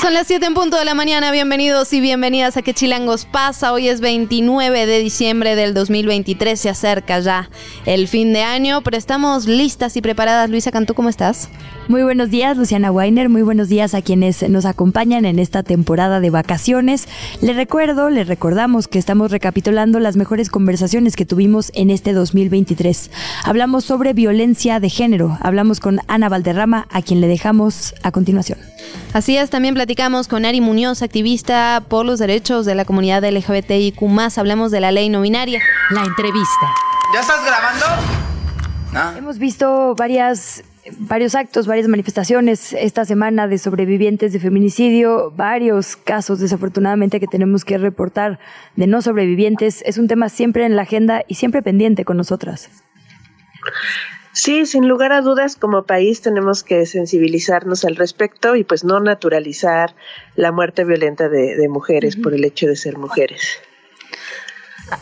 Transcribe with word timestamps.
Son 0.00 0.14
las 0.14 0.28
7 0.28 0.46
en 0.46 0.54
punto 0.54 0.76
de 0.76 0.84
la 0.84 0.94
mañana, 0.94 1.32
bienvenidos 1.32 1.92
y 1.92 2.00
bienvenidas 2.00 2.56
a 2.56 2.62
Que 2.62 2.72
Chilangos 2.72 3.24
pasa. 3.24 3.72
Hoy 3.72 3.88
es 3.88 4.00
29 4.00 4.86
de 4.86 4.98
diciembre 5.00 5.56
del 5.56 5.74
2023, 5.74 6.60
se 6.60 6.68
acerca 6.68 7.18
ya 7.20 7.50
el 7.86 8.06
fin 8.06 8.32
de 8.32 8.42
año, 8.42 8.82
pero 8.82 8.96
estamos 8.96 9.46
listas 9.46 9.96
y 9.96 10.02
preparadas. 10.02 10.48
Luisa 10.48 10.70
Cantú, 10.70 10.94
¿cómo 10.94 11.08
estás? 11.08 11.48
Muy 11.88 12.02
buenos 12.02 12.30
días, 12.30 12.56
Luciana 12.56 12.90
Weiner. 12.90 13.28
Muy 13.28 13.42
buenos 13.42 13.68
días 13.68 13.94
a 13.94 14.02
quienes 14.02 14.48
nos 14.48 14.64
acompañan 14.64 15.24
en 15.24 15.38
esta 15.38 15.62
temporada 15.62 16.18
de 16.18 16.30
vacaciones. 16.30 17.06
Les 17.40 17.54
recuerdo, 17.54 18.10
les 18.10 18.26
recordamos 18.26 18.88
que 18.88 18.98
estamos 18.98 19.30
recapitulando 19.30 20.00
las 20.00 20.16
mejores 20.16 20.50
conversaciones 20.50 21.14
que 21.14 21.24
tuvimos 21.24 21.70
en 21.74 21.90
este 21.90 22.12
2023. 22.12 23.12
Hablamos 23.44 23.84
sobre 23.84 24.14
violencia 24.14 24.80
de 24.80 24.90
género. 24.90 25.38
Hablamos 25.40 25.78
con 25.78 26.00
Ana 26.08 26.28
Valderrama, 26.28 26.88
a 26.90 27.02
quien 27.02 27.20
le 27.20 27.28
dejamos 27.28 27.94
a 28.02 28.10
continuación. 28.10 28.58
Así 29.12 29.36
es, 29.36 29.48
también 29.50 29.74
platicamos 29.74 30.26
con 30.26 30.44
Ari 30.44 30.60
Muñoz, 30.60 31.02
activista 31.02 31.84
por 31.88 32.04
los 32.04 32.18
derechos 32.18 32.66
de 32.66 32.74
la 32.74 32.84
comunidad 32.84 33.22
LGBTIQ. 33.22 34.02
Hablamos 34.36 34.72
de 34.72 34.80
la 34.80 34.90
ley 34.90 35.08
no 35.08 35.20
binaria. 35.20 35.62
La 35.90 36.02
entrevista. 36.02 36.66
¿Ya 37.14 37.20
estás 37.20 37.44
grabando? 37.44 37.86
Hemos 39.18 39.38
visto 39.38 39.94
varias 39.94 40.64
varios 40.98 41.34
actos, 41.34 41.66
varias 41.66 41.88
manifestaciones 41.88 42.72
esta 42.72 43.04
semana 43.04 43.48
de 43.48 43.58
sobrevivientes 43.58 44.32
de 44.32 44.40
feminicidio, 44.40 45.32
varios 45.32 45.96
casos 45.96 46.40
desafortunadamente 46.40 47.20
que 47.20 47.26
tenemos 47.26 47.64
que 47.64 47.78
reportar 47.78 48.38
de 48.76 48.86
no 48.86 49.02
sobrevivientes. 49.02 49.82
Es 49.86 49.98
un 49.98 50.08
tema 50.08 50.28
siempre 50.28 50.64
en 50.64 50.76
la 50.76 50.82
agenda 50.82 51.24
y 51.26 51.34
siempre 51.34 51.62
pendiente 51.62 52.04
con 52.04 52.16
nosotras. 52.16 52.70
Sí, 54.32 54.66
sin 54.66 54.86
lugar 54.86 55.12
a 55.12 55.22
dudas, 55.22 55.56
como 55.56 55.86
país 55.86 56.20
tenemos 56.20 56.62
que 56.62 56.84
sensibilizarnos 56.84 57.86
al 57.86 57.96
respecto 57.96 58.54
y 58.54 58.64
pues 58.64 58.84
no 58.84 59.00
naturalizar 59.00 59.94
la 60.34 60.52
muerte 60.52 60.84
violenta 60.84 61.30
de, 61.30 61.66
mujeres 61.70 62.16
por 62.16 62.34
el 62.34 62.44
hecho 62.44 62.66
de 62.66 62.76
ser 62.76 62.98
mujeres. 62.98 63.58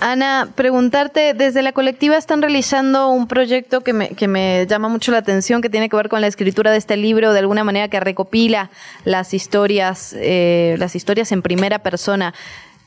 Ana, 0.01 0.49
preguntarte, 0.55 1.35
desde 1.35 1.63
la 1.63 1.73
colectiva 1.73 2.17
están 2.17 2.41
realizando 2.41 3.11
un 3.11 3.27
proyecto 3.27 3.83
que 3.83 3.93
me, 3.93 4.09
que 4.11 4.29
me 4.29 4.67
llama 4.67 4.89
mucho 4.89 5.13
la 5.13 5.19
atención, 5.19 5.61
que 5.61 5.69
tiene 5.69 5.91
que 5.91 5.97
ver 5.97 6.09
con 6.09 6.23
la 6.23 6.27
escritura 6.27 6.71
de 6.71 6.79
este 6.79 6.97
libro, 6.97 7.33
de 7.33 7.41
alguna 7.41 7.65
manera 7.65 7.89
que 7.89 8.01
recopila 8.01 8.71
las 9.05 9.35
historias, 9.35 10.15
eh, 10.19 10.77
las 10.79 10.97
historias 10.97 11.33
en 11.33 11.43
primera 11.43 11.81
persona. 11.81 12.33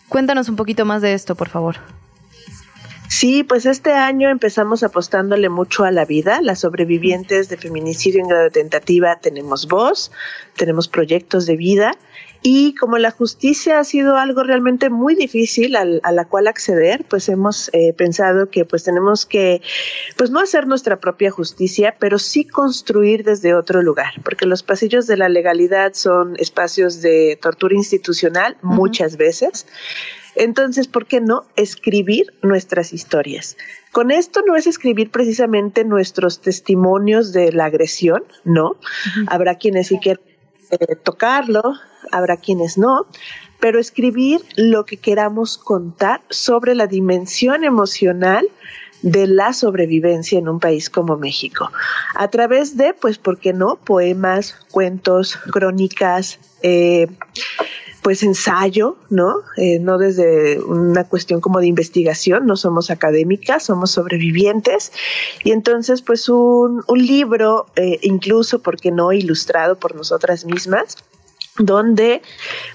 Cuéntanos 0.09 0.49
un 0.49 0.55
poquito 0.55 0.85
más 0.85 1.01
de 1.03 1.13
esto, 1.13 1.35
por 1.35 1.49
favor. 1.49 1.77
Sí, 3.09 3.43
pues 3.43 3.65
este 3.65 3.93
año 3.93 4.29
empezamos 4.29 4.83
apostándole 4.83 5.49
mucho 5.49 5.85
a 5.85 5.91
la 5.91 6.05
vida. 6.05 6.41
Las 6.41 6.59
sobrevivientes 6.59 7.47
de 7.49 7.57
feminicidio 7.57 8.21
en 8.21 8.27
grado 8.27 8.43
de 8.43 8.51
tentativa 8.51 9.17
tenemos 9.19 9.67
voz, 9.67 10.11
tenemos 10.55 10.87
proyectos 10.87 11.45
de 11.45 11.55
vida 11.55 11.97
y 12.41 12.75
como 12.75 12.97
la 12.97 13.11
justicia 13.11 13.79
ha 13.79 13.83
sido 13.83 14.17
algo 14.17 14.43
realmente 14.43 14.89
muy 14.89 15.15
difícil 15.15 15.75
a 15.75 16.11
la 16.11 16.25
cual 16.25 16.47
acceder, 16.47 17.05
pues 17.09 17.29
hemos 17.29 17.69
eh, 17.73 17.93
pensado 17.93 18.49
que 18.49 18.63
pues 18.65 18.83
tenemos 18.83 19.25
que, 19.25 19.61
pues 20.17 20.29
no 20.29 20.39
hacer 20.39 20.67
nuestra 20.67 20.99
propia 20.99 21.31
justicia, 21.31 21.95
pero 21.99 22.19
sí 22.19 22.45
construir 22.45 23.23
desde 23.23 23.55
otro 23.55 23.81
lugar, 23.81 24.13
porque 24.23 24.45
los 24.45 24.63
pasillos 24.63 25.07
de 25.07 25.17
la 25.17 25.29
legalidad 25.29 25.93
son 25.93 26.35
espacios 26.37 27.01
de 27.01 27.39
tortura 27.41 27.75
institucional 27.75 28.57
muchas 28.61 29.17
veces. 29.17 29.65
Entonces, 30.37 30.87
¿por 30.87 31.07
qué 31.07 31.19
no 31.19 31.45
escribir 31.55 32.27
nuestras 32.43 32.93
historias? 32.93 33.57
Con 33.91 34.11
esto 34.11 34.41
no 34.45 34.55
es 34.55 34.67
escribir 34.67 35.09
precisamente 35.09 35.83
nuestros 35.83 36.41
testimonios 36.41 37.33
de 37.33 37.51
la 37.51 37.65
agresión, 37.65 38.23
¿no? 38.45 38.77
Habrá 39.27 39.55
quienes 39.55 39.87
sí 39.87 39.97
quieren 39.99 40.23
eh, 40.69 40.95
tocarlo, 40.95 41.73
habrá 42.11 42.37
quienes 42.37 42.77
no, 42.77 43.07
pero 43.59 43.79
escribir 43.79 44.41
lo 44.55 44.85
que 44.85 44.97
queramos 44.97 45.57
contar 45.57 46.21
sobre 46.29 46.75
la 46.75 46.85
dimensión 46.85 47.63
emocional 47.63 48.47
de 49.01 49.25
la 49.25 49.53
sobrevivencia 49.53 50.37
en 50.37 50.49
un 50.49 50.59
país 50.59 50.89
como 50.89 51.17
México. 51.17 51.71
A 52.15 52.27
través 52.27 52.77
de, 52.77 52.93
pues, 52.93 53.17
¿por 53.17 53.39
qué 53.39 53.53
no? 53.53 53.77
Poemas, 53.77 54.53
cuentos, 54.71 55.35
crónicas, 55.51 56.39
eh, 56.61 57.07
pues 58.07 58.23
ensayo, 58.23 58.95
¿no? 59.09 59.41
Eh, 59.57 59.79
no 59.79 59.97
desde 59.97 60.61
una 60.61 61.03
cuestión 61.03 61.41
como 61.41 61.59
de 61.59 61.67
investigación, 61.67 62.45
no 62.45 62.55
somos 62.55 62.89
académicas, 62.89 63.63
somos 63.63 63.91
sobrevivientes. 63.91 64.93
Y 65.43 65.51
entonces, 65.51 66.01
pues 66.01 66.29
un, 66.29 66.85
libro, 66.87 67.65
eh, 67.75 67.99
incluso, 68.03 68.59
¿por 68.59 68.79
qué 68.79 68.91
no? 68.91 69.11
Ilustrado 69.11 69.77
por 69.77 69.93
nosotras 69.93 70.45
mismas, 70.45 70.95
donde 71.59 72.21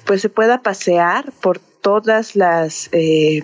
pues 0.05 0.21
se 0.21 0.29
pueda 0.29 0.61
pasear 0.61 1.33
por 1.41 1.61
todas 1.81 2.37
las 2.37 2.91
eh, 2.93 3.43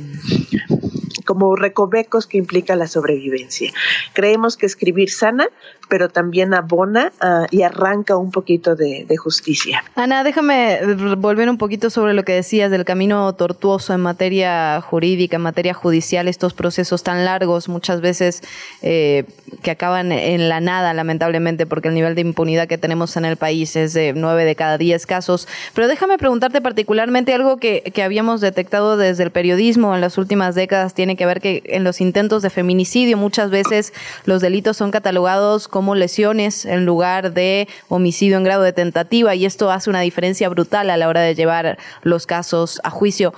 como 1.25 1.57
recovecos 1.57 2.27
que 2.27 2.37
implica 2.37 2.77
la 2.77 2.87
sobrevivencia. 2.87 3.73
Creemos 4.13 4.59
que 4.59 4.67
escribir 4.67 5.11
sana, 5.11 5.49
pero 5.89 6.09
también 6.09 6.55
abona 6.55 7.13
ah, 7.21 7.47
y 7.51 7.63
arranca 7.63 8.17
un 8.17 8.31
poquito 8.31 8.77
de, 8.77 9.07
justicia. 9.19 9.83
Ana, 9.97 10.23
déjame 10.23 10.79
volver 11.17 11.49
un 11.49 11.59
poquito 11.59 11.91
sobre 11.91 12.15
lo 12.15 12.25
que 12.25 12.33
decías 12.33 12.71
del 12.71 12.85
camino 12.85 13.33
tortuoso 13.33 13.95
en 13.95 14.01
materia 14.01 14.81
jurídica, 14.81 15.37
en 15.37 15.43
materia 15.43 15.75
judicial, 15.75 16.29
estos 16.29 16.55
procesos 16.55 17.03
tan 17.03 17.25
largos, 17.25 17.69
muchas 17.69 18.01
veces 18.01 18.43
eh, 18.83 19.25
que 19.63 19.71
acaban 19.71 20.13
en 20.13 20.49
la 20.49 20.61
nada, 20.61 20.95
lamentablemente, 20.95 21.67
porque 21.67 21.89
el 21.89 21.95
nivel 21.95 22.15
de 22.15 22.21
impunidad 22.21 22.69
que 22.69 22.79
tenemos 22.79 23.17
en 23.17 23.25
el 23.25 23.37
país 23.37 23.75
es 23.77 23.93
de 23.93 24.13
nueve 24.15 24.45
de 24.45 24.55
cada 24.55 24.79
diez 24.79 25.07
casos. 25.07 25.49
Pero 25.75 25.89
déjame 25.89 26.19
preguntarte 26.19 26.61
particularmente 26.61 27.33
algo 27.35 27.57
que, 27.57 27.83
que 27.95 28.03
habíamos 28.03 28.41
detectado 28.41 28.97
desde 28.97 29.25
el 29.25 29.31
periodismo 29.31 29.95
en 29.95 30.01
las 30.01 30.19
últimas 30.19 30.55
décadas, 30.55 30.95
tiene 30.95 31.17
que 31.17 31.27
ver 31.27 31.41
que 31.41 31.63
en 31.67 31.83
los 31.83 32.01
intentos 32.01 32.43
de 32.43 32.51
feminicidio 32.51 33.17
muchas 33.17 33.51
veces 33.51 33.93
los 34.27 34.41
delitos 34.43 34.77
son 34.77 34.91
catalogados 34.91 35.67
como 35.67 35.78
como 35.79 35.95
lesiones 35.95 36.65
en 36.65 36.85
lugar 36.85 37.33
de 37.35 37.69
homicidio 37.89 38.37
en 38.37 38.43
grado 38.43 38.65
de 38.65 38.73
tentativa 38.73 39.37
y 39.37 39.47
esto 39.47 39.71
hace 39.71 39.89
una 39.89 40.01
diferencia 40.01 40.49
brutal 40.49 40.91
a 40.91 40.97
la 40.97 41.07
hora 41.07 41.21
de 41.21 41.37
llevar 41.37 41.79
los 42.03 42.27
casos 42.27 42.81
a 42.83 42.91
juicio. 42.91 43.33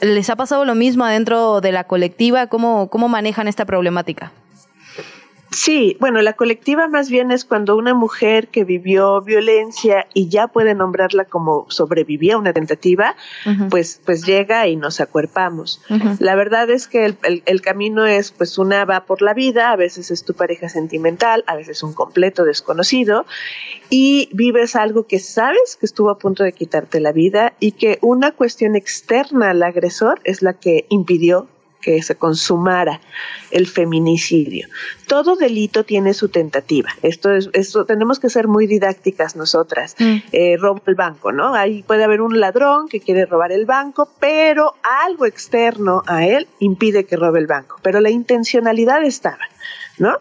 ¿Les 0.00 0.28
ha 0.28 0.34
pasado 0.34 0.64
lo 0.64 0.74
mismo 0.74 1.04
adentro 1.04 1.60
de 1.60 1.70
la 1.70 1.84
colectiva? 1.84 2.48
¿Cómo, 2.48 2.88
cómo 2.90 3.06
manejan 3.06 3.46
esta 3.46 3.66
problemática? 3.66 4.32
Sí, 5.56 5.96
bueno, 6.00 6.20
la 6.20 6.34
colectiva 6.34 6.86
más 6.86 7.08
bien 7.08 7.30
es 7.30 7.46
cuando 7.46 7.76
una 7.76 7.94
mujer 7.94 8.48
que 8.48 8.64
vivió 8.64 9.22
violencia 9.22 10.06
y 10.12 10.28
ya 10.28 10.48
puede 10.48 10.74
nombrarla 10.74 11.24
como 11.24 11.64
sobrevivía 11.70 12.34
a 12.34 12.38
una 12.38 12.52
tentativa, 12.52 13.16
pues, 13.70 14.02
pues 14.04 14.26
llega 14.26 14.68
y 14.68 14.76
nos 14.76 15.00
acuerpamos. 15.00 15.80
La 16.18 16.34
verdad 16.34 16.68
es 16.68 16.86
que 16.86 17.06
el, 17.06 17.16
el, 17.46 17.62
camino 17.62 18.04
es, 18.04 18.32
pues 18.32 18.58
una 18.58 18.84
va 18.84 19.06
por 19.06 19.22
la 19.22 19.32
vida, 19.32 19.70
a 19.70 19.76
veces 19.76 20.10
es 20.10 20.24
tu 20.24 20.34
pareja 20.34 20.68
sentimental, 20.68 21.42
a 21.46 21.56
veces 21.56 21.82
un 21.82 21.94
completo 21.94 22.44
desconocido, 22.44 23.24
y 23.88 24.28
vives 24.34 24.76
algo 24.76 25.06
que 25.06 25.18
sabes 25.20 25.78
que 25.80 25.86
estuvo 25.86 26.10
a 26.10 26.18
punto 26.18 26.44
de 26.44 26.52
quitarte 26.52 27.00
la 27.00 27.12
vida 27.12 27.54
y 27.60 27.72
que 27.72 27.98
una 28.02 28.32
cuestión 28.32 28.76
externa 28.76 29.52
al 29.52 29.62
agresor 29.62 30.20
es 30.24 30.42
la 30.42 30.52
que 30.52 30.84
impidió 30.90 31.48
que 31.86 32.02
se 32.02 32.16
consumara 32.16 33.00
el 33.52 33.68
feminicidio. 33.68 34.66
Todo 35.06 35.36
delito 35.36 35.84
tiene 35.84 36.14
su 36.14 36.30
tentativa. 36.30 36.90
Esto 37.02 37.30
es, 37.32 37.48
esto 37.52 37.84
tenemos 37.84 38.18
que 38.18 38.28
ser 38.28 38.48
muy 38.48 38.66
didácticas 38.66 39.36
nosotras. 39.36 39.94
Mm. 40.00 40.16
Eh, 40.32 40.56
robo 40.58 40.82
el 40.86 40.96
banco, 40.96 41.30
¿no? 41.30 41.54
Ahí 41.54 41.84
puede 41.84 42.02
haber 42.02 42.22
un 42.22 42.40
ladrón 42.40 42.88
que 42.88 42.98
quiere 42.98 43.24
robar 43.24 43.52
el 43.52 43.66
banco, 43.66 44.08
pero 44.18 44.74
algo 45.06 45.26
externo 45.26 46.02
a 46.06 46.26
él 46.26 46.48
impide 46.58 47.04
que 47.04 47.14
robe 47.14 47.38
el 47.38 47.46
banco. 47.46 47.76
Pero 47.82 48.00
la 48.00 48.10
intencionalidad 48.10 49.04
estaba, 49.04 49.46
¿no? 49.98 50.18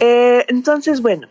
Eh, 0.00 0.44
entonces, 0.48 1.02
bueno, 1.02 1.28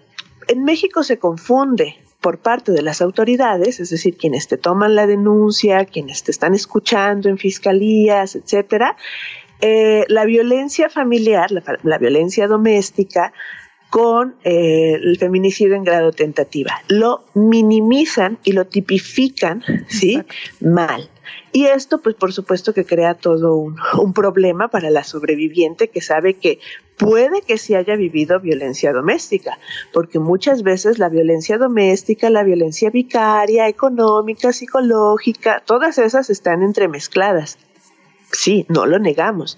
en 0.47 0.63
México 0.63 1.03
se 1.03 1.19
confunde 1.19 1.97
por 2.21 2.39
parte 2.39 2.71
de 2.71 2.81
las 2.81 3.01
autoridades, 3.01 3.79
es 3.79 3.89
decir, 3.89 4.17
quienes 4.17 4.47
te 4.47 4.57
toman 4.57 4.95
la 4.95 5.07
denuncia, 5.07 5.85
quienes 5.85 6.23
te 6.23 6.31
están 6.31 6.53
escuchando 6.53 7.29
en 7.29 7.38
fiscalías, 7.38 8.35
etcétera, 8.35 8.97
eh, 9.61 10.06
la 10.07 10.25
violencia 10.25 10.89
familiar, 10.89 11.50
la, 11.51 11.97
violencia 11.97 12.47
doméstica, 12.47 13.33
con 13.89 14.35
eh, 14.44 15.00
el 15.01 15.17
feminicidio 15.17 15.75
en 15.75 15.83
grado 15.83 16.11
tentativa. 16.11 16.81
Lo 16.88 17.25
minimizan 17.33 18.38
y 18.44 18.51
lo 18.51 18.67
tipifican, 18.67 19.63
¿sí? 19.88 20.21
Mal. 20.61 21.09
Y 21.51 21.65
esto, 21.65 22.00
pues 22.00 22.15
por 22.15 22.31
supuesto 22.31 22.73
que 22.73 22.85
crea 22.85 23.15
todo 23.15 23.56
un, 23.56 23.75
un, 24.00 24.13
problema 24.13 24.67
para 24.67 24.91
la 24.91 25.03
sobreviviente 25.03 25.89
que 25.89 26.01
sabe 26.01 26.35
que 26.35 26.59
puede 26.97 27.41
que 27.41 27.57
sí 27.57 27.73
haya 27.73 27.95
vivido 27.95 28.39
violencia 28.39 28.94
doméstica, 28.94 29.57
porque 29.91 30.19
muchas 30.19 30.61
veces 30.61 31.00
la 31.00 31.09
violencia 31.09 31.57
doméstica, 31.57 32.29
la 32.29 32.44
violencia 32.44 32.91
vicaria, 32.91 33.67
económica, 33.67 34.53
psicológica, 34.53 35.63
todas 35.65 35.97
esas 35.97 36.29
están 36.29 36.61
entremezcladas. 36.61 37.57
Sí, 38.31 38.66
no 38.70 38.86
lo 38.86 39.00
negamos. 39.00 39.58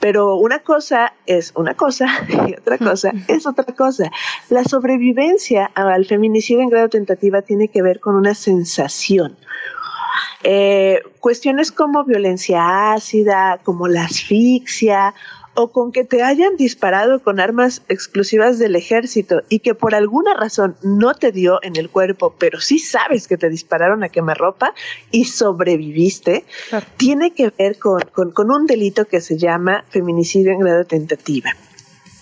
Pero 0.00 0.36
una 0.36 0.60
cosa 0.60 1.14
es 1.26 1.52
una 1.56 1.74
cosa 1.74 2.06
y 2.48 2.54
otra 2.54 2.78
cosa 2.78 3.12
es 3.26 3.46
otra 3.46 3.74
cosa. 3.74 4.10
La 4.48 4.64
sobrevivencia 4.64 5.66
al 5.74 6.06
feminicidio 6.06 6.62
en 6.62 6.70
grado 6.70 6.88
tentativa 6.88 7.42
tiene 7.42 7.68
que 7.68 7.82
ver 7.82 8.00
con 8.00 8.14
una 8.14 8.34
sensación. 8.34 9.36
Eh, 10.44 11.02
cuestiones 11.18 11.72
como 11.72 12.04
violencia 12.04 12.92
ácida, 12.92 13.60
como 13.64 13.88
la 13.88 14.04
asfixia 14.04 15.14
o 15.60 15.72
con 15.72 15.90
que 15.90 16.04
te 16.04 16.22
hayan 16.22 16.56
disparado 16.56 17.20
con 17.20 17.40
armas 17.40 17.82
exclusivas 17.88 18.60
del 18.60 18.76
ejército 18.76 19.42
y 19.48 19.58
que 19.58 19.74
por 19.74 19.96
alguna 19.96 20.34
razón 20.34 20.76
no 20.84 21.14
te 21.14 21.32
dio 21.32 21.58
en 21.62 21.74
el 21.74 21.90
cuerpo, 21.90 22.32
pero 22.38 22.60
sí 22.60 22.78
sabes 22.78 23.26
que 23.26 23.36
te 23.36 23.48
dispararon 23.48 24.04
a 24.04 24.08
quemarropa 24.08 24.72
y 25.10 25.24
sobreviviste, 25.24 26.44
tiene 26.96 27.32
que 27.32 27.50
ver 27.50 27.76
con, 27.76 28.02
con 28.30 28.52
un 28.52 28.66
delito 28.66 29.06
que 29.06 29.20
se 29.20 29.36
llama 29.36 29.84
feminicidio 29.88 30.52
en 30.52 30.60
grado 30.60 30.84
tentativa 30.84 31.52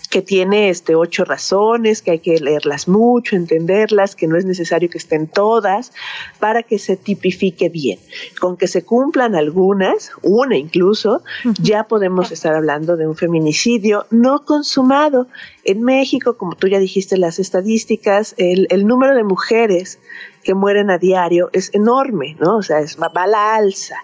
que 0.09 0.21
tiene 0.21 0.69
este 0.69 0.95
ocho 0.95 1.25
razones, 1.25 2.01
que 2.01 2.11
hay 2.11 2.19
que 2.19 2.39
leerlas 2.39 2.87
mucho, 2.87 3.35
entenderlas, 3.35 4.15
que 4.15 4.27
no 4.27 4.37
es 4.37 4.45
necesario 4.45 4.89
que 4.89 4.97
estén 4.97 5.27
todas 5.27 5.91
para 6.39 6.63
que 6.63 6.79
se 6.79 6.95
tipifique 6.95 7.69
bien. 7.69 7.99
Con 8.39 8.57
que 8.57 8.67
se 8.67 8.83
cumplan 8.83 9.35
algunas, 9.35 10.11
una 10.21 10.57
incluso, 10.57 11.23
ya 11.61 11.85
podemos 11.85 12.31
estar 12.31 12.53
hablando 12.53 12.95
de 12.95 13.07
un 13.07 13.15
feminicidio 13.15 14.05
no 14.09 14.45
consumado. 14.45 15.27
En 15.63 15.81
México, 15.83 16.37
como 16.37 16.55
tú 16.55 16.67
ya 16.67 16.79
dijiste 16.79 17.17
las 17.17 17.39
estadísticas, 17.39 18.33
el, 18.37 18.67
el 18.69 18.87
número 18.87 19.15
de 19.15 19.23
mujeres 19.23 19.99
que 20.43 20.53
mueren 20.53 20.89
a 20.89 20.97
diario 20.97 21.49
es 21.51 21.69
enorme, 21.73 22.37
¿no? 22.39 22.57
O 22.57 22.63
sea, 22.63 22.79
es, 22.79 22.97
va 22.97 23.11
a 23.13 23.27
la 23.27 23.55
alza. 23.55 23.97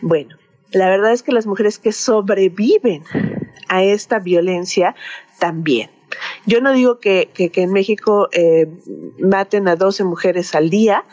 Bueno, 0.00 0.36
la 0.70 0.88
verdad 0.88 1.12
es 1.12 1.24
que 1.24 1.32
las 1.32 1.46
mujeres 1.46 1.78
que 1.78 1.90
sobreviven 1.90 3.02
a 3.70 3.82
esta 3.82 4.18
violencia 4.18 4.94
también. 5.38 5.90
Yo 6.44 6.60
no 6.60 6.72
digo 6.72 6.98
que, 6.98 7.30
en 7.36 7.72
México 7.72 8.28
eh, 8.32 8.66
maten 9.18 9.68
a 9.68 9.76
12 9.76 10.04
mujeres 10.04 10.54
al 10.54 10.68
día 10.68 11.04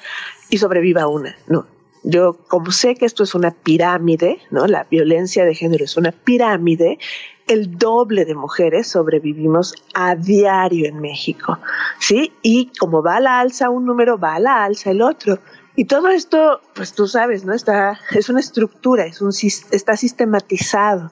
y 0.49 0.57
sobreviva 0.57 1.07
una, 1.07 1.37
no. 1.47 1.65
Yo, 2.03 2.37
como 2.47 2.71
sé 2.71 2.95
que 2.95 3.05
esto 3.05 3.23
es 3.23 3.35
una 3.35 3.51
pirámide, 3.51 4.39
¿no? 4.49 4.65
La 4.65 4.85
violencia 4.89 5.43
de 5.45 5.53
género 5.53 5.83
es 5.83 5.97
una 5.97 6.11
pirámide, 6.11 6.99
el 7.47 7.77
doble 7.77 8.23
de 8.25 8.35
mujeres 8.35 8.87
sobrevivimos 8.87 9.75
a 9.93 10.15
diario 10.15 10.87
en 10.87 10.99
México, 11.01 11.59
¿sí? 11.99 12.33
Y 12.41 12.71
como 12.79 13.03
va 13.03 13.17
a 13.17 13.19
la 13.19 13.39
alza 13.39 13.69
un 13.69 13.85
número, 13.85 14.17
va 14.17 14.35
a 14.35 14.39
la 14.39 14.63
alza 14.63 14.91
el 14.91 15.01
otro. 15.01 15.39
Y 15.77 15.85
todo 15.85 16.07
esto, 16.07 16.59
pues 16.73 16.93
tú 16.93 17.05
sabes, 17.07 17.45
¿no? 17.45 17.53
Está, 17.53 17.99
es 18.09 18.29
una 18.29 18.39
estructura, 18.39 19.05
es 19.05 19.21
un, 19.21 19.29
está 19.29 19.95
sistematizado. 19.95 21.11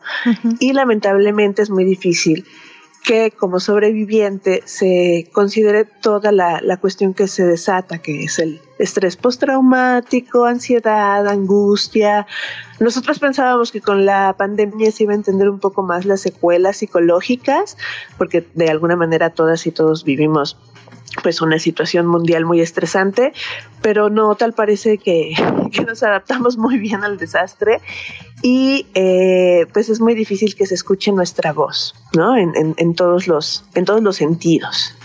Y 0.60 0.74
lamentablemente 0.74 1.62
es 1.62 1.70
muy 1.70 1.86
difícil 1.86 2.48
que 3.04 3.30
como 3.30 3.60
sobreviviente 3.60 4.64
se 4.66 5.30
considere 5.32 5.86
toda 5.86 6.32
la, 6.32 6.78
cuestión 6.78 7.14
que 7.14 7.28
se 7.28 7.46
desata, 7.46 8.00
que 8.00 8.24
es 8.24 8.40
el 8.40 8.60
estrés 8.80 9.18
postraumático, 9.18 10.46
ansiedad, 10.46 11.28
angustia. 11.28 12.26
Nosotros 12.80 13.20
pensábamos 13.20 13.72
que 13.72 13.82
con 13.82 14.04
la 14.04 14.34
pandemia 14.36 14.92
se 14.92 15.04
iba 15.04 15.14
a 15.14 15.18
entender 15.18 15.48
un 15.48 15.60
poco 15.60 15.84
más 15.84 16.06
las 16.06 16.22
secuelas 16.22 16.78
psicológicas, 16.78 17.78
porque 18.18 18.48
de 18.56 18.70
alguna 18.72 18.96
manera 18.96 19.30
todas 19.30 19.68
y 19.68 19.72
todos 19.72 20.04
vivimos 20.04 20.58
pues 21.24 21.42
una 21.42 21.60
situación 21.60 22.08
mundial 22.08 22.46
muy 22.46 22.62
estresante, 22.62 23.34
pero 23.82 24.10
no, 24.10 24.36
tal 24.36 24.54
parece 24.54 24.98
que, 25.06 25.34
nos 25.86 26.04
adaptamos 26.04 26.58
muy 26.58 26.78
bien 26.78 27.04
al 27.04 27.18
desastre 27.18 27.82
y 28.42 28.86
eh, 28.94 29.66
pues 29.74 29.90
es 29.90 30.00
muy 30.00 30.14
difícil 30.14 30.56
que 30.56 30.66
se 30.66 30.76
escuche 30.76 31.12
nuestra 31.12 31.54
voz, 31.54 31.96
¿no? 32.16 32.36
En, 32.38 32.96
todos, 32.96 33.28
los, 33.28 33.66
en 33.76 33.86
todos 33.86 34.02
los 34.02 34.18
sentidos. 34.18 34.96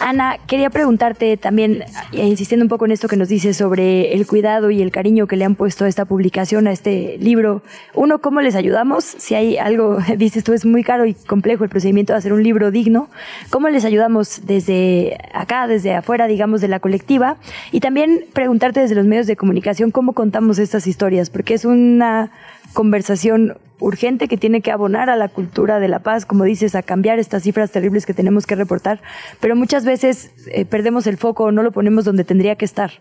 Ana, 0.00 0.38
quería 0.46 0.70
preguntarte 0.70 1.36
también, 1.36 1.84
eh, 2.12 2.26
insistiendo 2.26 2.64
un 2.64 2.68
poco 2.68 2.86
en 2.86 2.92
esto 2.92 3.08
que 3.08 3.16
nos 3.16 3.28
dices 3.28 3.56
sobre 3.56 4.14
el 4.14 4.26
cuidado 4.26 4.70
y 4.70 4.82
el 4.82 4.90
cariño 4.90 5.26
que 5.26 5.36
le 5.36 5.44
han 5.44 5.54
puesto 5.54 5.84
a 5.84 5.88
esta 5.88 6.04
publicación, 6.04 6.66
a 6.66 6.72
este 6.72 7.18
libro. 7.18 7.62
Uno, 7.94 8.20
¿cómo 8.20 8.40
les 8.40 8.54
ayudamos? 8.54 9.04
Si 9.04 9.34
hay 9.34 9.58
algo, 9.58 9.98
dices 10.16 10.42
tú, 10.42 10.52
es 10.52 10.64
muy 10.64 10.82
caro 10.82 11.04
y 11.06 11.14
complejo 11.14 11.64
el 11.64 11.70
procedimiento 11.70 12.12
de 12.12 12.18
hacer 12.18 12.32
un 12.32 12.42
libro 12.42 12.70
digno. 12.70 13.10
¿Cómo 13.50 13.68
les 13.68 13.84
ayudamos 13.84 14.46
desde 14.46 15.18
acá, 15.34 15.66
desde 15.66 15.94
afuera, 15.94 16.26
digamos, 16.26 16.60
de 16.60 16.68
la 16.68 16.80
colectiva? 16.80 17.36
Y 17.70 17.80
también 17.80 18.24
preguntarte 18.32 18.80
desde 18.80 18.94
los 18.94 19.06
medios 19.06 19.26
de 19.26 19.36
comunicación 19.36 19.90
cómo 19.90 20.14
contamos 20.14 20.58
estas 20.58 20.86
historias, 20.86 21.30
porque 21.30 21.54
es 21.54 21.64
una 21.64 22.30
conversación 22.72 23.58
urgente 23.80 24.28
que 24.28 24.36
tiene 24.36 24.60
que 24.60 24.70
abonar 24.70 25.10
a 25.10 25.16
la 25.16 25.28
cultura 25.28 25.80
de 25.80 25.88
la 25.88 26.00
paz, 26.00 26.26
como 26.26 26.44
dices, 26.44 26.74
a 26.74 26.82
cambiar 26.82 27.18
estas 27.18 27.42
cifras 27.42 27.70
terribles 27.70 28.06
que 28.06 28.14
tenemos 28.14 28.46
que 28.46 28.54
reportar, 28.54 29.00
pero 29.40 29.56
muchas 29.56 29.84
veces 29.84 30.30
eh, 30.52 30.64
perdemos 30.64 31.06
el 31.06 31.16
foco 31.16 31.44
o 31.44 31.52
no 31.52 31.62
lo 31.62 31.72
ponemos 31.72 32.04
donde 32.04 32.24
tendría 32.24 32.56
que 32.56 32.64
estar. 32.64 32.92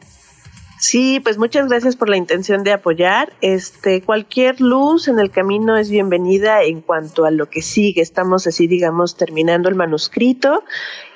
Sí, 0.80 1.20
pues 1.20 1.38
muchas 1.38 1.68
gracias 1.68 1.98
por 1.98 2.08
la 2.08 2.16
intención 2.16 2.64
de 2.64 2.72
apoyar. 2.72 3.34
Este, 3.42 4.02
cualquier 4.02 4.62
luz 4.62 5.10
en 5.10 5.20
el 5.20 5.30
camino 5.30 5.76
es 5.76 5.90
bienvenida 5.90 6.64
en 6.64 6.80
cuanto 6.80 7.26
a 7.26 7.32
lo 7.32 7.50
que 7.50 7.62
sigue. 7.62 8.02
Estamos 8.02 8.48
así, 8.48 8.66
digamos, 8.66 9.18
terminando 9.18 9.68
el 9.68 9.76
manuscrito 9.76 10.64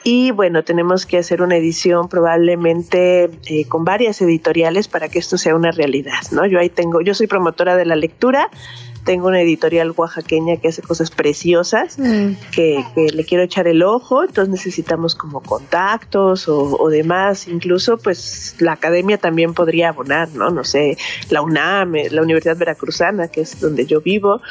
y 0.04 0.32
bueno, 0.32 0.66
tenemos 0.66 1.06
que 1.06 1.18
hacer 1.18 1.42
una 1.42 1.56
edición 1.56 2.10
probablemente 2.10 3.30
eh, 3.46 3.66
con 3.70 3.86
varias 3.86 4.22
editoriales 4.22 4.90
para 4.90 5.08
que 5.08 5.20
esto 5.20 5.38
sea 5.38 5.56
una 5.56 5.72
realidad, 5.72 6.20
¿no? 6.32 6.46
Yo 6.46 6.60
ahí 6.60 6.70
tengo, 6.70 7.00
yo 7.00 7.14
soy 7.14 7.28
promotora 7.28 7.78
de 7.78 7.86
la 7.86 7.96
lectura, 7.96 8.50
tengo 9.04 9.28
una 9.28 9.42
editorial 9.42 9.94
oaxaqueña 9.96 10.58
que 10.58 10.70
hace 10.70 10.82
cosas 10.82 11.12
preciosas, 11.12 11.98
mm. 12.00 12.34
que, 12.52 12.84
le 13.14 13.26
quiero 13.26 13.44
echar 13.44 13.68
el 13.68 13.84
ojo, 13.84 14.24
entonces 14.24 14.50
necesitamos 14.50 15.16
como 15.16 15.42
contactos 15.42 16.48
o, 16.48 16.90
demás, 16.90 17.48
incluso 17.48 17.98
pues 17.98 18.56
la 18.60 18.74
academia 18.74 19.18
también 19.18 19.54
podría 19.54 19.90
abonar, 19.90 20.30
¿no? 20.34 20.50
No 20.50 20.64
sé, 20.64 20.98
la 21.30 21.42
UNAM, 21.42 21.96
eh, 21.96 22.10
la 22.10 22.22
Universidad 22.22 22.58
Veracruzana, 22.58 23.28
que 23.28 23.42
es 23.42 23.60
donde 23.60 23.86
yo 23.86 24.02
vivo, 24.02 24.42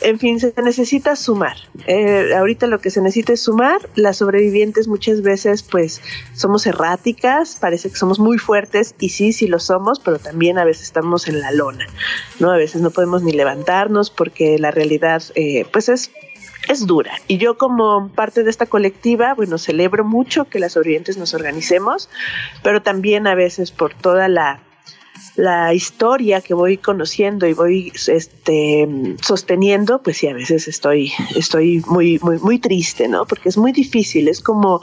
en 0.00 0.18
fin, 0.18 0.40
se 0.40 0.52
necesita 0.62 1.16
sumar. 1.16 1.56
Eh, 1.86 2.34
ahorita 2.34 2.66
lo 2.66 2.80
que 2.80 2.90
se 2.90 3.00
necesita 3.00 3.32
es 3.32 3.42
sumar, 3.42 3.80
las 3.94 4.18
sobrevivientes 4.18 4.88
muchas 4.88 5.22
veces 5.22 5.62
pues 5.62 6.00
somos 6.34 6.66
erráticas, 6.66 7.56
parece 7.60 7.90
que 7.90 7.96
somos 7.96 8.18
muy 8.18 8.38
fuertes 8.38 8.94
y 8.98 9.10
sí, 9.10 9.32
sí 9.32 9.46
lo 9.46 9.58
somos, 9.58 10.00
pero 10.00 10.18
también 10.18 10.58
a 10.58 10.64
veces 10.64 10.84
estamos 10.84 11.28
en 11.28 11.40
la 11.40 11.50
lona, 11.52 11.86
¿no? 12.40 12.50
A 12.50 12.56
veces 12.56 12.82
no 12.82 12.90
podemos 12.90 13.22
ni 13.22 13.32
levantarnos, 13.32 14.01
porque 14.10 14.58
la 14.58 14.70
realidad 14.70 15.22
eh, 15.34 15.66
pues 15.72 15.88
es 15.88 16.10
es 16.68 16.86
dura. 16.86 17.12
Y 17.28 17.38
yo 17.38 17.58
como 17.58 18.08
parte 18.14 18.44
de 18.44 18.50
esta 18.50 18.66
colectiva, 18.66 19.34
bueno, 19.34 19.58
celebro 19.58 20.04
mucho 20.04 20.44
que 20.44 20.60
las 20.60 20.72
sobrevivientes 20.72 21.16
nos 21.16 21.34
organicemos, 21.34 22.08
pero 22.62 22.82
también 22.82 23.26
a 23.26 23.34
veces 23.34 23.70
por 23.70 23.94
toda 23.94 24.28
la, 24.28 24.60
la 25.36 25.74
historia 25.74 26.40
que 26.40 26.54
voy 26.54 26.76
conociendo 26.76 27.46
y 27.46 27.52
voy 27.52 27.92
este, 28.06 29.16
sosteniendo, 29.20 30.02
pues 30.02 30.18
sí, 30.18 30.28
a 30.28 30.34
veces 30.34 30.68
estoy, 30.68 31.12
estoy 31.34 31.82
muy, 31.86 32.18
muy, 32.22 32.38
muy 32.38 32.58
triste, 32.58 33.08
¿no? 33.08 33.26
Porque 33.26 33.48
es 33.48 33.56
muy 33.56 33.72
difícil, 33.72 34.28
es 34.28 34.40
como 34.40 34.80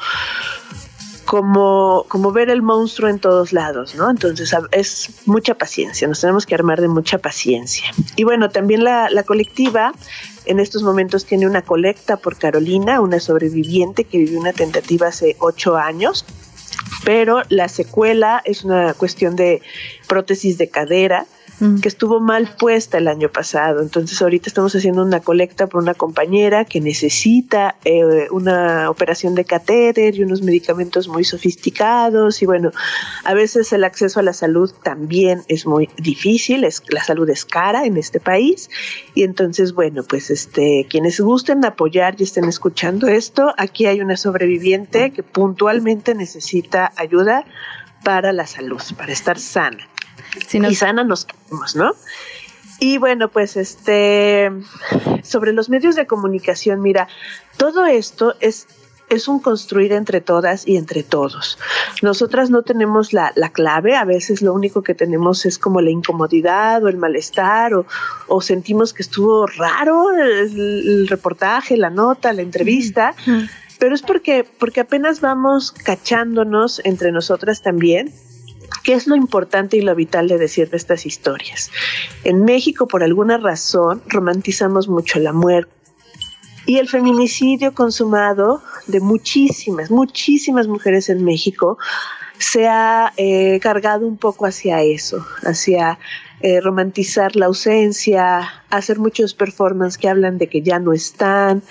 como, 1.30 2.06
como 2.08 2.32
ver 2.32 2.50
el 2.50 2.64
monstruo 2.64 3.08
en 3.08 3.20
todos 3.20 3.54
lados, 3.54 3.94
¿no? 3.94 4.10
Entonces 4.10 4.52
es 4.72 5.12
mucha 5.28 5.54
paciencia, 5.54 6.08
nos 6.08 6.22
tenemos 6.22 6.48
que 6.48 6.56
armar 6.56 6.82
de 6.82 6.88
mucha 6.88 7.20
paciencia. 7.20 7.92
Y 8.16 8.24
bueno, 8.24 8.50
también 8.50 8.84
la, 8.84 9.12
la 9.12 9.22
colectiva 9.22 9.94
en 10.46 10.60
estos 10.60 10.82
momentos 10.82 11.26
tiene 11.26 11.46
una 11.46 11.62
colecta 11.62 12.18
por 12.18 12.36
Carolina, 12.36 13.00
una 13.00 13.20
sobreviviente 13.20 14.06
que 14.06 14.18
vivió 14.18 14.40
una 14.40 14.54
tentativa 14.54 15.10
hace 15.10 15.36
ocho 15.38 15.78
años, 15.78 16.26
pero 17.06 17.44
la 17.50 17.68
secuela 17.68 18.42
es 18.44 18.64
una 18.64 18.96
cuestión 18.96 19.36
de 19.36 19.62
prótesis 20.08 20.58
de 20.58 20.70
cadera 20.70 21.28
que 21.82 21.88
estuvo 21.88 22.20
mal 22.20 22.50
puesta 22.58 22.98
el 22.98 23.08
año 23.08 23.30
pasado. 23.30 23.82
Entonces 23.82 24.22
ahorita 24.22 24.48
estamos 24.48 24.74
haciendo 24.76 25.04
una 25.04 25.20
colecta 25.20 25.68
por 25.68 25.82
una 25.82 25.94
compañera 25.94 26.64
que 26.64 26.80
necesita 26.80 27.76
eh, 27.84 28.28
una 28.32 28.90
operación 28.90 29.36
de 29.36 29.44
catéter 29.44 30.16
y 30.16 30.24
unos 30.24 30.42
medicamentos 30.42 31.08
muy 31.08 31.24
sofisticados 31.24 32.42
y 32.42 32.46
bueno, 32.46 32.72
a 33.26 33.34
veces 33.34 33.74
el 33.74 33.84
acceso 33.84 34.20
a 34.20 34.24
la 34.24 34.34
salud 34.34 34.72
también 34.84 35.42
es 35.48 35.66
muy 35.66 35.90
difícil, 35.98 36.64
es, 36.64 36.82
la 36.90 37.04
salud 37.04 37.30
es 37.30 37.44
cara 37.44 37.86
en 37.86 37.98
este 37.98 38.20
país 38.20 38.70
y 39.14 39.24
entonces 39.24 39.74
bueno, 39.74 40.04
pues 40.04 40.30
este 40.30 40.88
quienes 40.90 41.20
gusten 41.20 41.66
apoyar 41.66 42.16
y 42.20 42.24
estén 42.24 42.46
escuchando 42.46 43.08
esto, 43.08 43.54
aquí 43.58 43.86
hay 43.86 44.00
una 44.00 44.16
sobreviviente 44.16 45.12
que 45.12 45.24
puntualmente 45.24 46.16
necesita 46.16 46.94
ayuda 46.96 47.46
para 48.04 48.32
la 48.32 48.48
salud, 48.48 48.82
para 48.98 49.12
estar 49.12 49.38
sana. 49.38 49.89
Y 50.52 50.76
sana 50.76 51.04
nos 51.04 51.26
queremos, 51.26 51.76
¿no? 51.76 51.94
Y 52.80 52.98
bueno, 52.98 53.30
pues 53.30 53.58
este, 53.58 54.52
sobre 55.24 55.52
los 55.54 55.70
medios 55.70 55.96
de 55.96 56.08
comunicación, 56.08 56.82
mira, 56.82 57.08
todo 57.58 57.86
esto 57.86 58.36
es 58.40 58.68
es 59.10 59.28
un 59.28 59.40
construir 59.40 59.92
entre 59.92 60.22
todas 60.22 60.68
y 60.68 60.78
entre 60.78 61.04
todos. 61.04 61.58
Nosotras 62.02 62.50
no 62.50 62.62
tenemos 62.62 63.12
la, 63.12 63.34
clave, 63.52 63.96
a 63.96 64.06
veces 64.06 64.42
lo 64.42 64.54
único 64.54 64.84
que 64.84 64.94
tenemos 64.94 65.46
es 65.46 65.58
como 65.58 65.82
la 65.82 65.90
incomodidad 65.90 66.84
o 66.84 66.88
el 66.88 66.98
malestar 66.98 67.74
o, 67.74 68.42
sentimos 68.42 68.94
que 68.94 69.02
estuvo 69.02 69.48
raro 69.48 70.12
el, 70.12 71.08
reportaje, 71.08 71.76
la 71.76 71.90
nota, 71.90 72.32
la 72.34 72.42
entrevista. 72.42 73.16
Pero 73.80 73.96
es 73.96 74.02
porque, 74.02 74.46
porque 74.60 74.82
apenas 74.82 75.22
vamos 75.22 75.72
cachándonos 75.72 76.82
entre 76.84 77.12
nosotras 77.12 77.62
también 77.62 78.14
¿Qué 78.84 78.94
es 78.94 79.08
lo 79.08 79.16
importante 79.16 79.78
y 79.78 79.82
lo 79.82 79.96
vital 79.96 80.28
de 80.28 80.38
decir 80.38 80.70
de 80.70 80.78
estas 80.78 81.06
historias? 81.06 81.72
En 82.24 82.44
México, 82.44 82.88
por 82.88 83.04
alguna 83.04 83.38
razón, 83.38 84.02
romantizamos 84.08 84.88
mucho 84.88 85.20
la 85.20 85.34
muerte. 85.34 85.72
Y 86.66 86.78
el 86.78 86.88
feminicidio 86.88 87.74
consumado 87.74 88.62
de 88.88 89.00
muchísimas, 89.00 89.90
muchísimas 89.90 90.68
mujeres 90.68 91.10
en 91.10 91.24
México 91.24 91.78
se 92.40 92.68
ha 92.68 93.14
eh, 93.18 93.60
cargado 93.62 94.08
un 94.08 94.18
poco 94.18 94.46
hacia 94.46 94.82
eso, 94.82 95.26
hacia 95.44 96.00
eh, 96.42 96.62
romantizar 96.62 97.36
la 97.36 97.48
ausencia, 97.48 98.50
hacer 98.70 98.98
muchos 98.98 99.34
performances 99.34 99.98
que 99.98 100.08
hablan 100.08 100.38
de 100.38 100.48
que 100.48 100.62
ya 100.62 100.80
no 100.80 100.94
están. 100.94 101.62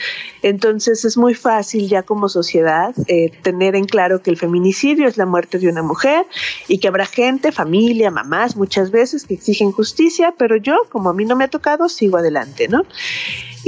Entonces 0.42 1.06
es 1.06 1.16
muy 1.16 1.32
fácil 1.34 1.88
ya 1.88 2.02
como 2.02 2.28
sociedad 2.28 2.94
eh, 3.06 3.32
tener 3.42 3.74
en 3.76 3.86
claro 3.86 4.20
que 4.20 4.30
el 4.30 4.36
feminicidio 4.36 5.08
es 5.08 5.16
la 5.16 5.24
muerte 5.24 5.58
de 5.58 5.68
una 5.68 5.82
mujer 5.82 6.26
y 6.68 6.78
que 6.80 6.88
habrá 6.88 7.06
gente, 7.06 7.50
familia, 7.50 8.10
mamás 8.10 8.56
muchas 8.56 8.90
veces 8.90 9.24
que 9.24 9.34
exigen 9.34 9.72
justicia, 9.72 10.34
pero 10.36 10.56
yo, 10.56 10.76
como 10.90 11.08
a 11.08 11.14
mí 11.14 11.24
no 11.24 11.34
me 11.34 11.44
ha 11.44 11.48
tocado, 11.48 11.88
sigo 11.88 12.18
adelante, 12.18 12.68
¿no? 12.68 12.82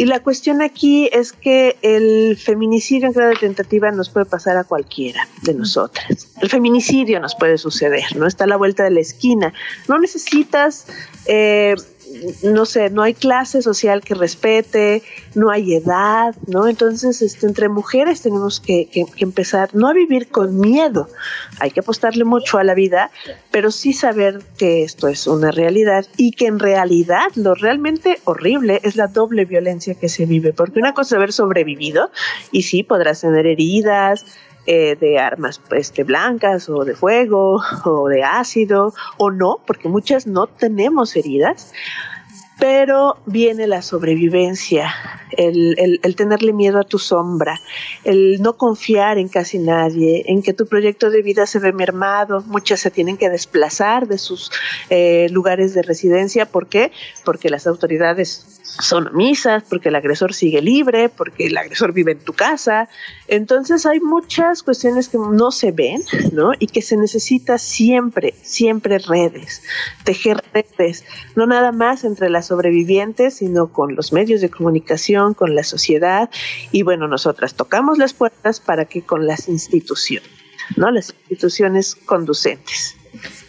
Y 0.01 0.07
la 0.07 0.21
cuestión 0.21 0.63
aquí 0.63 1.11
es 1.13 1.35
que 1.35 1.77
el 1.83 2.39
feminicidio 2.39 3.09
en 3.09 3.13
grado 3.13 3.33
de 3.33 3.37
tentativa 3.37 3.91
nos 3.91 4.09
puede 4.09 4.25
pasar 4.25 4.57
a 4.57 4.65
cualquiera 4.65 5.29
de 5.43 5.53
nosotras. 5.53 6.29
El 6.41 6.49
feminicidio 6.49 7.21
nos 7.21 7.35
puede 7.35 7.59
suceder, 7.59 8.17
¿no? 8.17 8.27
Está 8.27 8.45
a 8.45 8.47
la 8.47 8.57
vuelta 8.57 8.83
de 8.83 8.93
la 8.93 9.01
esquina. 9.01 9.53
No 9.89 9.99
necesitas 9.99 10.87
eh, 11.27 11.75
no 12.43 12.67
sé, 12.67 12.91
no 12.91 13.03
hay 13.03 13.15
clase 13.15 13.63
social 13.63 14.03
que 14.03 14.15
respete, 14.15 15.03
no 15.35 15.51
hay 15.51 15.75
edad, 15.75 16.35
¿no? 16.47 16.69
Entonces, 16.69 17.23
este, 17.23 17.47
entre 17.47 17.69
mujeres 17.69 18.23
tenemos 18.23 18.61
que, 18.61 18.89
empezar 19.19 19.71
no 19.75 19.89
a 19.89 19.93
vivir 19.93 20.29
con 20.29 20.59
miedo, 20.59 21.09
hay 21.59 21.71
que 21.71 21.81
apostarle 21.81 22.25
mucho 22.25 22.59
a 22.59 22.65
la 22.65 22.75
vida, 22.75 23.11
pero 23.51 23.71
sí 23.71 23.93
saber 23.93 24.43
que 24.59 24.83
esto 24.83 25.09
es 25.09 25.27
una 25.27 25.51
realidad 25.51 26.07
y 26.17 26.33
que 26.33 26.47
en 26.47 26.59
realidad 26.59 27.27
lo 27.35 27.55
realmente 27.55 28.19
horrible 28.25 28.81
es 28.83 28.97
la 28.97 29.07
doble 29.07 29.45
violencia 29.45 29.95
que 29.95 30.09
se 30.09 30.27
vive, 30.27 30.53
porque 30.53 30.79
una 30.79 30.95
cosa 30.95 31.15
es 31.15 31.19
haber 31.19 31.33
sobrevivido 31.33 32.11
y 32.53 32.63
sí 32.63 32.83
podrás 32.83 33.21
tener 33.21 33.47
heridas, 33.47 34.25
eh, 34.67 34.97
de 34.97 35.19
armas 35.19 35.61
este, 35.73 36.05
blancas 36.05 36.69
o 36.69 36.85
de 36.85 36.95
fuego 36.95 37.61
o 37.85 38.09
de 38.09 38.23
ácido 38.23 38.93
o 39.17 39.31
no, 39.31 39.61
porque 39.67 39.89
muchas 39.89 40.27
no 40.27 40.47
tenemos 40.47 41.17
heridas, 41.17 41.73
pero 42.61 43.17
viene 43.25 43.67
la 43.67 43.81
sobrevivencia, 43.81 44.93
el, 45.37 45.99
el, 46.03 46.15
tenerle 46.15 46.53
miedo 46.53 46.79
a 46.79 46.85
tu 46.85 46.99
sombra, 46.99 47.59
el 48.05 48.43
no 48.43 48.59
confiar 48.59 49.17
en 49.17 49.29
casi 49.29 49.59
nadie, 49.59 50.25
en 50.27 50.43
que 50.43 50.53
tu 50.53 50.67
proyecto 50.67 51.09
de 51.09 51.23
vida 51.23 51.47
se 51.47 51.59
ve 51.59 51.73
mermado, 51.73 52.43
muchas 52.47 52.81
se 52.81 52.91
tienen 52.91 53.17
que 53.17 53.31
desplazar 53.31 54.07
de 54.07 54.19
sus 54.19 54.53
eh, 54.91 55.29
lugares 55.31 55.73
de 55.73 55.81
residencia, 55.81 56.45
¿por 56.45 56.67
qué? 56.67 56.93
Porque 57.25 57.49
las 57.49 57.67
autoridades 57.67 58.60
son 58.79 59.09
omisas, 59.09 59.65
porque 59.69 59.89
el 59.89 59.97
agresor 59.97 60.35
sigue 60.35 60.63
libre, 60.63 61.09
porque 61.09 61.47
el 61.47 61.57
agresor 61.57 61.93
vive 61.93 62.13
en 62.13 62.21
tu 62.21 62.33
casa. 62.33 62.89
Entonces 63.29 63.87
hay 63.87 64.01
muchas 64.01 64.63
cuestiones 64.63 65.09
que 65.09 65.19
no 65.19 65.51
se 65.51 65.73
ven, 65.73 66.03
¿no? 66.33 66.53
Y 66.59 66.67
que 66.69 66.83
se 66.83 66.97
necesita 66.97 67.59
siempre, 67.59 68.35
siempre 68.43 68.99
redes, 68.99 69.63
tejer 70.05 70.43
redes, 70.53 71.05
no 71.37 71.47
nada 71.47 71.73
más 71.73 72.05
entre 72.05 72.31
las 72.31 72.47
sobrevivientes, 72.47 73.35
sino 73.35 73.73
con 73.73 73.95
los 73.97 74.13
medios 74.13 74.41
de 74.41 74.51
comunicación, 74.51 75.35
con 75.35 75.55
la 75.55 75.65
sociedad. 75.65 76.31
Y 76.73 76.83
bueno, 76.83 77.09
nosotras 77.09 77.55
tocamos 77.55 77.99
las 77.99 78.15
puertas 78.15 78.61
para 78.61 78.85
que 78.85 79.03
con 79.03 79.27
las 79.27 79.49
instituciones, 79.49 80.31
¿no? 80.77 80.91
Las 80.91 81.15
instituciones 81.29 81.95
conducentes. 81.95 82.97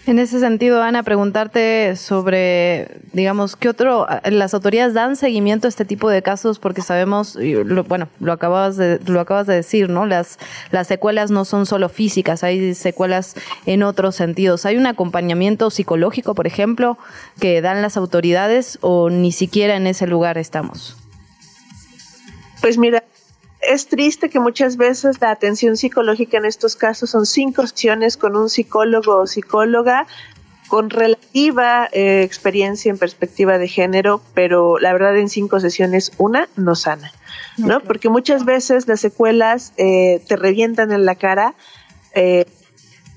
En 0.08 0.18
ese 0.18 0.40
sentido, 0.40 0.82
Ana, 0.82 1.04
preguntarte 1.04 1.96
sobre, 1.96 3.02
digamos, 3.14 3.56
¿qué 3.56 3.70
otro, 3.70 4.08
las 4.26 4.56
autoridades 4.56 4.96
dan 4.96 5.16
seguimiento 5.16 5.68
a 5.68 5.70
este 5.70 5.86
tipo 5.86 6.10
de 6.10 6.24
casos? 6.24 6.58
Porque 6.58 6.82
sabemos, 6.82 7.38
bueno, 7.88 8.08
lo 8.20 8.32
acabas 8.32 8.78
de, 8.78 9.00
lo 9.06 9.20
acabas 9.20 9.46
de 9.46 9.54
decir, 9.54 9.90
¿no? 9.90 10.08
Las, 10.08 10.40
las 10.72 10.88
secuelas 10.88 11.30
no 11.30 11.46
son 11.46 11.68
solo 11.68 11.88
físicas, 11.88 12.44
hay 12.44 12.74
secuelas 12.74 13.36
en 13.68 13.84
otros 13.84 14.16
sentidos. 14.16 14.66
¿Hay 14.66 14.76
un 14.76 14.88
acompañamiento 14.88 15.70
psicológico, 15.70 16.34
por 16.34 16.48
ejemplo, 16.48 16.98
que 17.40 17.62
dan 17.62 17.84
las 17.84 17.96
autoridades 17.96 18.80
o 18.82 19.12
ni 19.12 19.32
siquiera 19.32 19.76
en 19.76 19.86
ese 19.86 20.08
lugar 20.08 20.40
estamos? 20.40 20.98
Pues 22.60 22.78
mira, 22.78 23.01
es 23.62 23.88
triste 23.88 24.30
que 24.30 24.40
muchas 24.40 24.78
veces 24.78 25.22
la 25.22 25.32
atención 25.32 25.78
psicológica 25.78 26.38
en 26.38 26.46
estos 26.46 26.76
casos 26.76 27.12
son 27.12 27.26
cinco 27.26 27.66
sesiones 27.68 28.18
con 28.18 28.36
un 28.36 28.50
psicólogo 28.50 29.18
o 29.18 29.28
psicóloga 29.28 30.08
con 30.68 30.90
relativa 30.90 31.90
eh, 31.92 32.24
experiencia 32.24 32.90
en 32.90 32.98
perspectiva 32.98 33.58
de 33.58 33.68
género, 33.68 34.22
pero 34.34 34.80
la 34.80 34.94
verdad 34.94 35.18
en 35.18 35.28
cinco 35.28 35.60
sesiones 35.60 36.14
una 36.18 36.48
no 36.56 36.76
sana, 36.76 37.12
¿no? 37.58 37.82
Porque 37.82 38.08
muchas 38.08 38.46
veces 38.46 38.88
las 38.88 39.02
secuelas 39.02 39.74
eh, 39.76 40.24
te 40.30 40.38
revientan 40.38 40.94
en 40.94 41.06
la 41.06 41.16
cara 41.16 41.56
eh, 42.14 42.46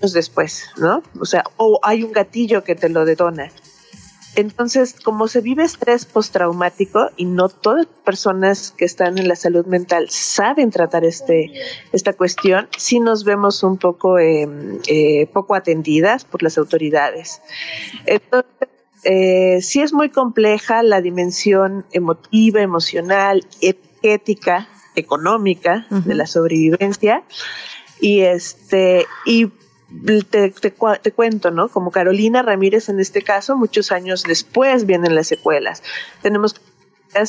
después, 0.00 0.68
¿no? 0.78 1.02
O 1.20 1.24
sea, 1.24 1.44
o 1.56 1.78
hay 1.84 2.02
un 2.02 2.12
gatillo 2.12 2.64
que 2.64 2.74
te 2.74 2.88
lo 2.88 3.04
detona. 3.04 3.50
Entonces, 4.36 4.94
como 4.94 5.28
se 5.28 5.40
vive 5.40 5.64
estrés 5.64 6.04
postraumático 6.06 7.10
y 7.16 7.24
no 7.24 7.48
todas 7.48 7.86
las 7.86 7.98
personas 8.04 8.74
que 8.76 8.84
están 8.84 9.18
en 9.18 9.28
la 9.28 9.36
salud 9.36 9.66
mental 9.66 10.10
saben 10.10 10.70
tratar 10.70 11.04
este, 11.04 11.52
esta 11.92 12.12
cuestión, 12.12 12.68
sí 12.76 13.00
nos 13.00 13.24
vemos 13.24 13.62
un 13.62 13.78
poco, 13.78 14.18
em, 14.18 14.80
eh, 14.86 15.26
poco 15.32 15.54
atendidas 15.54 16.24
por 16.24 16.42
las 16.42 16.58
autoridades. 16.58 17.40
Entonces, 18.06 18.68
eh, 19.04 19.60
sí 19.60 19.82
es 19.82 19.92
muy 19.92 20.10
compleja 20.10 20.82
la 20.82 21.00
dimensión 21.00 21.84
emotiva, 21.92 22.60
emocional, 22.60 23.46
ética, 24.02 24.68
económica 24.96 25.86
de 25.90 26.14
la 26.14 26.26
sobrevivencia. 26.26 27.22
Y 28.00 28.20
este, 28.20 29.06
y 29.24 29.50
te, 30.30 30.50
te, 30.50 31.12
cuento, 31.12 31.50
¿no? 31.50 31.68
Como 31.68 31.90
Carolina 31.90 32.42
Ramírez 32.42 32.88
en 32.88 33.00
este 33.00 33.22
caso, 33.22 33.56
muchos 33.56 33.92
años 33.92 34.22
después 34.24 34.86
vienen 34.86 35.14
las 35.14 35.26
secuelas. 35.26 35.82
Tenemos 36.22 36.60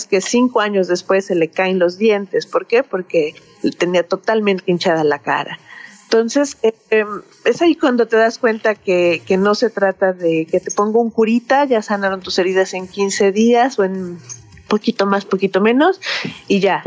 que 0.10 0.20
cinco 0.20 0.62
años 0.62 0.88
después 0.88 1.26
se 1.26 1.36
le 1.36 1.50
caen 1.50 1.80
los 1.80 1.98
dientes. 1.98 2.46
¿Por 2.46 2.66
qué? 2.66 2.84
Porque 2.84 3.36
tenía 3.78 4.04
totalmente 4.08 4.72
hinchada 4.72 5.04
la 5.04 5.20
cara. 5.20 5.60
Entonces, 6.06 6.58
eh, 6.64 6.74
em, 6.90 7.22
es 7.46 7.62
ahí 7.62 7.76
cuando 7.76 8.08
te 8.08 8.16
das 8.16 8.38
cuenta 8.38 8.76
que, 8.76 9.22
que, 9.26 9.38
no 9.38 9.56
se 9.56 9.70
trata 9.70 10.14
de 10.14 10.46
que 10.46 10.60
te 10.60 10.72
ponga 10.72 11.00
un 11.00 11.10
curita, 11.10 11.66
ya 11.66 11.82
sanaron 11.82 12.22
tus 12.22 12.38
heridas 12.40 12.74
en 12.74 12.88
15 12.88 13.32
días 13.32 13.80
o 13.80 13.84
en 13.84 14.20
poquito 14.68 15.06
más, 15.06 15.26
poquito 15.26 15.62
menos, 15.62 16.00
y 16.48 16.60
ya, 16.60 16.84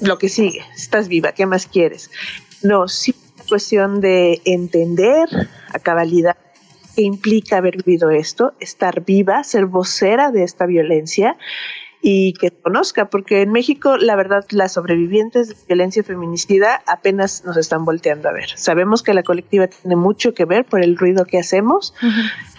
lo 0.00 0.18
que 0.18 0.28
sigue, 0.28 0.64
estás 0.74 1.08
viva, 1.08 1.32
¿qué 1.32 1.46
más 1.46 1.66
quieres? 1.66 2.10
No, 2.62 2.88
sí 2.88 3.14
cuestión 3.46 4.00
de 4.00 4.40
entender 4.44 5.28
a 5.72 5.78
cabalidad 5.78 6.36
qué 6.94 7.02
implica 7.02 7.58
haber 7.58 7.82
vivido 7.82 8.10
esto, 8.10 8.54
estar 8.58 9.04
viva, 9.04 9.44
ser 9.44 9.66
vocera 9.66 10.32
de 10.32 10.42
esta 10.42 10.66
violencia 10.66 11.36
y 12.08 12.34
que 12.34 12.52
conozca, 12.52 13.10
porque 13.10 13.42
en 13.42 13.50
México, 13.50 13.96
la 13.96 14.14
verdad, 14.14 14.46
las 14.50 14.74
sobrevivientes 14.74 15.48
de 15.48 15.56
violencia 15.66 16.04
feminicida 16.04 16.80
apenas 16.86 17.44
nos 17.44 17.56
están 17.56 17.84
volteando 17.84 18.28
a 18.28 18.32
ver. 18.32 18.48
Sabemos 18.54 19.02
que 19.02 19.12
la 19.12 19.24
colectiva 19.24 19.66
tiene 19.66 19.96
mucho 19.96 20.32
que 20.32 20.44
ver 20.44 20.64
por 20.64 20.84
el 20.84 20.96
ruido 20.96 21.24
que 21.24 21.40
hacemos, 21.40 21.94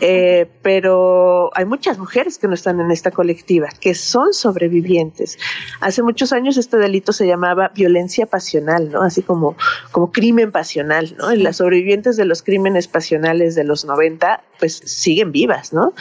eh, 0.02 0.50
pero 0.64 1.50
hay 1.56 1.64
muchas 1.64 1.98
mujeres 1.98 2.40
que 2.40 2.50
no 2.50 2.56
están 2.56 2.82
en 2.82 2.92
esta 2.92 3.12
colectiva, 3.12 3.70
que 3.80 3.96
son 3.96 4.34
sobrevivientes. 4.34 5.40
Hace 5.80 6.04
muchos 6.04 6.34
años 6.34 6.58
este 6.58 6.76
delito 6.76 7.14
se 7.14 7.26
llamaba 7.26 7.72
violencia 7.74 8.26
pasional, 8.26 8.92
¿no? 8.92 9.02
Así 9.02 9.22
como, 9.22 9.56
como 9.94 10.12
crimen 10.12 10.52
pasional, 10.52 11.16
¿no? 11.18 11.32
Y 11.32 11.38
las 11.38 11.56
sobrevivientes 11.56 12.18
de 12.18 12.26
los 12.26 12.44
crímenes 12.44 12.90
pasionales 12.90 13.56
de 13.56 13.64
los 13.64 13.86
90, 13.86 14.44
pues 14.60 14.82
siguen 14.84 15.32
vivas, 15.32 15.72
¿no? 15.72 15.94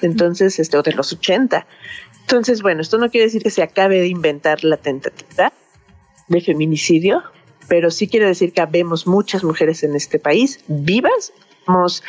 Entonces, 0.00 0.58
este, 0.58 0.78
o 0.78 0.82
de 0.82 0.92
los 0.92 1.12
80. 1.12 1.66
Entonces, 2.24 2.62
bueno, 2.62 2.80
esto 2.80 2.96
no 2.96 3.10
quiere 3.10 3.26
decir 3.26 3.42
que 3.42 3.50
se 3.50 3.62
acabe 3.62 4.00
de 4.00 4.08
inventar 4.08 4.64
la 4.64 4.78
tentativa 4.78 5.52
de 6.28 6.40
feminicidio, 6.40 7.22
pero 7.68 7.90
sí 7.90 8.08
quiere 8.08 8.26
decir 8.26 8.52
que 8.52 8.62
habemos 8.62 9.06
muchas 9.06 9.44
mujeres 9.44 9.82
en 9.82 9.94
este 9.94 10.18
país 10.18 10.60
vivas, 10.66 11.34
hemos 11.68 12.02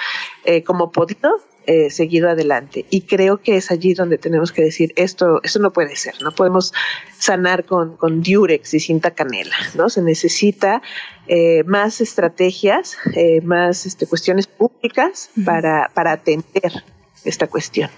eh, 0.45 0.63
como 0.63 0.93
podido 0.93 1.41
eh, 1.65 1.89
seguido 1.89 2.29
adelante. 2.29 2.86
Y 2.89 3.01
creo 3.01 3.41
que 3.41 3.57
es 3.57 3.72
allí 3.72 3.93
donde 3.93 4.17
tenemos 4.17 4.53
que 4.53 4.62
decir, 4.62 4.93
esto, 4.95 5.41
esto 5.43 5.60
no 5.60 5.74
puede 5.74 5.98
ser, 5.98 6.13
no 6.22 6.31
podemos 6.31 6.74
sanar 7.17 7.65
con, 7.65 7.98
con 7.98 8.22
diurex 8.22 8.74
y 8.74 8.79
cinta 8.79 9.12
canela, 9.12 9.57
¿no? 9.74 9.89
Se 9.89 10.01
necesita 10.01 10.81
eh, 11.27 11.63
más 11.65 12.00
estrategias, 12.00 12.98
más 13.43 13.86
este, 13.86 14.07
cuestiones 14.07 14.48
públicas 14.48 15.29
para, 15.43 15.91
para 15.93 16.13
atender 16.13 16.84
esta 17.25 17.48
cuestión. 17.48 17.89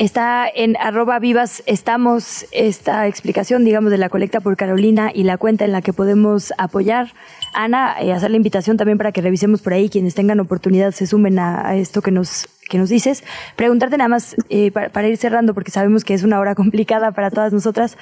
Está 0.00 0.48
en 0.48 0.78
arroba 0.78 1.18
vivas, 1.18 1.62
estamos 1.66 2.46
esta 2.52 3.06
explicación, 3.06 3.66
digamos, 3.66 3.90
de 3.90 3.98
la 3.98 4.08
colecta 4.08 4.40
por 4.40 4.56
Carolina 4.56 5.10
y 5.14 5.24
la 5.24 5.36
cuenta 5.36 5.66
en 5.66 5.72
la 5.72 5.82
que 5.82 5.92
podemos 5.92 6.54
apoyar. 6.56 7.12
Ana, 7.52 7.96
eh, 8.00 8.10
hacer 8.10 8.30
la 8.30 8.38
invitación 8.38 8.78
también 8.78 8.96
para 8.96 9.12
que 9.12 9.20
revisemos 9.20 9.60
por 9.60 9.74
ahí, 9.74 9.90
quienes 9.90 10.14
tengan 10.14 10.40
oportunidad 10.40 10.92
se 10.92 11.06
sumen 11.06 11.38
a 11.38 11.76
esto 11.76 12.00
que 12.00 12.12
nos 12.12 12.48
que 12.70 12.78
nos 12.78 12.88
dices. 12.88 13.22
Preguntarte 13.56 13.98
nada 13.98 14.08
más 14.08 14.36
eh, 14.48 14.70
para, 14.70 15.08
ir 15.08 15.18
cerrando, 15.18 15.52
porque 15.52 15.70
sabemos 15.70 16.04
que 16.04 16.14
es 16.14 16.22
una 16.22 16.40
hora 16.40 16.54
complicada 16.60 17.12
para 17.12 17.30
todas 17.30 17.52
nosotras. 17.52 17.98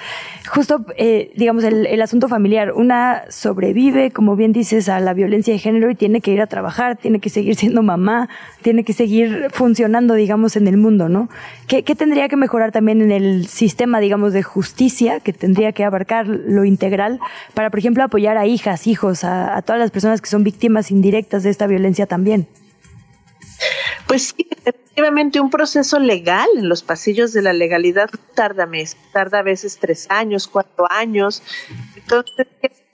Justo, 0.47 0.85
eh, 0.95 1.33
digamos, 1.35 1.65
el, 1.65 2.01
asunto 2.01 2.29
familiar. 2.29 2.71
Una 2.71 3.23
sobrevive, 3.27 4.11
como 4.11 4.37
bien 4.37 4.53
dices, 4.53 4.87
a 4.87 5.01
la 5.01 5.13
violencia 5.13 5.53
de 5.53 5.59
género 5.59 5.91
y 5.91 5.95
tiene 5.95 6.21
que 6.21 6.31
ir 6.31 6.39
a 6.39 6.47
trabajar, 6.47 6.95
tiene 6.95 7.19
que 7.19 7.29
seguir 7.29 7.55
siendo 7.55 7.83
mamá, 7.83 8.29
tiene 8.61 8.85
que 8.85 8.93
seguir 8.93 9.47
funcionando, 9.51 10.13
digamos, 10.13 10.55
en 10.55 10.67
el 10.67 10.77
mundo, 10.77 11.09
¿no? 11.09 11.27
¿Qué, 11.67 11.83
tendría 11.83 12.29
que 12.29 12.37
mejorar 12.37 12.71
también 12.71 13.01
en 13.01 13.11
el 13.11 13.47
sistema, 13.47 13.99
digamos, 13.99 14.31
de 14.31 14.43
justicia, 14.43 15.19
que 15.19 15.33
tendría 15.33 15.71
que 15.71 15.83
abarcar 15.83 16.27
lo 16.27 16.63
integral, 16.63 17.19
para, 17.53 17.69
por 17.69 17.79
ejemplo, 17.79 18.03
apoyar 18.03 18.37
a 18.37 18.45
hijas, 18.45 18.87
hijos, 18.87 19.23
a 19.23 19.61
todas 19.63 19.79
las 19.79 19.91
personas 19.91 20.21
que 20.21 20.29
son 20.29 20.43
víctimas 20.43 20.91
indirectas 20.91 21.43
de 21.43 21.49
esta 21.49 21.67
violencia 21.67 22.05
también? 22.05 22.47
Pues 24.09 24.33
sí, 24.35 24.47
efectivamente 24.65 25.39
un 25.39 25.51
proceso 25.51 25.99
legal 25.99 26.47
en 26.55 26.67
los 26.67 26.81
pasillos 26.81 27.31
de 27.31 27.43
la 27.43 27.53
legalidad 27.53 28.09
tarda 28.33 28.65
meses, 28.65 28.97
tarda 29.13 29.37
a 29.37 29.43
veces 29.43 29.77
tres 29.79 30.07
años, 30.09 30.47
cuatro 30.47 30.91
años. 30.91 31.43
Entonces, 31.95 32.47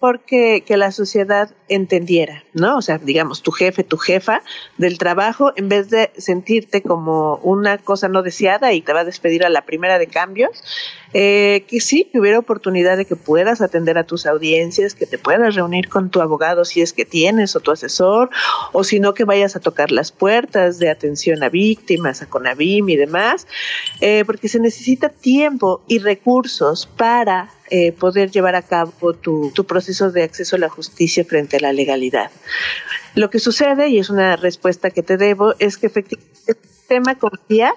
porque 0.06 0.64
que 0.64 0.78
la 0.78 0.92
sociedad 0.92 1.50
entendiera, 1.68 2.44
¿no? 2.54 2.78
O 2.78 2.82
sea, 2.84 3.00
digamos, 3.00 3.42
tu 3.42 3.50
jefe, 3.50 3.84
tu 3.84 3.98
jefa 3.98 4.44
del 4.78 5.00
trabajo, 5.00 5.52
en 5.56 5.68
vez 5.68 5.90
de 5.90 6.12
sentirte 6.16 6.84
como 6.84 7.38
una 7.38 7.80
cosa 7.80 8.08
no 8.08 8.22
deseada 8.22 8.72
y 8.72 8.82
te 8.82 8.94
va 8.94 9.00
a 9.00 9.04
despedir 9.04 9.44
a 9.44 9.50
la 9.50 9.66
primera 9.66 9.98
de 9.98 10.06
cambios, 10.06 10.64
eh, 11.14 11.66
que 11.68 11.82
sí, 11.82 12.08
que 12.12 12.20
hubiera 12.20 12.38
oportunidad 12.38 12.98
de 12.98 13.06
que 13.06 13.16
puedas 13.16 13.62
atender 13.62 13.98
a 13.98 14.04
tus 14.04 14.28
audiencias, 14.28 14.94
que 14.94 15.08
te 15.08 15.18
puedas 15.18 15.56
reunir 15.56 15.90
con 15.90 16.12
tu 16.12 16.22
abogado 16.22 16.66
si 16.66 16.82
es 16.82 16.94
que 16.94 17.06
tienes 17.06 17.56
o 17.56 17.60
tu 17.60 17.72
asesor, 17.72 18.30
o 18.74 18.84
si 18.84 19.00
no 19.00 19.16
que 19.16 19.24
vayas 19.24 19.56
a 19.56 19.60
tocar 19.60 19.92
las 19.92 20.12
puertas 20.12 20.78
de 20.78 20.92
atención 20.92 21.42
a 21.42 21.50
víctimas, 21.50 22.22
a 22.22 22.28
Conavim 22.28 22.88
y 22.90 22.96
demás, 22.96 23.48
eh, 24.02 24.24
porque 24.24 24.50
se 24.50 24.60
necesita 24.60 25.10
tiempo 25.10 25.82
y 25.88 25.98
recursos 25.98 26.86
para 26.86 27.55
eh, 27.70 27.92
poder 27.92 28.32
llevar 28.32 28.56
a 28.56 28.62
cabo 28.62 29.14
tu, 29.14 29.52
tu, 29.52 29.66
proceso 29.66 30.12
de 30.12 30.24
acceso 30.24 30.56
a 30.56 30.60
la 30.60 30.70
justicia 30.70 31.26
frente 31.26 31.58
a 31.58 31.60
la 31.60 31.74
legalidad. 31.74 32.30
Lo 33.16 33.30
que 33.30 33.40
sucede, 33.40 33.90
y 33.90 33.98
es 33.98 34.10
una 34.10 34.36
respuesta 34.36 34.92
que 34.92 35.02
te 35.02 35.18
debo, 35.18 35.56
es 35.60 35.78
que 35.78 35.88
efectivamente 35.88 36.40
el 36.48 36.56
sistema 36.56 37.16
confía 37.16 37.74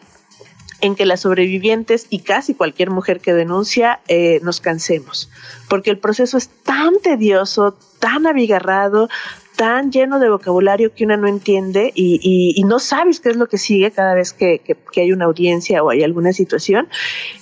en 0.80 0.95
que 0.95 1.07
las 1.07 1.21
sobrevivientes 1.21 2.07
y 2.11 2.21
casi 2.21 2.54
cualquier 2.54 2.90
mujer 2.90 3.21
que 3.21 3.35
denuncia 3.35 4.00
eh, 4.09 4.40
nos 4.42 4.61
cansemos, 4.61 5.30
porque 5.68 5.90
el 5.90 5.99
proceso 5.99 6.37
es 6.38 6.49
tan 6.49 7.00
tedioso, 7.00 7.76
tan 7.99 8.26
abigarrado, 8.26 9.09
tan 9.57 9.90
lleno 9.90 10.21
de 10.21 10.30
vocabulario 10.30 10.95
que 10.95 11.04
una 11.04 11.16
no 11.16 11.26
entiende 11.26 11.92
y, 11.95 12.62
no 12.64 12.78
sabes 12.78 13.18
qué 13.18 13.30
es 13.30 13.37
lo 13.37 13.48
que 13.48 13.59
sigue 13.59 13.90
cada 13.90 14.14
vez 14.14 14.33
que, 14.33 14.61
que 14.92 15.01
hay 15.01 15.11
una 15.11 15.24
audiencia 15.24 15.83
o 15.83 15.90
hay 15.90 16.05
alguna 16.05 16.33
situación, 16.33 16.88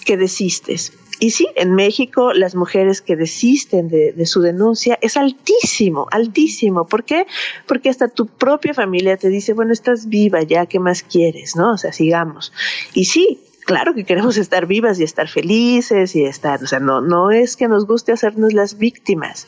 que 0.04 0.16
desistes. 0.16 0.92
Y 1.18 1.30
sí, 1.30 1.48
en 1.54 1.74
México 1.74 2.32
las 2.32 2.54
mujeres 2.54 3.00
que 3.00 3.16
desisten 3.16 3.88
de, 3.88 4.26
su 4.26 4.40
denuncia 4.42 4.98
es 5.00 5.16
altísimo, 5.16 6.06
altísimo. 6.10 6.86
¿Por 6.86 7.04
qué? 7.04 7.26
Porque 7.66 7.88
hasta 7.88 8.08
tu 8.08 8.26
propia 8.26 8.74
familia 8.74 9.16
te 9.16 9.28
dice, 9.28 9.54
bueno, 9.54 9.72
estás 9.72 10.08
viva 10.08 10.42
ya, 10.42 10.66
¿qué 10.66 10.78
más 10.78 11.02
quieres? 11.02 11.56
¿No? 11.56 11.72
O 11.72 11.78
sea, 11.78 11.92
sigamos. 11.92 12.52
Y 12.92 13.06
sí, 13.06 13.40
claro 13.64 13.94
que 13.94 14.04
queremos 14.04 14.36
estar 14.36 14.66
vivas 14.66 15.00
y 15.00 15.04
estar 15.04 15.28
felices 15.28 16.14
y 16.16 16.24
estar, 16.24 16.62
o 16.62 16.66
sea, 16.66 16.80
no, 16.80 17.00
no 17.00 17.30
es 17.30 17.56
que 17.56 17.68
nos 17.68 17.86
guste 17.86 18.12
hacernos 18.12 18.52
las 18.52 18.76
víctimas, 18.78 19.46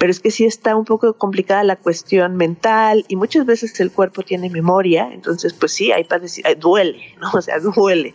pero 0.00 0.10
es 0.10 0.18
que 0.18 0.30
sí 0.30 0.46
está 0.46 0.76
un 0.76 0.86
poco 0.86 1.12
complicada 1.12 1.62
la 1.62 1.76
cuestión 1.76 2.34
mental 2.34 3.04
y 3.08 3.16
muchas 3.16 3.44
veces 3.44 3.78
el 3.80 3.92
cuerpo 3.92 4.22
tiene 4.22 4.48
memoria, 4.48 5.10
entonces 5.12 5.52
pues 5.52 5.72
sí, 5.72 5.92
hay 5.92 6.06
decir, 6.22 6.42
duele, 6.58 7.14
¿no? 7.20 7.30
O 7.34 7.42
sea, 7.42 7.60
duele. 7.60 8.14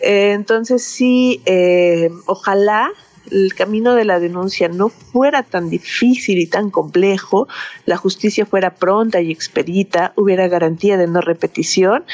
Eh, 0.00 0.32
entonces 0.32 0.82
sí, 0.82 1.42
eh, 1.44 2.08
ojalá 2.24 2.90
el 3.32 3.54
camino 3.54 3.94
de 3.94 4.04
la 4.04 4.20
denuncia 4.20 4.68
no 4.68 4.88
fuera 4.88 5.42
tan 5.42 5.70
difícil 5.70 6.38
y 6.38 6.46
tan 6.46 6.70
complejo, 6.70 7.48
la 7.86 7.96
justicia 7.96 8.46
fuera 8.46 8.74
pronta 8.74 9.20
y 9.20 9.32
expedita, 9.32 10.12
hubiera 10.16 10.48
garantía 10.48 10.96
de 10.96 11.06
no 11.06 11.20
repetición 11.20 12.04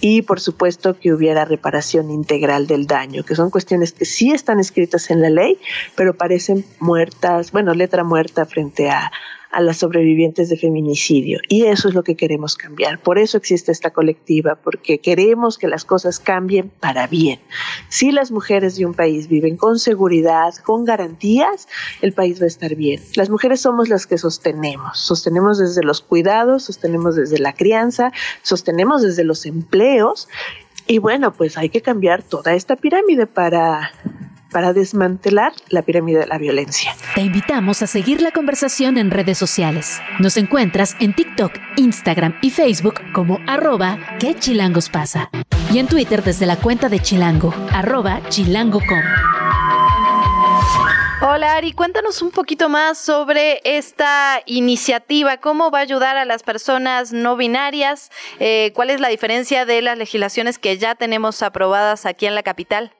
y 0.00 0.22
por 0.22 0.40
supuesto 0.40 0.98
que 0.98 1.12
hubiera 1.12 1.44
reparación 1.44 2.10
integral 2.10 2.66
del 2.66 2.86
daño, 2.86 3.24
que 3.24 3.34
son 3.34 3.50
cuestiones 3.50 3.92
que 3.92 4.04
sí 4.04 4.32
están 4.32 4.60
escritas 4.60 5.10
en 5.10 5.22
la 5.22 5.30
ley, 5.30 5.58
pero 5.94 6.14
parecen 6.14 6.64
muertas, 6.80 7.52
bueno, 7.52 7.72
letra 7.74 8.04
muerta 8.04 8.44
frente 8.44 8.90
a, 8.90 9.10
a 9.54 9.60
las 9.60 9.78
sobrevivientes 9.78 10.48
de 10.48 10.56
feminicidio. 10.56 11.38
Y 11.48 11.64
eso 11.64 11.88
es 11.88 11.94
lo 11.94 12.02
que 12.02 12.16
queremos 12.16 12.56
cambiar. 12.56 13.00
Por 13.00 13.18
eso 13.18 13.38
existe 13.38 13.70
esta 13.70 13.90
colectiva, 13.90 14.56
porque 14.56 14.98
queremos 14.98 15.58
que 15.58 15.68
las 15.68 15.84
cosas 15.84 16.18
cambien 16.18 16.70
para 16.80 17.06
bien. 17.06 17.40
Si 17.88 18.10
las 18.10 18.32
mujeres 18.32 18.76
de 18.76 18.84
un 18.84 18.94
país 18.94 19.28
viven 19.28 19.56
con 19.56 19.78
seguridad, 19.78 20.54
con 20.64 20.84
garantías, 20.84 21.68
el 22.02 22.12
país 22.12 22.40
va 22.40 22.44
a 22.44 22.48
estar 22.48 22.74
bien. 22.74 23.00
Las 23.14 23.30
mujeres 23.30 23.60
somos 23.60 23.88
las 23.88 24.06
que 24.06 24.18
sostenemos. 24.18 24.98
Sostenemos 24.98 25.58
desde 25.58 25.82
los 25.82 26.00
cuidados, 26.00 26.64
sostenemos 26.64 27.14
desde 27.14 27.38
la 27.38 27.52
crianza, 27.52 28.12
sostenemos 28.42 29.02
desde 29.02 29.22
los 29.22 29.46
empleos. 29.46 30.28
Y 30.88 30.98
bueno, 30.98 31.32
pues 31.32 31.56
hay 31.56 31.68
que 31.68 31.80
cambiar 31.80 32.22
toda 32.22 32.54
esta 32.54 32.74
pirámide 32.74 33.26
para 33.26 33.92
para 34.54 34.72
desmantelar 34.72 35.52
la 35.68 35.82
pirámide 35.82 36.20
de 36.20 36.26
la 36.28 36.38
violencia. 36.38 36.94
Te 37.16 37.22
invitamos 37.22 37.82
a 37.82 37.88
seguir 37.88 38.22
la 38.22 38.30
conversación 38.30 38.98
en 38.98 39.10
redes 39.10 39.36
sociales. 39.36 40.00
Nos 40.20 40.36
encuentras 40.36 40.96
en 41.00 41.12
TikTok, 41.12 41.52
Instagram 41.76 42.38
y 42.40 42.50
Facebook 42.50 43.00
como 43.12 43.40
arroba 43.48 43.98
que 44.20 44.36
chilangos 44.36 44.88
pasa. 44.88 45.28
Y 45.72 45.80
en 45.80 45.88
Twitter 45.88 46.22
desde 46.22 46.46
la 46.46 46.54
cuenta 46.56 46.88
de 46.88 47.00
Chilango, 47.00 47.52
arroba 47.72 48.20
chilango.com. 48.28 49.02
Hola 51.20 51.54
Ari, 51.54 51.72
cuéntanos 51.72 52.22
un 52.22 52.30
poquito 52.30 52.68
más 52.68 52.98
sobre 52.98 53.60
esta 53.64 54.40
iniciativa, 54.46 55.38
cómo 55.38 55.72
va 55.72 55.78
a 55.80 55.82
ayudar 55.82 56.16
a 56.16 56.24
las 56.24 56.44
personas 56.44 57.12
no 57.12 57.36
binarias, 57.36 58.10
eh, 58.38 58.70
cuál 58.74 58.90
es 58.90 59.00
la 59.00 59.08
diferencia 59.08 59.64
de 59.64 59.82
las 59.82 59.98
legislaciones 59.98 60.58
que 60.58 60.78
ya 60.78 60.94
tenemos 60.94 61.42
aprobadas 61.42 62.06
aquí 62.06 62.26
en 62.26 62.36
la 62.36 62.44
capital. 62.44 62.92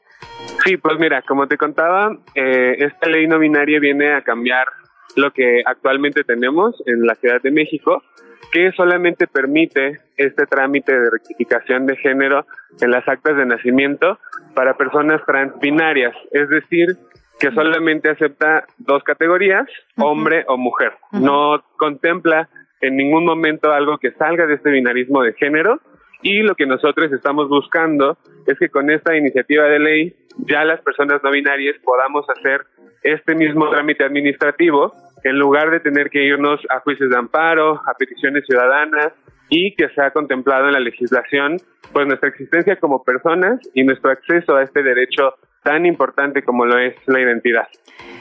Sí, 0.64 0.79
pues 0.79 0.98
mira, 0.98 1.22
como 1.22 1.46
te 1.46 1.59
contaba, 1.59 2.16
eh, 2.35 2.77
esta 2.79 3.09
ley 3.09 3.27
no 3.27 3.38
binaria 3.38 3.79
viene 3.81 4.14
a 4.14 4.22
cambiar 4.22 4.68
lo 5.14 5.31
que 5.31 5.62
actualmente 5.66 6.24
tenemos 6.24 6.74
en 6.87 7.07
la 7.07 7.14
Ciudad 7.16 7.42
de 7.42 7.50
México, 7.50 8.03
que 8.50 8.72
solamente 8.72 9.27
permite 9.27 10.00
este 10.16 10.46
trámite 10.46 10.98
de 10.98 11.11
rectificación 11.11 11.87
de 11.87 11.96
género 11.96 12.46
en 12.81 12.90
las 12.90 13.07
actas 13.07 13.37
de 13.37 13.44
nacimiento 13.44 14.18
para 14.55 14.77
personas 14.77 15.20
transbinarias, 15.27 16.14
es 16.31 16.48
decir, 16.48 16.96
que 17.38 17.50
solamente 17.50 18.09
acepta 18.09 18.64
dos 18.79 19.03
categorías, 19.03 19.66
hombre 19.96 20.44
o 20.48 20.57
mujer. 20.57 20.92
No 21.12 21.62
contempla 21.77 22.48
en 22.81 22.96
ningún 22.96 23.24
momento 23.27 23.72
algo 23.72 23.98
que 23.98 24.12
salga 24.12 24.46
de 24.46 24.55
este 24.55 24.70
binarismo 24.70 25.22
de 25.22 25.35
género 25.35 25.81
Y 26.24 26.40
lo 26.40 26.54
que 26.54 26.64
nosotros 26.64 27.12
estamos 27.12 27.50
buscando 27.50 28.16
es 28.46 28.58
que 28.58 28.70
con 28.70 28.90
esta 28.90 29.14
iniciativa 29.14 29.64
de 29.64 29.78
ley 29.78 30.16
ya 30.38 30.64
las 30.64 30.80
personas 30.80 31.22
no 31.22 31.30
binarias 31.30 31.76
podamos 31.84 32.24
hacer 32.30 32.62
este 33.02 33.34
mismo 33.34 33.68
trámite 33.68 34.04
administrativo 34.04 34.90
en 35.22 35.38
lugar 35.38 35.70
de 35.70 35.80
tener 35.80 36.08
que 36.08 36.24
irnos 36.24 36.60
a 36.70 36.80
juicios 36.80 37.10
de 37.10 37.18
amparo, 37.18 37.74
a 37.87 37.92
peticiones 37.98 38.46
ciudadanas 38.46 39.12
y 39.50 39.74
que 39.74 39.90
se 39.90 40.00
ha 40.00 40.12
contemplado 40.12 40.66
en 40.66 40.72
la 40.72 40.80
legislación 40.80 41.58
pues 41.92 42.06
nuestra 42.06 42.30
existencia 42.30 42.76
como 42.76 43.04
personas 43.04 43.60
y 43.74 43.84
nuestro 43.84 44.10
acceso 44.10 44.56
a 44.56 44.62
este 44.62 44.82
derecho 44.82 45.34
tan 45.64 45.87
importante 45.87 46.44
como 46.44 46.66
lo 46.66 46.79
es 46.79 46.94
la 47.07 47.20
identidad. 47.20 47.66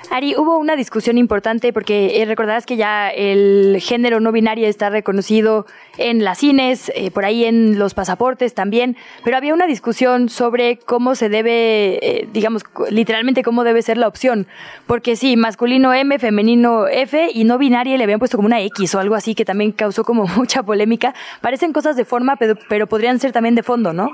Ari, 0.10 0.36
hubo 0.36 0.58
una 0.58 0.75
discusión 0.75 1.17
importante 1.17 1.73
porque 1.73 2.21
eh, 2.21 2.25
recordarás 2.25 2.65
que 2.65 2.75
ya 2.75 3.10
el 3.10 3.77
género 3.82 4.19
no 4.19 4.32
binario 4.32 4.67
está 4.67 4.89
reconocido 4.89 5.65
en 5.97 6.23
las 6.23 6.39
cines, 6.39 6.91
eh, 6.95 7.10
por 7.10 7.25
ahí 7.25 7.45
en 7.45 7.79
los 7.79 7.93
pasaportes 7.93 8.53
también, 8.53 8.95
pero 9.23 9.38
había 9.38 9.53
una 9.53 9.65
discusión 9.65 10.29
sobre 10.29 10.77
cómo 10.77 11.15
se 11.15 11.29
debe, 11.29 11.99
eh, 12.01 12.27
digamos, 12.32 12.63
literalmente 12.89 13.43
cómo 13.43 13.63
debe 13.63 13.82
ser 13.82 13.97
la 13.97 14.08
opción, 14.08 14.45
porque 14.88 15.15
sí, 15.15 15.36
masculino 15.36 15.93
M, 15.93 16.19
femenino 16.19 16.88
F 16.88 17.29
y 17.34 17.43
no 17.43 17.58
binaria 17.58 17.97
le 17.97 18.03
habían 18.03 18.19
puesto 18.19 18.38
como 18.38 18.47
una 18.47 18.62
X 18.62 18.95
o 18.95 18.99
algo 18.99 19.15
así 19.15 19.36
que 19.36 19.45
también 19.45 19.71
causó 19.71 20.03
como 20.03 20.27
mucha 20.36 20.63
polémica. 20.63 21.13
Parecen 21.41 21.73
cosas 21.73 21.95
de 21.95 22.06
forma, 22.06 22.36
pero, 22.36 22.56
pero 22.69 22.88
podrían 22.88 23.19
ser 23.19 23.32
también 23.32 23.56
de 23.56 23.63
fondo, 23.63 23.93
¿no? 23.93 24.12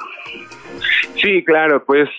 Sí, 1.16 1.44
claro, 1.44 1.84
pues 1.84 2.10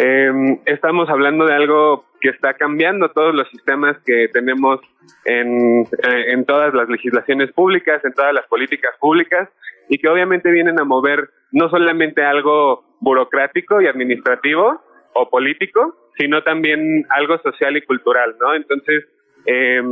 eh, 0.00 0.60
estamos 0.66 1.08
hablando 1.08 1.44
de 1.44 1.54
algo 1.54 2.04
que 2.20 2.28
está 2.28 2.54
cambiando 2.54 3.10
todos 3.10 3.34
los 3.34 3.48
sistemas 3.50 3.96
que 4.06 4.28
tenemos 4.28 4.80
en, 5.24 5.82
eh, 5.82 6.32
en 6.32 6.44
todas 6.44 6.72
las 6.72 6.88
legislaciones 6.88 7.50
públicas, 7.52 8.04
en 8.04 8.12
todas 8.12 8.32
las 8.32 8.46
políticas 8.46 8.92
públicas, 9.00 9.48
y 9.88 9.98
que 9.98 10.08
obviamente 10.08 10.52
vienen 10.52 10.78
a 10.78 10.84
mover 10.84 11.30
no 11.50 11.68
solamente 11.68 12.24
algo 12.24 12.84
burocrático 13.00 13.80
y 13.80 13.88
administrativo 13.88 14.80
o 15.14 15.30
político, 15.30 15.96
sino 16.16 16.44
también 16.44 17.04
algo 17.10 17.38
social 17.38 17.76
y 17.76 17.82
cultural, 17.82 18.36
¿no? 18.40 18.54
Entonces, 18.54 19.04
eh, 19.46 19.82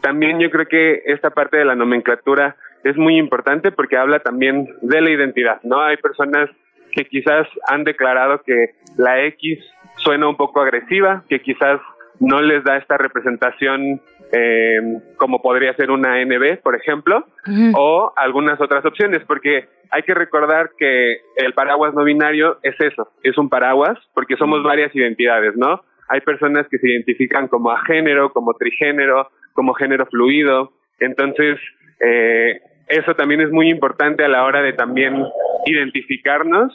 también 0.00 0.40
yo 0.40 0.50
creo 0.50 0.66
que 0.66 1.02
esta 1.04 1.30
parte 1.30 1.58
de 1.58 1.66
la 1.66 1.74
nomenclatura 1.74 2.56
es 2.84 2.96
muy 2.96 3.18
importante 3.18 3.72
porque 3.72 3.98
habla 3.98 4.20
también 4.20 4.74
de 4.80 5.00
la 5.02 5.10
identidad, 5.10 5.60
¿no? 5.64 5.82
Hay 5.82 5.98
personas 5.98 6.48
que 6.90 7.04
quizás 7.04 7.46
han 7.68 7.84
declarado 7.84 8.42
que 8.42 8.74
la 8.96 9.22
X 9.24 9.58
suena 9.96 10.28
un 10.28 10.36
poco 10.36 10.60
agresiva, 10.60 11.24
que 11.28 11.40
quizás 11.40 11.80
no 12.20 12.40
les 12.42 12.62
da 12.64 12.76
esta 12.76 12.98
representación 12.98 14.00
eh, 14.32 14.80
como 15.16 15.42
podría 15.42 15.74
ser 15.74 15.90
una 15.90 16.22
NB, 16.24 16.58
por 16.62 16.76
ejemplo, 16.76 17.26
o 17.74 18.12
algunas 18.16 18.60
otras 18.60 18.84
opciones, 18.84 19.22
porque 19.26 19.68
hay 19.90 20.02
que 20.02 20.14
recordar 20.14 20.70
que 20.78 21.18
el 21.36 21.52
paraguas 21.52 21.94
no 21.94 22.04
binario 22.04 22.58
es 22.62 22.74
eso, 22.80 23.10
es 23.22 23.36
un 23.38 23.48
paraguas, 23.48 23.98
porque 24.14 24.36
somos 24.36 24.62
varias 24.62 24.94
identidades, 24.94 25.56
¿no? 25.56 25.82
Hay 26.08 26.20
personas 26.20 26.66
que 26.70 26.78
se 26.78 26.90
identifican 26.90 27.48
como 27.48 27.70
a 27.70 27.84
género, 27.84 28.32
como 28.32 28.54
trigénero, 28.54 29.28
como 29.52 29.74
género 29.74 30.06
fluido, 30.06 30.72
entonces 31.00 31.58
eh, 32.00 32.60
eso 32.86 33.14
también 33.14 33.40
es 33.40 33.50
muy 33.50 33.70
importante 33.70 34.24
a 34.24 34.28
la 34.28 34.44
hora 34.44 34.62
de 34.62 34.72
también 34.72 35.24
identificarnos 35.66 36.72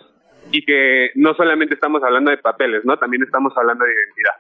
y 0.52 0.64
que 0.64 1.10
no 1.16 1.34
solamente 1.34 1.74
estamos 1.74 2.04
hablando 2.04 2.32
de 2.32 2.38
papeles, 2.38 2.86
¿no? 2.86 2.98
También 2.98 3.24
estamos 3.24 3.54
hablando 3.58 3.84
de 3.84 3.92
identidad. 3.92 4.34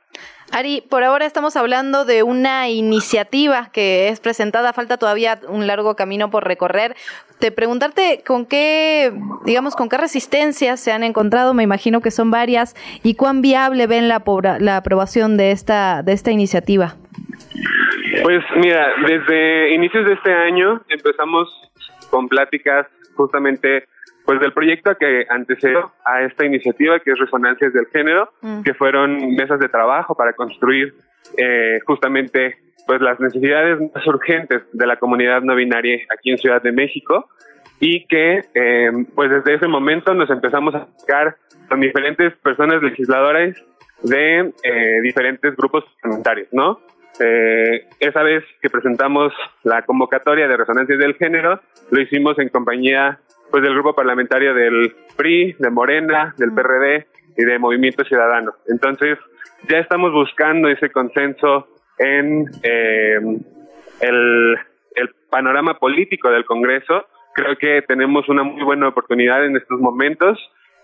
Ari, 0.52 0.84
por 0.88 1.04
ahora 1.04 1.26
estamos 1.26 1.56
hablando 1.56 2.06
de 2.06 2.22
una 2.24 2.70
iniciativa 2.70 3.70
que 3.74 4.10
es 4.10 4.20
presentada, 4.20 4.74
falta 4.74 4.98
todavía 4.98 5.40
un 5.48 5.66
largo 5.66 5.96
camino 5.96 6.30
por 6.30 6.46
recorrer. 6.46 6.96
Te 7.40 7.52
preguntarte 7.52 8.24
con 8.26 8.46
qué, 8.46 9.12
digamos, 9.46 9.76
con 9.76 9.90
qué 9.90 9.98
resistencias 9.98 10.80
se 10.80 10.92
han 10.92 11.04
encontrado, 11.04 11.54
me 11.54 11.64
imagino 11.64 12.02
que 12.02 12.12
son 12.12 12.30
varias, 12.30 12.76
y 13.04 13.16
cuán 13.16 13.42
viable 13.42 13.88
ven 13.88 14.08
la, 14.08 14.24
la 14.60 14.78
aprobación 14.78 15.36
de 15.38 15.52
esta, 15.52 16.04
de 16.04 16.14
esta 16.14 16.32
iniciativa. 16.32 16.96
Pues 18.24 18.44
mira, 18.56 18.88
desde 19.08 19.74
inicios 19.74 20.06
de 20.06 20.14
este 20.14 20.34
año 20.34 20.82
empezamos 20.88 21.50
con 22.10 22.30
pláticas 22.30 22.88
justamente 23.16 23.88
pues 24.26 24.40
del 24.40 24.54
proyecto 24.54 24.96
que 24.98 25.26
antecedió 25.30 25.94
a 26.04 26.24
esta 26.24 26.46
iniciativa 26.46 27.00
que 27.00 27.12
es 27.12 27.20
Resonancias 27.20 27.74
del 27.74 27.86
Género, 27.88 28.32
mm. 28.42 28.64
que 28.64 28.74
fueron 28.74 29.36
mesas 29.36 29.60
de 29.60 29.70
trabajo 29.70 30.16
para 30.16 30.34
construir 30.34 30.96
eh, 31.38 31.80
justamente 31.86 32.58
pues 32.88 33.02
las 33.02 33.20
necesidades 33.20 33.80
más 33.94 34.06
urgentes 34.08 34.64
de 34.74 34.88
la 34.88 34.98
comunidad 34.98 35.42
no 35.42 35.56
binaria 35.56 36.00
aquí 36.12 36.32
en 36.32 36.38
Ciudad 36.38 36.62
de 36.62 36.72
México 36.72 37.30
y 37.80 38.06
que 38.08 38.42
eh, 38.54 38.92
pues 39.16 39.30
desde 39.30 39.56
ese 39.56 39.68
momento 39.68 40.14
nos 40.14 40.30
empezamos 40.30 40.76
a 40.76 40.86
buscar 40.86 41.38
con 41.68 41.82
diferentes 41.82 42.34
personas 42.38 42.82
legisladoras 42.82 43.56
de 44.04 44.54
eh, 44.64 45.02
diferentes 45.02 45.56
grupos 45.56 45.84
parlamentarios, 46.02 46.48
¿no? 46.52 46.80
Eh, 47.20 47.88
esa 48.00 48.24
vez 48.24 48.44
que 48.62 48.70
presentamos 48.70 49.34
la 49.64 49.84
convocatoria 49.84 50.48
de 50.48 50.58
resonancias 50.58 51.00
del 51.00 51.16
género, 51.16 51.62
lo 51.90 52.02
hicimos 52.02 52.38
en 52.40 52.50
compañía 52.50 53.20
pues 53.56 53.64
del 53.64 53.74
grupo 53.74 53.96
parlamentario 53.96 54.54
del 54.54 54.94
PRI, 55.16 55.56
de 55.58 55.70
Morena, 55.70 56.36
del 56.38 56.52
PRD 56.52 57.08
y 57.38 57.46
de 57.46 57.58
Movimiento 57.58 58.04
Ciudadano. 58.04 58.52
Entonces, 58.68 59.18
ya 59.70 59.78
estamos 59.78 60.12
buscando 60.12 60.68
ese 60.68 60.90
consenso 60.90 61.70
en 61.98 62.48
eh, 62.64 63.18
el, 64.02 64.58
el 64.96 65.10
panorama 65.30 65.80
político 65.80 66.30
del 66.32 66.44
Congreso. 66.44 67.06
Creo 67.34 67.56
que 67.58 67.82
tenemos 67.84 68.28
una 68.28 68.44
muy 68.44 68.62
buena 68.62 68.90
oportunidad 68.90 69.46
en 69.46 69.56
estos 69.56 69.80
momentos 69.80 70.38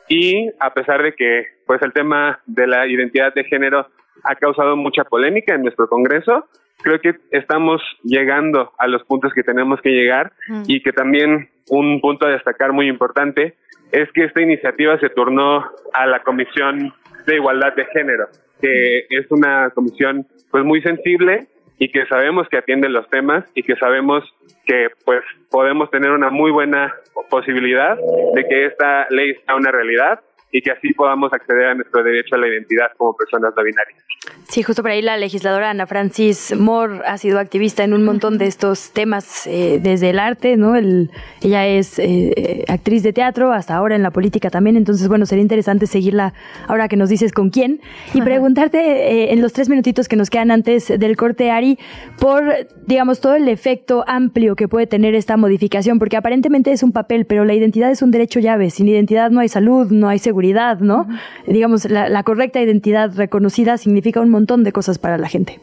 y 0.07 0.49
a 0.61 0.73
pesar 0.73 1.03
de 1.03 1.13
que 1.13 1.47
pues 1.67 1.81
el 1.81 1.91
tema 1.91 2.39
de 2.45 2.67
la 2.67 2.87
identidad 2.87 3.33
de 3.33 3.43
género 3.43 3.85
ha 4.23 4.35
causado 4.35 4.77
mucha 4.77 5.03
polémica 5.03 5.55
en 5.55 5.63
nuestro 5.63 5.89
Congreso. 5.89 6.47
Creo 6.83 6.99
que 6.99 7.15
estamos 7.31 7.81
llegando 8.03 8.71
a 8.77 8.87
los 8.87 9.03
puntos 9.03 9.33
que 9.33 9.43
tenemos 9.43 9.81
que 9.81 9.89
llegar 9.89 10.33
y 10.67 10.81
que 10.81 10.91
también 10.91 11.49
un 11.69 12.01
punto 12.01 12.25
a 12.25 12.31
destacar 12.31 12.73
muy 12.73 12.87
importante 12.87 13.55
es 13.91 14.11
que 14.13 14.25
esta 14.25 14.41
iniciativa 14.41 14.97
se 14.99 15.09
turnó 15.09 15.65
a 15.93 16.05
la 16.05 16.21
Comisión 16.23 16.93
de 17.25 17.35
Igualdad 17.35 17.75
de 17.75 17.85
Género, 17.85 18.27
que 18.61 19.05
es 19.09 19.29
una 19.29 19.69
comisión 19.71 20.25
pues 20.49 20.63
muy 20.63 20.81
sensible 20.81 21.47
y 21.77 21.91
que 21.91 22.05
sabemos 22.05 22.47
que 22.49 22.57
atiende 22.57 22.89
los 22.89 23.09
temas 23.09 23.43
y 23.55 23.63
que 23.63 23.75
sabemos 23.75 24.23
que 24.65 24.89
pues 25.03 25.23
podemos 25.49 25.89
tener 25.89 26.11
una 26.11 26.29
muy 26.29 26.51
buena 26.51 26.93
posibilidad 27.29 27.97
de 28.35 28.45
que 28.47 28.65
esta 28.67 29.07
ley 29.09 29.35
sea 29.45 29.55
una 29.55 29.71
realidad 29.71 30.21
y 30.51 30.61
que 30.61 30.71
así 30.71 30.93
podamos 30.93 31.31
acceder 31.31 31.67
a 31.67 31.75
nuestro 31.75 32.03
derecho 32.03 32.35
a 32.35 32.39
la 32.39 32.47
identidad 32.47 32.87
como 32.97 33.15
personas 33.15 33.53
no 33.55 33.63
binarias. 33.63 34.03
Sí, 34.49 34.63
justo 34.63 34.81
por 34.81 34.91
ahí 34.91 35.01
la 35.01 35.17
legisladora 35.17 35.69
Ana 35.69 35.87
Francis 35.87 36.53
Moore 36.55 37.01
ha 37.05 37.17
sido 37.17 37.39
activista 37.39 37.83
en 37.83 37.93
un 37.93 38.03
montón 38.03 38.37
de 38.37 38.47
estos 38.47 38.91
temas 38.91 39.47
eh, 39.47 39.79
desde 39.81 40.09
el 40.09 40.19
arte, 40.19 40.57
¿no? 40.57 40.75
El, 40.75 41.09
ella 41.41 41.65
es 41.65 41.97
eh, 41.97 42.65
actriz 42.67 43.01
de 43.01 43.13
teatro, 43.13 43.53
hasta 43.53 43.75
ahora 43.75 43.95
en 43.95 44.03
la 44.03 44.11
política 44.11 44.49
también, 44.49 44.75
entonces 44.75 45.07
bueno, 45.07 45.25
sería 45.25 45.41
interesante 45.41 45.87
seguirla 45.87 46.33
ahora 46.67 46.87
que 46.89 46.97
nos 46.97 47.09
dices 47.09 47.31
con 47.31 47.49
quién 47.49 47.79
y 48.13 48.21
preguntarte 48.21 48.79
eh, 48.79 49.33
en 49.33 49.41
los 49.41 49.53
tres 49.53 49.69
minutitos 49.69 50.07
que 50.07 50.17
nos 50.17 50.29
quedan 50.29 50.51
antes 50.51 50.87
del 50.87 51.15
corte, 51.15 51.49
Ari, 51.49 51.79
por, 52.19 52.43
digamos, 52.85 53.21
todo 53.21 53.35
el 53.35 53.47
efecto 53.47 54.03
amplio 54.05 54.55
que 54.55 54.67
puede 54.67 54.85
tener 54.85 55.15
esta 55.15 55.37
modificación, 55.37 55.97
porque 55.97 56.17
aparentemente 56.17 56.71
es 56.71 56.83
un 56.83 56.91
papel, 56.91 57.25
pero 57.25 57.45
la 57.45 57.53
identidad 57.53 57.89
es 57.89 58.01
un 58.01 58.11
derecho 58.11 58.39
llave, 58.39 58.69
sin 58.69 58.87
identidad 58.87 59.31
no 59.31 59.39
hay 59.39 59.47
salud, 59.47 59.89
no 59.91 60.09
hay 60.09 60.19
seguridad 60.19 60.40
¿no? 60.79 61.07
Digamos, 61.47 61.89
la, 61.89 62.23
correcta 62.23 62.61
identidad 62.61 63.11
reconocida 63.15 63.77
significa 63.77 64.21
un 64.21 64.29
montón 64.29 64.63
de 64.63 64.71
cosas 64.71 64.99
para 64.99 65.17
la 65.17 65.27
gente. 65.27 65.59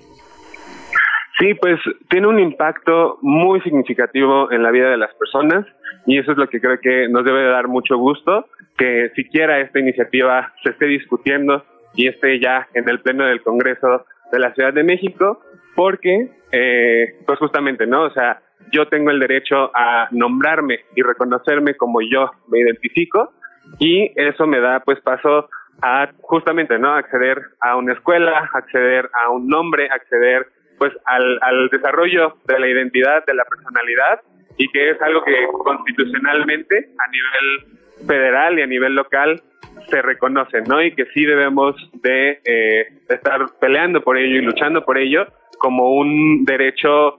Sí, 1.39 1.55
pues 1.55 1.79
tiene 2.11 2.27
un 2.27 2.41
impacto 2.41 3.19
muy 3.23 3.61
significativo 3.61 4.51
en 4.51 4.63
la 4.63 4.71
vida 4.71 4.91
de 4.91 4.97
las 4.97 5.15
personas 5.15 5.67
y 6.07 6.19
eso 6.19 6.33
es 6.33 6.39
lo 6.39 6.49
que 6.49 6.61
creo 6.61 6.81
que 6.81 7.09
nos 7.09 7.25
debe 7.25 7.45
dar 7.45 7.69
mucho 7.69 7.97
gusto, 7.97 8.47
que 8.77 9.11
siquiera 9.15 9.61
esta 9.61 9.79
iniciativa 9.79 10.53
se 10.65 10.71
esté 10.71 10.87
discutiendo 10.87 11.65
y 11.95 12.09
esté 12.09 12.41
ya 12.41 12.67
en 12.75 12.89
el 12.89 13.01
pleno 13.01 13.25
del 13.25 13.43
Congreso 13.43 14.05
de 14.33 14.39
la 14.39 14.53
Ciudad 14.55 14.73
de 14.73 14.85
México, 14.85 15.41
porque, 15.75 16.29
eh, 16.51 17.15
pues 17.27 17.39
justamente, 17.39 17.87
¿no? 17.87 18.05
O 18.05 18.11
sea, 18.11 18.41
yo 18.73 18.89
tengo 18.89 19.11
el 19.11 19.21
derecho 19.21 19.71
a 19.75 20.09
nombrarme 20.11 20.81
y 20.95 21.03
reconocerme 21.03 21.75
como 21.75 22.01
yo 22.01 22.31
me 22.49 22.61
identifico 22.61 23.33
y 23.79 24.11
eso 24.17 24.47
me 24.47 24.61
da 24.61 24.81
pues 24.81 25.01
paso 25.01 25.49
a 25.83 26.11
justamente 26.21 26.79
no 26.79 26.93
acceder 26.95 27.41
a 27.61 27.77
una 27.77 27.93
escuela, 27.93 28.51
acceder 28.53 29.09
a 29.13 29.31
un 29.31 29.47
nombre, 29.47 29.89
acceder 29.91 30.49
pues 30.79 30.93
al, 31.07 31.39
al 31.43 31.69
desarrollo 31.69 32.37
de 32.47 32.59
la 32.59 32.69
identidad, 32.69 33.25
de 33.27 33.35
la 33.35 33.45
personalidad 33.45 34.21
y 34.57 34.69
que 34.69 34.91
es 34.91 35.03
algo 35.03 35.23
que 35.23 35.35
constitucionalmente 35.65 36.91
a 36.99 37.11
nivel 37.11 38.07
federal 38.07 38.59
y 38.59 38.63
a 38.63 38.67
nivel 38.67 38.95
local 38.95 39.41
se 39.89 40.03
reconoce, 40.03 40.61
¿no? 40.63 40.83
Y 40.83 40.95
que 40.95 41.07
sí 41.07 41.25
debemos 41.25 41.77
de 42.03 42.41
eh, 42.45 42.89
estar 43.09 43.47
peleando 43.61 44.03
por 44.03 44.19
ello 44.19 44.37
y 44.37 44.43
luchando 44.43 44.85
por 44.85 44.99
ello 44.99 45.27
como 45.59 45.95
un 45.95 46.45
derecho 46.45 47.19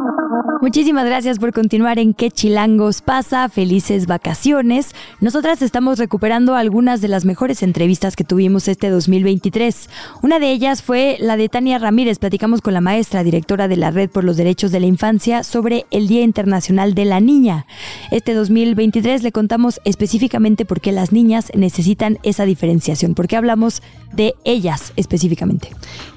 Muchísimas 0.61 1.07
gracias 1.07 1.39
por 1.39 1.53
continuar 1.53 1.97
en 1.97 2.13
¿Qué 2.13 2.29
chilangos 2.29 3.01
pasa? 3.01 3.49
Felices 3.49 4.05
vacaciones. 4.05 4.93
Nosotras 5.19 5.63
estamos 5.63 5.97
recuperando 5.97 6.53
algunas 6.53 7.01
de 7.01 7.07
las 7.07 7.25
mejores 7.25 7.63
entrevistas 7.63 8.15
que 8.15 8.23
tuvimos 8.23 8.67
este 8.67 8.91
2023. 8.91 9.89
Una 10.21 10.37
de 10.37 10.51
ellas 10.51 10.83
fue 10.83 11.17
la 11.19 11.35
de 11.35 11.49
Tania 11.49 11.79
Ramírez. 11.79 12.19
Platicamos 12.19 12.61
con 12.61 12.75
la 12.75 12.79
maestra, 12.79 13.23
directora 13.23 13.67
de 13.67 13.75
la 13.75 13.89
Red 13.89 14.11
por 14.11 14.23
los 14.23 14.37
Derechos 14.37 14.71
de 14.71 14.79
la 14.79 14.85
Infancia, 14.85 15.43
sobre 15.43 15.87
el 15.89 16.07
Día 16.07 16.21
Internacional 16.21 16.93
de 16.93 17.05
la 17.05 17.19
Niña. 17.21 17.65
Este 18.11 18.35
2023 18.35 19.23
le 19.23 19.31
contamos 19.31 19.81
específicamente 19.83 20.65
por 20.65 20.79
qué 20.79 20.91
las 20.91 21.11
niñas 21.11 21.51
necesitan 21.55 22.19
esa 22.21 22.45
diferenciación, 22.45 23.15
por 23.15 23.27
qué 23.27 23.35
hablamos 23.35 23.81
de 24.13 24.35
ellas 24.43 24.93
específicamente. 24.95 25.69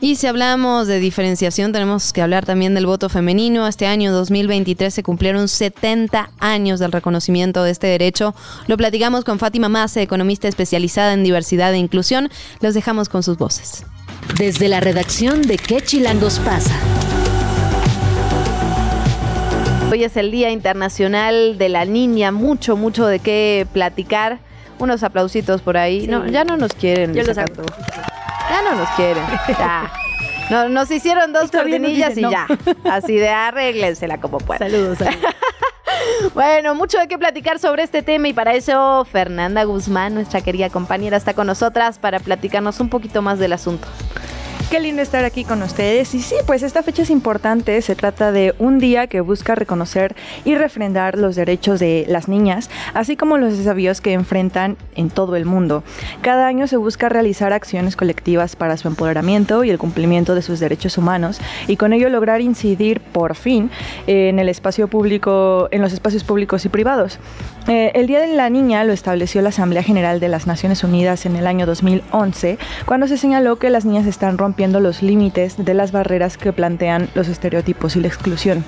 Y 0.02 0.16
si 0.16 0.26
hablamos 0.26 0.86
de 0.86 0.98
diferenciación, 0.98 1.72
tenemos 1.72 2.12
que 2.12 2.20
hablar 2.20 2.44
también 2.44 2.74
del 2.74 2.84
voto 2.84 3.08
femenino. 3.08 3.66
Este 3.66 3.86
año 3.86 4.12
2023 4.12 4.33
se 4.90 5.02
cumplieron 5.02 5.48
70 5.48 6.30
años 6.40 6.80
del 6.80 6.92
reconocimiento 6.92 7.62
de 7.62 7.70
este 7.70 7.86
derecho. 7.86 8.34
Lo 8.66 8.76
platicamos 8.76 9.24
con 9.24 9.38
Fátima 9.38 9.68
Mace, 9.68 10.02
economista 10.02 10.48
especializada 10.48 11.12
en 11.12 11.22
diversidad 11.22 11.72
e 11.72 11.78
inclusión. 11.78 12.28
Los 12.60 12.74
dejamos 12.74 13.08
con 13.08 13.22
sus 13.22 13.38
voces. 13.38 13.84
Desde 14.36 14.68
la 14.68 14.80
redacción 14.80 15.42
de 15.42 15.56
¿Qué 15.56 15.80
chilangos 15.80 16.40
pasa? 16.40 16.74
Hoy 19.92 20.02
es 20.02 20.16
el 20.16 20.32
Día 20.32 20.50
Internacional 20.50 21.56
de 21.56 21.68
la 21.68 21.84
Niña, 21.84 22.32
mucho, 22.32 22.76
mucho 22.76 23.06
de 23.06 23.20
qué 23.20 23.66
platicar. 23.72 24.40
Unos 24.80 25.04
aplausitos 25.04 25.62
por 25.62 25.76
ahí. 25.76 26.08
No, 26.08 26.26
ya 26.26 26.42
no 26.42 26.56
nos 26.56 26.72
quieren. 26.72 27.14
Yo 27.14 27.22
Luisa 27.22 27.42
los 27.42 27.50
hago. 27.50 27.54
Cantú. 27.54 27.72
Ya 28.50 28.62
no 28.62 28.74
nos 28.74 28.88
quieren. 28.90 29.24
Ya. 29.48 29.92
No, 30.50 30.68
nos 30.68 30.90
hicieron 30.90 31.32
dos 31.32 31.50
cortinillas 31.50 32.16
y 32.16 32.22
ya. 32.22 32.46
Así 32.84 33.16
de 33.16 33.28
arréglensela 33.28 34.20
como 34.20 34.38
puedan. 34.38 34.70
Saludos. 34.70 34.98
Bueno, 36.34 36.74
mucho 36.74 36.98
de 36.98 37.06
qué 37.06 37.18
platicar 37.18 37.58
sobre 37.58 37.82
este 37.82 38.02
tema 38.02 38.28
y 38.28 38.32
para 38.32 38.54
eso 38.54 39.04
Fernanda 39.04 39.64
Guzmán, 39.64 40.14
nuestra 40.14 40.40
querida 40.40 40.70
compañera, 40.70 41.16
está 41.16 41.34
con 41.34 41.46
nosotras 41.46 41.98
para 41.98 42.18
platicarnos 42.18 42.80
un 42.80 42.88
poquito 42.88 43.22
más 43.22 43.38
del 43.38 43.52
asunto. 43.52 43.86
Qué 44.74 44.80
lindo 44.80 45.02
estar 45.02 45.24
aquí 45.24 45.44
con 45.44 45.62
ustedes. 45.62 46.16
Y 46.16 46.20
sí, 46.20 46.34
pues 46.48 46.64
esta 46.64 46.82
fecha 46.82 47.02
es 47.02 47.10
importante. 47.10 47.80
Se 47.80 47.94
trata 47.94 48.32
de 48.32 48.56
un 48.58 48.80
día 48.80 49.06
que 49.06 49.20
busca 49.20 49.54
reconocer 49.54 50.16
y 50.44 50.56
refrendar 50.56 51.16
los 51.16 51.36
derechos 51.36 51.78
de 51.78 52.04
las 52.08 52.26
niñas, 52.26 52.68
así 52.92 53.16
como 53.16 53.38
los 53.38 53.56
desafíos 53.56 54.00
que 54.00 54.14
enfrentan 54.14 54.76
en 54.96 55.10
todo 55.10 55.36
el 55.36 55.44
mundo. 55.44 55.84
Cada 56.22 56.48
año 56.48 56.66
se 56.66 56.76
busca 56.76 57.08
realizar 57.08 57.52
acciones 57.52 57.94
colectivas 57.94 58.56
para 58.56 58.76
su 58.76 58.88
empoderamiento 58.88 59.62
y 59.62 59.70
el 59.70 59.78
cumplimiento 59.78 60.34
de 60.34 60.42
sus 60.42 60.58
derechos 60.58 60.98
humanos 60.98 61.40
y 61.68 61.76
con 61.76 61.92
ello 61.92 62.08
lograr 62.08 62.40
incidir 62.40 63.00
por 63.00 63.36
fin 63.36 63.70
en 64.08 64.40
el 64.40 64.48
espacio 64.48 64.88
público, 64.88 65.68
en 65.70 65.82
los 65.82 65.92
espacios 65.92 66.24
públicos 66.24 66.64
y 66.64 66.68
privados. 66.68 67.20
Eh, 67.68 67.92
el 67.94 68.08
Día 68.08 68.20
de 68.20 68.34
la 68.34 68.50
Niña 68.50 68.82
lo 68.82 68.92
estableció 68.92 69.40
la 69.40 69.50
Asamblea 69.50 69.84
General 69.84 70.18
de 70.18 70.28
las 70.28 70.48
Naciones 70.48 70.82
Unidas 70.82 71.26
en 71.26 71.36
el 71.36 71.46
año 71.46 71.64
2011, 71.64 72.58
cuando 72.84 73.06
se 73.06 73.16
señaló 73.16 73.56
que 73.56 73.70
las 73.70 73.84
niñas 73.84 74.06
están 74.06 74.36
rompiendo 74.36 74.63
los 74.72 75.02
límites 75.02 75.64
de 75.64 75.74
las 75.74 75.92
barreras 75.92 76.36
que 76.36 76.52
plantean 76.52 77.08
los 77.14 77.28
estereotipos 77.28 77.96
y 77.96 78.00
la 78.00 78.08
exclusión. 78.08 78.64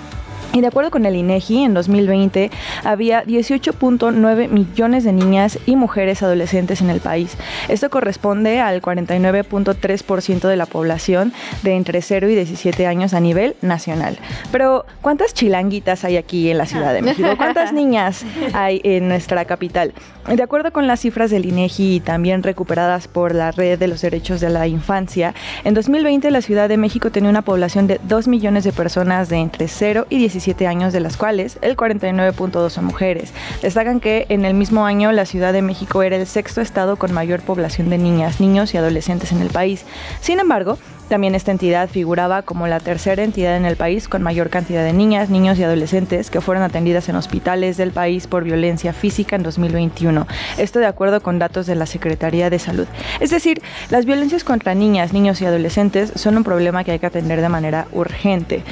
Y 0.57 0.63
de 0.63 0.69
acuerdo 0.69 0.91
con 0.91 1.05
el 1.05 1.15
INEGI, 1.15 1.65
en 1.65 1.75
2020 1.75 2.51
había 2.83 3.23
18.9 3.25 4.49
millones 4.49 5.05
de 5.05 5.13
niñas 5.13 5.59
y 5.67 5.77
mujeres 5.77 6.23
adolescentes 6.23 6.81
en 6.81 6.89
el 6.89 7.01
país. 7.01 7.37
Esto 7.69 7.91
corresponde 7.91 8.59
al 8.59 8.81
49.3% 8.81 10.49
de 10.49 10.57
la 10.57 10.65
población 10.65 11.35
de 11.63 11.77
entre 11.77 12.01
0 12.01 12.31
y 12.31 12.37
17 12.37 12.87
años 12.87 13.13
a 13.13 13.21
nivel 13.21 13.55
nacional. 13.61 14.17
Pero, 14.51 14.87
¿cuántas 15.03 15.35
chilanguitas 15.35 16.07
hay 16.07 16.17
aquí 16.17 16.51
en 16.51 16.57
la 16.57 16.65
Ciudad 16.65 16.95
de 16.95 17.03
México? 17.03 17.29
¿Cuántas 17.37 17.73
niñas 17.75 18.25
hay 18.55 18.81
en 18.83 19.09
nuestra 19.09 19.45
capital? 19.45 19.93
De 20.27 20.43
acuerdo 20.43 20.73
con 20.73 20.87
las 20.87 21.01
cifras 21.01 21.31
del 21.31 21.45
INEGI 21.45 21.97
y 21.97 22.01
también 22.01 22.43
recuperadas 22.43 23.09
por 23.09 23.35
la 23.35 23.53
Red 23.53 23.79
de 23.79 23.89
los 23.89 24.01
Derechos 24.01 24.41
de 24.41 24.49
la 24.49 24.67
Infancia, 24.67 25.35
en 25.65 25.75
2020 25.75 26.31
la 26.31 26.41
Ciudad 26.41 26.69
de 26.69 26.79
México 26.79 27.11
tenía 27.11 27.29
una 27.29 27.43
población 27.43 27.87
de 27.87 28.01
2 28.09 28.27
millones 28.27 28.65
de 28.65 28.73
personas 28.73 29.29
de 29.29 29.37
entre 29.37 29.69
0 29.69 30.07
y 30.09 30.19
17 30.19 30.46
años, 30.67 30.93
de 30.93 31.01
las 31.01 31.17
cuales 31.17 31.59
el 31.63 31.77
49.2 31.77 32.71
son 32.71 32.85
mujeres. 32.85 33.33
Destacan 33.63 34.01
que 34.01 34.27
en 34.29 34.45
el 34.45 34.55
mismo 34.55 34.87
año 34.87 35.13
la 35.13 35.27
Ciudad 35.27 35.53
de 35.53 35.63
México 35.63 36.03
era 36.03 36.17
el 36.17 36.27
sexto 36.27 36.61
estado 36.61 36.97
con 36.97 37.13
mayor 37.13 37.41
población 37.41 37.91
de 37.91 37.99
niñas, 37.99 38.41
niños 38.41 38.73
y 38.75 38.79
adolescentes 38.79 39.33
en 39.33 39.43
el 39.43 39.51
país. 39.51 39.85
Sin 40.21 40.39
embargo, 40.39 40.79
también 41.09 41.37
esta 41.37 41.53
entidad 41.53 41.89
figuraba 41.89 42.43
como 42.43 42.67
la 42.67 42.81
tercera 42.81 43.23
entidad 43.23 43.57
en 43.57 43.65
el 43.65 43.77
país 43.77 44.09
con 44.09 44.23
mayor 44.23 44.51
cantidad 44.51 44.85
de 44.85 44.93
niñas, 44.93 45.31
niños 45.31 45.57
y 45.59 45.63
adolescentes 45.63 46.31
que 46.31 46.41
fueron 46.41 46.65
atendidas 46.65 47.09
en 47.09 47.15
hospitales 47.15 47.77
del 47.77 47.93
país 47.93 48.27
por 48.27 48.43
violencia 48.43 48.93
física 48.93 49.37
en 49.37 49.45
2021. 49.45 50.27
Esto 50.59 50.81
de 50.81 50.87
acuerdo 50.87 51.23
con 51.23 51.39
datos 51.39 51.67
de 51.67 51.77
la 51.77 51.87
Secretaría 51.87 52.51
de 52.51 52.59
Salud. 52.59 52.89
Es 53.21 53.31
decir, 53.31 53.63
las 53.89 54.05
violencias 54.05 54.43
contra 54.43 54.75
niñas, 54.75 55.13
niños 55.13 55.41
y 55.41 55.47
adolescentes 55.47 56.13
son 56.17 56.39
un 56.39 56.45
problema 56.45 56.83
que 56.83 56.91
hay 56.91 56.99
que 56.99 57.07
atender 57.07 57.41
de 57.41 57.49
manera 57.49 57.87
urgente. 57.93 58.65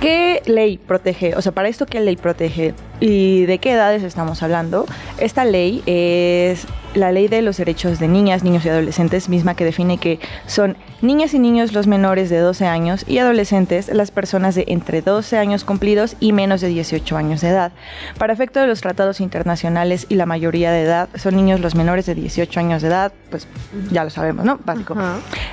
¿Qué 0.00 0.42
ley 0.46 0.78
protege? 0.78 1.34
O 1.34 1.42
sea, 1.42 1.52
para 1.52 1.68
esto, 1.68 1.86
¿qué 1.86 2.00
ley 2.00 2.16
protege? 2.16 2.74
¿Y 3.00 3.44
de 3.46 3.58
qué 3.58 3.72
edades 3.72 4.02
estamos 4.02 4.42
hablando? 4.42 4.86
Esta 5.18 5.44
ley 5.44 5.82
es 5.86 6.66
la 6.94 7.10
ley 7.10 7.28
de 7.28 7.42
los 7.42 7.56
derechos 7.56 7.98
de 7.98 8.08
niñas, 8.08 8.44
niños 8.44 8.64
y 8.64 8.68
adolescentes, 8.68 9.28
misma 9.28 9.54
que 9.54 9.64
define 9.64 9.98
que 9.98 10.20
son 10.46 10.76
niñas 11.04 11.34
y 11.34 11.38
niños 11.38 11.72
los 11.72 11.86
menores 11.86 12.30
de 12.30 12.38
12 12.38 12.66
años 12.66 13.04
y 13.06 13.18
adolescentes 13.18 13.88
las 13.88 14.10
personas 14.10 14.54
de 14.54 14.64
entre 14.68 15.02
12 15.02 15.36
años 15.36 15.64
cumplidos 15.64 16.16
y 16.18 16.32
menos 16.32 16.60
de 16.60 16.68
18 16.68 17.16
años 17.16 17.40
de 17.42 17.50
edad. 17.50 17.72
Para 18.18 18.32
efecto 18.32 18.60
de 18.60 18.66
los 18.66 18.80
tratados 18.80 19.20
internacionales 19.20 20.06
y 20.08 20.14
la 20.14 20.26
mayoría 20.26 20.72
de 20.72 20.82
edad 20.82 21.08
son 21.14 21.36
niños 21.36 21.60
los 21.60 21.74
menores 21.74 22.06
de 22.06 22.14
18 22.14 22.58
años 22.58 22.82
de 22.82 22.88
edad, 22.88 23.12
pues 23.30 23.46
ya 23.90 24.04
lo 24.04 24.10
sabemos, 24.10 24.44
¿no? 24.44 24.58
Básico. 24.64 24.96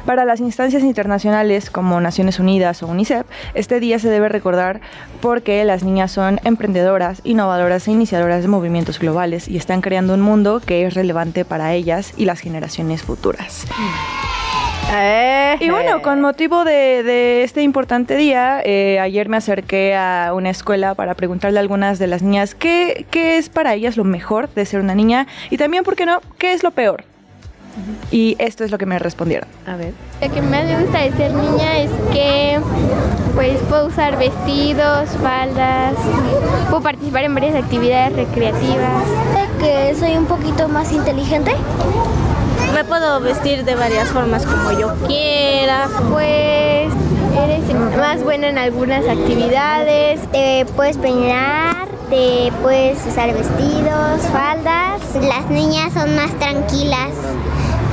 Para 0.05 0.25
las 0.25 0.39
instancias 0.39 0.83
internacionales 0.83 1.69
como 1.69 1.99
Naciones 1.99 2.39
Unidas 2.39 2.81
o 2.83 2.87
UNICEF, 2.87 3.25
este 3.53 3.79
día 3.79 3.99
se 3.99 4.09
debe 4.09 4.29
recordar 4.29 4.81
porque 5.21 5.63
las 5.65 5.83
niñas 5.83 6.11
son 6.11 6.39
emprendedoras, 6.43 7.21
innovadoras 7.23 7.87
e 7.87 7.91
iniciadoras 7.91 8.41
de 8.41 8.47
movimientos 8.47 8.99
globales 8.99 9.47
y 9.47 9.57
están 9.57 9.81
creando 9.81 10.13
un 10.13 10.21
mundo 10.21 10.61
que 10.65 10.85
es 10.85 10.93
relevante 10.93 11.45
para 11.45 11.73
ellas 11.73 12.13
y 12.17 12.25
las 12.25 12.39
generaciones 12.39 13.03
futuras. 13.03 13.65
Y 15.59 15.69
bueno, 15.69 16.01
con 16.01 16.19
motivo 16.19 16.65
de, 16.65 17.03
de 17.03 17.43
este 17.43 17.61
importante 17.61 18.15
día, 18.17 18.61
eh, 18.65 18.99
ayer 18.99 19.29
me 19.29 19.37
acerqué 19.37 19.95
a 19.95 20.31
una 20.33 20.49
escuela 20.49 20.95
para 20.95 21.13
preguntarle 21.13 21.59
a 21.59 21.61
algunas 21.61 21.97
de 21.97 22.07
las 22.07 22.21
niñas 22.21 22.55
qué, 22.55 23.05
qué 23.09 23.37
es 23.37 23.47
para 23.49 23.73
ellas 23.73 23.95
lo 23.95 24.03
mejor 24.03 24.49
de 24.53 24.65
ser 24.65 24.81
una 24.81 24.95
niña 24.95 25.27
y 25.49 25.57
también, 25.57 25.83
¿por 25.83 25.95
qué 25.95 26.05
no?, 26.05 26.19
qué 26.37 26.53
es 26.53 26.63
lo 26.63 26.71
peor. 26.71 27.05
Y 28.11 28.35
esto 28.37 28.65
es 28.65 28.71
lo 28.71 28.77
que 28.77 28.85
me 28.85 28.99
respondieron. 28.99 29.47
A 29.65 29.77
ver. 29.77 29.93
Lo 30.21 30.33
que 30.33 30.41
más 30.41 30.65
me 30.65 30.81
gusta 30.81 30.99
de 30.99 31.11
ser 31.13 31.31
niña 31.31 31.79
es 31.79 31.91
que 32.11 32.59
pues 33.33 33.59
puedo 33.69 33.87
usar 33.87 34.17
vestidos, 34.17 35.09
faldas, 35.21 35.93
puedo 36.69 36.83
participar 36.83 37.23
en 37.23 37.33
varias 37.33 37.55
actividades 37.55 38.13
recreativas. 38.13 39.05
que 39.59 39.95
soy 39.95 40.17
un 40.17 40.25
poquito 40.25 40.67
más 40.67 40.91
inteligente. 40.91 41.51
Me 42.73 42.85
puedo 42.85 43.19
vestir 43.19 43.65
de 43.65 43.75
varias 43.75 44.09
formas 44.09 44.45
como 44.45 44.71
yo 44.71 44.95
quiera. 45.05 45.89
Pues 46.09 46.91
eres 47.37 47.73
más 47.97 48.23
buena 48.23 48.49
en 48.49 48.57
algunas 48.57 49.07
actividades. 49.07 50.21
Te 50.31 50.65
puedes 50.75 50.97
peinar, 50.97 51.87
te 52.09 52.51
puedes 52.61 53.05
usar 53.05 53.33
vestidos, 53.33 54.21
faldas. 54.31 55.01
Las 55.21 55.49
niñas 55.49 55.93
son 55.93 56.15
más 56.15 56.31
tranquilas 56.39 57.11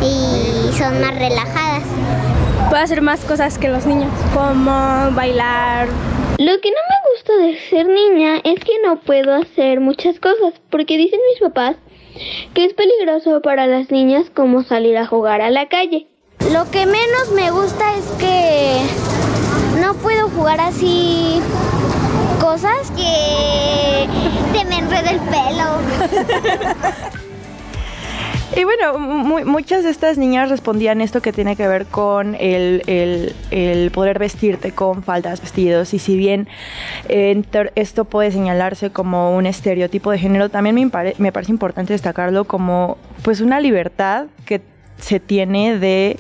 y 0.01 0.73
son 0.77 1.01
más 1.01 1.19
relajadas. 1.19 1.83
Puedo 2.71 2.83
hacer 2.83 3.03
más 3.03 3.21
cosas 3.25 3.59
que 3.59 3.69
los 3.69 3.85
niños, 3.85 4.11
como 4.33 5.11
bailar. 5.13 5.89
Lo 6.39 6.61
que 6.61 6.71
no 6.71 6.77
me 6.89 7.13
gusta 7.13 7.33
de 7.37 7.59
ser 7.69 7.87
niña 7.87 8.37
es 8.45 8.61
que 8.61 8.75
no 8.85 9.01
puedo 9.01 9.35
hacer 9.35 9.81
muchas 9.81 10.21
cosas, 10.21 10.55
porque 10.71 10.97
dicen 10.97 11.19
mis 11.33 11.41
papás 11.41 11.77
que 12.55 12.65
es 12.65 12.75
peligroso 12.75 13.41
para 13.43 13.67
las 13.67 13.91
niñas 13.91 14.31
como 14.35 14.63
salir 14.63 14.97
a 14.97 15.07
jugar 15.07 15.41
a 15.41 15.51
la 15.51 15.69
calle. 15.69 16.07
Lo 16.53 16.71
que 16.71 16.87
menos 16.87 17.33
me 17.35 17.51
gusta 17.51 17.95
es 17.95 18.05
que 18.19 18.81
no 19.81 19.95
puedo 19.95 20.29
jugar 20.31 20.61
así 20.61 21.41
cosas 22.41 22.91
que 22.93 24.07
se 24.53 24.65
me 24.65 24.79
enreda 24.79 25.11
el 25.11 25.21
pelo. 25.21 27.19
Y 28.59 28.65
bueno, 28.65 28.99
muchas 28.99 29.85
de 29.85 29.91
estas 29.91 30.19
niñas 30.19 30.51
respondían 30.51 31.01
esto 31.01 31.23
que 31.23 31.33
tiene 31.33 31.55
que 31.55 31.69
ver 31.69 31.87
con 31.87 32.35
el, 32.35 32.83
el, 33.53 33.91
poder 33.93 34.19
vestirte 34.19 34.73
con 34.73 35.05
faldas, 35.05 35.41
vestidos, 35.41 35.95
y 35.95 36.01
si 36.01 36.17
bien 36.17 36.49
eh, 37.09 37.41
esto 37.77 38.05
puede 38.05 38.33
señalarse 38.33 38.91
como 38.91 39.37
un 39.37 39.47
estereotipo 39.47 40.11
de 40.11 40.19
género, 40.19 40.49
también 40.49 40.75
me, 40.75 40.91
me 41.19 41.31
parece 41.31 41.53
importante 41.53 41.93
destacarlo 41.93 42.47
como 42.47 42.99
pues 43.23 43.41
una 43.41 43.61
libertad 43.61 44.27
que 44.45 44.61
se 44.97 45.21
tiene 45.21 45.79
de 45.79 46.17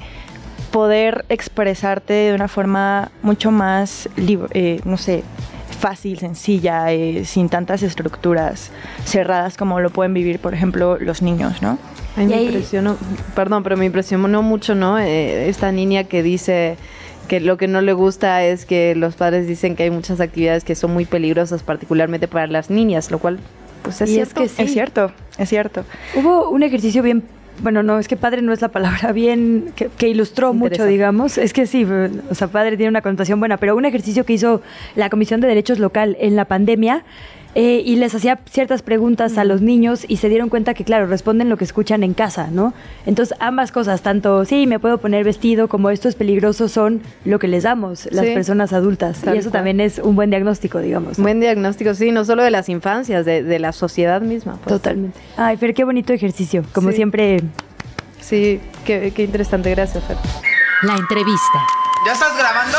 poder 0.70 1.24
expresarte 1.30 2.12
de 2.12 2.34
una 2.34 2.46
forma 2.46 3.10
mucho 3.20 3.50
más, 3.50 4.08
eh, 4.16 4.80
no 4.84 4.96
sé, 4.96 5.24
fácil, 5.78 6.18
sencilla, 6.18 6.92
eh, 6.92 7.24
sin 7.24 7.48
tantas 7.48 7.82
estructuras 7.82 8.70
cerradas 9.04 9.56
como 9.56 9.80
lo 9.80 9.90
pueden 9.90 10.12
vivir, 10.12 10.38
por 10.38 10.54
ejemplo, 10.54 10.98
los 10.98 11.22
niños, 11.22 11.62
¿no? 11.62 11.78
A 12.16 12.20
me 12.20 12.42
impresionó, 12.42 12.96
perdón, 13.34 13.62
pero 13.62 13.76
me 13.76 13.86
impresionó 13.86 14.42
mucho, 14.42 14.74
¿no? 14.74 14.98
Eh, 14.98 15.48
esta 15.48 15.70
niña 15.72 16.04
que 16.04 16.22
dice 16.22 16.76
que 17.28 17.40
lo 17.40 17.56
que 17.56 17.68
no 17.68 17.80
le 17.80 17.92
gusta 17.92 18.42
es 18.42 18.66
que 18.66 18.94
los 18.94 19.14
padres 19.14 19.46
dicen 19.46 19.76
que 19.76 19.84
hay 19.84 19.90
muchas 19.90 20.20
actividades 20.20 20.64
que 20.64 20.74
son 20.74 20.92
muy 20.92 21.04
peligrosas, 21.04 21.62
particularmente 21.62 22.26
para 22.26 22.46
las 22.46 22.70
niñas, 22.70 23.10
lo 23.10 23.18
cual, 23.18 23.38
pues 23.82 24.00
es 24.00 24.10
cierto. 24.10 24.42
Es, 24.42 24.54
que 24.54 24.62
es 24.64 24.72
cierto, 24.72 25.12
es 25.36 25.48
cierto. 25.48 25.84
Hubo 26.16 26.50
un 26.50 26.62
ejercicio 26.62 27.02
bien 27.02 27.22
bueno, 27.60 27.82
no, 27.82 27.98
es 27.98 28.08
que 28.08 28.16
padre 28.16 28.42
no 28.42 28.52
es 28.52 28.60
la 28.60 28.68
palabra 28.68 29.12
bien, 29.12 29.72
que, 29.74 30.08
ilustró 30.08 30.52
mucho, 30.52 30.84
digamos. 30.84 31.38
Es 31.38 31.52
que 31.52 31.66
sí, 31.66 31.86
o 32.30 32.34
sea, 32.34 32.48
padre 32.48 32.76
tiene 32.76 32.90
una 32.90 33.02
connotación 33.02 33.38
buena, 33.38 33.56
pero 33.56 33.76
un 33.76 33.84
ejercicio 33.84 34.24
que 34.24 34.34
hizo 34.34 34.62
la 34.94 35.10
Comisión 35.10 35.40
de 35.40 35.48
Derechos 35.48 35.78
Local 35.78 36.16
en 36.20 36.36
la 36.36 36.44
pandemia 36.44 37.04
eh, 37.60 37.82
y 37.84 37.96
les 37.96 38.14
hacía 38.14 38.38
ciertas 38.48 38.82
preguntas 38.82 39.36
a 39.36 39.42
los 39.42 39.62
niños 39.62 40.04
y 40.06 40.18
se 40.18 40.28
dieron 40.28 40.48
cuenta 40.48 40.74
que, 40.74 40.84
claro, 40.84 41.08
responden 41.08 41.48
lo 41.48 41.56
que 41.56 41.64
escuchan 41.64 42.04
en 42.04 42.14
casa, 42.14 42.50
¿no? 42.52 42.72
Entonces, 43.04 43.36
ambas 43.40 43.72
cosas, 43.72 44.00
tanto, 44.00 44.44
sí, 44.44 44.68
me 44.68 44.78
puedo 44.78 44.98
poner 44.98 45.24
vestido, 45.24 45.66
como 45.66 45.90
esto 45.90 46.08
es 46.08 46.14
peligroso, 46.14 46.68
son 46.68 47.02
lo 47.24 47.40
que 47.40 47.48
les 47.48 47.64
damos 47.64 48.08
las 48.12 48.26
personas 48.26 48.72
adultas. 48.72 49.24
y 49.34 49.36
eso 49.36 49.50
también 49.50 49.80
es 49.80 49.98
un 49.98 50.14
buen 50.14 50.30
diagnóstico, 50.30 50.78
digamos. 50.78 51.18
Buen 51.18 51.40
diagnóstico, 51.40 51.94
sí, 51.94 52.12
no 52.12 52.24
solo 52.24 52.44
de 52.44 52.52
las 52.52 52.68
infancias, 52.68 53.24
de, 53.26 53.58
la 53.58 53.72
sociedad 53.72 54.20
misma. 54.20 54.52
Pues. 54.62 54.76
Totalmente. 54.76 55.18
Ay, 55.36 55.56
Fer, 55.56 55.74
qué 55.74 55.82
bonito 55.82 56.12
ejercicio. 56.12 56.62
Como 56.72 56.92
siempre. 56.92 57.40
Sí, 58.20 58.60
qué, 58.84 59.12
qué 59.12 59.24
interesante. 59.24 59.68
Gracias, 59.70 60.04
Fer. 60.04 60.16
La 60.82 60.94
entrevista. 60.94 61.58
¿Ya 62.06 62.12
estás 62.12 62.38
grabando? 62.38 62.78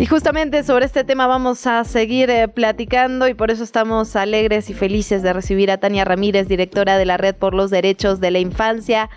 Y 0.00 0.06
justamente 0.06 0.62
sobre 0.62 0.86
este 0.86 1.04
tema 1.04 1.26
vamos 1.26 1.66
a 1.66 1.84
seguir 1.84 2.30
eh, 2.30 2.48
platicando 2.48 3.28
y 3.28 3.34
por 3.34 3.50
eso 3.50 3.62
estamos 3.62 4.16
alegres 4.16 4.70
y 4.70 4.72
felices 4.72 5.22
de 5.22 5.34
recibir 5.34 5.70
a 5.70 5.76
Tania 5.76 6.06
Ramírez, 6.06 6.48
directora 6.48 6.96
de 6.96 7.04
la 7.04 7.18
Red 7.18 7.34
por 7.34 7.52
los 7.52 7.70
Derechos 7.70 8.18
de 8.18 8.30
la 8.30 8.38
Infancia. 8.38 9.10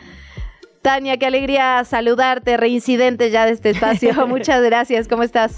Tania, 0.81 1.15
qué 1.15 1.25
alegría 1.25 1.81
saludarte, 1.85 2.57
reincidente 2.57 3.31
ya 3.31 3.45
de 3.45 3.53
este 3.53 3.69
espacio. 3.69 4.27
Muchas 4.27 4.61
gracias, 4.61 5.07
¿cómo 5.07 5.23
estás? 5.23 5.53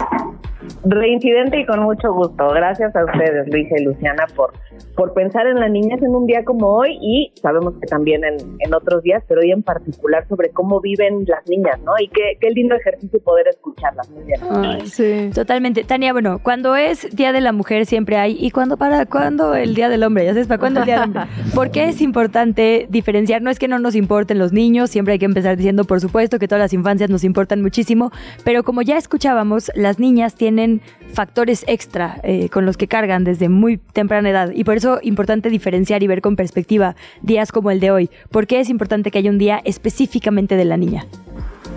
Reincidente 0.84 1.60
y 1.60 1.66
con 1.66 1.80
mucho 1.80 2.12
gusto. 2.12 2.48
Gracias 2.50 2.94
a 2.94 3.04
ustedes, 3.04 3.48
Luisa 3.48 3.74
y 3.78 3.84
Luciana, 3.84 4.24
por, 4.34 4.52
por 4.94 5.14
pensar 5.14 5.46
en 5.46 5.60
las 5.60 5.70
niñas 5.70 6.00
en 6.02 6.14
un 6.14 6.26
día 6.26 6.44
como 6.44 6.68
hoy 6.68 6.98
y 7.00 7.32
sabemos 7.40 7.74
que 7.80 7.86
también 7.86 8.24
en, 8.24 8.36
en 8.60 8.74
otros 8.74 9.02
días, 9.02 9.22
pero 9.28 9.40
hoy 9.40 9.50
en 9.50 9.62
particular 9.62 10.26
sobre 10.28 10.50
cómo 10.50 10.80
viven 10.80 11.24
las 11.26 11.46
niñas, 11.48 11.80
¿no? 11.84 11.92
Y 12.00 12.08
qué, 12.08 12.38
qué 12.40 12.50
lindo 12.50 12.74
ejercicio 12.74 13.20
poder 13.20 13.48
escucharlas. 13.48 14.08
Muy 14.10 14.24
bien. 14.24 14.40
sí. 14.86 15.30
Totalmente. 15.34 15.84
Tania, 15.84 16.12
bueno, 16.12 16.40
cuando 16.42 16.76
es 16.76 17.14
Día 17.14 17.32
de 17.32 17.40
la 17.40 17.52
Mujer 17.52 17.86
siempre 17.86 18.16
hay, 18.16 18.36
¿y 18.38 18.50
cuándo 18.50 18.76
para 18.76 19.06
cuándo 19.06 19.54
el 19.54 19.74
Día 19.74 19.88
del 19.88 20.02
Hombre? 20.02 20.24
Ya 20.24 20.32
sabes, 20.32 20.46
¿para 20.46 20.58
cuándo 20.58 20.80
el 20.80 20.86
Día 20.86 21.00
del 21.00 21.04
Hombre? 21.04 21.22
¿Por 21.54 21.70
qué 21.70 21.88
es 21.88 22.00
importante 22.00 22.86
diferenciar? 22.88 23.42
No 23.42 23.50
es 23.50 23.58
que 23.58 23.68
no 23.68 23.78
nos 23.78 23.94
importen 23.94 24.38
los 24.38 24.52
niños, 24.52 24.90
siempre 24.90 25.12
hay 25.12 25.18
que 25.18 25.26
empezar 25.26 25.56
diciendo, 25.56 25.84
por 25.84 26.00
supuesto, 26.00 26.38
que 26.38 26.48
todas 26.48 26.60
las 26.60 26.72
infancias 26.72 27.10
nos 27.10 27.24
importan 27.24 27.62
muchísimo, 27.62 28.10
pero 28.44 28.62
como 28.62 28.82
ya 28.82 28.96
escuchábamos, 28.96 29.70
las 29.74 29.98
niñas 29.98 30.34
tienen 30.34 30.55
factores 31.12 31.64
extra 31.66 32.16
eh, 32.22 32.48
con 32.48 32.66
los 32.66 32.76
que 32.76 32.88
cargan 32.88 33.24
desde 33.24 33.48
muy 33.48 33.78
temprana 33.78 34.30
edad 34.30 34.50
y 34.52 34.64
por 34.64 34.76
eso 34.76 34.98
es 34.98 35.06
importante 35.06 35.50
diferenciar 35.50 36.02
y 36.02 36.06
ver 36.06 36.20
con 36.20 36.36
perspectiva 36.36 36.94
días 37.22 37.52
como 37.52 37.70
el 37.70 37.80
de 37.80 37.90
hoy. 37.90 38.10
¿Por 38.30 38.46
qué 38.46 38.60
es 38.60 38.70
importante 38.70 39.10
que 39.10 39.18
haya 39.18 39.30
un 39.30 39.38
día 39.38 39.60
específicamente 39.64 40.56
de 40.56 40.64
la 40.64 40.76
niña? 40.76 41.04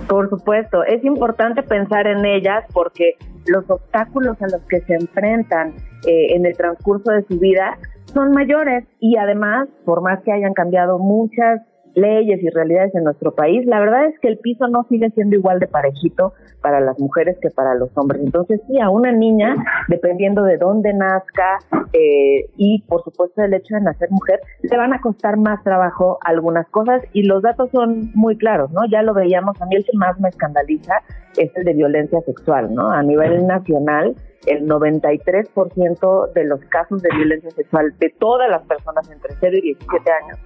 Por 0.07 0.29
supuesto, 0.29 0.83
es 0.83 1.03
importante 1.05 1.61
pensar 1.63 2.07
en 2.07 2.25
ellas 2.25 2.65
porque 2.73 3.15
los 3.45 3.69
obstáculos 3.69 4.41
a 4.41 4.47
los 4.47 4.61
que 4.63 4.81
se 4.81 4.95
enfrentan 4.95 5.73
eh, 6.07 6.35
en 6.35 6.45
el 6.45 6.55
transcurso 6.57 7.11
de 7.11 7.23
su 7.23 7.39
vida 7.39 7.77
son 8.13 8.31
mayores 8.31 8.85
y 8.99 9.17
además, 9.17 9.67
por 9.85 10.01
más 10.01 10.21
que 10.23 10.31
hayan 10.31 10.53
cambiado 10.53 10.97
muchas 10.97 11.61
leyes 11.95 12.41
y 12.41 12.49
realidades 12.49 12.93
en 12.95 13.03
nuestro 13.03 13.33
país, 13.33 13.65
la 13.65 13.79
verdad 13.79 14.05
es 14.05 14.19
que 14.19 14.27
el 14.27 14.37
piso 14.37 14.67
no 14.67 14.85
sigue 14.89 15.09
siendo 15.11 15.35
igual 15.35 15.59
de 15.59 15.67
parejito 15.67 16.33
para 16.61 16.79
las 16.79 16.99
mujeres 16.99 17.37
que 17.41 17.49
para 17.49 17.75
los 17.75 17.89
hombres. 17.95 18.21
Entonces, 18.23 18.61
sí, 18.67 18.79
a 18.79 18.89
una 18.89 19.11
niña, 19.11 19.55
dependiendo 19.87 20.43
de 20.43 20.57
dónde 20.57 20.93
nazca 20.93 21.59
eh, 21.93 22.49
y, 22.57 22.83
por 22.83 23.03
supuesto, 23.03 23.41
del 23.41 23.53
hecho 23.53 23.75
de 23.75 23.81
nacer 23.81 24.09
mujer, 24.11 24.39
le 24.61 24.77
van 24.77 24.93
a 24.93 25.01
costar 25.01 25.37
más 25.37 25.63
trabajo 25.63 26.19
algunas 26.23 26.67
cosas 26.69 27.01
y 27.13 27.23
los 27.23 27.41
datos 27.41 27.69
son 27.71 28.11
muy 28.13 28.37
claros, 28.37 28.71
¿no? 28.71 28.81
Ya 28.89 29.01
lo 29.01 29.13
veíamos, 29.13 29.61
a 29.61 29.65
mí 29.65 29.75
el 29.75 29.85
que 29.85 29.97
más 29.97 30.19
me 30.19 30.29
escandaliza 30.29 31.01
es 31.37 31.55
el 31.55 31.63
de 31.63 31.73
violencia 31.73 32.19
sexual, 32.21 32.73
¿no? 32.73 32.89
A 32.89 33.01
nivel 33.03 33.45
nacional, 33.47 34.15
el 34.45 34.67
93% 34.67 36.33
de 36.33 36.43
los 36.45 36.59
casos 36.65 37.01
de 37.01 37.09
violencia 37.15 37.51
sexual 37.51 37.93
de 37.99 38.09
todas 38.09 38.49
las 38.49 38.63
personas 38.63 39.09
entre 39.11 39.35
0 39.39 39.57
y 39.57 39.61
17 39.61 40.11
años 40.11 40.39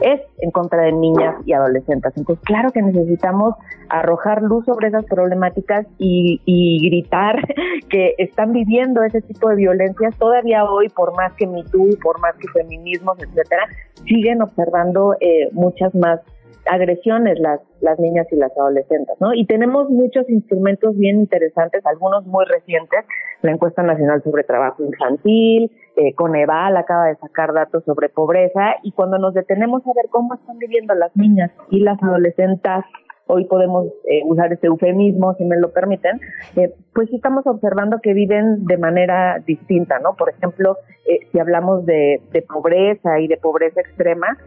es 0.00 0.20
en 0.38 0.50
contra 0.50 0.82
de 0.82 0.92
niñas 0.92 1.36
y 1.44 1.52
adolescentes. 1.52 2.12
Entonces, 2.16 2.44
claro 2.44 2.70
que 2.70 2.82
necesitamos 2.82 3.54
arrojar 3.88 4.42
luz 4.42 4.64
sobre 4.64 4.88
esas 4.88 5.04
problemáticas 5.04 5.86
y, 5.98 6.40
gritar 6.88 7.36
que 7.88 8.14
están 8.18 8.52
viviendo 8.52 9.02
ese 9.02 9.20
tipo 9.22 9.48
de 9.48 9.56
violencias 9.56 10.16
todavía 10.18 10.64
hoy, 10.64 10.88
por 10.88 11.14
más 11.14 11.32
que 11.34 11.46
MeToo, 11.46 11.98
por 12.02 12.20
más 12.20 12.34
que 12.36 12.48
feminismos, 12.48 13.18
etcétera, 13.18 13.66
siguen 14.06 14.42
observando 14.42 15.14
eh, 15.20 15.48
muchas 15.52 15.94
más 15.94 16.20
agresiones 16.66 17.38
las, 17.38 17.60
las 17.80 17.98
niñas 17.98 18.26
y 18.30 18.36
las 18.36 18.52
adolescentes, 18.56 19.16
¿no? 19.20 19.34
Y 19.34 19.46
tenemos 19.46 19.88
muchos 19.90 20.28
instrumentos 20.28 20.96
bien 20.96 21.16
interesantes, 21.16 21.84
algunos 21.86 22.24
muy 22.26 22.44
recientes, 22.46 23.04
la 23.42 23.52
encuesta 23.52 23.82
nacional 23.82 24.22
sobre 24.22 24.44
trabajo 24.44 24.84
infantil, 24.84 25.70
eh, 25.96 26.14
Coneval 26.14 26.76
acaba 26.76 27.06
de 27.06 27.16
sacar 27.16 27.52
datos 27.52 27.84
sobre 27.84 28.08
pobreza 28.08 28.76
y 28.82 28.92
cuando 28.92 29.18
nos 29.18 29.34
detenemos 29.34 29.82
a 29.86 29.90
ver 29.94 30.06
cómo 30.10 30.34
están 30.34 30.58
viviendo 30.58 30.94
las 30.94 31.14
niñas 31.16 31.50
y 31.70 31.80
las 31.80 32.02
adolescentes 32.02 32.84
hoy 33.26 33.44
podemos 33.46 33.86
eh, 34.04 34.22
usar 34.24 34.52
este 34.52 34.66
eufemismo, 34.66 35.34
si 35.34 35.44
me 35.44 35.58
lo 35.58 35.72
permiten, 35.72 36.20
eh, 36.56 36.74
pues 36.94 37.12
estamos 37.12 37.46
observando 37.46 37.98
que 38.02 38.12
viven 38.12 38.64
de 38.66 38.76
manera 38.76 39.38
distinta, 39.46 39.98
¿no? 39.98 40.14
Por 40.14 40.30
ejemplo, 40.30 40.76
eh, 41.08 41.20
si 41.30 41.38
hablamos 41.38 41.86
de, 41.86 42.20
de, 42.32 42.42
pobreza 42.42 43.20
y 43.20 43.28
de 43.28 43.36
pobreza 43.36 43.80
extrema, 43.80 44.38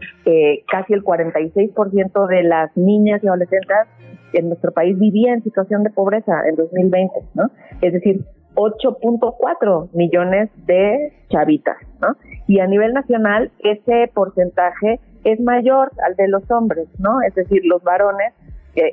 casi 0.70 0.92
el 0.92 1.02
46% 1.02 2.26
de 2.28 2.42
las 2.42 2.76
niñas 2.76 3.22
y 3.22 3.28
adolescentes 3.28 3.76
en 4.32 4.48
nuestro 4.48 4.72
país 4.72 4.98
vivía 4.98 5.32
en 5.32 5.42
situación 5.42 5.82
de 5.82 5.90
pobreza 5.90 6.32
en 6.48 6.56
2020, 6.56 7.14
¿no? 7.34 7.50
Es 7.80 7.92
decir, 7.92 8.24
8.4 8.54 9.90
millones 9.92 10.50
de 10.66 11.12
chavitas, 11.28 11.76
¿no? 12.00 12.16
Y 12.46 12.60
a 12.60 12.66
nivel 12.66 12.92
nacional 12.94 13.52
ese 13.58 14.10
porcentaje 14.14 14.98
es 15.24 15.40
mayor 15.40 15.90
al 16.06 16.16
de 16.16 16.28
los 16.28 16.50
hombres, 16.50 16.88
¿no? 16.98 17.20
Es 17.20 17.34
decir, 17.34 17.62
los 17.64 17.82
varones 17.82 18.32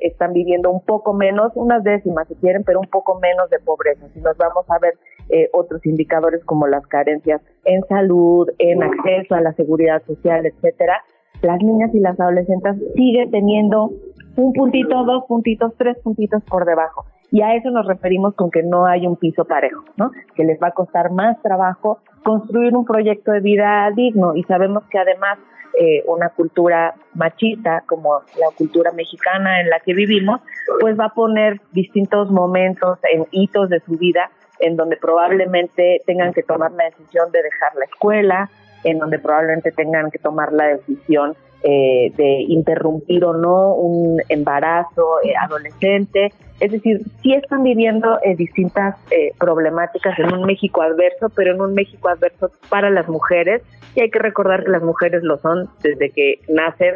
están 0.01 0.33
viviendo 0.33 0.71
un 0.71 0.81
poco 0.81 1.13
menos, 1.13 1.51
unas 1.55 1.83
décimas 1.83 2.27
si 2.27 2.35
quieren, 2.35 2.63
pero 2.63 2.79
un 2.79 2.87
poco 2.87 3.19
menos 3.19 3.49
de 3.49 3.59
pobreza. 3.59 4.07
Si 4.13 4.19
nos 4.21 4.37
vamos 4.37 4.65
a 4.69 4.79
ver 4.79 4.93
eh, 5.29 5.49
otros 5.53 5.85
indicadores 5.85 6.43
como 6.45 6.67
las 6.67 6.85
carencias 6.87 7.41
en 7.65 7.83
salud, 7.87 8.49
en 8.59 8.83
acceso 8.83 9.35
a 9.35 9.41
la 9.41 9.53
seguridad 9.53 10.01
social, 10.05 10.45
etcétera, 10.45 11.01
las 11.41 11.61
niñas 11.61 11.93
y 11.93 11.99
las 11.99 12.19
adolescentes 12.19 12.75
siguen 12.95 13.31
teniendo 13.31 13.91
un 14.35 14.53
puntito, 14.53 15.03
dos 15.03 15.25
puntitos, 15.27 15.73
tres 15.77 15.97
puntitos 15.99 16.41
por 16.43 16.65
debajo. 16.65 17.05
Y 17.31 17.41
a 17.41 17.55
eso 17.55 17.71
nos 17.71 17.87
referimos 17.87 18.35
con 18.35 18.51
que 18.51 18.63
no 18.63 18.85
hay 18.85 19.07
un 19.07 19.15
piso 19.15 19.45
parejo, 19.45 19.83
¿no? 19.97 20.11
Que 20.35 20.43
les 20.43 20.61
va 20.61 20.67
a 20.67 20.71
costar 20.71 21.11
más 21.11 21.41
trabajo 21.41 21.99
construir 22.23 22.75
un 22.75 22.85
proyecto 22.85 23.31
de 23.31 23.39
vida 23.39 23.89
digno. 23.95 24.35
Y 24.35 24.43
sabemos 24.43 24.83
que 24.89 24.97
además 24.97 25.37
eh, 25.79 26.03
una 26.05 26.29
cultura 26.29 26.93
machista 27.15 27.83
como 27.87 28.21
la 28.39 28.47
cultura 28.55 28.91
mexicana 28.91 29.61
en 29.61 29.69
la 29.69 29.79
que 29.79 29.93
vivimos, 29.93 30.41
pues 30.79 30.99
va 30.99 31.05
a 31.05 31.13
poner 31.13 31.59
distintos 31.71 32.29
momentos 32.29 32.99
en 33.11 33.25
hitos 33.31 33.69
de 33.69 33.79
su 33.79 33.97
vida 33.97 34.29
en 34.59 34.75
donde 34.77 34.97
probablemente 34.97 36.01
tengan 36.05 36.31
que 36.31 36.43
tomar 36.43 36.71
la 36.71 36.85
decisión 36.85 37.31
de 37.31 37.41
dejar 37.41 37.75
la 37.75 37.85
escuela, 37.85 38.49
en 38.83 38.99
donde 38.99 39.19
probablemente 39.19 39.71
tengan 39.71 40.11
que 40.11 40.19
tomar 40.19 40.53
la 40.53 40.67
decisión 40.67 41.35
eh, 41.65 42.11
de 42.17 42.41
interrumpir 42.49 43.23
o 43.23 43.33
no 43.33 43.73
un 43.73 44.21
embarazo 44.27 45.21
eh, 45.23 45.33
adolescente. 45.41 46.33
Es 46.59 46.71
decir, 46.73 47.01
sí 47.21 47.33
están 47.33 47.63
viviendo 47.63 48.19
eh, 48.21 48.35
distintas 48.35 48.97
problemáticas 49.39 50.19
en 50.19 50.33
un 50.33 50.45
México 50.45 50.81
adverso, 50.81 51.29
pero 51.33 51.53
en 51.53 51.61
un 51.61 51.73
México 51.73 52.09
adverso 52.09 52.51
para 52.69 52.89
las 52.89 53.07
mujeres. 53.07 53.61
Y 53.95 54.01
hay 54.01 54.09
que 54.09 54.19
recordar 54.19 54.65
que 54.65 54.71
las 54.71 54.83
mujeres 54.83 55.23
lo 55.23 55.37
son 55.37 55.69
desde 55.81 56.09
que 56.09 56.39
nacen 56.49 56.95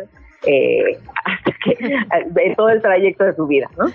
que 1.63 2.53
todo 2.55 2.69
el 2.69 2.81
trayecto 2.81 3.23
de 3.23 3.35
su 3.35 3.47
vida, 3.47 3.69
¿no? 3.77 3.91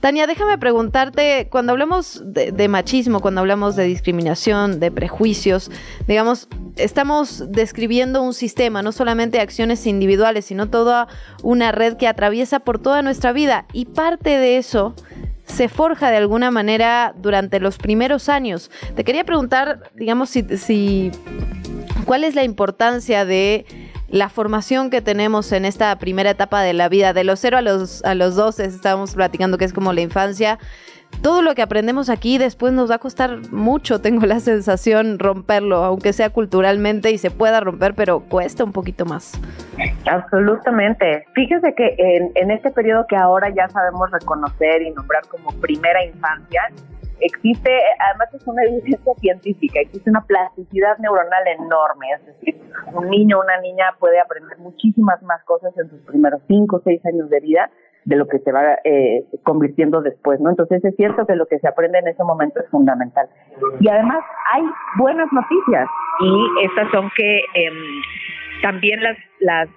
Tania, 0.00 0.26
déjame 0.26 0.58
preguntarte, 0.58 1.48
cuando 1.50 1.72
hablamos 1.72 2.22
de, 2.24 2.68
machismo, 2.68 3.20
cuando 3.20 3.40
hablamos 3.40 3.76
de 3.76 3.84
discriminación, 3.84 4.80
de 4.80 4.90
prejuicios, 4.90 5.70
digamos, 6.06 6.48
estamos 6.76 7.50
describiendo 7.50 8.22
un 8.22 8.32
sistema, 8.32 8.82
no 8.82 8.92
solamente 8.92 9.40
acciones 9.40 9.86
individuales, 9.86 10.46
sino 10.46 10.68
toda 10.70 11.08
una 11.42 11.72
red 11.72 11.96
que 11.96 12.08
atraviesa 12.08 12.60
por 12.60 12.78
toda 12.78 13.02
nuestra 13.02 13.32
vida 13.32 13.66
y 13.72 13.86
parte 13.86 14.30
de 14.30 14.56
eso 14.56 14.94
se 15.44 15.68
forja 15.68 16.10
de 16.10 16.16
alguna 16.16 16.50
manera 16.50 17.12
durante 17.16 17.60
los 17.60 17.76
primeros 17.76 18.28
años. 18.28 18.70
Te 18.94 19.04
quería 19.04 19.24
preguntar, 19.24 19.90
digamos, 19.96 20.30
si 20.30 21.10
cuál 22.04 22.24
es 22.24 22.34
la 22.34 22.44
importancia 22.44 23.24
de 23.24 23.66
la 24.10 24.28
formación 24.28 24.90
que 24.90 25.00
tenemos 25.00 25.52
en 25.52 25.64
esta 25.64 25.96
primera 25.98 26.30
etapa 26.30 26.62
de 26.62 26.72
la 26.72 26.88
vida, 26.88 27.12
de 27.12 27.24
los 27.24 27.38
0 27.40 27.58
a 27.58 27.62
los, 27.62 28.04
a 28.04 28.14
los 28.14 28.36
12, 28.36 28.64
estábamos 28.64 29.14
platicando 29.14 29.56
que 29.56 29.64
es 29.64 29.72
como 29.72 29.92
la 29.92 30.00
infancia, 30.00 30.58
todo 31.22 31.42
lo 31.42 31.54
que 31.54 31.60
aprendemos 31.60 32.08
aquí 32.08 32.38
después 32.38 32.72
nos 32.72 32.90
va 32.90 32.94
a 32.94 32.98
costar 32.98 33.38
mucho, 33.52 34.00
tengo 34.02 34.26
la 34.26 34.40
sensación, 34.40 35.18
romperlo, 35.18 35.84
aunque 35.84 36.12
sea 36.12 36.30
culturalmente 36.30 37.10
y 37.10 37.18
se 37.18 37.30
pueda 37.30 37.60
romper, 37.60 37.94
pero 37.94 38.20
cuesta 38.20 38.64
un 38.64 38.72
poquito 38.72 39.04
más. 39.04 39.38
Absolutamente. 40.10 41.24
Fíjese 41.34 41.74
que 41.74 41.94
en, 41.98 42.32
en 42.34 42.50
este 42.50 42.70
periodo 42.70 43.06
que 43.08 43.16
ahora 43.16 43.48
ya 43.50 43.68
sabemos 43.68 44.10
reconocer 44.10 44.82
y 44.82 44.90
nombrar 44.90 45.26
como 45.28 45.52
primera 45.60 46.04
infancia, 46.04 46.62
existe, 47.20 47.70
además 47.98 48.34
es 48.34 48.46
una 48.46 48.62
evidencia 48.64 49.14
científica, 49.14 49.80
existe 49.80 50.10
una 50.10 50.24
plasticidad 50.24 50.98
neuronal 50.98 51.46
enorme, 51.46 52.06
es 52.16 52.26
decir, 52.26 52.60
un 52.92 53.08
niño 53.08 53.38
o 53.38 53.42
una 53.42 53.60
niña 53.60 53.84
puede 53.98 54.20
aprender 54.20 54.58
muchísimas 54.58 55.22
más 55.22 55.42
cosas 55.44 55.76
en 55.78 55.88
sus 55.90 56.00
primeros 56.02 56.40
cinco 56.48 56.76
o 56.76 56.82
seis 56.84 57.04
años 57.06 57.30
de 57.30 57.40
vida 57.40 57.70
de 58.04 58.16
lo 58.16 58.26
que 58.26 58.38
se 58.38 58.50
va 58.50 58.78
eh, 58.84 59.24
convirtiendo 59.42 60.00
después, 60.00 60.40
¿no? 60.40 60.50
Entonces 60.50 60.82
es 60.84 60.96
cierto 60.96 61.26
que 61.26 61.36
lo 61.36 61.46
que 61.46 61.58
se 61.58 61.68
aprende 61.68 61.98
en 61.98 62.08
ese 62.08 62.24
momento 62.24 62.60
es 62.60 62.68
fundamental. 62.70 63.28
Y 63.78 63.88
además 63.88 64.24
hay 64.52 64.62
buenas 64.96 65.30
noticias 65.32 65.88
y 66.20 66.64
estas 66.64 66.90
son 66.92 67.10
que 67.16 67.40
em, 67.54 67.74
también 68.62 69.02
las, 69.02 69.18
las 69.40 69.68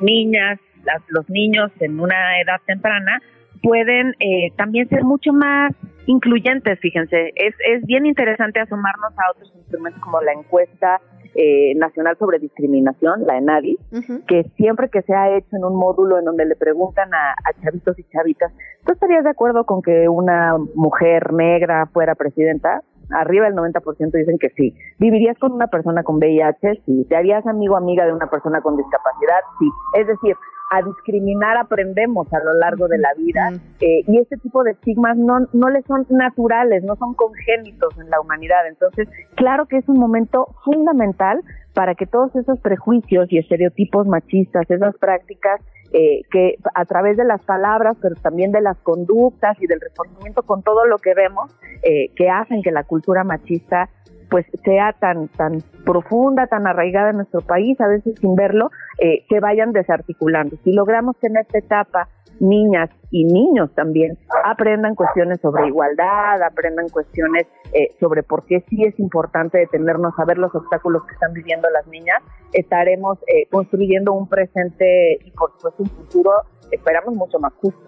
niñas, 0.00 0.58
las, 0.84 1.02
los 1.08 1.28
niños 1.28 1.70
en 1.80 2.00
una 2.00 2.40
edad 2.40 2.60
temprana 2.66 3.20
pueden 3.62 4.14
eh, 4.20 4.52
también 4.56 4.88
ser 4.88 5.04
mucho 5.04 5.32
más 5.32 5.72
incluyentes, 6.06 6.78
fíjense. 6.80 7.32
Es, 7.34 7.54
es 7.68 7.84
bien 7.86 8.06
interesante 8.06 8.60
asomarnos 8.60 9.12
a 9.18 9.30
otros 9.32 9.52
instrumentos 9.56 10.00
como 10.02 10.20
la 10.22 10.32
encuesta 10.32 11.00
eh, 11.34 11.74
nacional 11.76 12.16
sobre 12.18 12.38
discriminación, 12.38 13.26
la 13.26 13.36
ENADI, 13.36 13.78
que 14.26 14.44
siempre 14.56 14.88
que 14.88 15.02
se 15.02 15.14
ha 15.14 15.36
hecho 15.36 15.54
en 15.56 15.64
un 15.64 15.76
módulo 15.76 16.18
en 16.18 16.24
donde 16.24 16.46
le 16.46 16.56
preguntan 16.56 17.12
a, 17.12 17.32
a, 17.32 17.52
chavitos 17.62 17.98
y 17.98 18.04
chavitas, 18.04 18.52
¿tú 18.86 18.92
estarías 18.92 19.22
de 19.22 19.30
acuerdo 19.30 19.64
con 19.64 19.82
que 19.82 20.08
una 20.08 20.56
mujer 20.74 21.34
negra 21.34 21.86
fuera 21.92 22.14
presidenta? 22.14 22.80
Arriba 23.10 23.44
del 23.44 23.54
90% 23.54 24.12
dicen 24.12 24.38
que 24.38 24.48
sí. 24.56 24.74
¿Vivirías 24.98 25.38
con 25.38 25.52
una 25.52 25.66
persona 25.66 26.02
con 26.02 26.16
VIH? 26.16 26.82
Sí. 26.86 27.06
¿Te 27.08 27.16
harías 27.16 27.46
amigo 27.46 27.74
o 27.74 27.76
amiga 27.76 28.06
de 28.06 28.12
una 28.12 28.30
persona 28.30 28.62
con 28.62 28.76
discapacidad? 28.76 29.40
Sí. 29.58 29.68
Es 30.00 30.06
decir, 30.06 30.36
a 30.70 30.82
discriminar 30.82 31.56
aprendemos 31.56 32.32
a 32.32 32.40
lo 32.40 32.54
largo 32.54 32.88
de 32.88 32.98
la 32.98 33.14
vida 33.14 33.52
eh, 33.80 34.02
y 34.06 34.18
este 34.18 34.36
tipo 34.38 34.64
de 34.64 34.72
estigmas 34.72 35.16
no, 35.16 35.46
no 35.52 35.70
les 35.70 35.84
son 35.86 36.06
naturales, 36.10 36.82
no 36.82 36.96
son 36.96 37.14
congénitos 37.14 37.96
en 37.98 38.10
la 38.10 38.20
humanidad. 38.20 38.66
Entonces, 38.66 39.08
claro 39.36 39.66
que 39.66 39.78
es 39.78 39.88
un 39.88 39.98
momento 39.98 40.48
fundamental 40.64 41.40
para 41.72 41.94
que 41.94 42.06
todos 42.06 42.34
esos 42.34 42.58
prejuicios 42.60 43.30
y 43.30 43.38
estereotipos 43.38 44.06
machistas, 44.06 44.68
esas 44.68 44.96
prácticas 44.96 45.60
eh, 45.92 46.22
que 46.32 46.56
a 46.74 46.84
través 46.84 47.16
de 47.16 47.24
las 47.24 47.44
palabras, 47.44 47.96
pero 48.02 48.16
también 48.16 48.50
de 48.50 48.60
las 48.60 48.76
conductas 48.78 49.56
y 49.60 49.66
del 49.66 49.80
reforzamiento 49.80 50.42
con 50.42 50.62
todo 50.62 50.84
lo 50.84 50.98
que 50.98 51.14
vemos, 51.14 51.54
eh, 51.82 52.10
que 52.16 52.28
hacen 52.28 52.62
que 52.62 52.72
la 52.72 52.82
cultura 52.82 53.22
machista 53.22 53.88
pues 54.30 54.46
sea 54.64 54.92
tan 54.92 55.28
tan 55.28 55.62
profunda, 55.84 56.46
tan 56.46 56.66
arraigada 56.66 57.10
en 57.10 57.16
nuestro 57.16 57.40
país, 57.40 57.80
a 57.80 57.88
veces 57.88 58.18
sin 58.20 58.34
verlo, 58.34 58.70
eh, 58.98 59.24
que 59.28 59.40
vayan 59.40 59.72
desarticulando. 59.72 60.56
Si 60.64 60.72
logramos 60.72 61.16
que 61.18 61.28
en 61.28 61.36
esta 61.38 61.58
etapa 61.58 62.08
niñas 62.40 62.90
y 63.10 63.24
niños 63.24 63.72
también 63.74 64.18
aprendan 64.44 64.94
cuestiones 64.94 65.40
sobre 65.40 65.68
igualdad, 65.68 66.42
aprendan 66.42 66.88
cuestiones 66.88 67.46
eh, 67.72 67.88
sobre 67.98 68.22
por 68.22 68.44
qué 68.44 68.64
sí 68.68 68.84
es 68.84 68.98
importante 68.98 69.58
detenernos 69.58 70.12
a 70.18 70.24
ver 70.24 70.38
los 70.38 70.54
obstáculos 70.54 71.04
que 71.04 71.14
están 71.14 71.32
viviendo 71.32 71.68
las 71.70 71.86
niñas, 71.86 72.22
estaremos 72.52 73.18
eh, 73.26 73.46
construyendo 73.50 74.12
un 74.12 74.28
presente 74.28 75.18
y 75.24 75.30
por 75.32 75.52
supuesto 75.52 75.82
un 75.82 75.90
futuro, 75.90 76.30
esperamos, 76.70 77.14
mucho 77.14 77.38
más 77.38 77.52
justo. 77.54 77.80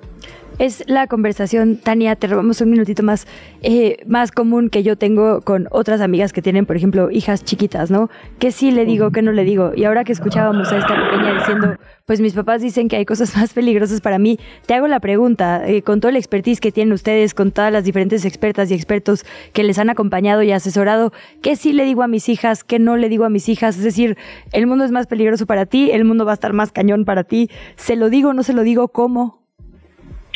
Es 0.59 0.83
la 0.89 1.07
conversación, 1.07 1.77
Tania, 1.77 2.17
te 2.17 2.27
robamos 2.27 2.61
un 2.61 2.71
minutito 2.71 3.05
más, 3.05 3.29
eh, 3.63 3.99
más 4.07 4.33
común 4.33 4.71
que 4.71 4.83
yo 4.83 4.99
tengo 4.99 5.41
con 5.43 5.69
otras 5.71 6.01
amigas 6.01 6.33
que 6.33 6.43
tienen, 6.43 6.67
por 6.67 6.77
ejemplo, 6.77 7.13
hijas 7.13 7.45
chiquitas, 7.45 7.93
¿no? 7.93 8.11
Que 8.41 8.51
sí 8.51 8.73
le 8.73 8.85
digo, 8.85 9.13
que 9.13 9.23
no 9.23 9.31
le 9.31 9.45
digo. 9.45 9.71
Y 9.77 9.85
ahora 9.85 10.03
que 10.03 10.11
escuchábamos 10.11 10.73
a 10.73 10.79
esta 10.79 10.97
pequeña 10.97 11.35
diciendo, 11.35 11.77
pues 12.07 12.21
mis 12.21 12.35
papás 12.35 12.61
dicen 12.61 12.89
que 12.89 12.97
hay 12.97 13.05
cosas 13.05 13.37
más 13.37 13.53
peligrosas 13.53 14.01
para 14.01 14.19
mí, 14.19 14.41
te 14.67 14.75
hago 14.75 14.89
la 14.89 14.99
pregunta, 14.99 15.63
eh, 15.65 15.83
con 15.83 16.01
toda 16.01 16.11
la 16.11 16.19
expertise 16.19 16.61
que 16.61 16.73
tienen 16.73 16.93
ustedes, 16.93 17.35
con 17.35 17.53
todas 17.53 17.73
las 17.73 17.85
diferentes 17.85 18.25
expertas 18.25 18.69
y 18.73 18.75
expertos 18.75 19.25
que 19.53 19.63
les 19.63 19.79
han 19.79 19.91
acompañado 19.91 20.43
y 20.43 20.51
asesorado, 20.51 21.13
¿qué 21.41 21.55
sí 21.55 21.73
le 21.73 21.85
digo 21.85 22.03
a 22.03 22.09
mis 22.09 22.29
hijas, 22.29 22.65
qué 22.65 22.81
no 22.81 22.97
le 22.97 23.09
digo 23.09 23.25
a 23.25 23.29
mis 23.29 23.49
hijas? 23.49 23.77
Es 23.77 23.85
decir, 23.85 24.17
el 24.59 24.67
mundo 24.67 24.85
es 24.85 24.91
más 24.91 25.07
peligroso 25.07 25.47
para 25.47 25.67
ti, 25.67 25.93
el 25.93 26.05
mundo 26.05 26.25
va 26.25 26.33
a 26.33 26.35
estar 26.35 26.53
más 26.53 26.73
cañón 26.73 27.05
para 27.05 27.23
ti. 27.23 27.49
¿Se 27.77 27.95
lo 27.95 28.11
digo, 28.11 28.35
no 28.35 28.43
se 28.43 28.53
lo 28.53 28.63
digo, 28.63 28.89
cómo? 28.89 29.39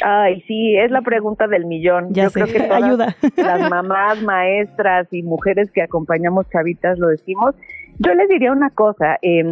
Ay, 0.04 0.42
sí, 0.42 0.76
es 0.76 0.92
la 0.92 1.02
pregunta 1.02 1.48
del 1.48 1.66
millón. 1.66 2.12
Ya 2.14 2.24
Yo 2.24 2.30
creo 2.30 2.46
que 2.46 2.60
todas 2.68 2.82
Ayuda. 2.84 3.16
las 3.36 3.68
mamás, 3.68 4.22
maestras 4.22 5.08
y 5.12 5.24
mujeres 5.24 5.72
que 5.72 5.82
acompañamos 5.82 6.48
chavitas 6.50 6.98
lo 7.00 7.08
decimos. 7.08 7.56
Yo 7.98 8.14
les 8.14 8.28
diría 8.28 8.52
una 8.52 8.70
cosa, 8.70 9.18
eh, 9.22 9.44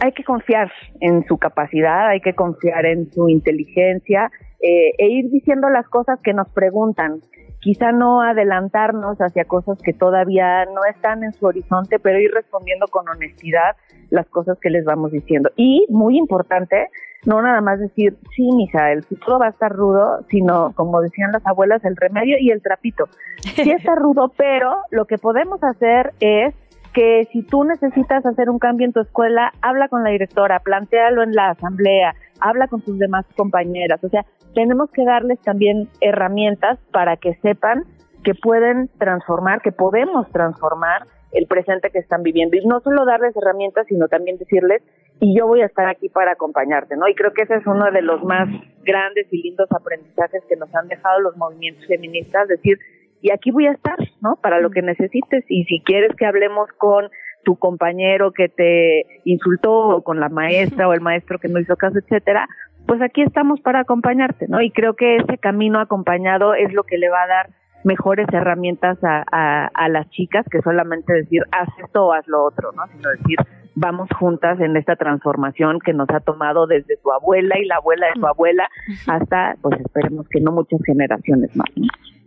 hay 0.00 0.12
que 0.12 0.22
confiar 0.22 0.70
en 1.00 1.24
su 1.26 1.36
capacidad, 1.36 2.08
hay 2.08 2.20
que 2.20 2.34
confiar 2.34 2.86
en 2.86 3.10
su 3.12 3.28
inteligencia 3.28 4.30
eh, 4.62 4.92
e 4.96 5.08
ir 5.08 5.28
diciendo 5.30 5.68
las 5.70 5.88
cosas 5.88 6.20
que 6.22 6.32
nos 6.32 6.48
preguntan. 6.50 7.20
Quizá 7.60 7.92
no 7.92 8.22
adelantarnos 8.22 9.18
hacia 9.18 9.44
cosas 9.44 9.78
que 9.82 9.92
todavía 9.92 10.64
no 10.64 10.84
están 10.90 11.22
en 11.24 11.32
su 11.32 11.46
horizonte, 11.46 11.98
pero 11.98 12.18
ir 12.18 12.30
respondiendo 12.32 12.86
con 12.88 13.08
honestidad 13.08 13.76
las 14.08 14.26
cosas 14.28 14.58
que 14.60 14.70
les 14.70 14.84
vamos 14.84 15.12
diciendo. 15.12 15.50
Y, 15.56 15.86
muy 15.90 16.16
importante, 16.16 16.88
no 17.26 17.42
nada 17.42 17.60
más 17.60 17.78
decir, 17.78 18.16
sí, 18.34 18.48
mija, 18.52 18.92
el 18.92 19.02
futuro 19.02 19.38
va 19.38 19.46
a 19.46 19.50
estar 19.50 19.70
rudo, 19.70 20.24
sino, 20.30 20.72
como 20.74 21.00
decían 21.02 21.32
las 21.32 21.46
abuelas, 21.46 21.84
el 21.84 21.96
remedio 21.96 22.36
y 22.40 22.50
el 22.50 22.62
trapito. 22.62 23.04
Sí 23.42 23.70
está 23.70 23.94
rudo, 23.94 24.32
pero 24.36 24.76
lo 24.90 25.04
que 25.04 25.18
podemos 25.18 25.62
hacer 25.62 26.12
es 26.20 26.54
que 26.92 27.28
si 27.32 27.42
tú 27.42 27.64
necesitas 27.64 28.24
hacer 28.26 28.50
un 28.50 28.58
cambio 28.58 28.86
en 28.86 28.92
tu 28.92 29.00
escuela, 29.00 29.52
habla 29.62 29.88
con 29.88 30.02
la 30.02 30.10
directora, 30.10 30.60
plantealo 30.60 31.22
en 31.22 31.32
la 31.32 31.50
asamblea, 31.50 32.14
habla 32.40 32.68
con 32.68 32.82
tus 32.82 32.98
demás 32.98 33.26
compañeras. 33.36 34.02
O 34.02 34.08
sea, 34.08 34.24
tenemos 34.54 34.90
que 34.90 35.04
darles 35.04 35.40
también 35.40 35.88
herramientas 36.00 36.78
para 36.92 37.16
que 37.16 37.34
sepan 37.42 37.84
que 38.24 38.34
pueden 38.34 38.88
transformar, 38.98 39.62
que 39.62 39.72
podemos 39.72 40.28
transformar 40.30 41.02
el 41.32 41.46
presente 41.46 41.90
que 41.90 41.98
están 41.98 42.22
viviendo. 42.22 42.56
Y 42.56 42.66
no 42.66 42.80
solo 42.80 43.04
darles 43.04 43.36
herramientas, 43.36 43.86
sino 43.88 44.08
también 44.08 44.36
decirles, 44.36 44.82
y 45.20 45.38
yo 45.38 45.46
voy 45.46 45.62
a 45.62 45.66
estar 45.66 45.88
aquí 45.88 46.08
para 46.08 46.32
acompañarte, 46.32 46.96
¿no? 46.96 47.08
Y 47.08 47.14
creo 47.14 47.32
que 47.32 47.42
ese 47.42 47.54
es 47.54 47.66
uno 47.66 47.90
de 47.90 48.02
los 48.02 48.22
más 48.24 48.48
grandes 48.82 49.26
y 49.30 49.42
lindos 49.42 49.68
aprendizajes 49.70 50.42
que 50.48 50.56
nos 50.56 50.74
han 50.74 50.88
dejado 50.88 51.20
los 51.20 51.36
movimientos 51.36 51.86
feministas, 51.86 52.48
decir, 52.48 52.78
y 53.20 53.30
aquí 53.30 53.50
voy 53.50 53.66
a 53.66 53.72
estar, 53.72 53.96
¿no? 54.20 54.36
Para 54.42 54.60
lo 54.60 54.70
que 54.70 54.82
necesites. 54.82 55.44
Y 55.48 55.64
si 55.64 55.80
quieres 55.80 56.14
que 56.16 56.26
hablemos 56.26 56.68
con 56.78 57.08
tu 57.44 57.56
compañero 57.56 58.32
que 58.32 58.48
te 58.48 59.06
insultó, 59.24 59.72
o 59.72 60.02
con 60.02 60.20
la 60.20 60.28
maestra 60.28 60.88
o 60.88 60.92
el 60.92 61.00
maestro 61.00 61.38
que 61.38 61.48
no 61.48 61.58
hizo 61.58 61.76
caso, 61.76 61.98
etcétera, 61.98 62.46
pues 62.86 63.00
aquí 63.02 63.22
estamos 63.22 63.60
para 63.60 63.80
acompañarte, 63.80 64.46
¿no? 64.48 64.60
Y 64.60 64.70
creo 64.70 64.94
que 64.94 65.16
ese 65.16 65.38
camino 65.38 65.80
acompañado 65.80 66.54
es 66.54 66.72
lo 66.72 66.84
que 66.84 66.98
le 66.98 67.08
va 67.08 67.22
a 67.22 67.28
dar 67.28 67.50
mejores 67.84 68.26
herramientas 68.32 68.98
a, 69.02 69.70
a, 69.72 69.88
las 69.88 70.08
chicas 70.10 70.44
que 70.50 70.60
solamente 70.60 71.12
decir 71.14 71.42
haz 71.50 71.68
esto 71.82 72.06
o 72.06 72.12
haz 72.12 72.26
lo 72.28 72.44
otro, 72.44 72.72
¿no? 72.72 72.82
Sino 72.88 73.10
decir 73.10 73.38
vamos 73.74 74.08
juntas 74.18 74.60
en 74.60 74.76
esta 74.76 74.96
transformación 74.96 75.78
que 75.78 75.92
nos 75.92 76.08
ha 76.10 76.20
tomado 76.20 76.66
desde 76.66 76.96
su 76.96 77.10
abuela 77.12 77.58
y 77.58 77.64
la 77.64 77.76
abuela 77.76 78.08
de 78.08 78.20
su 78.20 78.26
abuela 78.26 78.68
hasta, 79.06 79.56
pues 79.62 79.80
esperemos 79.80 80.28
que 80.28 80.40
no 80.40 80.52
muchas 80.52 80.80
generaciones 80.84 81.54
más. 81.56 81.68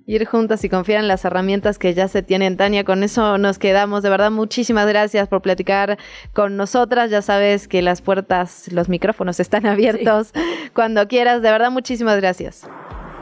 Ir 0.05 0.25
juntas 0.25 0.65
y 0.65 0.69
confiar 0.69 0.99
en 0.99 1.07
las 1.07 1.23
herramientas 1.23 1.79
que 1.79 1.93
ya 1.93 2.09
se 2.09 2.21
tienen. 2.23 2.57
Tania, 2.57 2.83
con 2.83 3.03
eso 3.03 3.37
nos 3.37 3.57
quedamos. 3.57 4.03
De 4.03 4.09
verdad, 4.09 4.31
muchísimas 4.31 4.85
gracias 4.87 5.29
por 5.29 5.41
platicar 5.41 5.97
con 6.33 6.57
nosotras. 6.57 7.09
Ya 7.09 7.21
sabes 7.21 7.69
que 7.69 7.81
las 7.81 8.01
puertas, 8.01 8.69
los 8.73 8.89
micrófonos 8.89 9.39
están 9.39 9.65
abiertos 9.65 10.33
cuando 10.73 11.07
quieras. 11.07 11.41
De 11.41 11.51
verdad, 11.51 11.71
muchísimas 11.71 12.19
gracias. 12.19 12.69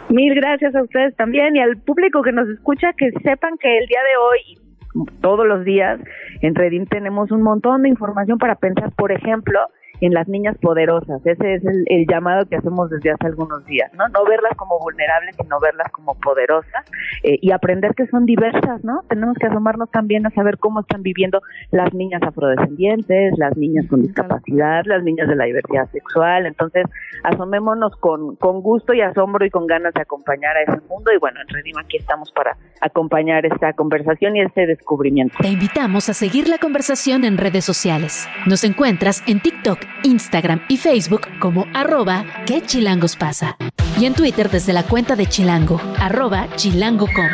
Mil 0.09 0.33
gracias 0.33 0.75
a 0.75 0.81
ustedes 0.81 1.15
también 1.15 1.55
y 1.55 1.59
al 1.59 1.77
público 1.77 2.23
que 2.23 2.31
nos 2.31 2.49
escucha, 2.49 2.93
que 2.97 3.11
sepan 3.23 3.57
que 3.59 3.77
el 3.77 3.85
día 3.85 3.99
de 4.01 4.17
hoy, 4.17 5.07
todos 5.21 5.47
los 5.47 5.63
días, 5.63 5.99
en 6.41 6.55
Redim 6.55 6.85
tenemos 6.87 7.31
un 7.31 7.43
montón 7.43 7.83
de 7.83 7.89
información 7.89 8.37
para 8.37 8.55
pensar, 8.55 8.91
por 8.97 9.11
ejemplo, 9.11 9.59
en 10.01 10.13
las 10.13 10.27
niñas 10.27 10.57
poderosas. 10.57 11.25
Ese 11.25 11.55
es 11.55 11.63
el, 11.65 12.05
llamado 12.07 12.45
que 12.47 12.57
hacemos 12.57 12.89
desde 12.89 13.11
hace 13.11 13.27
algunos 13.27 13.63
días, 13.65 13.91
¿no? 13.93 14.07
No 14.09 14.25
verlas 14.25 14.53
como 14.57 14.79
vulnerables, 14.79 15.35
sino 15.39 15.59
verlas 15.59 15.91
como 15.91 16.15
poderosas 16.15 16.83
eh, 17.23 17.37
y 17.41 17.51
aprender 17.51 17.93
que 17.93 18.07
son 18.07 18.25
diversas, 18.25 18.83
¿no? 18.83 19.03
Tenemos 19.07 19.37
que 19.37 19.45
asomarnos 19.45 19.89
también 19.91 20.25
a 20.25 20.31
saber 20.31 20.57
cómo 20.57 20.81
están 20.81 21.03
viviendo 21.03 21.41
las 21.69 21.93
niñas 21.93 22.21
afrodescendientes, 22.23 23.37
las 23.37 23.55
niñas 23.55 23.85
con 23.87 24.01
discapacidad, 24.01 24.83
las 24.85 25.03
niñas 25.03 25.27
de 25.27 25.35
la 25.35 25.45
diversidad 25.45 25.89
sexual. 25.91 26.47
Entonces, 26.47 26.85
asomémonos 27.23 27.95
con, 27.97 28.35
con 28.37 28.61
gusto 28.61 28.93
y 28.93 29.01
asombro 29.01 29.45
y 29.45 29.51
con 29.51 29.67
ganas 29.67 29.93
de 29.93 30.01
acompañar 30.01 30.57
a 30.57 30.63
ese 30.63 30.81
mundo. 30.89 31.11
Y 31.15 31.19
bueno, 31.19 31.39
en 31.41 31.47
Redima 31.47 31.81
aquí 31.81 31.97
estamos 31.97 32.31
para 32.31 32.57
acompañar 32.81 33.45
esta 33.45 33.73
conversación 33.73 34.35
y 34.35 34.41
este 34.41 34.65
descubrimiento. 34.65 35.37
Te 35.39 35.49
invitamos 35.49 36.09
a 36.09 36.13
seguir 36.13 36.49
la 36.49 36.57
conversación 36.57 37.23
en 37.23 37.37
redes 37.37 37.63
sociales. 37.63 38.27
Nos 38.47 38.63
encuentras 38.63 39.23
en 39.27 39.39
TikTok 39.39 39.90
Instagram 40.03 40.61
y 40.67 40.77
Facebook 40.77 41.21
como 41.39 41.65
arroba 41.73 42.25
que 42.45 42.61
chilangos 42.61 43.15
pasa. 43.15 43.57
Y 43.99 44.05
en 44.05 44.13
Twitter 44.13 44.49
desde 44.49 44.73
la 44.73 44.83
cuenta 44.83 45.15
de 45.15 45.27
Chilango, 45.27 45.79
arroba 45.99 46.47
chilango.com. 46.55 47.29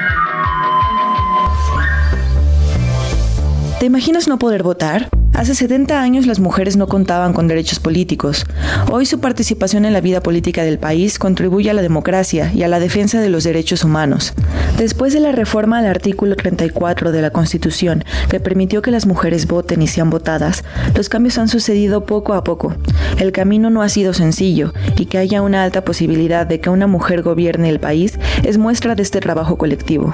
¿Te 3.80 3.86
imaginas 3.86 4.28
no 4.28 4.40
poder 4.40 4.64
votar? 4.64 5.10
Hace 5.38 5.54
70 5.54 6.02
años 6.02 6.26
las 6.26 6.40
mujeres 6.40 6.78
no 6.78 6.88
contaban 6.88 7.32
con 7.32 7.48
derechos 7.48 7.80
políticos. 7.80 8.44
Hoy 8.92 9.06
su 9.06 9.20
participación 9.20 9.86
en 9.86 9.94
la 9.94 10.02
vida 10.02 10.20
política 10.20 10.64
del 10.64 10.80
país 10.80 11.20
contribuye 11.20 11.70
a 11.70 11.76
la 11.76 11.84
democracia 11.84 12.52
y 12.56 12.64
a 12.64 12.68
la 12.68 12.80
defensa 12.80 13.22
de 13.22 13.30
los 13.30 13.44
derechos 13.44 13.84
humanos. 13.84 14.34
Después 14.80 15.14
de 15.14 15.20
la 15.20 15.32
reforma 15.32 15.78
al 15.78 15.86
artículo 15.86 16.36
34 16.36 17.12
de 17.12 17.22
la 17.22 17.30
Constitución, 17.30 18.04
que 18.30 18.40
permitió 18.40 18.82
que 18.82 18.90
las 18.90 19.06
mujeres 19.06 19.46
voten 19.46 19.84
y 19.84 19.88
sean 19.88 20.10
votadas, 20.10 20.64
los 20.96 21.08
cambios 21.08 21.38
han 21.38 21.50
sucedido 21.50 22.04
poco 22.04 22.34
a 22.34 22.44
poco. 22.44 22.74
El 23.20 23.32
camino 23.32 23.70
no 23.70 23.84
ha 23.84 23.90
sido 23.90 24.14
sencillo 24.14 24.74
y 24.98 25.06
que 25.06 25.20
haya 25.20 25.44
una 25.44 25.64
alta 25.64 25.86
posibilidad 25.86 26.48
de 26.48 26.60
que 26.60 26.72
una 26.72 26.88
mujer 26.88 27.22
gobierne 27.22 27.70
el 27.70 27.80
país 27.80 28.18
es 28.44 28.58
muestra 28.58 28.96
de 28.96 29.04
este 29.04 29.20
trabajo 29.20 29.56
colectivo. 29.56 30.14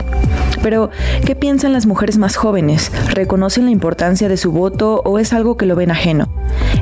Pero, 0.62 0.90
¿qué 1.26 1.36
piensan 1.36 1.74
las 1.74 1.86
mujeres 1.86 2.18
más 2.18 2.38
jóvenes? 2.38 2.92
¿Reconocen 3.10 3.66
la 3.66 3.72
importancia 3.72 4.30
de 4.30 4.38
su 4.38 4.54
voto 4.54 5.02
o 5.04 5.13
es 5.20 5.34
algo 5.34 5.58
que 5.58 5.66
lo 5.66 5.76
ven 5.76 5.92
ajeno? 5.92 6.28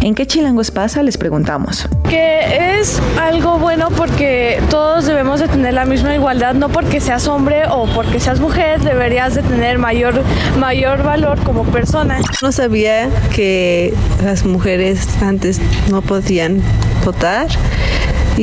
¿En 0.01 0.15
qué 0.15 0.25
chilangos 0.25 0.71
pasa? 0.71 1.03
Les 1.03 1.17
preguntamos. 1.17 1.88
Que 2.09 2.79
es 2.79 3.01
algo 3.19 3.59
bueno 3.59 3.89
porque 3.95 4.59
todos 4.69 5.05
debemos 5.05 5.39
de 5.39 5.47
tener 5.47 5.73
la 5.73 5.86
misma 5.86 6.15
igualdad, 6.15 6.55
no 6.55 6.69
porque 6.69 6.99
seas 6.99 7.27
hombre 7.27 7.63
o 7.69 7.86
porque 7.88 8.19
seas 8.19 8.39
mujer 8.39 8.82
deberías 8.82 9.36
de 9.36 9.43
tener 9.43 9.77
mayor, 9.77 10.23
mayor 10.59 11.03
valor 11.03 11.39
como 11.43 11.63
persona. 11.65 12.19
No 12.41 12.51
sabía 12.51 13.09
que 13.36 13.93
las 14.23 14.45
mujeres 14.45 15.07
antes 15.21 15.61
no 15.89 16.01
podían 16.01 16.61
votar 17.05 17.47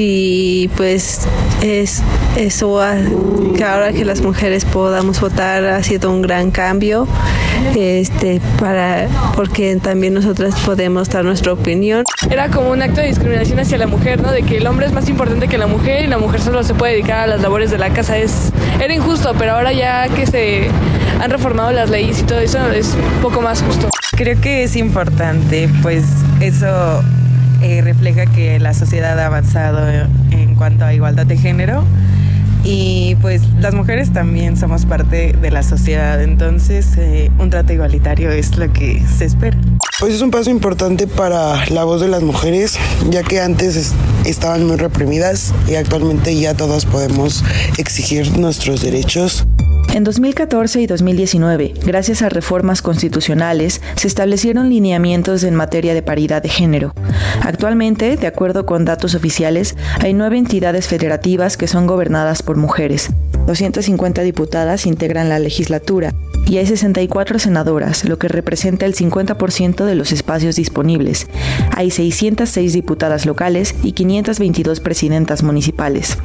y 0.01 0.70
pues 0.76 1.26
es 1.61 2.05
eso 2.36 2.80
que 3.57 3.64
ahora 3.64 3.92
que 3.92 4.05
las 4.05 4.20
mujeres 4.20 4.64
podamos 4.64 5.20
votar 5.20 5.64
ha 5.64 5.82
sido 5.82 6.12
un 6.12 6.22
gran 6.22 6.53
cambio 6.53 7.09
este 7.74 8.40
para 8.61 9.09
porque 9.34 9.74
también 9.82 10.14
nosotras 10.14 10.55
podemos 10.64 11.09
dar 11.09 11.24
nuestra 11.24 11.53
opinión. 11.53 12.05
Era 12.30 12.49
como 12.49 12.70
un 12.70 12.80
acto 12.80 13.01
de 13.01 13.09
discriminación 13.09 13.59
hacia 13.59 13.76
la 13.76 13.88
mujer 13.88 14.22
no 14.22 14.30
de 14.30 14.44
que 14.44 14.59
el 14.59 14.68
hombre 14.68 14.86
es 14.86 14.92
más 14.92 15.09
importante 15.09 15.49
que 15.49 15.59
la 15.59 15.66
mujer 15.66 16.05
y 16.05 16.07
la 16.07 16.18
mujer 16.18 16.42
solo 16.42 16.62
se 16.62 16.74
puede 16.74 16.92
dedicar 16.92 17.18
a 17.18 17.26
las 17.26 17.40
labores 17.40 17.72
de 17.72 17.78
la 17.78 17.90
casa. 17.90 18.16
Es 18.16 18.53
era 18.80 18.94
injusto 18.94 19.34
pero 19.36 19.55
ahora 19.55 19.72
ya 19.72 20.09
que 20.11 20.28
se 20.28 20.68
han 21.20 21.28
reformado 21.28 21.72
las 21.72 21.90
leyes 21.90 22.20
y 22.20 22.22
todo 22.22 22.38
eso 22.38 22.70
es 22.70 22.94
un 22.94 23.20
poco 23.20 23.40
más 23.40 23.62
justo. 23.62 23.88
Creo 24.12 24.40
que 24.40 24.62
es 24.62 24.76
importante 24.76 25.68
pues 25.82 26.05
eso 26.40 27.03
eh, 27.62 27.80
refleja 27.82 28.26
que 28.26 28.59
la 28.59 28.74
sociedad 28.74 29.18
ha 29.18 29.26
avanzado 29.26 29.86
en 30.30 30.54
cuanto 30.54 30.84
a 30.84 30.94
igualdad 30.94 31.26
de 31.26 31.36
género 31.36 31.84
y 32.64 33.16
pues 33.22 33.42
las 33.61 33.74
mujeres 33.74 34.12
también 34.12 34.56
somos 34.56 34.84
parte 34.84 35.32
de 35.32 35.50
la 35.50 35.62
sociedad, 35.62 36.22
entonces 36.22 36.86
eh, 36.96 37.30
un 37.38 37.50
trato 37.50 37.72
igualitario 37.72 38.30
es 38.30 38.56
lo 38.56 38.72
que 38.72 39.02
se 39.16 39.24
espera. 39.24 39.56
Pues 39.98 40.14
es 40.14 40.22
un 40.22 40.30
paso 40.30 40.50
importante 40.50 41.06
para 41.06 41.64
la 41.70 41.84
voz 41.84 42.00
de 42.00 42.09
las 42.09 42.22
mujeres, 42.22 42.78
ya 43.11 43.22
que 43.22 43.40
antes 43.40 43.94
estaban 44.24 44.66
muy 44.66 44.76
reprimidas 44.76 45.54
y 45.66 45.76
actualmente 45.76 46.38
ya 46.38 46.54
todas 46.54 46.84
podemos 46.84 47.44
exigir 47.78 48.36
nuestros 48.38 48.82
derechos. 48.82 49.46
En 49.95 50.05
2014 50.05 50.82
y 50.82 50.86
2019, 50.86 51.74
gracias 51.84 52.22
a 52.22 52.28
reformas 52.28 52.82
constitucionales, 52.82 53.80
se 53.97 54.07
establecieron 54.07 54.68
lineamientos 54.68 55.45
en 55.45 55.55
materia 55.55 55.95
de 55.95 56.03
paridad 56.03 56.43
de 56.43 56.51
género. 56.51 56.95
Actualmente, 57.43 58.16
de 58.16 58.26
acuerdo 58.26 58.66
con 58.66 58.84
datos 58.84 59.14
oficiales, 59.14 59.76
hay 60.01 60.12
nueve 60.12 60.36
entidades 60.36 60.89
federativas 60.89 61.57
que 61.57 61.66
son 61.66 61.86
gobernadas 61.86 62.43
por 62.43 62.57
mujeres. 62.57 63.11
250 63.47 64.22
diputadas 64.22 64.84
integran 64.84 65.30
la 65.30 65.39
legislatura 65.39 66.12
y 66.47 66.59
hay 66.59 66.66
64 66.66 67.39
senadoras, 67.39 68.05
lo 68.05 68.18
que 68.18 68.28
representa 68.28 68.86
el 68.86 68.95
50% 68.95 69.84
de 69.84 69.95
los 69.95 70.12
espacios 70.12 70.57
disponibles. 70.57 71.26
Hay 71.74 71.91
606 71.91 72.72
diputadas 72.72 73.26
locales 73.26 73.74
y 73.82 73.93
522 73.93 74.80
presidentas 74.80 75.43
municipales. 75.43 76.18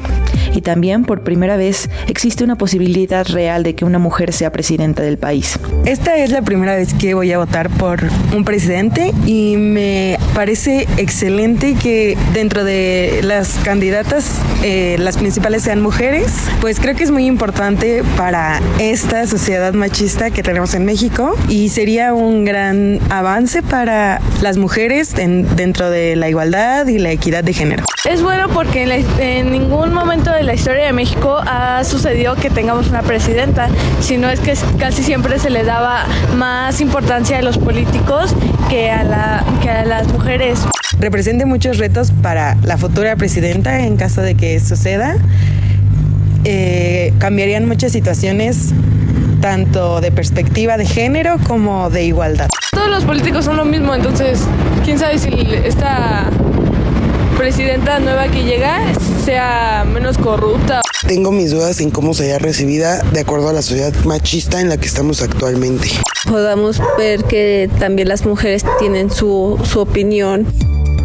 Y 0.53 0.61
también, 0.61 1.03
por 1.03 1.21
primera 1.21 1.57
vez, 1.57 1.89
existe 2.07 2.43
una 2.43 2.55
posibilidad 2.55 3.25
real 3.27 3.63
de 3.63 3.75
que 3.75 3.85
una 3.85 3.99
mujer 3.99 4.33
sea 4.33 4.51
presidenta 4.51 5.03
del 5.03 5.17
país. 5.17 5.59
Esta 5.85 6.17
es 6.17 6.31
la 6.31 6.41
primera 6.41 6.75
vez 6.75 6.93
que 6.93 7.13
voy 7.13 7.31
a 7.31 7.37
votar 7.37 7.69
por 7.69 8.01
un 8.35 8.45
presidente 8.45 9.13
y 9.25 9.55
me 9.57 10.17
parece 10.33 10.87
excelente 10.97 11.75
que 11.75 12.17
dentro 12.33 12.63
de 12.63 13.21
las 13.23 13.59
candidatas 13.63 14.39
eh, 14.63 14.97
las 14.99 15.17
principales 15.17 15.63
sean 15.63 15.81
mujeres, 15.81 16.31
pues 16.61 16.79
creo 16.79 16.95
que 16.95 17.03
es 17.03 17.11
muy 17.11 17.25
importante 17.25 18.03
para 18.17 18.61
esta 18.79 19.27
sociedad 19.27 19.73
machista 19.73 20.31
que 20.31 20.43
tenemos 20.43 20.73
en 20.73 20.85
México 20.85 21.35
y 21.49 21.69
sería 21.69 22.13
un 22.13 22.45
gran 22.45 22.99
avance 23.09 23.61
para 23.61 24.21
las 24.41 24.57
mujeres 24.57 25.13
dentro 25.15 25.89
de 25.89 26.15
la 26.15 26.29
igualdad 26.29 26.87
y 26.87 26.99
la 26.99 27.11
equidad 27.11 27.43
de 27.43 27.53
género. 27.53 27.83
Es 28.05 28.21
bueno 28.21 28.49
porque 28.49 28.83
en, 29.19 29.51
ningún 29.51 29.93
momento 29.93 30.31
de 30.31 30.42
la 30.43 30.53
historia 30.53 30.85
de 30.85 30.93
México 30.93 31.39
ha 31.45 31.83
sucedido 31.83 32.35
que 32.35 32.49
tengamos 32.49 32.89
una 32.89 33.01
presidenta, 33.01 33.69
sino 34.01 34.29
es 34.29 34.39
que 34.39 34.53
casi 34.77 35.03
siempre 35.03 35.39
se 35.39 35.49
le 35.49 35.63
daba 35.63 36.05
más 36.35 36.81
importancia 36.81 37.37
a 37.39 37.41
los 37.41 37.57
políticos 37.57 38.35
que 38.69 38.91
a, 38.91 39.03
la, 39.03 39.43
que 39.61 39.69
a 39.69 39.85
las 39.85 40.07
mujeres. 40.11 40.59
Represente 40.99 41.45
muchos 41.45 41.77
retos 41.77 42.11
para 42.11 42.55
la 42.63 42.77
futura 42.77 43.15
presidenta 43.15 43.79
en 43.79 43.97
caso 43.97 44.21
de 44.21 44.35
que 44.35 44.59
suceda. 44.59 45.15
Eh, 46.43 47.13
cambiarían 47.19 47.67
muchas 47.67 47.93
situaciones 47.93 48.73
tanto 49.41 50.01
de 50.01 50.11
perspectiva 50.11 50.77
de 50.77 50.85
género 50.85 51.37
como 51.47 51.89
de 51.89 52.05
igualdad. 52.05 52.47
Todos 52.71 52.89
los 52.89 53.03
políticos 53.05 53.45
son 53.45 53.57
lo 53.57 53.65
mismo, 53.65 53.93
entonces 53.93 54.41
quién 54.83 54.99
sabe 54.99 55.17
si 55.17 55.29
esta 55.65 56.29
presidenta 57.37 57.99
nueva 57.99 58.27
que 58.27 58.43
llega 58.43 58.81
sea 59.23 59.85
menos 59.91 60.17
corrupta. 60.17 60.81
Tengo 61.07 61.31
mis 61.31 61.51
dudas 61.51 61.79
en 61.81 61.91
cómo 61.91 62.13
sería 62.13 62.39
recibida 62.39 63.01
de 63.11 63.19
acuerdo 63.19 63.49
a 63.49 63.53
la 63.53 63.61
sociedad 63.61 63.93
machista 64.05 64.61
en 64.61 64.69
la 64.69 64.77
que 64.77 64.85
estamos 64.85 65.21
actualmente. 65.21 65.89
Podamos 66.27 66.81
ver 66.97 67.23
que 67.25 67.69
también 67.79 68.07
las 68.07 68.25
mujeres 68.25 68.65
tienen 68.79 69.11
su, 69.11 69.59
su 69.63 69.79
opinión. 69.79 70.47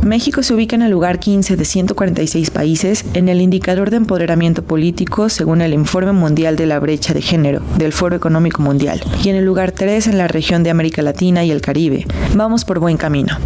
México 0.04 0.42
se 0.42 0.54
ubica 0.54 0.76
en 0.76 0.82
el 0.82 0.90
lugar 0.90 1.18
15 1.18 1.56
de 1.56 1.64
146 1.64 2.50
países 2.50 3.04
en 3.14 3.28
el 3.28 3.40
indicador 3.40 3.90
de 3.90 3.96
empoderamiento 3.96 4.62
político 4.62 5.28
según 5.28 5.60
el 5.60 5.74
Informe 5.74 6.12
Mundial 6.12 6.56
de 6.56 6.66
la 6.66 6.78
Brecha 6.78 7.12
de 7.12 7.20
Género 7.20 7.60
del 7.76 7.92
Foro 7.92 8.16
Económico 8.16 8.62
Mundial 8.62 9.02
y 9.22 9.28
en 9.28 9.36
el 9.36 9.44
lugar 9.44 9.72
3 9.72 10.06
en 10.06 10.18
la 10.18 10.28
región 10.28 10.62
de 10.62 10.70
América 10.70 11.02
Latina 11.02 11.44
y 11.44 11.50
el 11.50 11.60
Caribe. 11.60 12.06
Vamos 12.34 12.64
por 12.64 12.78
buen 12.78 12.96
camino. 12.96 13.36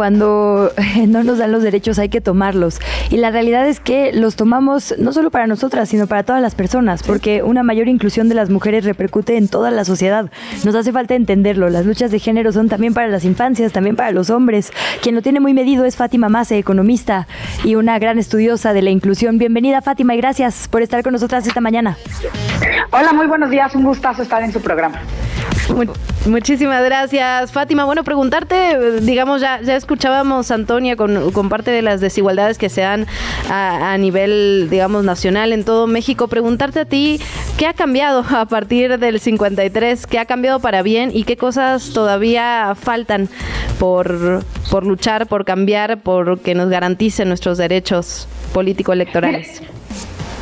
Cuando 0.00 0.72
no 1.08 1.24
nos 1.24 1.36
dan 1.36 1.52
los 1.52 1.62
derechos 1.62 1.98
hay 1.98 2.08
que 2.08 2.22
tomarlos. 2.22 2.80
Y 3.10 3.18
la 3.18 3.30
realidad 3.30 3.68
es 3.68 3.80
que 3.80 4.14
los 4.14 4.34
tomamos 4.34 4.94
no 4.96 5.12
solo 5.12 5.30
para 5.30 5.46
nosotras, 5.46 5.90
sino 5.90 6.06
para 6.06 6.22
todas 6.22 6.40
las 6.40 6.54
personas, 6.54 7.02
porque 7.02 7.42
una 7.42 7.62
mayor 7.62 7.86
inclusión 7.86 8.30
de 8.30 8.34
las 8.34 8.48
mujeres 8.48 8.86
repercute 8.86 9.36
en 9.36 9.48
toda 9.48 9.70
la 9.70 9.84
sociedad. 9.84 10.30
Nos 10.64 10.74
hace 10.74 10.90
falta 10.90 11.14
entenderlo. 11.14 11.68
Las 11.68 11.84
luchas 11.84 12.10
de 12.10 12.18
género 12.18 12.50
son 12.50 12.70
también 12.70 12.94
para 12.94 13.08
las 13.08 13.26
infancias, 13.26 13.72
también 13.72 13.94
para 13.94 14.10
los 14.10 14.30
hombres. 14.30 14.72
Quien 15.02 15.14
lo 15.14 15.20
tiene 15.20 15.38
muy 15.38 15.52
medido 15.52 15.84
es 15.84 15.96
Fátima 15.96 16.30
Mase, 16.30 16.56
economista 16.56 17.26
y 17.62 17.74
una 17.74 17.98
gran 17.98 18.18
estudiosa 18.18 18.72
de 18.72 18.80
la 18.80 18.88
inclusión. 18.88 19.36
Bienvenida 19.36 19.82
Fátima 19.82 20.14
y 20.14 20.16
gracias 20.16 20.66
por 20.68 20.80
estar 20.80 21.02
con 21.02 21.12
nosotras 21.12 21.46
esta 21.46 21.60
mañana. 21.60 21.98
Hola, 22.90 23.12
muy 23.12 23.26
buenos 23.26 23.50
días. 23.50 23.74
Un 23.74 23.84
gustazo 23.84 24.22
estar 24.22 24.42
en 24.42 24.50
su 24.50 24.62
programa. 24.62 25.02
muchísimas 26.26 26.82
gracias, 26.82 27.52
Fátima. 27.52 27.84
Bueno, 27.84 28.02
preguntarte, 28.02 29.00
digamos, 29.02 29.40
ya, 29.40 29.60
ya 29.60 29.76
escuchábamos, 29.90 30.52
Antonia, 30.52 30.94
con, 30.94 31.48
parte 31.48 31.72
de 31.72 31.82
las 31.82 32.00
desigualdades 32.00 32.58
que 32.58 32.68
se 32.68 32.82
dan 32.82 33.08
a, 33.50 33.92
a, 33.92 33.98
nivel, 33.98 34.68
digamos, 34.70 35.02
nacional 35.02 35.52
en 35.52 35.64
todo 35.64 35.88
México. 35.88 36.28
Preguntarte 36.28 36.78
a 36.78 36.84
ti, 36.84 37.20
¿qué 37.58 37.66
ha 37.66 37.72
cambiado 37.72 38.24
a 38.30 38.44
partir 38.44 39.00
del 39.00 39.18
53? 39.18 40.06
¿Qué 40.06 40.20
ha 40.20 40.26
cambiado 40.26 40.60
para 40.60 40.82
bien 40.82 41.10
y 41.12 41.24
qué 41.24 41.36
cosas 41.36 41.90
todavía 41.92 42.76
faltan 42.80 43.28
por, 43.80 44.44
por 44.70 44.86
luchar, 44.86 45.26
por 45.26 45.44
cambiar, 45.44 45.98
por 45.98 46.38
que 46.38 46.54
nos 46.54 46.68
garanticen 46.68 47.26
nuestros 47.26 47.58
derechos 47.58 48.28
político-electorales? 48.52 49.60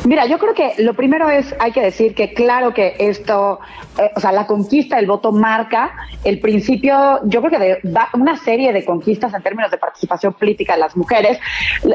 Mira, 0.05 0.27
yo 0.27 0.37
creo 0.39 0.53
que 0.53 0.75
lo 0.77 0.93
primero 0.93 1.29
es, 1.29 1.53
hay 1.59 1.71
que 1.71 1.81
decir 1.81 2.15
que 2.15 2.33
claro 2.33 2.73
que 2.73 2.95
esto, 2.99 3.59
eh, 3.99 4.11
o 4.15 4.19
sea, 4.19 4.31
la 4.31 4.47
conquista 4.47 4.95
del 4.95 5.07
voto 5.07 5.31
marca 5.31 5.91
el 6.23 6.39
principio, 6.39 7.19
yo 7.25 7.41
creo 7.41 7.51
que 7.51 7.59
de 7.59 7.79
una 8.13 8.37
serie 8.37 8.73
de 8.73 8.85
conquistas 8.85 9.33
en 9.33 9.41
términos 9.41 9.71
de 9.71 9.77
participación 9.77 10.33
política 10.33 10.73
de 10.73 10.79
las 10.79 10.95
mujeres. 10.95 11.39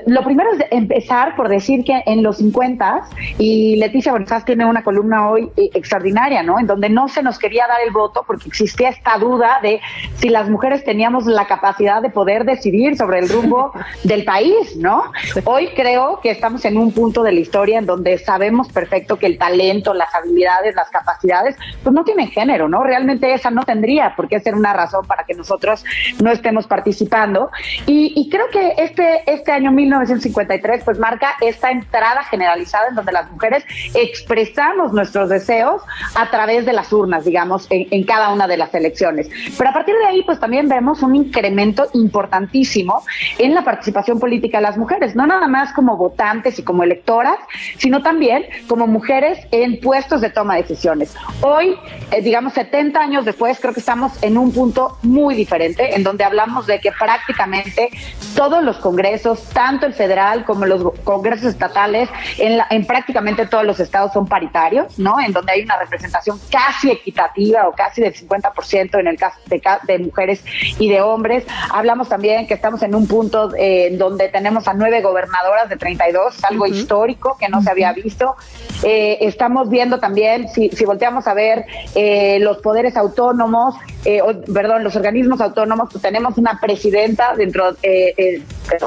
Lo 0.07 0.23
primero 0.23 0.51
es 0.53 0.67
empezar 0.71 1.35
por 1.37 1.49
decir 1.49 1.85
que 1.85 2.03
en 2.07 2.23
los 2.23 2.39
50 2.39 3.03
y 3.39 3.77
Leticia 3.77 4.13
Bonifaz 4.13 4.45
tiene 4.45 4.65
una 4.65 4.83
columna 4.83 5.29
hoy 5.29 5.51
eh, 5.57 5.71
extraordinaria, 5.75 6.43
¿no? 6.43 6.59
En 6.59 6.67
donde 6.67 6.89
no 6.89 7.09
se 7.09 7.23
nos 7.23 7.39
quería 7.39 7.67
dar 7.67 7.79
el 7.85 7.93
voto 7.93 8.25
porque 8.27 8.49
existía 8.49 8.91
esta 8.91 9.19
duda 9.19 9.59
de 9.63 9.81
si 10.17 10.29
las 10.29 10.49
mujeres 10.49 10.85
teníamos 10.85 11.27
la 11.27 11.47
capacidad 11.47 12.03
de 12.03 12.11
poder 12.11 12.45
decidir 12.45 12.97
sobre 12.97 13.19
el 13.19 13.29
rumbo 13.29 13.73
del 14.05 14.25
país, 14.25 14.77
¿no? 14.77 15.05
Hoy 15.45 15.71
creo 15.75 16.21
que 16.21 16.31
estamos 16.31 16.65
en 16.65 16.77
un 16.77 16.93
punto 16.93 17.23
de 17.23 17.33
la 17.33 17.41
historia 17.41 17.79
en 17.79 17.87
donde 17.87 17.95
donde 17.95 18.19
sabemos 18.19 18.69
perfecto 18.69 19.17
que 19.17 19.27
el 19.27 19.39
talento, 19.39 19.95
las 19.95 20.13
habilidades, 20.15 20.75
las 20.75 20.91
capacidades, 20.91 21.57
pues 21.83 21.94
no 21.95 22.05
tienen 22.05 22.29
género, 22.29 22.69
¿no? 22.69 22.83
Realmente 22.83 23.33
esa 23.33 23.51
no 23.51 23.63
tendría 23.63 24.15
por 24.17 24.29
qué 24.29 24.41
ser 24.41 24.55
una 24.55 24.73
razón 24.73 25.07
para 25.07 25.25
que 25.25 25.35
nosotros 25.35 25.85
no 26.21 26.31
estemos 26.31 26.67
participando. 26.67 27.51
Y, 27.87 28.29
creo 28.31 28.49
que 28.51 28.75
este, 28.79 29.23
este 29.31 29.53
año 29.53 29.71
1953 29.71 30.83
pues 30.85 30.99
marca 30.99 31.35
esta 31.41 31.71
entrada 31.71 32.25
generalizada 32.25 32.89
en 32.89 32.97
donde 32.97 33.13
las 33.13 33.31
mujeres 33.31 33.65
expresamos 33.95 34.93
nuestros 34.93 35.29
deseos 35.29 35.83
a 36.17 36.31
través 36.31 36.67
de 36.67 36.73
las 36.73 36.93
urnas, 36.93 37.25
digamos, 37.25 37.69
en, 37.71 37.87
en 37.91 38.05
cada 38.05 38.33
una 38.33 38.49
de 38.49 38.57
las 38.57 38.75
elecciones. 38.75 39.29
Pero 39.57 39.71
a 39.71 39.73
partir 39.73 39.95
de 39.95 40.07
ahí 40.07 40.23
pues 40.25 40.41
también 40.41 40.69
vemos 40.69 41.03
un 41.03 41.15
incremento 41.15 41.87
importantísimo 41.93 43.05
en 43.39 43.55
la 43.55 43.63
participación 43.63 44.19
política 44.19 44.59
de 44.59 44.63
las 44.63 44.77
mujeres, 44.77 45.15
no 45.15 45.27
nada 45.27 45.47
más 45.47 45.73
como 45.73 45.97
votantes 45.97 46.59
y 46.59 46.65
como 46.65 46.83
electoras, 46.83 47.37
sino 47.79 48.03
también 48.03 48.45
como 48.69 48.87
mujeres 48.87 49.39
en 49.53 49.81
puestos 49.81 50.21
de 50.21 50.31
toma 50.31 50.57
de 50.57 50.63
decisiones. 50.63 51.15
Hoy, 51.41 51.77
eh, 52.11 52.23
digamos, 52.23 52.53
70 52.55 53.01
años 53.01 53.25
después, 53.25 53.59
creo 53.61 53.73
que 53.73 53.81
estamos 53.81 54.13
en 54.23 54.39
un 54.39 54.53
punto 54.53 54.99
muy 55.03 55.35
diferente, 55.35 55.95
en 55.95 56.03
donde 56.03 56.25
hablamos 56.25 56.67
de 56.67 56.81
que 56.81 56.93
prácticamente 56.93 57.91
todos 58.37 58.63
los 58.63 58.79
congresos, 58.79 59.43
tanto 59.53 59.87
el 59.87 59.95
federal 59.95 60.45
como 60.45 60.67
los 60.67 60.93
congresos 61.05 61.47
estatales, 61.47 62.09
en, 62.39 62.61
en 62.71 62.87
prácticamente 62.87 63.47
todos 63.47 63.65
los 63.65 63.81
estados 63.81 64.13
son 64.13 64.27
paritarios, 64.27 64.99
¿no? 64.99 65.21
En 65.21 65.33
donde 65.33 65.53
hay 65.53 65.63
una 65.63 65.77
representación 65.77 66.39
casi 66.51 66.91
equitativa 66.91 67.69
o 67.69 67.73
casi 67.73 68.01
del 68.01 68.15
50% 68.15 69.01
en 69.01 69.07
el 69.07 69.17
caso 69.17 69.39
de, 69.47 69.63
de, 69.87 69.99
mujeres 69.99 70.45
y 70.79 70.89
de 70.89 71.01
hombres. 71.01 71.45
Hablamos 71.71 72.09
también 72.09 72.47
que 72.47 72.55
estamos 72.55 72.83
en 72.83 72.95
un 72.95 73.07
punto 73.07 73.51
eh, 73.57 73.91
donde 73.93 74.29
tenemos 74.29 74.69
a 74.69 74.75
nueve 74.75 75.01
gobernadoras 75.01 75.69
de 75.69 75.77
32, 75.77 76.45
algo 76.45 76.67
histórico 76.67 77.37
que 77.39 77.49
no 77.49 77.63
se 77.63 77.71
había 77.71 77.93
visto. 77.93 78.37
Eh, 78.83 79.19
estamos 79.21 79.69
viendo 79.71 79.99
también, 79.99 80.49
si, 80.49 80.71
si 80.71 80.85
volteamos 80.85 81.27
a 81.27 81.35
ver 81.35 81.64
eh, 81.95 82.39
los 82.41 82.59
poderes 82.59 82.97
autónomos, 82.97 83.75
eh, 84.05 84.21
perdón, 84.53 84.85
los 84.85 84.97
organismos 84.97 85.41
autónomos, 85.41 85.91
tenemos 86.01 86.39
una 86.39 86.59
presidenta 86.61 87.35
dentro, 87.37 87.77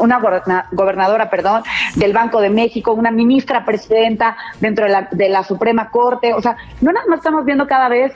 una 0.02 0.22
gobernadora, 0.72 1.30
perdón, 1.30 1.64
del 1.96 2.14
Banco 2.14 2.42
de 2.42 2.50
México, 2.50 2.94
una 2.94 3.12
ministra 3.12 3.66
presidenta 3.66 4.38
dentro 4.60 4.86
de 4.86 4.92
la, 4.92 5.08
de 5.12 5.30
la 5.30 5.44
Suprema 5.44 5.90
Corte. 5.90 6.34
O 6.34 6.42
sea, 6.42 6.58
no 6.82 6.92
nada 6.92 7.06
más 7.08 7.20
estamos 7.20 7.46
viendo 7.46 7.68
cada 7.68 7.90
vez 7.90 8.14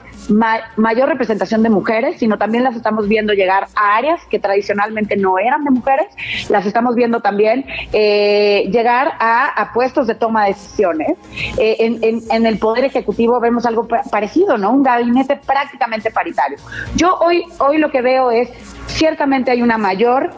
mayor 0.76 1.08
representación 1.08 1.62
de 1.62 1.70
mujeres, 1.70 2.16
sino 2.18 2.38
también 2.38 2.64
las 2.64 2.76
estamos 2.76 3.08
viendo 3.08 3.32
llegar 3.32 3.66
a 3.74 3.96
áreas 3.96 4.20
que 4.30 4.38
tradicionalmente 4.38 5.16
no 5.16 5.38
eran 5.38 5.64
de 5.64 5.70
mujeres, 5.70 6.06
las 6.48 6.66
estamos 6.66 6.94
viendo 6.94 7.20
también 7.20 7.64
llegar 7.92 9.12
a, 9.18 9.70
puestos 9.72 10.06
de 10.06 10.14
toma 10.14 10.44
de 10.44 10.52
decisiones. 10.52 11.16
Eh, 11.58 12.22
en, 12.30 12.46
el 12.46 12.58
Poder 12.58 12.84
Ejecutivo 12.84 13.40
vemos 13.40 13.66
algo 13.66 13.86
parecido, 14.10 14.51
¿no? 14.58 14.70
Un 14.70 14.82
gabinete 14.82 15.36
prácticamente 15.36 16.10
paritario. 16.10 16.58
Yo 16.94 17.16
hoy, 17.18 17.44
hoy 17.58 17.78
lo 17.78 17.90
que 17.90 18.02
veo 18.02 18.30
es, 18.30 18.50
ciertamente 18.86 19.50
hay 19.50 19.62
una 19.62 19.78
mayor 19.78 20.30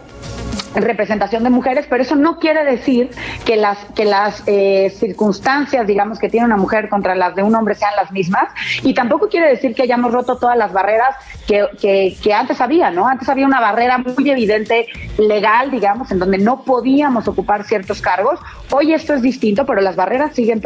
representación 0.74 1.44
de 1.44 1.50
mujeres, 1.50 1.86
pero 1.88 2.02
eso 2.02 2.16
no 2.16 2.38
quiere 2.38 2.64
decir 2.64 3.10
que 3.44 3.56
las 3.56 3.78
que 3.94 4.04
las 4.04 4.42
eh, 4.46 4.92
circunstancias, 4.98 5.86
digamos, 5.86 6.18
que 6.18 6.28
tiene 6.28 6.46
una 6.46 6.56
mujer 6.56 6.88
contra 6.88 7.14
las 7.14 7.34
de 7.34 7.42
un 7.42 7.54
hombre 7.54 7.74
sean 7.74 7.92
las 7.96 8.12
mismas, 8.12 8.48
y 8.82 8.94
tampoco 8.94 9.28
quiere 9.28 9.48
decir 9.48 9.74
que 9.74 9.82
hayamos 9.82 10.12
roto 10.12 10.36
todas 10.36 10.56
las 10.56 10.72
barreras 10.72 11.16
que, 11.46 12.16
que, 12.22 12.34
antes 12.34 12.60
había, 12.60 12.90
¿no? 12.90 13.06
Antes 13.06 13.28
había 13.28 13.46
una 13.46 13.60
barrera 13.60 13.98
muy 13.98 14.28
evidente 14.30 14.86
legal, 15.18 15.70
digamos, 15.70 16.10
en 16.10 16.18
donde 16.18 16.38
no 16.38 16.62
podíamos 16.62 17.28
ocupar 17.28 17.64
ciertos 17.64 18.00
cargos. 18.00 18.40
Hoy 18.70 18.92
esto 18.92 19.14
es 19.14 19.22
distinto, 19.22 19.66
pero 19.66 19.80
las 19.80 19.96
barreras 19.96 20.34
siguen 20.34 20.60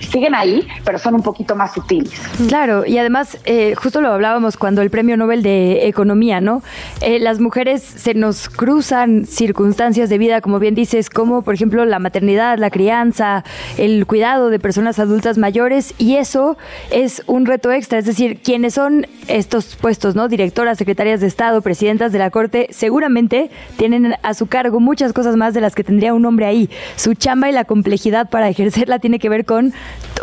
siguen 0.00 0.34
ahí, 0.34 0.66
pero 0.84 0.98
son 0.98 1.14
un 1.14 1.22
poquito 1.22 1.54
más 1.54 1.72
sutiles. 1.72 2.12
Claro, 2.48 2.84
y 2.84 2.98
además, 2.98 3.38
eh, 3.44 3.74
justo 3.76 4.00
lo 4.00 4.12
hablábamos 4.12 4.56
cuando 4.56 4.82
el 4.82 4.90
Premio 4.90 5.16
Nobel 5.16 5.42
de 5.42 5.86
Economía, 5.86 6.40
¿no? 6.40 6.62
Eh, 7.00 7.18
las 7.18 7.40
mujeres 7.40 7.82
se 7.82 8.14
nos 8.14 8.48
cruzan 8.48 9.26
circunstancias 9.38 10.10
de 10.10 10.18
vida, 10.18 10.40
como 10.40 10.58
bien 10.58 10.74
dices, 10.74 11.08
como 11.10 11.42
por 11.42 11.54
ejemplo 11.54 11.84
la 11.84 12.00
maternidad, 12.00 12.58
la 12.58 12.70
crianza, 12.70 13.44
el 13.78 14.04
cuidado 14.04 14.50
de 14.50 14.58
personas 14.58 14.98
adultas 14.98 15.38
mayores, 15.38 15.94
y 15.96 16.16
eso 16.16 16.58
es 16.90 17.22
un 17.26 17.46
reto 17.46 17.70
extra, 17.70 17.98
es 17.98 18.04
decir, 18.04 18.40
quienes 18.42 18.74
son 18.74 19.06
estos 19.28 19.76
puestos, 19.76 20.16
¿no? 20.16 20.28
Directoras, 20.28 20.76
secretarias 20.76 21.20
de 21.20 21.28
Estado, 21.28 21.62
presidentas 21.62 22.10
de 22.10 22.18
la 22.18 22.30
Corte, 22.30 22.66
seguramente 22.70 23.50
tienen 23.76 24.16
a 24.22 24.34
su 24.34 24.48
cargo 24.48 24.80
muchas 24.80 25.12
cosas 25.12 25.36
más 25.36 25.54
de 25.54 25.60
las 25.60 25.76
que 25.76 25.84
tendría 25.84 26.14
un 26.14 26.26
hombre 26.26 26.46
ahí. 26.46 26.68
Su 26.96 27.14
chamba 27.14 27.48
y 27.48 27.52
la 27.52 27.64
complejidad 27.64 28.28
para 28.28 28.48
ejercerla 28.58 28.98
tiene 28.98 29.20
que 29.20 29.28
ver 29.28 29.44
con 29.44 29.72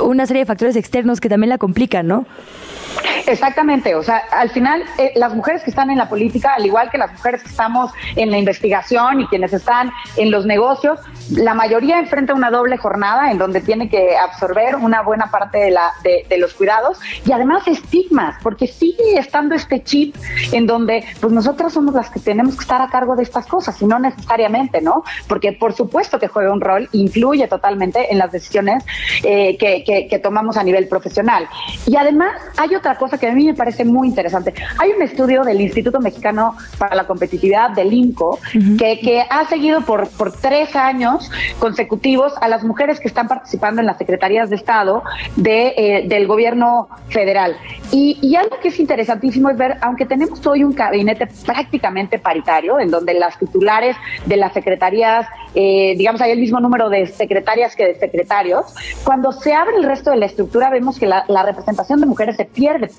una 0.01 0.26
serie 0.26 0.41
de 0.41 0.45
factores 0.45 0.76
externos 0.76 1.22
que 1.22 1.30
también 1.30 1.49
la 1.49 1.57
complican, 1.57 2.05
¿no? 2.05 2.26
Exactamente, 3.28 3.95
o 3.95 4.03
sea, 4.03 4.18
al 4.32 4.49
final 4.49 4.84
eh, 4.97 5.11
las 5.16 5.34
mujeres 5.34 5.63
que 5.63 5.70
están 5.70 5.89
en 5.89 5.97
la 5.97 6.07
política, 6.07 6.53
al 6.55 6.66
igual 6.66 6.89
que 6.89 6.97
las 6.97 7.11
mujeres 7.11 7.41
que 7.43 7.49
estamos 7.49 7.91
en 8.16 8.30
la 8.32 8.38
investigación 8.38 9.05
y 9.14 9.28
quienes 9.28 9.53
están 9.53 9.91
en 10.18 10.32
los 10.32 10.45
negocios, 10.45 10.99
la 11.32 11.53
mayoría 11.53 11.99
enfrenta 11.99 12.34
una 12.34 12.51
doble 12.51 12.78
jornada 12.78 13.32
en 13.32 13.38
donde 13.38 13.62
tiene 13.62 13.89
que 13.89 14.18
absorber 14.18 14.76
una 14.76 15.01
buena 15.01 15.32
parte 15.32 15.58
de, 15.58 15.72
la, 15.72 15.91
de, 16.03 16.38
los 16.38 16.53
cuidados 16.53 16.99
y 17.26 17.32
además 17.32 17.68
estigmas, 17.68 18.36
porque 18.43 18.68
sigue 18.68 19.18
estando 19.18 19.56
este 19.56 19.84
chip 19.84 20.16
en 20.51 20.68
donde 20.68 21.03
pues 21.22 21.32
nosotras 21.32 21.74
somos 21.74 21.93
las 21.95 22.10
que 22.10 22.20
tenemos 22.20 22.56
que 22.56 22.62
estar 22.62 22.82
a 22.82 22.89
cargo 22.89 23.16
de 23.16 23.24
estas 23.24 23.47
cosas 23.47 23.82
y 23.82 23.86
no 23.86 23.99
necesariamente, 23.99 24.82
¿no? 24.82 25.03
Porque 25.28 25.53
por 25.53 25.74
supuesto 25.74 26.20
que 26.20 26.28
juega 26.28 26.51
un 26.51 26.62
rol, 26.62 26.89
influye 26.91 27.47
totalmente 27.47 28.12
en 28.12 28.18
las 28.18 28.32
decisiones 28.32 28.84
eh, 29.24 29.58
que, 29.58 29.84
que 30.10 30.20
tomamos 30.20 30.58
a 30.58 30.64
nivel 30.64 30.88
profesional. 30.88 31.47
Y 31.86 31.95
además 31.95 32.34
hay 32.58 32.76
otra 32.76 32.97
cosa 32.97 33.18
que 33.18 33.28
a 33.28 33.34
mí 33.34 33.45
me 33.45 33.53
parece 33.53 33.86
muy 33.86 34.08
interesante. 34.08 34.53
Hay 34.78 34.91
un 34.91 35.01
estudio 35.01 35.43
del 35.43 35.62
Instituto 35.62 35.99
Mexicano 35.99 36.56
para 36.78 36.95
la 36.95 37.06
Competitividad, 37.06 37.72
del 37.72 37.93
INCO, 37.93 38.39
que, 38.78 38.95
que, 39.00 39.26
ha 39.30 39.46
seguido 39.48 39.82
por, 39.82 40.10
por 40.10 40.32
tres 40.32 40.76
años 40.76 41.32
consecutivos 41.60 42.34
a 42.41 42.48
las 42.48 42.64
mujeres 42.64 43.00
que 43.00 43.08
están 43.08 43.28
participando 43.28 43.82
en 43.82 43.88
las 43.88 43.98
secretarías 43.98 44.50
de 44.50 44.56
Estado 44.56 45.04
de, 45.36 45.74
eh, 45.78 46.06
del 46.08 46.28
gobierno 46.28 46.88
federal. 47.10 47.56
Y, 47.91 48.18
y, 48.22 48.36
algo 48.36 48.60
que 48.60 48.70
es 48.70 48.80
interesantísimo 48.80 49.50
es 49.50 49.58
ver, 49.58 49.78
aunque 49.82 50.06
tenemos 50.06 50.46
hoy 50.46 50.64
un 50.64 50.74
gabinete 50.74 51.28
prácticamente 51.46 52.20
paritario, 52.20 52.80
en 52.80 52.89
donde 52.89 53.14
las 53.14 53.38
titulares 53.38 53.96
de 54.26 54.38
las 54.38 54.54
secretarías, 54.54 55.28
eh, 55.54 55.93
digamos, 55.98 56.22
hay 56.22 56.32
el 56.32 56.39
mismo 56.39 56.60
número 56.60 56.89
de 56.89 57.06
secretarias 57.08 57.76
que 57.76 57.86
de 57.86 57.96
secretarios, 57.96 58.74
cuando 59.04 59.32
se 59.32 59.54
abre 59.54 59.78
el 59.78 59.84
resto 59.84 60.12
de 60.12 60.18
la 60.18 60.26
estructura 60.26 60.70
vemos 60.70 61.00
que 61.00 61.06
la, 61.06 61.26
la 61.28 61.43
representación 61.43 62.00
de 62.02 62.08
mujeres 62.08 62.36
se 62.36 62.46
pierde 62.46 62.89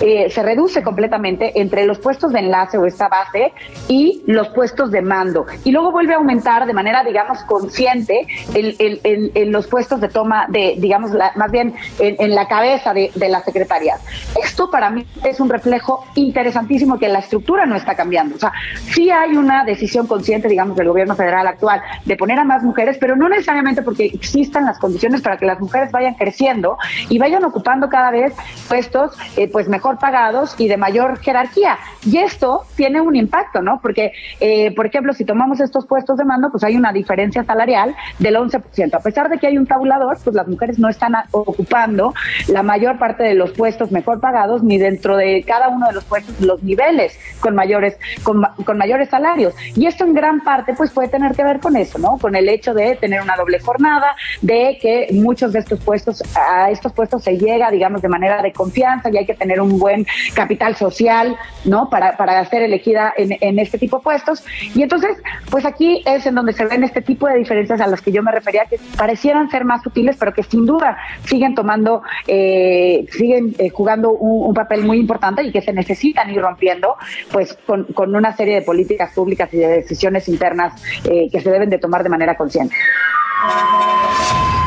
eh, 0.00 0.30
se 0.30 0.42
reduce 0.42 0.82
completamente 0.82 1.58
entre 1.60 1.86
los 1.86 1.98
puestos 1.98 2.32
de 2.32 2.40
enlace 2.40 2.78
o 2.78 2.86
esta 2.86 3.08
base 3.08 3.52
y 3.88 4.22
los 4.26 4.48
puestos 4.48 4.90
de 4.90 5.02
mando. 5.02 5.33
Y 5.64 5.72
luego 5.72 5.90
vuelve 5.90 6.14
a 6.14 6.16
aumentar 6.16 6.66
de 6.66 6.72
manera, 6.72 7.02
digamos, 7.02 7.42
consciente 7.44 8.26
en, 8.54 9.52
los 9.52 9.66
puestos 9.66 10.00
de 10.00 10.08
toma, 10.08 10.46
de, 10.48 10.74
digamos, 10.78 11.10
más 11.36 11.50
bien 11.50 11.74
en, 11.98 12.34
la 12.34 12.46
cabeza 12.48 12.92
de, 12.92 13.10
de 13.14 13.28
la 13.28 13.40
secretaría. 13.42 13.96
Esto 14.42 14.70
para 14.70 14.90
mí 14.90 15.06
es 15.24 15.40
un 15.40 15.48
reflejo 15.48 16.04
interesantísimo 16.14 16.98
que 16.98 17.08
la 17.08 17.20
estructura 17.20 17.66
no 17.66 17.76
está 17.76 17.94
cambiando. 17.94 18.36
O 18.36 18.38
sea, 18.38 18.52
sí 18.92 19.10
hay 19.10 19.36
una 19.36 19.64
decisión 19.64 20.06
consciente, 20.06 20.48
digamos, 20.48 20.76
del 20.76 20.88
gobierno 20.88 21.16
federal 21.16 21.46
actual 21.46 21.82
de 22.04 22.16
poner 22.16 22.38
a 22.38 22.44
más 22.44 22.62
mujeres, 22.62 22.96
pero 22.98 23.16
no 23.16 23.28
necesariamente 23.28 23.82
porque 23.82 24.06
existan 24.06 24.64
las 24.64 24.78
condiciones 24.78 25.20
para 25.20 25.36
que 25.36 25.46
las 25.46 25.60
mujeres 25.60 25.90
vayan 25.92 26.14
creciendo 26.14 26.76
y 27.08 27.18
vayan 27.18 27.44
ocupando 27.44 27.88
cada 27.88 28.10
vez 28.10 28.32
puestos 28.68 29.16
eh, 29.36 29.48
pues 29.50 29.68
mejor 29.68 29.98
pagados 29.98 30.54
y 30.58 30.68
de 30.68 30.76
mayor 30.76 31.18
jerarquía. 31.20 31.78
Y 32.04 32.18
esto 32.18 32.62
tiene 32.76 33.00
un 33.00 33.16
impacto, 33.16 33.62
¿no? 33.62 33.80
Porque, 33.80 34.12
eh, 34.40 34.74
por 34.74 34.86
ejemplo, 34.86 35.12
si 35.12 35.23
tomamos 35.24 35.60
estos 35.60 35.86
puestos 35.86 36.16
de 36.16 36.24
mando, 36.24 36.50
pues 36.50 36.64
hay 36.64 36.76
una 36.76 36.92
diferencia 36.92 37.44
salarial 37.44 37.94
del 38.18 38.36
11%. 38.36 38.94
A 38.94 39.00
pesar 39.00 39.28
de 39.28 39.38
que 39.38 39.46
hay 39.46 39.58
un 39.58 39.66
tabulador, 39.66 40.18
pues 40.22 40.34
las 40.34 40.46
mujeres 40.46 40.78
no 40.78 40.88
están 40.88 41.14
ocupando 41.30 42.14
la 42.48 42.62
mayor 42.62 42.98
parte 42.98 43.22
de 43.22 43.34
los 43.34 43.52
puestos 43.52 43.90
mejor 43.90 44.20
pagados 44.20 44.62
ni 44.62 44.78
dentro 44.78 45.16
de 45.16 45.44
cada 45.46 45.68
uno 45.68 45.86
de 45.86 45.92
los 45.92 46.04
puestos 46.04 46.40
los 46.40 46.62
niveles 46.62 47.18
con 47.40 47.54
mayores 47.54 47.96
con, 48.22 48.42
con 48.64 48.78
mayores 48.78 49.08
salarios. 49.08 49.54
Y 49.74 49.86
esto 49.86 50.04
en 50.04 50.14
gran 50.14 50.40
parte 50.40 50.74
pues 50.74 50.90
puede 50.90 51.08
tener 51.08 51.34
que 51.34 51.44
ver 51.44 51.60
con 51.60 51.76
eso, 51.76 51.98
¿no? 51.98 52.18
Con 52.18 52.34
el 52.36 52.48
hecho 52.48 52.74
de 52.74 52.96
tener 52.96 53.22
una 53.22 53.36
doble 53.36 53.58
jornada, 53.60 54.14
de 54.42 54.78
que 54.80 55.08
muchos 55.12 55.52
de 55.52 55.60
estos 55.60 55.80
puestos, 55.80 56.22
a 56.36 56.70
estos 56.70 56.92
puestos 56.92 57.22
se 57.22 57.38
llega, 57.38 57.70
digamos, 57.70 58.02
de 58.02 58.08
manera 58.08 58.42
de 58.42 58.52
confianza 58.52 59.10
y 59.10 59.18
hay 59.18 59.26
que 59.26 59.34
tener 59.34 59.60
un 59.60 59.78
buen 59.78 60.06
capital 60.34 60.76
social, 60.76 61.36
¿no? 61.64 61.88
Para, 61.88 62.16
para 62.16 62.44
ser 62.46 62.62
elegida 62.62 63.12
en, 63.16 63.36
en 63.40 63.58
este 63.58 63.78
tipo 63.78 63.98
de 63.98 64.02
puestos. 64.02 64.44
Y 64.74 64.82
entonces, 64.82 65.13
pues 65.50 65.64
aquí 65.64 66.02
es 66.06 66.26
en 66.26 66.34
donde 66.34 66.52
se 66.52 66.64
ven 66.64 66.84
este 66.84 67.02
tipo 67.02 67.26
de 67.26 67.36
diferencias 67.36 67.80
a 67.80 67.86
las 67.86 68.00
que 68.00 68.12
yo 68.12 68.22
me 68.22 68.32
refería, 68.32 68.64
que 68.66 68.78
parecieran 68.96 69.50
ser 69.50 69.64
más 69.64 69.82
sutiles, 69.82 70.16
pero 70.18 70.32
que 70.32 70.42
sin 70.42 70.66
duda 70.66 70.96
siguen 71.24 71.54
tomando, 71.54 72.02
eh, 72.26 73.06
siguen 73.10 73.54
eh, 73.58 73.70
jugando 73.70 74.10
un, 74.10 74.48
un, 74.48 74.54
papel 74.54 74.84
muy 74.84 74.98
importante 74.98 75.42
y 75.42 75.52
que 75.52 75.60
se 75.60 75.72
necesitan 75.72 76.30
ir 76.30 76.40
rompiendo, 76.40 76.96
pues 77.32 77.56
con, 77.66 77.84
con 77.84 78.14
una 78.14 78.34
serie 78.36 78.56
de 78.56 78.62
políticas 78.62 79.12
públicas 79.12 79.52
y 79.52 79.58
de 79.58 79.68
decisiones 79.68 80.28
internas 80.28 80.82
eh, 81.04 81.28
que 81.30 81.40
se 81.40 81.50
deben 81.50 81.70
de 81.70 81.78
tomar 81.78 82.02
de 82.02 82.08
manera 82.08 82.36
consciente. 82.36 82.74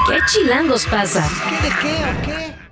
¿Qué 0.08 0.18
chilangos 0.28 0.86
pasa? 0.88 1.28
¿Qué 1.50 1.68
de 1.68 1.76
qué 1.82 1.94
o 2.04 2.26
qué? 2.26 2.67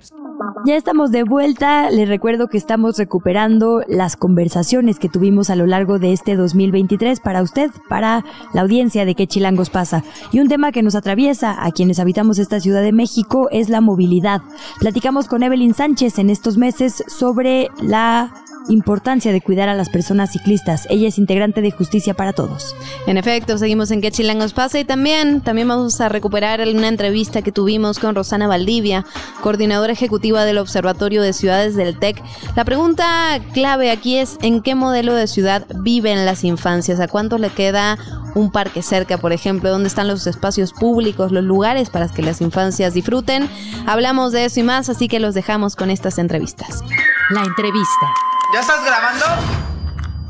Ya 0.64 0.76
estamos 0.76 1.10
de 1.10 1.22
vuelta. 1.22 1.90
Les 1.90 2.08
recuerdo 2.08 2.48
que 2.48 2.58
estamos 2.58 2.98
recuperando 2.98 3.82
las 3.88 4.16
conversaciones 4.16 4.98
que 4.98 5.08
tuvimos 5.08 5.50
a 5.50 5.56
lo 5.56 5.66
largo 5.66 5.98
de 5.98 6.12
este 6.12 6.36
2023 6.36 7.20
para 7.20 7.42
usted, 7.42 7.70
para 7.88 8.24
la 8.52 8.62
audiencia 8.62 9.04
de 9.04 9.14
qué 9.14 9.26
chilangos 9.26 9.70
pasa. 9.70 10.02
Y 10.32 10.40
un 10.40 10.48
tema 10.48 10.72
que 10.72 10.82
nos 10.82 10.94
atraviesa 10.94 11.64
a 11.64 11.70
quienes 11.70 11.98
habitamos 11.98 12.38
esta 12.38 12.60
Ciudad 12.60 12.82
de 12.82 12.92
México 12.92 13.48
es 13.50 13.68
la 13.68 13.80
movilidad. 13.80 14.42
Platicamos 14.80 15.28
con 15.28 15.42
Evelyn 15.42 15.74
Sánchez 15.74 16.18
en 16.18 16.30
estos 16.30 16.56
meses 16.56 17.04
sobre 17.06 17.68
la 17.80 18.32
importancia 18.68 19.32
de 19.32 19.40
cuidar 19.40 19.68
a 19.68 19.74
las 19.74 19.88
personas 19.88 20.32
ciclistas. 20.32 20.86
Ella 20.90 21.08
es 21.08 21.18
integrante 21.18 21.60
de 21.60 21.70
Justicia 21.70 22.14
para 22.14 22.32
Todos. 22.32 22.74
En 23.06 23.16
efecto, 23.16 23.58
seguimos 23.58 23.90
en 23.90 24.00
qué 24.00 24.10
chilangos 24.10 24.52
pasa 24.52 24.78
y 24.78 24.84
también, 24.84 25.40
también 25.40 25.68
vamos 25.68 26.00
a 26.00 26.08
recuperar 26.08 26.60
una 26.66 26.88
entrevista 26.88 27.42
que 27.42 27.52
tuvimos 27.52 27.98
con 27.98 28.14
Rosana 28.14 28.46
Valdivia, 28.46 29.04
coordinadora 29.42 29.92
ejecutiva 29.92 30.44
del 30.44 30.58
Observatorio 30.58 31.22
de 31.22 31.32
Ciudades 31.32 31.76
del 31.76 31.98
TEC. 31.98 32.22
La 32.54 32.64
pregunta 32.64 33.40
clave 33.52 33.90
aquí 33.90 34.18
es 34.18 34.38
¿en 34.42 34.62
qué 34.62 34.74
modelo 34.74 35.14
de 35.14 35.26
ciudad 35.26 35.66
viven 35.82 36.26
las 36.26 36.44
infancias? 36.44 37.00
¿A 37.00 37.08
cuánto 37.08 37.38
le 37.38 37.50
queda 37.50 37.98
un 38.34 38.50
parque 38.50 38.82
cerca, 38.82 39.18
por 39.18 39.32
ejemplo? 39.32 39.70
¿Dónde 39.70 39.88
están 39.88 40.08
los 40.08 40.26
espacios 40.26 40.72
públicos, 40.72 41.32
los 41.32 41.44
lugares 41.44 41.90
para 41.90 42.08
que 42.08 42.22
las 42.22 42.40
infancias 42.40 42.94
disfruten? 42.94 43.48
Hablamos 43.86 44.32
de 44.32 44.44
eso 44.44 44.60
y 44.60 44.62
más, 44.62 44.88
así 44.88 45.08
que 45.08 45.20
los 45.20 45.34
dejamos 45.34 45.76
con 45.76 45.90
estas 45.90 46.18
entrevistas. 46.18 46.82
La 47.30 47.42
entrevista. 47.42 48.35
¿Ya 48.52 48.60
estás 48.60 48.84
grabando? 48.84 49.26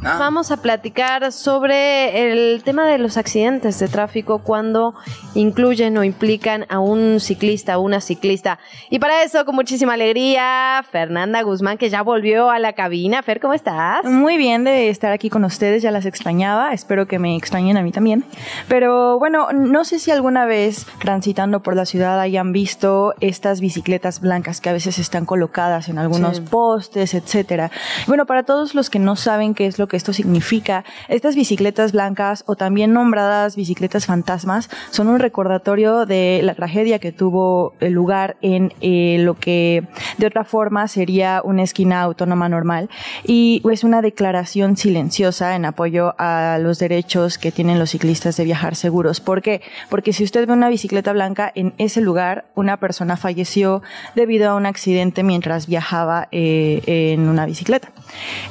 Ah. 0.06 0.16
Vamos 0.18 0.50
a 0.50 0.58
platicar 0.58 1.32
sobre 1.32 2.30
el 2.54 2.62
tema 2.62 2.86
de 2.86 2.98
los 2.98 3.16
accidentes 3.16 3.78
de 3.78 3.88
tráfico 3.88 4.38
cuando 4.38 4.94
incluyen 5.34 5.96
o 5.98 6.04
implican 6.04 6.64
a 6.68 6.78
un 6.78 7.20
ciclista 7.20 7.78
o 7.78 7.82
una 7.82 8.00
ciclista. 8.00 8.58
Y 8.90 8.98
para 8.98 9.22
eso, 9.22 9.44
con 9.44 9.54
muchísima 9.54 9.94
alegría, 9.94 10.84
Fernanda 10.90 11.42
Guzmán, 11.42 11.78
que 11.78 11.90
ya 11.90 12.02
volvió 12.02 12.50
a 12.50 12.58
la 12.58 12.72
cabina. 12.74 13.22
Fer, 13.22 13.40
¿cómo 13.40 13.54
estás? 13.54 14.04
Muy 14.04 14.36
bien 14.36 14.64
de 14.64 14.88
estar 14.90 15.12
aquí 15.12 15.30
con 15.30 15.44
ustedes, 15.44 15.82
ya 15.82 15.90
las 15.90 16.06
extrañaba, 16.06 16.72
espero 16.72 17.06
que 17.06 17.18
me 17.18 17.36
extrañen 17.36 17.76
a 17.76 17.82
mí 17.82 17.92
también. 17.92 18.24
Pero 18.68 19.18
bueno, 19.18 19.48
no 19.52 19.84
sé 19.84 19.98
si 19.98 20.10
alguna 20.10 20.44
vez 20.46 20.86
transitando 21.00 21.60
por 21.60 21.74
la 21.76 21.84
ciudad 21.86 22.20
hayan 22.20 22.52
visto 22.52 23.14
estas 23.20 23.60
bicicletas 23.60 24.20
blancas 24.20 24.60
que 24.60 24.68
a 24.68 24.72
veces 24.72 24.98
están 24.98 25.24
colocadas 25.26 25.88
en 25.88 25.98
algunos 25.98 26.36
Sí. 26.36 26.42
postes, 26.50 27.14
etcétera. 27.14 27.70
Bueno, 28.06 28.26
para 28.26 28.42
todos 28.42 28.74
los 28.74 28.90
que 28.90 28.98
no 28.98 29.16
saben 29.16 29.54
qué 29.54 29.66
es 29.66 29.78
lo 29.78 29.88
que 29.88 29.95
esto 29.96 30.12
significa, 30.12 30.84
estas 31.08 31.34
bicicletas 31.34 31.92
blancas 31.92 32.44
o 32.46 32.56
también 32.56 32.92
nombradas 32.92 33.56
bicicletas 33.56 34.06
fantasmas 34.06 34.68
son 34.90 35.08
un 35.08 35.18
recordatorio 35.18 36.06
de 36.06 36.40
la 36.42 36.54
tragedia 36.54 36.98
que 36.98 37.12
tuvo 37.12 37.74
lugar 37.80 38.36
en 38.42 38.72
eh, 38.80 39.16
lo 39.20 39.34
que 39.34 39.84
de 40.18 40.26
otra 40.26 40.44
forma 40.44 40.88
sería 40.88 41.40
una 41.44 41.62
esquina 41.62 42.02
autónoma 42.02 42.48
normal 42.48 42.88
y 43.24 43.62
es 43.72 43.84
una 43.84 44.02
declaración 44.02 44.76
silenciosa 44.76 45.56
en 45.56 45.64
apoyo 45.64 46.14
a 46.18 46.58
los 46.60 46.78
derechos 46.78 47.38
que 47.38 47.52
tienen 47.52 47.78
los 47.78 47.90
ciclistas 47.90 48.36
de 48.36 48.44
viajar 48.44 48.76
seguros. 48.76 49.20
¿Por 49.20 49.42
qué? 49.42 49.62
Porque 49.88 50.12
si 50.12 50.24
usted 50.24 50.46
ve 50.46 50.52
una 50.52 50.68
bicicleta 50.68 51.12
blanca 51.12 51.50
en 51.54 51.74
ese 51.78 52.00
lugar, 52.00 52.46
una 52.54 52.78
persona 52.78 53.16
falleció 53.16 53.82
debido 54.14 54.50
a 54.50 54.54
un 54.54 54.66
accidente 54.66 55.22
mientras 55.22 55.66
viajaba 55.66 56.28
eh, 56.32 56.82
en 56.86 57.28
una 57.28 57.46
bicicleta. 57.46 57.90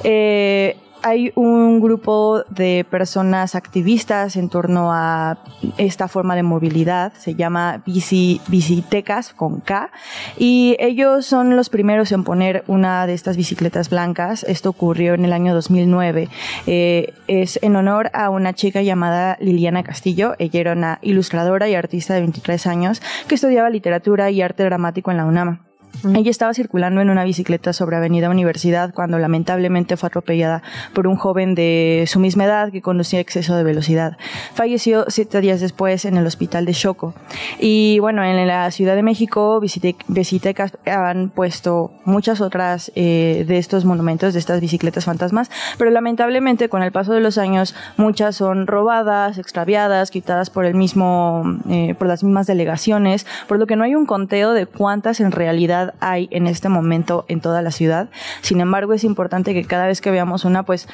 Eh, 0.04 0.78
hay 1.06 1.32
un 1.36 1.82
grupo 1.82 2.44
de 2.50 2.84
personas 2.90 3.54
activistas 3.54 4.36
en 4.36 4.50
torno 4.50 4.92
a 4.92 5.38
esta 5.78 6.08
forma 6.08 6.36
de 6.36 6.42
movilidad, 6.42 7.14
se 7.14 7.36
llama 7.36 7.84
bici, 7.86 8.42
Bicitecas 8.48 9.32
con 9.32 9.60
K, 9.60 9.92
y 10.36 10.76
ellos 10.80 11.28
son 11.28 11.56
los 11.56 11.70
primeros 11.70 12.12
en 12.12 12.24
poner 12.24 12.64
una 12.66 13.06
de 13.06 13.14
estas 13.14 13.38
bicicletas 13.38 13.92
blancas. 13.92 14.44
Esto 14.50 14.72
ocurrió 14.72 15.14
en 15.14 15.26
el 15.26 15.34
año 15.34 15.54
2009. 15.54 16.28
Eh, 16.66 17.14
es 17.28 17.60
en 17.62 17.76
honor 17.76 18.10
a 18.14 18.32
una 18.32 18.54
chica 18.54 18.82
llamada 18.82 19.38
Liliana 19.40 19.84
Castillo. 19.84 20.34
Ella 20.40 20.60
era 20.60 20.74
una 20.74 20.98
ilustradora 21.04 21.70
y 21.70 21.76
artista 21.76 22.16
de 22.16 22.22
23 22.22 22.66
años 22.66 23.04
que 23.28 23.36
estudiaba 23.36 23.70
literatura 23.70 24.32
y 24.32 24.42
arte 24.42 24.64
dramático 24.64 25.12
en 25.12 25.18
la 25.18 25.26
UNAM. 25.26 25.65
Ella 26.04 26.30
estaba 26.32 26.54
circulando 26.54 27.02
en 27.02 27.10
una 27.10 27.24
bicicleta 27.24 27.74
sobre 27.74 27.96
Avenida 27.98 28.30
Universidad 28.30 28.94
cuando 28.94 29.18
lamentablemente 29.18 29.98
fue 29.98 30.08
atropellada 30.08 30.62
por 30.94 31.08
un 31.08 31.16
joven 31.16 31.56
de 31.56 32.06
su 32.08 32.20
misma 32.20 32.46
edad 32.46 32.72
que 32.72 32.82
conducía 32.82 33.20
exceso 33.20 33.56
de 33.56 33.64
velocidad. 33.64 34.18
Falleció 34.54 35.06
siete 35.08 35.42
días 35.42 35.60
después 35.62 36.06
en 36.06 36.18
el 36.18 36.26
hospital 36.28 36.66
de 36.66 36.74
Choco. 36.74 37.14
Y 37.60 38.00
bueno, 38.00 38.24
en 38.24 38.48
la 38.48 38.70
Ciudad 38.72 38.96
de 38.96 39.04
México, 39.04 39.60
Visite- 39.62 39.96
Visitecas 40.08 40.78
han 40.86 41.30
puesto 41.30 41.92
muchas 42.06 42.42
otras 42.42 42.92
eh, 42.96 43.46
de 43.48 43.58
estos 43.58 43.86
monumentos, 43.86 44.34
de 44.34 44.40
estas 44.40 44.62
bicicletas 44.62 45.06
fantasmas, 45.06 45.50
pero 45.78 45.92
lamentablemente 45.92 46.70
con 46.70 46.84
el 46.84 46.92
paso 46.92 47.14
de 47.14 47.20
los 47.22 47.38
años 47.38 47.76
muchas 47.98 48.36
son 48.36 48.68
robadas, 48.68 49.38
extraviadas, 49.38 50.12
quitadas 50.12 50.50
por 50.50 50.66
el 50.66 50.76
mismo, 50.76 51.44
eh, 51.70 51.96
por 51.98 52.08
las 52.08 52.24
mismas 52.24 52.48
delegaciones, 52.48 53.26
por 53.48 53.60
lo 53.60 53.68
que 53.68 53.76
no 53.76 53.84
hay 53.84 53.96
un 53.96 54.06
conteo 54.06 54.54
de 54.54 54.66
cuántas 54.66 55.20
en 55.20 55.32
realidad 55.32 55.85
hay 56.00 56.28
en 56.32 56.48
este 56.48 56.70
momento 56.70 57.26
en 57.28 57.42
toda 57.42 57.62
la 57.62 57.72
ciudad. 57.72 58.10
Sin 58.42 58.62
embargo, 58.62 58.94
es 58.94 59.04
importante 59.04 59.54
que 59.54 59.66
cada 59.66 59.88
vez 59.88 60.02
que 60.02 60.12
veamos 60.12 60.46
una, 60.46 60.64
pues 60.64 60.88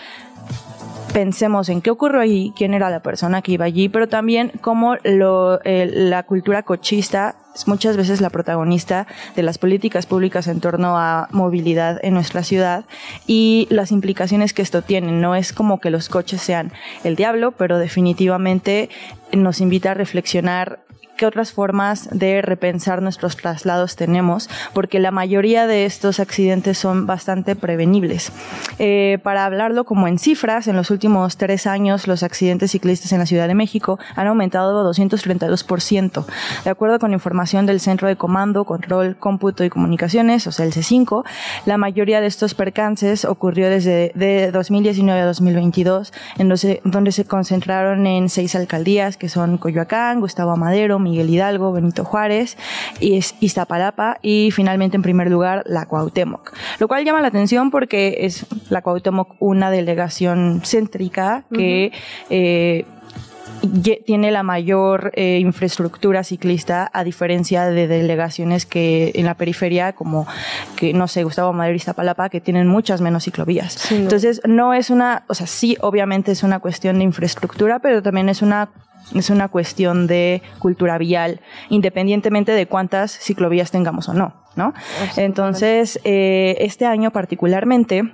pensemos 1.12 1.70
en 1.70 1.82
qué 1.82 1.92
ocurrió 1.92 2.22
allí, 2.22 2.54
quién 2.56 2.74
era 2.74 2.90
la 2.90 3.02
persona 3.02 3.42
que 3.42 3.54
iba 3.54 3.66
allí, 3.66 3.90
pero 3.90 4.08
también 4.08 4.52
cómo 4.62 4.96
eh, 5.04 5.92
la 5.94 6.24
cultura 6.24 6.64
cochista 6.64 7.36
es 7.54 7.68
muchas 7.68 7.98
veces 7.98 8.22
la 8.22 8.30
protagonista 8.30 9.08
de 9.36 9.44
las 9.44 9.58
políticas 9.58 10.06
públicas 10.06 10.48
en 10.48 10.62
torno 10.62 10.98
a 10.98 11.28
movilidad 11.32 12.00
en 12.02 12.14
nuestra 12.14 12.44
ciudad 12.44 12.86
y 13.28 13.68
las 13.70 13.92
implicaciones 13.92 14.54
que 14.54 14.62
esto 14.62 14.82
tiene. 14.82 15.12
No 15.12 15.36
es 15.36 15.52
como 15.52 15.82
que 15.82 15.90
los 15.90 16.08
coches 16.08 16.42
sean 16.42 16.72
el 17.04 17.18
diablo, 17.18 17.52
pero 17.52 17.78
definitivamente 17.78 18.90
nos 19.34 19.60
invita 19.60 19.92
a 19.92 19.96
reflexionar 19.96 20.80
qué 21.22 21.28
otras 21.28 21.52
formas 21.52 22.10
de 22.12 22.42
repensar 22.42 23.04
nuestros 23.04 23.38
traslados 23.38 23.96
tenemos, 23.96 24.50
porque 24.74 25.00
la 25.00 25.12
mayoría 25.12 25.68
de 25.68 25.86
estos 25.86 26.20
accidentes 26.20 26.80
son 26.80 27.06
bastante 27.06 27.56
prevenibles. 27.56 28.32
Eh, 28.80 29.20
para 29.22 29.46
hablarlo 29.46 29.84
como 29.84 30.08
en 30.08 30.18
cifras, 30.18 30.68
en 30.68 30.76
los 30.76 30.90
últimos 30.90 31.38
tres 31.38 31.68
años 31.68 32.08
los 32.08 32.24
accidentes 32.24 32.72
ciclistas 32.72 33.12
en 33.12 33.20
la 33.20 33.28
Ciudad 33.28 33.48
de 33.48 33.54
México 33.54 34.00
han 34.16 34.26
aumentado 34.26 34.84
232%. 34.92 36.26
De 36.64 36.70
acuerdo 36.72 36.98
con 36.98 37.14
información 37.14 37.68
del 37.68 37.82
Centro 37.82 38.08
de 38.08 38.16
Comando, 38.16 38.66
Control, 38.66 39.16
Cómputo 39.16 39.64
y 39.64 39.70
Comunicaciones, 39.70 40.48
o 40.48 40.52
sea, 40.52 40.66
el 40.66 40.74
C5, 40.74 41.24
la 41.68 41.78
mayoría 41.78 42.20
de 42.20 42.26
estos 42.26 42.56
percances 42.56 43.26
ocurrió 43.26 43.70
desde 43.70 44.12
de 44.16 44.52
2019 44.52 45.22
a 45.22 45.26
2022, 45.28 46.14
en 46.40 46.50
donde, 46.50 47.12
se 47.12 47.26
concentraron 47.26 48.08
en 48.08 48.28
seis 48.28 48.56
alcaldías, 48.56 49.18
que 49.18 49.30
son 49.30 49.60
Coyoacán, 49.60 50.20
Gustavo 50.20 50.50
Amadero, 50.50 50.98
Miguel 51.12 51.30
Hidalgo, 51.30 51.72
Benito 51.72 52.06
Juárez, 52.06 52.58
Iztapalapa 53.00 54.18
y 54.22 54.52
finalmente 54.52 54.96
en 54.96 55.04
primer 55.04 55.30
lugar 55.30 55.64
la 55.66 55.86
Cuauhtémoc. 55.86 56.54
Lo 56.80 56.88
cual 56.88 57.04
llama 57.04 57.22
la 57.22 57.28
atención 57.28 57.70
porque 57.70 58.20
es 58.22 58.46
la 58.70 58.82
Cuauhtémoc 58.82 59.36
una 59.40 59.70
delegación 59.70 60.62
céntrica 60.64 61.44
que 61.52 61.92
eh, 62.30 62.86
tiene 64.06 64.32
la 64.32 64.44
mayor 64.44 65.12
eh, 65.16 65.40
infraestructura 65.40 66.24
ciclista 66.24 66.90
a 66.94 67.04
diferencia 67.04 67.66
de 67.66 67.88
delegaciones 67.88 68.66
que 68.66 69.12
en 69.16 69.26
la 69.26 69.36
periferia 69.36 69.94
como 69.94 70.26
que 70.76 70.94
no 70.94 71.08
sé 71.08 71.24
Gustavo 71.24 71.54
Madero 71.54 71.76
y 71.76 71.78
Iztapalapa 71.78 72.30
que 72.30 72.42
tienen 72.42 72.68
muchas 72.68 73.02
menos 73.02 73.26
ciclovías 73.26 73.92
entonces 73.92 74.42
no 74.46 74.74
es 74.74 74.90
una 74.90 75.24
o 75.28 75.36
sea 75.36 75.48
sí 75.48 75.78
obviamente 75.82 76.32
es 76.32 76.44
una 76.44 76.60
cuestión 76.60 76.98
de 76.98 77.04
infraestructura 77.04 77.80
pero 77.80 78.02
también 78.02 78.30
es 78.30 78.42
una 78.42 78.70
es 79.16 79.30
una 79.30 79.48
cuestión 79.48 80.08
de 80.08 80.42
cultura 80.60 80.98
vial 80.98 81.42
independientemente 81.70 82.52
de 82.52 82.66
cuántas 82.66 83.18
ciclovías 83.20 83.72
tengamos 83.72 84.10
o 84.10 84.14
no 84.14 84.34
no 84.56 84.74
entonces 85.18 86.00
eh, 86.04 86.58
este 86.60 86.86
año 86.86 87.12
particularmente 87.12 88.14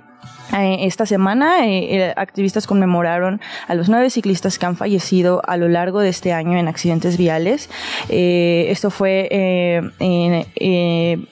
esta 0.52 1.06
semana, 1.06 1.66
eh, 1.66 1.96
eh, 1.96 2.14
activistas 2.16 2.66
conmemoraron 2.66 3.40
a 3.66 3.74
los 3.74 3.88
nueve 3.88 4.10
ciclistas 4.10 4.58
que 4.58 4.66
han 4.66 4.76
fallecido 4.76 5.42
a 5.46 5.56
lo 5.56 5.68
largo 5.68 6.00
de 6.00 6.08
este 6.08 6.32
año 6.32 6.58
en 6.58 6.68
accidentes 6.68 7.16
viales. 7.16 7.68
esto 8.08 8.90
fue 8.90 9.28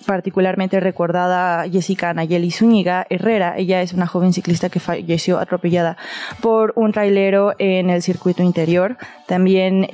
particularmente 0.07 0.81
recordada 0.81 1.69
Jessica 1.69 2.13
Nayeli 2.15 2.51
Zúñiga 2.51 3.07
Herrera. 3.09 3.55
Ella 3.57 3.83
es 3.83 3.93
una 3.93 4.07
joven 4.07 4.33
ciclista 4.33 4.69
que 4.69 4.81
falleció 4.81 5.39
atropellada 5.39 5.97
por 6.41 6.73
un 6.77 6.93
trailero 6.93 7.55
en 7.59 7.91
el 7.91 8.03
circuito 8.03 8.43
interior. 8.43 8.97
También 9.27 9.89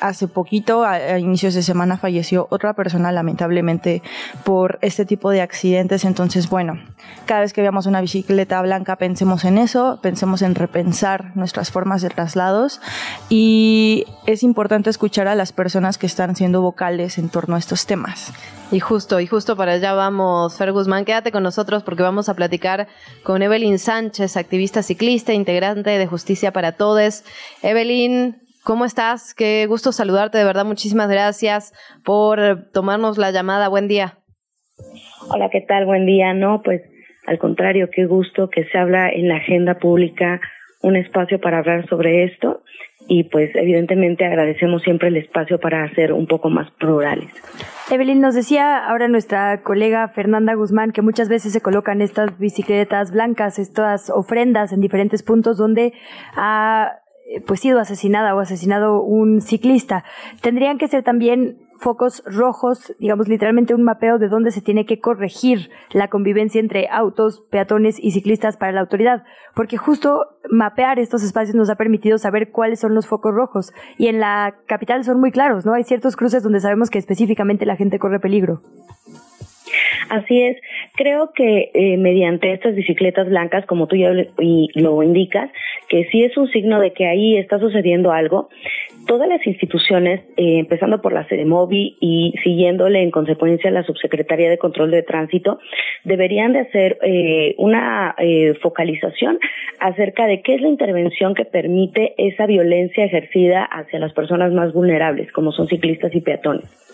hace 0.00 0.28
poquito, 0.28 0.84
a, 0.84 1.18
inicios 1.18 1.54
de 1.54 1.62
semana, 1.62 1.98
falleció 1.98 2.46
otra 2.50 2.74
persona 2.74 3.12
lamentablemente 3.12 4.02
por 4.44 4.78
este 4.82 5.04
tipo 5.04 5.30
de 5.30 5.40
accidentes. 5.40 6.04
Entonces, 6.04 6.48
bueno, 6.48 6.78
cada 7.26 7.40
vez 7.40 7.52
que 7.52 7.62
veamos 7.62 7.86
una 7.86 8.00
bicicleta 8.00 8.60
blanca, 8.62 8.96
pensemos 8.96 9.44
en 9.44 9.58
eso, 9.58 9.98
pensemos 10.02 10.42
en 10.42 10.54
repensar 10.54 11.36
nuestras 11.36 11.70
formas 11.70 12.02
de 12.02 12.10
traslados 12.10 12.80
y 13.28 14.04
es 14.26 14.42
importante 14.42 14.90
escuchar 14.90 15.28
a 15.28 15.34
las 15.34 15.52
personas 15.52 15.98
que 15.98 16.06
están 16.06 16.36
siendo 16.36 16.62
vocales 16.62 17.18
en 17.18 17.28
torno 17.28 17.56
a 17.56 17.58
estos 17.58 17.86
temas. 17.86 18.32
Y 18.70 18.80
justo, 18.80 19.18
y 19.18 19.26
justo 19.26 19.56
para 19.56 19.72
allá 19.72 19.94
vamos, 19.94 20.56
Fer 20.56 20.72
Guzmán, 20.72 21.06
quédate 21.06 21.32
con 21.32 21.42
nosotros 21.42 21.82
porque 21.82 22.02
vamos 22.02 22.28
a 22.28 22.34
platicar 22.34 22.86
con 23.22 23.42
Evelyn 23.42 23.78
Sánchez, 23.78 24.36
activista 24.36 24.82
ciclista, 24.82 25.32
integrante 25.32 25.90
de 25.90 26.06
Justicia 26.06 26.52
para 26.52 26.72
Todes. 26.72 27.24
Evelyn, 27.62 28.36
¿Cómo 28.68 28.84
estás? 28.84 29.32
Qué 29.32 29.64
gusto 29.66 29.92
saludarte, 29.92 30.36
de 30.36 30.44
verdad. 30.44 30.66
Muchísimas 30.66 31.08
gracias 31.08 31.72
por 32.04 32.70
tomarnos 32.70 33.16
la 33.16 33.30
llamada. 33.30 33.68
Buen 33.68 33.88
día. 33.88 34.18
Hola, 35.30 35.48
¿qué 35.48 35.62
tal? 35.62 35.86
Buen 35.86 36.04
día. 36.04 36.34
No, 36.34 36.60
pues 36.62 36.82
al 37.26 37.38
contrario, 37.38 37.88
qué 37.90 38.04
gusto 38.04 38.50
que 38.50 38.64
se 38.64 38.76
habla 38.76 39.08
en 39.08 39.26
la 39.26 39.36
agenda 39.36 39.78
pública 39.78 40.42
un 40.82 40.96
espacio 40.96 41.40
para 41.40 41.60
hablar 41.60 41.88
sobre 41.88 42.24
esto 42.24 42.62
y 43.08 43.24
pues 43.24 43.50
evidentemente 43.54 44.26
agradecemos 44.26 44.82
siempre 44.82 45.08
el 45.08 45.16
espacio 45.16 45.58
para 45.58 45.88
ser 45.94 46.12
un 46.12 46.26
poco 46.26 46.50
más 46.50 46.70
plurales. 46.72 47.30
Evelyn, 47.90 48.20
nos 48.20 48.34
decía 48.34 48.86
ahora 48.86 49.08
nuestra 49.08 49.62
colega 49.62 50.08
Fernanda 50.08 50.52
Guzmán 50.52 50.92
que 50.92 51.00
muchas 51.00 51.30
veces 51.30 51.54
se 51.54 51.62
colocan 51.62 52.02
estas 52.02 52.38
bicicletas 52.38 53.12
blancas, 53.12 53.58
estas 53.58 54.10
ofrendas 54.10 54.74
en 54.74 54.80
diferentes 54.80 55.22
puntos 55.22 55.56
donde 55.56 55.94
ha 56.36 56.92
eh, 56.92 57.07
pues 57.46 57.60
sido 57.60 57.78
asesinada 57.78 58.34
o 58.34 58.40
asesinado 58.40 59.02
un 59.02 59.40
ciclista. 59.40 60.04
Tendrían 60.40 60.78
que 60.78 60.88
ser 60.88 61.02
también 61.02 61.58
focos 61.78 62.22
rojos, 62.26 62.94
digamos 62.98 63.28
literalmente 63.28 63.74
un 63.74 63.82
mapeo 63.82 64.18
de 64.18 64.28
dónde 64.28 64.50
se 64.50 64.60
tiene 64.60 64.84
que 64.84 65.00
corregir 65.00 65.70
la 65.92 66.08
convivencia 66.08 66.60
entre 66.60 66.88
autos, 66.88 67.46
peatones 67.50 67.98
y 68.00 68.10
ciclistas 68.10 68.56
para 68.56 68.72
la 68.72 68.80
autoridad, 68.80 69.22
porque 69.54 69.76
justo 69.76 70.26
mapear 70.50 70.98
estos 70.98 71.22
espacios 71.22 71.54
nos 71.54 71.70
ha 71.70 71.76
permitido 71.76 72.18
saber 72.18 72.50
cuáles 72.50 72.80
son 72.80 72.94
los 72.94 73.06
focos 73.06 73.32
rojos 73.32 73.72
y 73.96 74.08
en 74.08 74.20
la 74.20 74.56
capital 74.66 75.04
son 75.04 75.20
muy 75.20 75.30
claros, 75.30 75.64
¿no? 75.64 75.74
Hay 75.74 75.84
ciertos 75.84 76.16
cruces 76.16 76.42
donde 76.42 76.60
sabemos 76.60 76.90
que 76.90 76.98
específicamente 76.98 77.66
la 77.66 77.76
gente 77.76 77.98
corre 77.98 78.20
peligro. 78.20 78.62
Así 80.10 80.42
es, 80.42 80.56
creo 80.96 81.32
que 81.34 81.70
eh, 81.74 81.96
mediante 81.96 82.52
estas 82.52 82.74
bicicletas 82.74 83.28
blancas, 83.28 83.66
como 83.66 83.86
tú 83.86 83.96
ya 83.96 84.10
lo 84.10 85.02
indicas, 85.02 85.50
que 85.88 86.04
sí 86.10 86.24
es 86.24 86.36
un 86.36 86.48
signo 86.48 86.80
de 86.80 86.92
que 86.92 87.06
ahí 87.06 87.36
está 87.36 87.58
sucediendo 87.58 88.12
algo, 88.12 88.48
todas 89.06 89.28
las 89.28 89.46
instituciones, 89.46 90.20
eh, 90.36 90.58
empezando 90.58 91.00
por 91.00 91.12
la 91.12 91.24
CEDEMOVI 91.24 91.96
y 92.00 92.34
siguiéndole 92.42 93.02
en 93.02 93.10
consecuencia 93.10 93.70
la 93.70 93.84
Subsecretaría 93.84 94.50
de 94.50 94.58
Control 94.58 94.90
de 94.90 95.02
Tránsito, 95.02 95.58
deberían 96.04 96.52
de 96.52 96.60
hacer 96.60 96.98
eh, 97.02 97.54
una 97.58 98.14
focalización 98.62 99.38
acerca 99.80 100.26
de 100.26 100.42
qué 100.42 100.54
es 100.54 100.60
la 100.60 100.68
intervención 100.68 101.34
que 101.34 101.44
permite 101.44 102.14
esa 102.18 102.46
violencia 102.46 103.04
ejercida 103.04 103.64
hacia 103.64 103.98
las 103.98 104.12
personas 104.12 104.52
más 104.52 104.72
vulnerables, 104.72 105.30
como 105.32 105.52
son 105.52 105.68
ciclistas 105.68 106.14
y 106.14 106.20
peatones. 106.20 106.87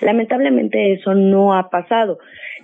Lamentablemente 0.00 0.92
eso 0.92 1.14
no 1.14 1.54
ha 1.54 1.70
pasado. 1.70 2.18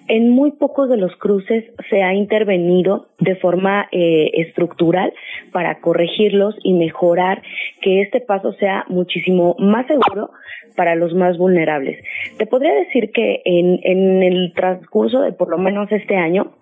En 0.09 0.31
muy 0.31 0.53
pocos 0.53 0.89
de 0.89 0.97
los 0.97 1.17
cruces 1.17 1.65
se 1.91 2.03
ha 2.03 2.15
intervenido 2.15 3.09
de 3.19 3.35
forma 3.35 3.89
eh, 3.91 4.31
estructural 4.35 5.13
para 5.53 5.81
corregirlos 5.81 6.55
y 6.63 6.75
mejorar 6.75 7.43
que 7.81 8.03
este 8.03 8.21
paso 8.21 8.53
sea 8.53 8.85
muchísimo 8.89 9.57
más 9.59 9.87
seguro 9.87 10.31
para 10.77 10.95
los 10.95 11.15
más 11.15 11.39
vulnerables. 11.39 11.99
Te 12.39 12.47
podría 12.47 12.75
decir 12.75 13.11
que 13.11 13.43
en, 13.45 13.81
en 13.83 14.23
el 14.23 14.53
transcurso 14.55 15.23
de 15.23 15.33
por 15.33 15.49
lo 15.49 15.59
menos 15.59 15.91
este 15.91 16.17
año, 16.17 16.53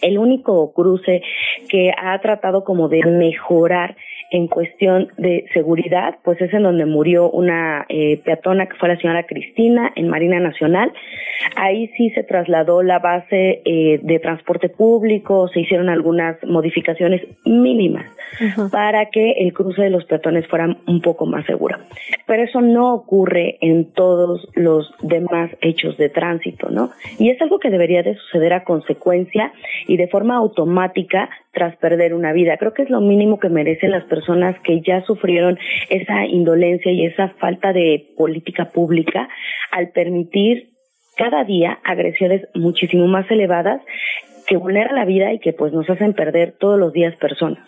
el 0.00 0.18
único 0.18 0.72
cruce 0.72 1.22
que 1.68 1.92
ha 1.96 2.18
tratado 2.20 2.64
como 2.64 2.88
de 2.88 3.04
mejorar 3.04 3.96
en 4.30 4.46
cuestión 4.46 5.08
de 5.16 5.44
seguridad, 5.52 6.18
pues 6.22 6.40
es 6.40 6.52
en 6.54 6.62
donde 6.62 6.86
murió 6.86 7.30
una 7.30 7.84
eh, 7.88 8.20
peatona 8.24 8.66
que 8.66 8.76
fue 8.76 8.88
la 8.88 8.96
señora 8.96 9.26
Cristina 9.26 9.92
en 9.96 10.08
Marina 10.08 10.38
Nacional. 10.38 10.92
Ahí 11.56 11.88
sí 11.96 12.10
se 12.10 12.22
trasladó 12.22 12.82
la 12.82 12.98
base 12.98 13.62
eh, 13.64 14.00
de 14.02 14.18
transporte 14.18 14.68
público, 14.68 15.48
se 15.48 15.60
hicieron 15.60 15.88
algunas 15.88 16.36
modificaciones 16.44 17.22
mínimas 17.44 18.06
para 18.70 19.06
que 19.06 19.32
el 19.32 19.52
cruce 19.52 19.82
de 19.82 19.90
los 19.90 20.04
peatones 20.04 20.46
fuera 20.46 20.76
un 20.86 21.00
poco 21.00 21.26
más 21.26 21.44
seguro. 21.46 21.78
Pero 22.26 22.42
eso 22.44 22.60
no 22.60 22.94
ocurre 22.94 23.58
en 23.60 23.92
todos 23.92 24.48
los 24.54 24.92
demás 25.02 25.50
hechos 25.60 25.96
de 25.96 26.08
tránsito, 26.08 26.70
¿no? 26.70 26.90
Y 27.18 27.30
es 27.30 27.40
algo 27.42 27.58
que 27.58 27.70
debería 27.70 28.02
de 28.02 28.14
suceder 28.14 28.52
a 28.52 28.64
consecuencia 28.64 29.52
y 29.86 29.96
de 29.96 30.08
forma 30.08 30.36
automática 30.36 31.28
tras 31.52 31.76
perder 31.76 32.14
una 32.14 32.32
vida. 32.32 32.56
Creo 32.56 32.74
que 32.74 32.82
es 32.82 32.90
lo 32.90 33.00
mínimo 33.00 33.38
que 33.38 33.48
merecen 33.48 33.90
las 33.90 34.04
personas 34.04 34.56
que 34.60 34.80
ya 34.80 35.02
sufrieron 35.02 35.58
esa 35.88 36.26
indolencia 36.26 36.92
y 36.92 37.06
esa 37.06 37.30
falta 37.40 37.72
de 37.72 38.12
política 38.16 38.66
pública 38.66 39.28
al 39.72 39.90
permitir 39.90 40.70
cada 41.16 41.44
día 41.44 41.78
agresiones 41.84 42.42
muchísimo 42.54 43.06
más 43.06 43.30
elevadas 43.30 43.82
que 44.46 44.56
vulneran 44.56 44.94
la 44.94 45.04
vida 45.04 45.32
y 45.32 45.38
que 45.38 45.52
pues 45.52 45.72
nos 45.72 45.88
hacen 45.90 46.14
perder 46.14 46.56
todos 46.58 46.78
los 46.78 46.92
días 46.92 47.14
personas. 47.16 47.64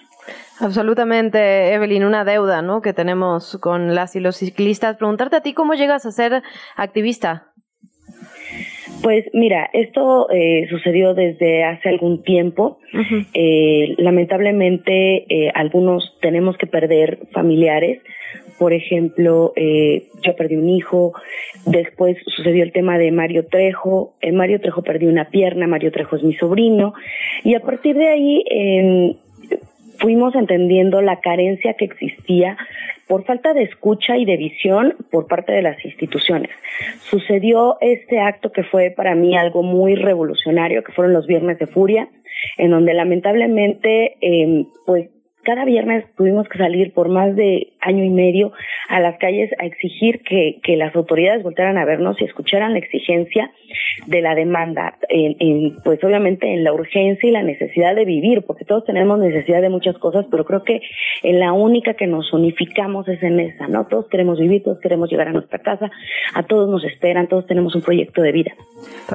Absolutamente, 0.60 1.74
Evelyn, 1.74 2.04
una 2.04 2.24
deuda, 2.24 2.62
¿no? 2.62 2.82
Que 2.82 2.92
tenemos 2.92 3.58
con 3.60 3.94
las 3.94 4.14
y 4.14 4.20
los 4.20 4.36
ciclistas. 4.36 4.96
Preguntarte 4.96 5.36
a 5.36 5.40
ti 5.40 5.54
cómo 5.54 5.74
llegas 5.74 6.06
a 6.06 6.12
ser 6.12 6.42
activista. 6.76 7.51
Pues 9.02 9.24
mira, 9.32 9.68
esto 9.72 10.30
eh, 10.30 10.66
sucedió 10.70 11.12
desde 11.14 11.64
hace 11.64 11.88
algún 11.88 12.22
tiempo. 12.22 12.78
eh, 13.34 13.94
lamentablemente, 13.98 15.24
eh, 15.28 15.50
algunos 15.54 16.16
tenemos 16.20 16.56
que 16.56 16.68
perder 16.68 17.18
familiares. 17.32 18.00
Por 18.58 18.72
ejemplo, 18.72 19.52
eh, 19.56 20.08
yo 20.22 20.36
perdí 20.36 20.54
un 20.56 20.68
hijo. 20.68 21.14
Después 21.66 22.16
sucedió 22.26 22.62
el 22.62 22.72
tema 22.72 22.96
de 22.96 23.10
Mario 23.10 23.46
Trejo. 23.46 24.14
Mario 24.32 24.60
Trejo 24.60 24.82
perdió 24.82 25.08
una 25.08 25.30
pierna. 25.30 25.66
Mario 25.66 25.90
Trejo 25.90 26.16
es 26.16 26.22
mi 26.22 26.34
sobrino. 26.34 26.94
Y 27.42 27.54
a 27.54 27.60
partir 27.60 27.96
de 27.96 28.08
ahí, 28.08 28.44
fuimos 30.02 30.34
entendiendo 30.34 31.00
la 31.00 31.20
carencia 31.20 31.74
que 31.74 31.86
existía 31.86 32.58
por 33.06 33.24
falta 33.24 33.54
de 33.54 33.62
escucha 33.62 34.16
y 34.16 34.24
de 34.24 34.36
visión 34.36 34.96
por 35.10 35.26
parte 35.28 35.52
de 35.52 35.62
las 35.62 35.82
instituciones. 35.84 36.50
Sucedió 37.02 37.78
este 37.80 38.20
acto 38.20 38.50
que 38.52 38.64
fue 38.64 38.90
para 38.90 39.14
mí 39.14 39.36
algo 39.36 39.62
muy 39.62 39.94
revolucionario, 39.94 40.82
que 40.82 40.92
fueron 40.92 41.14
los 41.14 41.26
Viernes 41.26 41.58
de 41.58 41.66
Furia, 41.66 42.08
en 42.58 42.70
donde 42.70 42.94
lamentablemente, 42.94 44.16
eh, 44.20 44.66
pues 44.84 45.08
cada 45.42 45.64
viernes 45.64 46.04
tuvimos 46.16 46.48
que 46.48 46.58
salir 46.58 46.92
por 46.92 47.08
más 47.08 47.34
de 47.36 47.72
año 47.80 48.04
y 48.04 48.10
medio 48.10 48.52
a 48.88 49.00
las 49.00 49.18
calles 49.18 49.50
a 49.58 49.66
exigir 49.66 50.22
que, 50.22 50.60
que 50.62 50.76
las 50.76 50.94
autoridades 50.94 51.42
voltearan 51.42 51.78
a 51.78 51.84
vernos 51.84 52.20
y 52.20 52.24
escucharan 52.24 52.72
la 52.72 52.78
exigencia 52.78 53.50
de 54.06 54.20
la 54.20 54.34
demanda, 54.34 54.98
en, 55.08 55.36
en, 55.40 55.76
pues 55.84 56.02
obviamente 56.04 56.52
en 56.52 56.64
la 56.64 56.72
urgencia 56.72 57.28
y 57.28 57.32
la 57.32 57.42
necesidad 57.42 57.94
de 57.94 58.04
vivir, 58.04 58.42
porque 58.42 58.64
todos 58.64 58.84
tenemos 58.84 59.18
necesidad 59.18 59.60
de 59.60 59.68
muchas 59.68 59.98
cosas, 59.98 60.26
pero 60.30 60.44
creo 60.44 60.62
que 60.62 60.80
en 61.22 61.40
la 61.40 61.52
única 61.52 61.94
que 61.94 62.06
nos 62.06 62.32
unificamos 62.32 63.08
es 63.08 63.22
en 63.22 63.40
esa, 63.40 63.68
¿no? 63.68 63.86
Todos 63.86 64.08
queremos 64.08 64.38
vivir, 64.38 64.62
todos 64.62 64.80
queremos 64.80 65.10
llegar 65.10 65.28
a 65.28 65.32
nuestra 65.32 65.58
casa, 65.58 65.90
a 66.34 66.42
todos 66.44 66.70
nos 66.70 66.84
esperan, 66.84 67.28
todos 67.28 67.46
tenemos 67.46 67.74
un 67.74 67.82
proyecto 67.82 68.22
de 68.22 68.32
vida. 68.32 68.52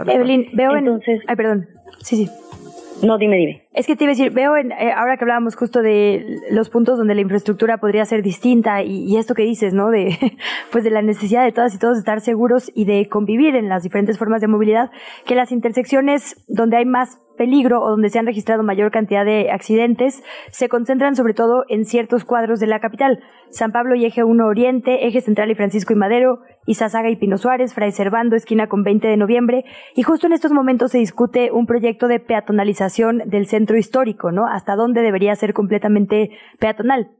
Evelyn, 0.08 0.50
veo 0.54 0.76
entonces, 0.76 1.22
ay, 1.28 1.36
perdón, 1.36 1.68
sí, 2.02 2.26
sí. 2.26 2.67
No, 3.04 3.18
dime, 3.18 3.38
dime. 3.38 3.64
Es 3.74 3.86
que 3.86 3.96
te 3.96 4.06
iba 4.06 4.12
a 4.12 4.16
decir, 4.16 4.32
veo 4.32 4.58
en, 4.58 4.72
eh, 4.72 4.92
ahora 4.92 5.18
que 5.18 5.24
hablábamos 5.24 5.56
justo 5.56 5.82
de 5.82 6.40
los 6.50 6.70
puntos 6.70 6.98
donde 6.98 7.14
la 7.14 7.22
infraestructura 7.22 7.78
podría 7.78 8.04
ser 8.06 8.24
distinta 8.24 8.82
y, 8.82 9.06
y, 9.06 9.18
esto 9.18 9.36
que 9.36 9.44
dices, 9.44 9.74
¿no? 9.74 9.90
De, 9.90 10.18
pues 10.72 10.84
de 10.84 10.90
la 10.90 11.02
necesidad 11.02 11.44
de 11.44 11.52
todas 11.52 11.76
y 11.76 11.80
todos 11.80 11.98
estar 11.98 12.22
seguros 12.22 12.72
y 12.74 12.86
de 12.86 13.08
convivir 13.08 13.56
en 13.56 13.70
las 13.70 13.84
diferentes 13.84 14.18
formas 14.18 14.42
de 14.42 14.48
movilidad, 14.48 14.90
que 15.26 15.36
las 15.36 15.52
intersecciones 15.52 16.44
donde 16.48 16.78
hay 16.78 16.86
más 16.86 17.20
peligro 17.38 17.82
o 17.82 17.90
donde 17.90 18.10
se 18.10 18.20
han 18.20 18.26
registrado 18.26 18.64
mayor 18.64 18.92
cantidad 18.92 19.24
de 19.24 19.52
accidentes 19.52 20.24
se 20.50 20.68
concentran 20.68 21.16
sobre 21.16 21.34
todo 21.34 21.64
en 21.70 21.86
ciertos 21.86 22.26
cuadros 22.26 22.60
de 22.60 22.68
la 22.68 22.80
capital. 22.80 23.24
San 23.50 23.72
Pablo 23.72 23.96
y 23.96 24.06
Eje 24.06 24.24
1 24.24 24.46
Oriente, 24.46 25.08
Eje 25.08 25.22
Central 25.22 25.52
y 25.52 25.56
Francisco 25.56 25.94
y 25.94 25.96
Madero, 25.96 26.42
Izazaga 26.66 27.10
y 27.10 27.16
Pino 27.16 27.38
Suárez, 27.38 27.74
Fray 27.74 27.92
Servando, 27.92 28.36
esquina 28.36 28.68
con 28.68 28.84
20 28.84 29.08
de 29.08 29.18
noviembre. 29.18 29.64
Y 29.96 30.04
justo 30.04 30.28
en 30.28 30.34
estos 30.34 30.52
momentos 30.52 30.92
se 30.92 30.98
discute 30.98 31.52
un 31.52 31.66
proyecto 31.66 32.08
de 32.08 32.20
peatonalización 32.20 33.20
del 33.26 33.48
centro 33.48 33.78
histórico, 33.78 34.32
¿no? 34.32 34.48
Hasta 34.48 34.76
dónde 34.76 35.02
debería 35.02 35.36
ser 35.36 35.54
completamente 35.54 36.32
peatonal 36.60 37.17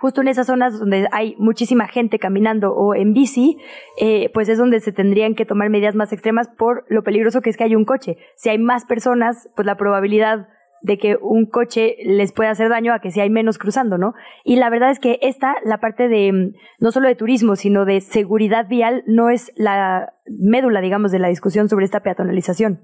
justo 0.00 0.22
en 0.22 0.28
esas 0.28 0.46
zonas 0.46 0.78
donde 0.78 1.06
hay 1.12 1.36
muchísima 1.38 1.86
gente 1.86 2.18
caminando 2.18 2.72
o 2.72 2.94
en 2.94 3.12
bici, 3.12 3.58
eh, 3.98 4.30
pues 4.32 4.48
es 4.48 4.56
donde 4.56 4.80
se 4.80 4.92
tendrían 4.92 5.34
que 5.34 5.44
tomar 5.44 5.68
medidas 5.68 5.94
más 5.94 6.12
extremas 6.12 6.48
por 6.48 6.84
lo 6.88 7.02
peligroso 7.02 7.42
que 7.42 7.50
es 7.50 7.56
que 7.56 7.64
hay 7.64 7.76
un 7.76 7.84
coche. 7.84 8.16
Si 8.36 8.48
hay 8.48 8.58
más 8.58 8.86
personas, 8.86 9.48
pues 9.54 9.66
la 9.66 9.76
probabilidad 9.76 10.48
de 10.82 10.96
que 10.96 11.18
un 11.20 11.44
coche 11.44 11.96
les 12.02 12.32
pueda 12.32 12.50
hacer 12.50 12.70
daño 12.70 12.94
a 12.94 13.00
que 13.00 13.10
si 13.10 13.20
hay 13.20 13.28
menos 13.28 13.58
cruzando, 13.58 13.98
¿no? 13.98 14.14
Y 14.44 14.56
la 14.56 14.70
verdad 14.70 14.90
es 14.90 14.98
que 14.98 15.18
esta, 15.20 15.56
la 15.64 15.78
parte 15.78 16.08
de, 16.08 16.32
mm, 16.32 16.54
no 16.80 16.90
solo 16.90 17.08
de 17.08 17.14
turismo, 17.14 17.54
sino 17.56 17.84
de 17.84 18.00
seguridad 18.00 18.66
vial, 18.68 19.02
no 19.06 19.28
es 19.28 19.52
la 19.56 20.14
médula, 20.26 20.80
digamos, 20.80 21.12
de 21.12 21.18
la 21.18 21.28
discusión 21.28 21.68
sobre 21.68 21.84
esta 21.84 22.00
peatonalización. 22.00 22.80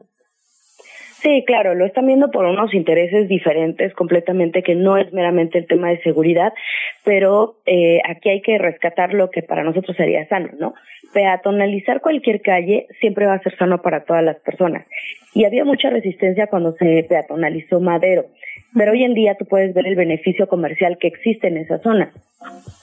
Sí, 1.26 1.42
claro, 1.44 1.74
lo 1.74 1.86
están 1.86 2.06
viendo 2.06 2.30
por 2.30 2.44
unos 2.44 2.72
intereses 2.72 3.28
diferentes 3.28 3.92
completamente, 3.94 4.62
que 4.62 4.76
no 4.76 4.96
es 4.96 5.12
meramente 5.12 5.58
el 5.58 5.66
tema 5.66 5.88
de 5.88 6.00
seguridad, 6.02 6.52
pero 7.02 7.56
eh, 7.66 7.98
aquí 8.08 8.28
hay 8.28 8.40
que 8.42 8.58
rescatar 8.58 9.12
lo 9.12 9.28
que 9.28 9.42
para 9.42 9.64
nosotros 9.64 9.96
sería 9.96 10.28
sano, 10.28 10.50
¿no? 10.60 10.74
Peatonalizar 11.12 12.00
cualquier 12.00 12.42
calle 12.42 12.86
siempre 13.00 13.26
va 13.26 13.34
a 13.34 13.42
ser 13.42 13.56
sano 13.56 13.82
para 13.82 14.04
todas 14.04 14.22
las 14.22 14.36
personas. 14.36 14.86
Y 15.34 15.44
había 15.44 15.64
mucha 15.64 15.90
resistencia 15.90 16.46
cuando 16.46 16.76
se 16.76 17.04
peatonalizó 17.08 17.80
Madero, 17.80 18.26
pero 18.76 18.92
hoy 18.92 19.02
en 19.02 19.14
día 19.14 19.34
tú 19.34 19.46
puedes 19.46 19.74
ver 19.74 19.88
el 19.88 19.96
beneficio 19.96 20.46
comercial 20.46 20.96
que 20.96 21.08
existe 21.08 21.48
en 21.48 21.56
esa 21.56 21.80
zona. 21.80 22.12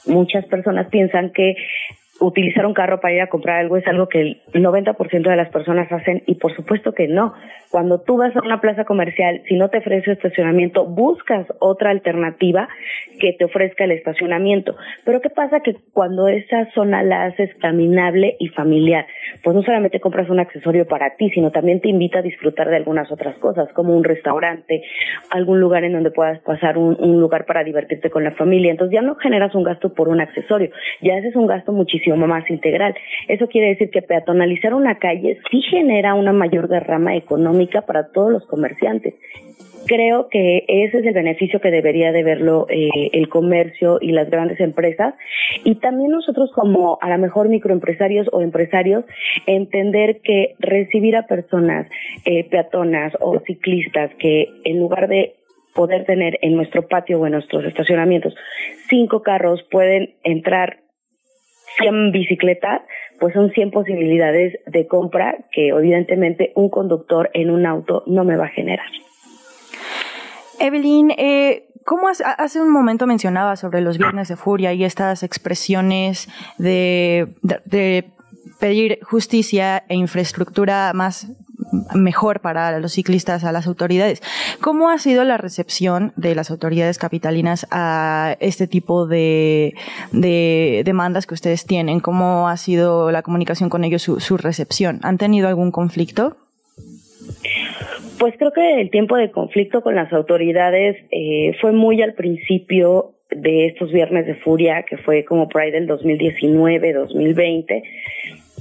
Muchas 0.04 0.44
personas 0.44 0.88
piensan 0.88 1.30
que 1.30 1.56
utilizar 2.20 2.64
un 2.64 2.74
carro 2.74 3.00
para 3.00 3.14
ir 3.14 3.20
a 3.20 3.28
comprar 3.28 3.58
algo 3.58 3.76
es 3.76 3.86
algo 3.86 4.08
que 4.08 4.20
el 4.20 4.42
90% 4.52 5.28
de 5.28 5.36
las 5.36 5.48
personas 5.48 5.90
hacen 5.90 6.22
y 6.26 6.36
por 6.36 6.54
supuesto 6.54 6.92
que 6.92 7.08
no. 7.08 7.34
Cuando 7.70 8.00
tú 8.00 8.16
vas 8.16 8.34
a 8.36 8.40
una 8.40 8.60
plaza 8.60 8.84
comercial, 8.84 9.42
si 9.48 9.56
no 9.56 9.68
te 9.68 9.78
ofrece 9.78 10.12
estacionamiento, 10.12 10.86
buscas 10.86 11.46
otra 11.58 11.90
alternativa 11.90 12.68
que 13.18 13.32
te 13.32 13.44
ofrezca 13.44 13.84
el 13.84 13.92
estacionamiento. 13.92 14.76
Pero 15.04 15.20
¿qué 15.20 15.30
pasa? 15.30 15.60
Que 15.60 15.76
cuando 15.92 16.28
esa 16.28 16.70
zona 16.72 17.02
la 17.02 17.24
haces 17.24 17.50
caminable 17.58 18.36
y 18.38 18.48
familiar, 18.48 19.06
pues 19.42 19.56
no 19.56 19.62
solamente 19.62 19.98
compras 19.98 20.30
un 20.30 20.38
accesorio 20.38 20.86
para 20.86 21.10
ti, 21.16 21.30
sino 21.30 21.50
también 21.50 21.80
te 21.80 21.88
invita 21.88 22.20
a 22.20 22.22
disfrutar 22.22 22.70
de 22.70 22.76
algunas 22.76 23.10
otras 23.10 23.36
cosas, 23.38 23.72
como 23.72 23.96
un 23.96 24.04
restaurante, 24.04 24.82
algún 25.30 25.60
lugar 25.60 25.82
en 25.84 25.94
donde 25.94 26.12
puedas 26.12 26.38
pasar 26.40 26.78
un, 26.78 26.96
un 27.00 27.20
lugar 27.20 27.44
para 27.44 27.64
divertirte 27.64 28.08
con 28.08 28.22
la 28.22 28.30
familia. 28.32 28.70
Entonces 28.70 28.94
ya 28.94 29.02
no 29.02 29.16
generas 29.16 29.54
un 29.54 29.64
gasto 29.64 29.92
por 29.94 30.08
un 30.08 30.20
accesorio, 30.20 30.70
ya 31.00 31.16
haces 31.16 31.34
un 31.34 31.48
gasto 31.48 31.72
muchísimo 31.72 32.03
más 32.12 32.48
integral. 32.50 32.94
Eso 33.28 33.48
quiere 33.48 33.68
decir 33.68 33.90
que 33.90 34.02
peatonalizar 34.02 34.74
una 34.74 34.96
calle 34.96 35.38
sí 35.50 35.62
genera 35.62 36.14
una 36.14 36.32
mayor 36.32 36.68
derrama 36.68 37.16
económica 37.16 37.82
para 37.82 38.12
todos 38.12 38.32
los 38.32 38.46
comerciantes. 38.46 39.14
Creo 39.86 40.28
que 40.28 40.64
ese 40.66 40.98
es 40.98 41.06
el 41.06 41.12
beneficio 41.12 41.60
que 41.60 41.70
debería 41.70 42.10
de 42.10 42.22
verlo 42.22 42.66
eh, 42.70 43.10
el 43.12 43.28
comercio 43.28 43.98
y 44.00 44.12
las 44.12 44.30
grandes 44.30 44.58
empresas 44.60 45.14
y 45.62 45.74
también 45.74 46.10
nosotros 46.10 46.50
como 46.54 46.98
a 47.02 47.10
lo 47.10 47.18
mejor 47.18 47.48
microempresarios 47.48 48.28
o 48.32 48.40
empresarios 48.40 49.04
entender 49.46 50.20
que 50.22 50.54
recibir 50.58 51.16
a 51.16 51.26
personas 51.26 51.86
eh, 52.24 52.48
peatonas 52.48 53.12
o 53.20 53.40
ciclistas 53.40 54.10
que 54.18 54.48
en 54.64 54.78
lugar 54.78 55.08
de 55.08 55.34
poder 55.74 56.06
tener 56.06 56.38
en 56.40 56.56
nuestro 56.56 56.88
patio 56.88 57.20
o 57.20 57.26
en 57.26 57.32
nuestros 57.32 57.64
estacionamientos 57.66 58.34
cinco 58.88 59.22
carros 59.22 59.62
pueden 59.70 60.14
entrar 60.22 60.83
100 61.78 62.12
bicicletas, 62.12 62.82
pues 63.20 63.34
son 63.34 63.50
100 63.50 63.70
posibilidades 63.70 64.58
de 64.66 64.86
compra 64.86 65.36
que 65.52 65.68
evidentemente 65.68 66.52
un 66.54 66.68
conductor 66.68 67.30
en 67.34 67.50
un 67.50 67.66
auto 67.66 68.02
no 68.06 68.24
me 68.24 68.36
va 68.36 68.46
a 68.46 68.48
generar. 68.48 68.86
Evelyn, 70.60 71.10
eh, 71.10 71.66
¿cómo 71.84 72.08
hace 72.08 72.60
un 72.60 72.70
momento 72.70 73.06
mencionaba 73.06 73.56
sobre 73.56 73.80
los 73.80 73.98
viernes 73.98 74.28
de 74.28 74.36
furia 74.36 74.72
y 74.72 74.84
estas 74.84 75.22
expresiones 75.22 76.28
de 76.58 77.26
pedir 78.60 78.98
justicia 79.02 79.84
e 79.88 79.94
infraestructura 79.94 80.92
más 80.94 81.28
mejor 81.94 82.40
para 82.40 82.78
los 82.78 82.92
ciclistas 82.92 83.44
a 83.44 83.52
las 83.52 83.66
autoridades. 83.66 84.22
¿Cómo 84.60 84.90
ha 84.90 84.98
sido 84.98 85.24
la 85.24 85.36
recepción 85.36 86.12
de 86.16 86.34
las 86.34 86.50
autoridades 86.50 86.98
capitalinas 86.98 87.66
a 87.70 88.36
este 88.40 88.66
tipo 88.66 89.06
de, 89.06 89.74
demandas 90.12 91.26
que 91.26 91.34
ustedes 91.34 91.66
tienen? 91.66 92.00
¿Cómo 92.00 92.48
ha 92.48 92.56
sido 92.56 93.10
la 93.10 93.22
comunicación 93.22 93.70
con 93.70 93.84
ellos, 93.84 94.02
su, 94.02 94.36
recepción? 94.36 95.00
¿Han 95.02 95.18
tenido 95.18 95.48
algún 95.48 95.70
conflicto? 95.70 96.36
Pues 98.18 98.34
creo 98.38 98.52
que 98.52 98.80
el 98.80 98.90
tiempo 98.90 99.16
de 99.16 99.30
conflicto 99.30 99.82
con 99.82 99.94
las 99.94 100.12
autoridades 100.12 100.96
eh, 101.10 101.56
fue 101.60 101.72
muy 101.72 102.02
al 102.02 102.14
principio 102.14 103.14
de 103.30 103.66
estos 103.66 103.90
viernes 103.92 104.26
de 104.26 104.34
furia, 104.36 104.84
que 104.84 104.96
fue 104.96 105.24
como 105.24 105.48
por 105.48 105.62
ahí 105.62 105.70
del 105.70 105.86
2019, 105.86 106.92
2020, 106.92 107.82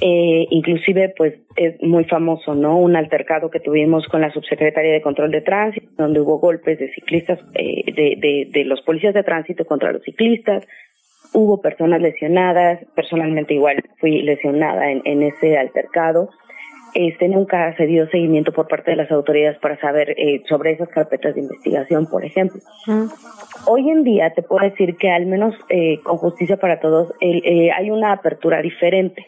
eh, 0.05 0.47
inclusive, 0.49 1.13
pues 1.15 1.35
es 1.55 1.81
muy 1.81 2.03
famoso, 2.03 2.53
¿no? 2.55 2.77
Un 2.77 2.97
altercado 2.97 3.49
que 3.49 3.61
tuvimos 3.61 4.05
con 4.09 4.19
la 4.19 4.33
subsecretaria 4.33 4.91
de 4.91 5.01
Control 5.01 5.31
de 5.31 5.39
Tránsito, 5.39 5.87
donde 5.97 6.19
hubo 6.19 6.39
golpes 6.39 6.77
de 6.77 6.91
ciclistas, 6.91 7.39
eh, 7.53 7.85
de, 7.85 8.17
de, 8.19 8.49
de 8.51 8.65
los 8.65 8.81
policías 8.81 9.13
de 9.13 9.23
tránsito 9.23 9.63
contra 9.63 9.93
los 9.93 10.03
ciclistas. 10.03 10.67
Hubo 11.33 11.61
personas 11.61 12.01
lesionadas, 12.01 12.85
personalmente 12.95 13.53
igual 13.53 13.81
fui 14.01 14.21
lesionada 14.23 14.91
en, 14.91 15.01
en 15.05 15.23
ese 15.23 15.57
altercado. 15.57 16.31
Este 16.95 17.29
nunca 17.29 17.73
se 17.77 17.87
dio 17.87 18.05
seguimiento 18.09 18.51
por 18.51 18.67
parte 18.67 18.91
de 18.91 18.97
las 18.97 19.09
autoridades 19.09 19.57
para 19.59 19.79
saber 19.79 20.15
eh, 20.17 20.43
sobre 20.49 20.73
esas 20.73 20.89
carpetas 20.89 21.33
de 21.33 21.41
investigación, 21.41 22.07
por 22.07 22.25
ejemplo. 22.25 22.59
Hoy 23.67 23.89
en 23.89 24.03
día 24.03 24.31
te 24.31 24.43
puedo 24.43 24.69
decir 24.69 24.97
que 24.97 25.09
al 25.09 25.27
menos 25.27 25.55
eh, 25.69 25.99
con 26.03 26.17
justicia 26.17 26.57
para 26.57 26.81
todos 26.81 27.13
eh, 27.21 27.71
hay 27.71 27.89
una 27.89 28.11
apertura 28.11 28.61
diferente 28.61 29.25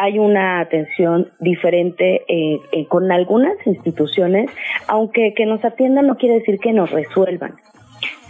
hay 0.00 0.18
una 0.18 0.60
atención 0.60 1.30
diferente 1.40 2.22
eh, 2.28 2.58
eh, 2.72 2.86
con 2.86 3.10
algunas 3.12 3.54
instituciones, 3.66 4.50
aunque 4.88 5.34
que 5.34 5.46
nos 5.46 5.64
atiendan 5.64 6.06
no 6.06 6.16
quiere 6.16 6.36
decir 6.36 6.58
que 6.58 6.72
nos 6.72 6.90
resuelvan. 6.90 7.54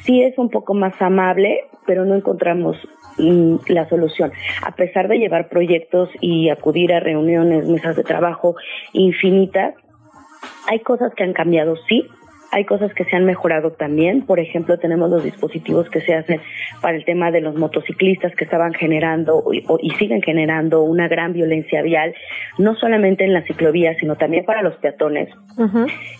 Sí 0.04 0.22
es 0.22 0.36
un 0.38 0.50
poco 0.50 0.74
más 0.74 1.00
amable, 1.00 1.60
pero 1.86 2.04
no 2.04 2.14
encontramos 2.14 2.76
mm, 3.18 3.56
la 3.68 3.88
solución. 3.88 4.32
A 4.62 4.72
pesar 4.72 5.08
de 5.08 5.18
llevar 5.18 5.48
proyectos 5.48 6.10
y 6.20 6.48
acudir 6.48 6.92
a 6.92 7.00
reuniones, 7.00 7.66
mesas 7.66 7.96
de 7.96 8.04
trabajo 8.04 8.56
infinitas, 8.92 9.74
hay 10.68 10.80
cosas 10.80 11.14
que 11.14 11.24
han 11.24 11.32
cambiado, 11.32 11.76
sí, 11.88 12.06
hay 12.52 12.66
cosas 12.66 12.92
que 12.94 13.04
se 13.04 13.16
han 13.16 13.24
mejorado 13.24 13.72
también. 13.72 14.26
Por 14.26 14.38
ejemplo, 14.38 14.78
tenemos 14.78 15.10
los 15.10 15.24
dispositivos 15.24 15.88
que 15.88 16.02
se 16.02 16.14
hacen 16.14 16.40
para 16.82 16.96
el 16.96 17.04
tema 17.04 17.30
de 17.30 17.40
los 17.40 17.56
motociclistas 17.56 18.34
que 18.36 18.44
estaban 18.44 18.74
generando 18.74 19.42
y, 19.52 19.90
siguen 19.92 20.20
generando 20.22 20.82
una 20.82 21.08
gran 21.08 21.32
violencia 21.32 21.80
vial, 21.82 22.14
no 22.58 22.74
solamente 22.76 23.24
en 23.24 23.32
las 23.32 23.46
ciclovías, 23.46 23.96
sino 23.98 24.16
también 24.16 24.44
para 24.44 24.62
los 24.62 24.76
peatones. 24.76 25.30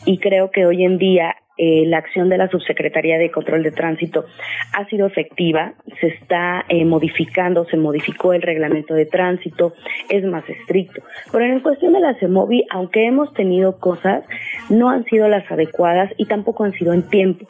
Y 0.07 0.19
creo 0.19 0.51
que 0.51 0.65
hoy 0.65 0.85
en 0.85 0.97
día 0.99 1.37
eh, 1.59 1.85
la 1.87 1.99
acción 1.99 2.29
de 2.29 2.39
la 2.39 2.49
Subsecretaría 2.49 3.19
de 3.19 3.31
Control 3.31 3.63
de 3.63 3.73
Tránsito 3.73 4.25
ha 4.73 4.87
sido 4.87 5.07
efectiva, 5.07 5.75
se 6.01 6.09
está 6.09 6.65
eh, 6.69 6.85
modificando, 6.85 7.65
se 7.67 7.77
modificó 7.77 8.33
el 8.33 8.43
reglamento 8.43 8.95
de 8.95 9.07
tránsito, 9.07 9.75
es 10.09 10.25
más 10.25 10.49
estricto. 10.49 11.03
Pero 11.31 11.45
en 11.45 11.61
cuestión 11.61 11.93
de 11.93 12.01
la 12.01 12.15
CEMOVI, 12.15 12.67
aunque 12.71 13.07
hemos 13.07 13.33
tenido 13.35 13.79
cosas, 13.79 14.25
no 14.71 14.89
han 14.91 15.05
sido 15.05 15.29
las 15.29 15.51
adecuadas 15.51 16.11
y 16.17 16.27
tampoco 16.27 16.65
han 16.65 16.73
sido 16.73 16.93
en 16.93 17.09
tiempo. 17.09 17.47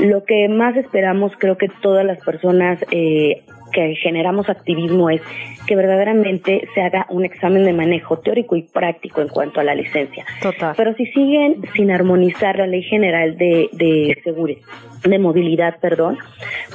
Lo 0.00 0.24
que 0.24 0.48
más 0.48 0.76
esperamos, 0.76 1.32
creo 1.38 1.58
que 1.58 1.68
todas 1.82 2.04
las 2.04 2.18
personas 2.24 2.78
eh, 2.90 3.44
que 3.74 3.94
generamos 3.96 4.48
activismo 4.48 5.10
es 5.10 5.20
que 5.66 5.76
verdaderamente 5.76 6.68
se 6.74 6.80
haga 6.80 7.06
un 7.10 7.24
examen 7.24 7.64
de 7.64 7.72
manejo 7.72 8.18
teórico 8.18 8.56
y 8.56 8.62
práctico 8.62 9.20
en 9.20 9.28
cuanto 9.28 9.60
a 9.60 9.64
la 9.64 9.74
licencia. 9.74 10.24
Total. 10.40 10.74
Pero 10.76 10.94
si 10.94 11.06
siguen 11.06 11.62
sin 11.74 11.90
armonizar 11.90 12.58
la 12.58 12.66
ley 12.66 12.82
general 12.82 13.36
de, 13.36 13.68
de 13.72 14.16
seguridad, 14.22 14.62
de 15.04 15.18
movilidad, 15.18 15.78
perdón, 15.80 16.18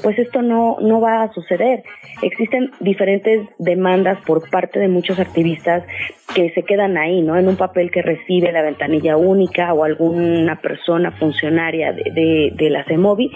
pues 0.04 0.20
esto 0.20 0.42
no, 0.42 0.78
no 0.82 1.02
va 1.02 1.24
a 1.24 1.34
suceder. 1.34 1.84
Existen 2.22 2.72
diferentes 2.80 3.48
demandas 3.58 4.20
por 4.26 4.50
parte 4.50 4.80
de 4.80 4.88
muchos 4.88 5.20
activistas 5.20 5.84
que 6.36 6.52
se 6.52 6.64
quedan 6.64 6.98
ahí, 6.98 7.22
¿no? 7.22 7.38
En 7.38 7.48
un 7.48 7.56
papel 7.56 7.90
que 7.92 8.02
recibe 8.02 8.52
la 8.52 8.62
ventanilla 8.62 9.18
única 9.18 9.74
o 9.74 9.84
alguna 9.84 10.60
persona 10.62 11.12
funcionaria 11.12 11.92
de, 11.92 12.04
de, 12.12 12.52
de 12.54 12.70
la 12.70 12.84
CEMOVI 12.84 13.32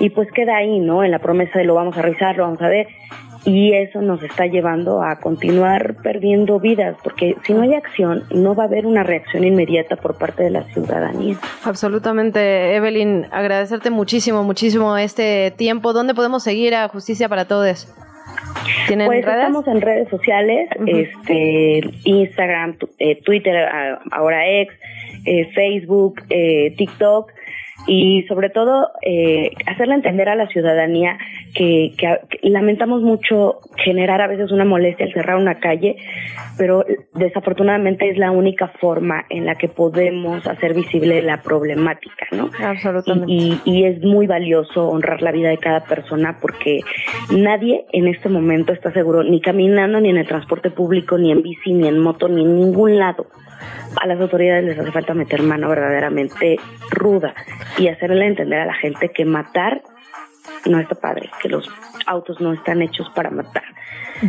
y 0.00 0.10
pues 0.10 0.30
queda 0.32 0.56
ahí, 0.56 0.78
¿no? 0.78 1.02
En 1.02 1.10
la 1.10 1.18
promesa 1.18 1.58
de 1.58 1.64
lo 1.64 1.74
vamos 1.74 1.96
a 1.96 2.02
revisar, 2.02 2.36
lo 2.36 2.44
vamos 2.44 2.62
a 2.62 2.68
ver 2.68 2.86
y 3.44 3.72
eso 3.72 4.02
nos 4.02 4.22
está 4.22 4.46
llevando 4.46 5.02
a 5.02 5.16
continuar 5.20 5.96
perdiendo 6.02 6.60
vidas, 6.60 6.96
porque 7.02 7.36
si 7.44 7.54
no 7.54 7.62
hay 7.62 7.74
acción, 7.74 8.24
no 8.30 8.54
va 8.54 8.64
a 8.64 8.66
haber 8.66 8.84
una 8.86 9.02
reacción 9.02 9.44
inmediata 9.44 9.96
por 9.96 10.18
parte 10.18 10.42
de 10.42 10.50
la 10.50 10.64
ciudadanía. 10.64 11.36
Absolutamente, 11.64 12.74
Evelyn, 12.74 13.26
agradecerte 13.30 13.90
muchísimo, 13.90 14.42
muchísimo 14.44 14.96
este 14.98 15.52
tiempo. 15.56 15.92
¿Dónde 15.92 16.14
podemos 16.14 16.42
seguir 16.42 16.74
a 16.74 16.88
Justicia 16.88 17.28
para 17.28 17.46
Todos? 17.46 17.92
¿Tienen 18.86 19.06
pues 19.06 19.24
redes? 19.24 19.38
estamos 19.38 19.66
en 19.68 19.80
redes 19.80 20.08
sociales, 20.08 20.68
este, 20.86 21.80
Instagram, 22.04 22.76
eh, 22.98 23.22
Twitter, 23.22 23.68
ahora 24.10 24.46
ex, 24.46 24.74
eh, 25.24 25.48
Facebook, 25.54 26.22
eh, 26.30 26.74
TikTok 26.76 27.32
y 27.86 28.24
sobre 28.28 28.50
todo 28.50 28.90
eh, 29.02 29.52
hacerle 29.66 29.94
entender 29.94 30.28
a 30.28 30.34
la 30.34 30.48
ciudadanía 30.48 31.18
que, 31.54 31.94
que, 31.96 32.18
lamentamos 32.48 33.02
mucho 33.02 33.60
generar 33.76 34.20
a 34.20 34.26
veces 34.26 34.50
una 34.50 34.64
molestia 34.64 35.06
al 35.06 35.12
cerrar 35.12 35.36
una 35.36 35.58
calle, 35.60 35.96
pero 36.56 36.84
desafortunadamente 37.14 38.10
es 38.10 38.18
la 38.18 38.30
única 38.30 38.68
forma 38.80 39.24
en 39.30 39.46
la 39.46 39.54
que 39.54 39.68
podemos 39.68 40.46
hacer 40.46 40.74
visible 40.74 41.22
la 41.22 41.42
problemática, 41.42 42.26
¿no? 42.32 42.50
Absolutamente. 42.62 43.32
Y, 43.32 43.60
y, 43.64 43.78
y 43.78 43.84
es 43.84 44.02
muy 44.02 44.26
valioso 44.26 44.88
honrar 44.88 45.22
la 45.22 45.32
vida 45.32 45.48
de 45.48 45.58
cada 45.58 45.84
persona 45.84 46.38
porque 46.40 46.80
nadie 47.30 47.86
en 47.92 48.08
este 48.08 48.28
momento 48.28 48.72
está 48.72 48.92
seguro 48.92 49.22
ni 49.22 49.40
caminando, 49.40 50.00
ni 50.00 50.10
en 50.10 50.18
el 50.18 50.26
transporte 50.26 50.70
público, 50.70 51.16
ni 51.16 51.32
en 51.32 51.42
bici, 51.42 51.72
ni 51.72 51.88
en 51.88 51.98
moto, 52.00 52.28
ni 52.28 52.42
en 52.42 52.56
ningún 52.56 52.98
lado 52.98 53.26
a 54.00 54.06
las 54.06 54.20
autoridades 54.20 54.64
les 54.64 54.78
hace 54.78 54.92
falta 54.92 55.14
meter 55.14 55.42
mano 55.42 55.68
verdaderamente 55.68 56.58
ruda 56.90 57.34
y 57.78 57.88
hacerle 57.88 58.26
entender 58.26 58.60
a 58.60 58.66
la 58.66 58.74
gente 58.74 59.10
que 59.10 59.24
matar 59.24 59.82
no 60.66 60.80
está 60.80 60.94
padre, 60.94 61.30
que 61.42 61.48
los 61.48 61.68
autos 62.06 62.40
no 62.40 62.52
están 62.52 62.82
hechos 62.82 63.10
para 63.14 63.30
matar. 63.30 63.64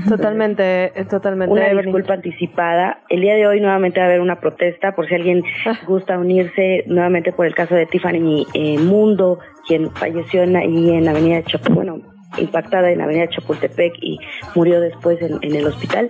Totalmente, 0.07 0.93
totalmente. 1.09 1.51
Una 1.51 1.69
disculpa 1.69 2.13
anticipada. 2.13 3.01
El 3.09 3.21
día 3.21 3.35
de 3.35 3.47
hoy 3.47 3.59
nuevamente 3.59 3.99
va 3.99 4.05
a 4.05 4.09
haber 4.09 4.21
una 4.21 4.39
protesta 4.39 4.93
por 4.93 5.07
si 5.07 5.15
alguien 5.15 5.43
gusta 5.87 6.17
unirse 6.19 6.83
nuevamente 6.85 7.31
por 7.31 7.45
el 7.45 7.55
caso 7.55 7.75
de 7.75 7.85
Tiffany 7.87 8.45
eh, 8.53 8.77
Mundo, 8.77 9.39
quien 9.67 9.91
falleció 9.91 10.43
en, 10.43 10.55
ahí 10.55 10.91
en 10.91 11.05
la 11.05 11.11
avenida 11.11 11.37
de 11.37 11.43
Chapo, 11.43 11.73
bueno, 11.73 12.01
impactada 12.37 12.91
en 12.91 12.99
la 12.99 13.05
avenida 13.05 13.27
Chapultepec 13.29 13.93
y 14.01 14.19
murió 14.55 14.79
después 14.79 15.19
en, 15.21 15.39
el 15.41 15.65
hospital. 15.65 16.09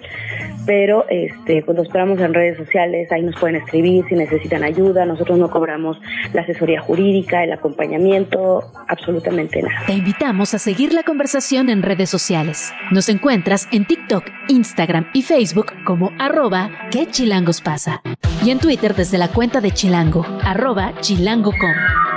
Pero 0.65 1.05
este, 1.09 1.63
pues 1.63 1.78
esperamos 1.78 2.20
en 2.20 2.34
redes 2.34 2.57
sociales, 2.57 3.11
ahí 3.11 3.22
nos 3.22 3.39
pueden 3.39 3.55
escribir 3.55 4.05
si 4.07 4.15
necesitan 4.15 4.63
ayuda. 4.63 5.05
Nosotros 5.05 5.38
no 5.38 5.49
cobramos 5.49 5.99
la 6.34 6.41
asesoría 6.41 6.82
jurídica, 6.82 7.43
el 7.43 7.53
acompañamiento, 7.53 8.72
absolutamente 8.88 9.61
nada. 9.61 9.86
Te 9.88 9.93
invitamos 9.93 10.53
a 10.53 10.59
seguir 10.59 10.93
la 10.93 11.03
conversación 11.03 11.70
en 11.70 11.82
redes 11.82 12.09
sociales. 12.09 12.74
Nos 12.91 13.09
encuentras 13.09 13.67
en 13.72 13.86
TikTok, 13.86 14.26
Instagram 14.47 15.07
y 15.13 15.24
Facebook 15.24 15.74
como 15.86 16.11
arroba 16.20 16.70
que 16.91 17.07
chilangos 17.07 17.61
pasa. 17.61 18.01
Y 18.43 18.51
en 18.51 18.59
Twitter 18.59 18.95
desde 18.95 19.17
la 19.17 19.30
cuenta 19.30 19.59
de 19.59 19.72
Chilango, 19.72 20.26
arroba 20.43 20.93
chilango.com. 21.01 22.09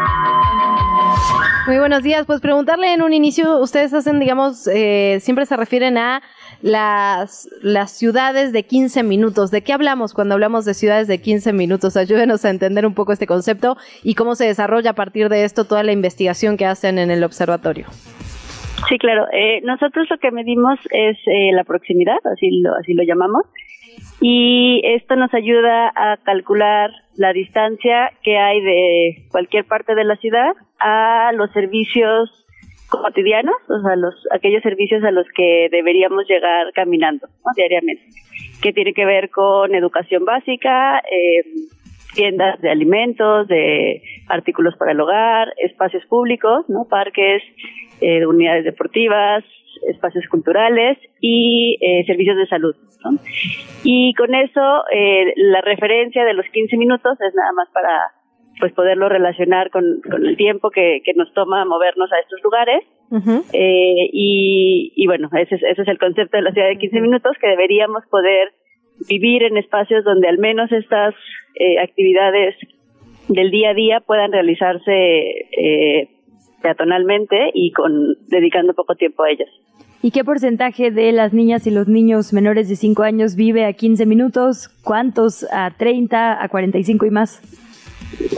Muy 1.64 1.78
buenos 1.78 2.02
días. 2.02 2.26
Pues 2.26 2.40
preguntarle 2.40 2.92
en 2.92 3.02
un 3.02 3.12
inicio, 3.12 3.58
ustedes 3.60 3.94
hacen, 3.94 4.18
digamos, 4.18 4.66
eh, 4.66 5.18
siempre 5.20 5.46
se 5.46 5.56
refieren 5.56 5.96
a 5.96 6.20
las, 6.60 7.48
las 7.62 7.92
ciudades 7.92 8.52
de 8.52 8.64
15 8.64 9.04
minutos. 9.04 9.52
¿De 9.52 9.62
qué 9.62 9.72
hablamos 9.72 10.12
cuando 10.12 10.34
hablamos 10.34 10.64
de 10.64 10.74
ciudades 10.74 11.06
de 11.06 11.20
15 11.20 11.52
minutos? 11.52 11.96
Ayúdenos 11.96 12.44
a 12.44 12.50
entender 12.50 12.84
un 12.84 12.94
poco 12.94 13.12
este 13.12 13.28
concepto 13.28 13.76
y 14.02 14.14
cómo 14.14 14.34
se 14.34 14.46
desarrolla 14.46 14.90
a 14.90 14.94
partir 14.94 15.28
de 15.28 15.44
esto 15.44 15.64
toda 15.64 15.84
la 15.84 15.92
investigación 15.92 16.56
que 16.56 16.66
hacen 16.66 16.98
en 16.98 17.12
el 17.12 17.22
observatorio. 17.22 17.86
Sí, 18.88 18.98
claro. 18.98 19.26
Eh, 19.32 19.60
nosotros 19.62 20.08
lo 20.10 20.18
que 20.18 20.32
medimos 20.32 20.80
es 20.90 21.16
eh, 21.26 21.52
la 21.52 21.62
proximidad, 21.62 22.18
así 22.24 22.60
lo, 22.60 22.74
así 22.74 22.92
lo 22.92 23.04
llamamos, 23.04 23.44
y 24.20 24.80
esto 24.84 25.16
nos 25.16 25.32
ayuda 25.34 25.92
a 25.94 26.16
calcular 26.18 26.90
la 27.16 27.32
distancia 27.32 28.12
que 28.22 28.38
hay 28.38 28.60
de 28.60 29.28
cualquier 29.30 29.64
parte 29.64 29.94
de 29.94 30.04
la 30.04 30.16
ciudad 30.16 30.54
a 30.78 31.32
los 31.34 31.50
servicios 31.52 32.30
cotidianos, 32.88 33.56
o 33.68 33.80
sea, 33.80 33.96
los, 33.96 34.14
aquellos 34.32 34.62
servicios 34.62 35.02
a 35.02 35.10
los 35.10 35.26
que 35.34 35.68
deberíamos 35.70 36.26
llegar 36.28 36.72
caminando 36.74 37.26
diariamente, 37.56 38.04
que 38.60 38.72
tiene 38.72 38.92
que 38.92 39.06
ver 39.06 39.30
con 39.30 39.74
educación 39.74 40.24
básica, 40.24 40.98
eh, 40.98 41.42
tiendas 42.14 42.60
de 42.60 42.70
alimentos, 42.70 43.48
de 43.48 44.02
artículos 44.28 44.76
para 44.76 44.92
el 44.92 45.00
hogar, 45.00 45.54
espacios 45.56 46.04
públicos, 46.06 46.66
¿no? 46.68 46.86
parques, 46.88 47.42
eh, 48.00 48.26
unidades 48.26 48.64
deportivas, 48.64 49.42
espacios 49.88 50.26
culturales 50.28 50.98
y 51.20 51.78
eh, 51.80 52.04
servicios 52.06 52.36
de 52.36 52.46
salud. 52.46 52.74
¿no? 53.04 53.18
Y 53.84 54.14
con 54.14 54.34
eso, 54.34 54.84
eh, 54.92 55.32
la 55.36 55.60
referencia 55.60 56.24
de 56.24 56.34
los 56.34 56.46
15 56.52 56.76
minutos 56.76 57.20
es 57.20 57.34
nada 57.34 57.52
más 57.52 57.68
para 57.70 58.12
pues 58.60 58.72
poderlo 58.74 59.08
relacionar 59.08 59.70
con, 59.70 60.00
con 60.08 60.24
el 60.26 60.36
tiempo 60.36 60.70
que, 60.70 61.00
que, 61.04 61.14
nos 61.14 61.32
toma 61.34 61.64
movernos 61.64 62.12
a 62.12 62.20
estos 62.20 62.40
lugares. 62.44 62.84
eh, 63.52 64.08
y, 64.12 64.92
y, 64.94 65.06
bueno, 65.06 65.28
ese 65.32 65.56
es, 65.56 65.62
ese 65.62 65.82
es 65.82 65.88
el 65.88 65.98
concepto 65.98 66.36
de 66.36 66.42
la 66.42 66.52
ciudad 66.52 66.68
de 66.68 66.78
15 66.78 67.00
minutos, 67.00 67.36
que 67.40 67.48
deberíamos 67.48 68.04
poder 68.10 68.52
vivir 69.08 69.42
en 69.42 69.56
espacios 69.56 70.04
donde 70.04 70.28
al 70.28 70.38
menos 70.38 70.70
estas 70.72 71.14
eh, 71.54 71.78
actividades 71.80 72.54
del 73.28 73.50
día 73.50 73.70
a 73.70 73.74
día 73.74 74.00
puedan 74.00 74.32
realizarse 74.32 74.92
eh, 74.92 76.08
peatonalmente 76.62 77.50
y 77.54 77.72
con 77.72 77.92
dedicando 78.28 78.74
poco 78.74 78.94
tiempo 78.94 79.24
a 79.24 79.30
ellas. 79.30 79.48
¿Y 80.04 80.10
qué 80.10 80.24
porcentaje 80.24 80.90
de 80.90 81.12
las 81.12 81.32
niñas 81.32 81.64
y 81.68 81.70
los 81.70 81.86
niños 81.86 82.32
menores 82.32 82.68
de 82.68 82.74
5 82.74 83.04
años 83.04 83.36
vive 83.36 83.64
a 83.64 83.72
15 83.72 84.04
minutos? 84.04 84.68
¿Cuántos 84.82 85.46
a 85.52 85.70
30, 85.70 86.42
a 86.42 86.48
45 86.48 87.06
y 87.06 87.10
más? 87.10 87.40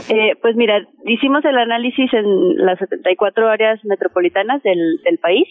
Eh, 0.09 0.35
pues 0.43 0.55
mira, 0.55 0.87
hicimos 1.07 1.43
el 1.43 1.57
análisis 1.57 2.13
en 2.13 2.57
las 2.57 2.77
74 2.77 3.49
áreas 3.49 3.83
metropolitanas 3.83 4.61
del, 4.61 4.99
país 5.19 5.47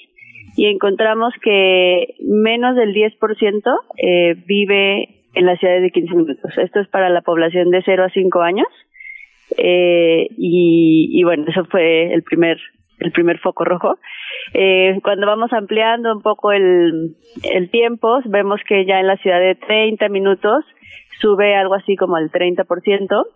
y 0.57 0.67
encontramos 0.67 1.35
que 1.43 2.15
menos 2.21 2.77
del 2.77 2.95
10% 2.95 3.13
eh, 3.97 4.37
vive 4.47 5.25
en 5.35 5.47
las 5.47 5.59
ciudades 5.59 5.83
de 5.83 5.91
15 5.91 6.15
minutos. 6.15 6.59
Esto 6.59 6.79
es 6.79 6.87
para 6.91 7.11
la 7.11 7.23
población 7.23 7.71
de 7.71 7.83
0 7.85 8.05
a 8.05 8.11
5 8.11 8.41
años. 8.41 8.69
Eh, 9.59 10.29
y, 10.39 11.09
y 11.13 11.25
bueno, 11.25 11.45
eso 11.49 11.65
fue 11.65 12.15
el 12.15 12.23
primer 12.23 12.59
el 13.01 13.13
primer 13.13 13.39
foco 13.39 13.65
rojo. 13.65 13.99
Eh, 14.53 14.99
cuando 15.03 15.27
vamos 15.27 15.53
ampliando 15.53 16.13
un 16.13 16.23
poco 16.23 16.53
el, 16.53 17.17
el 17.43 17.71
tiempo, 17.71 18.21
vemos 18.27 18.61
que 18.69 18.85
ya 18.85 19.01
en 19.01 19.07
la 19.07 19.17
ciudad 19.17 19.41
de 19.41 19.55
30 19.55 20.09
minutos 20.09 20.65
sube 21.21 21.55
algo 21.57 21.75
así 21.75 21.97
como 21.97 22.17
al 22.17 22.31
30%, 22.31 23.27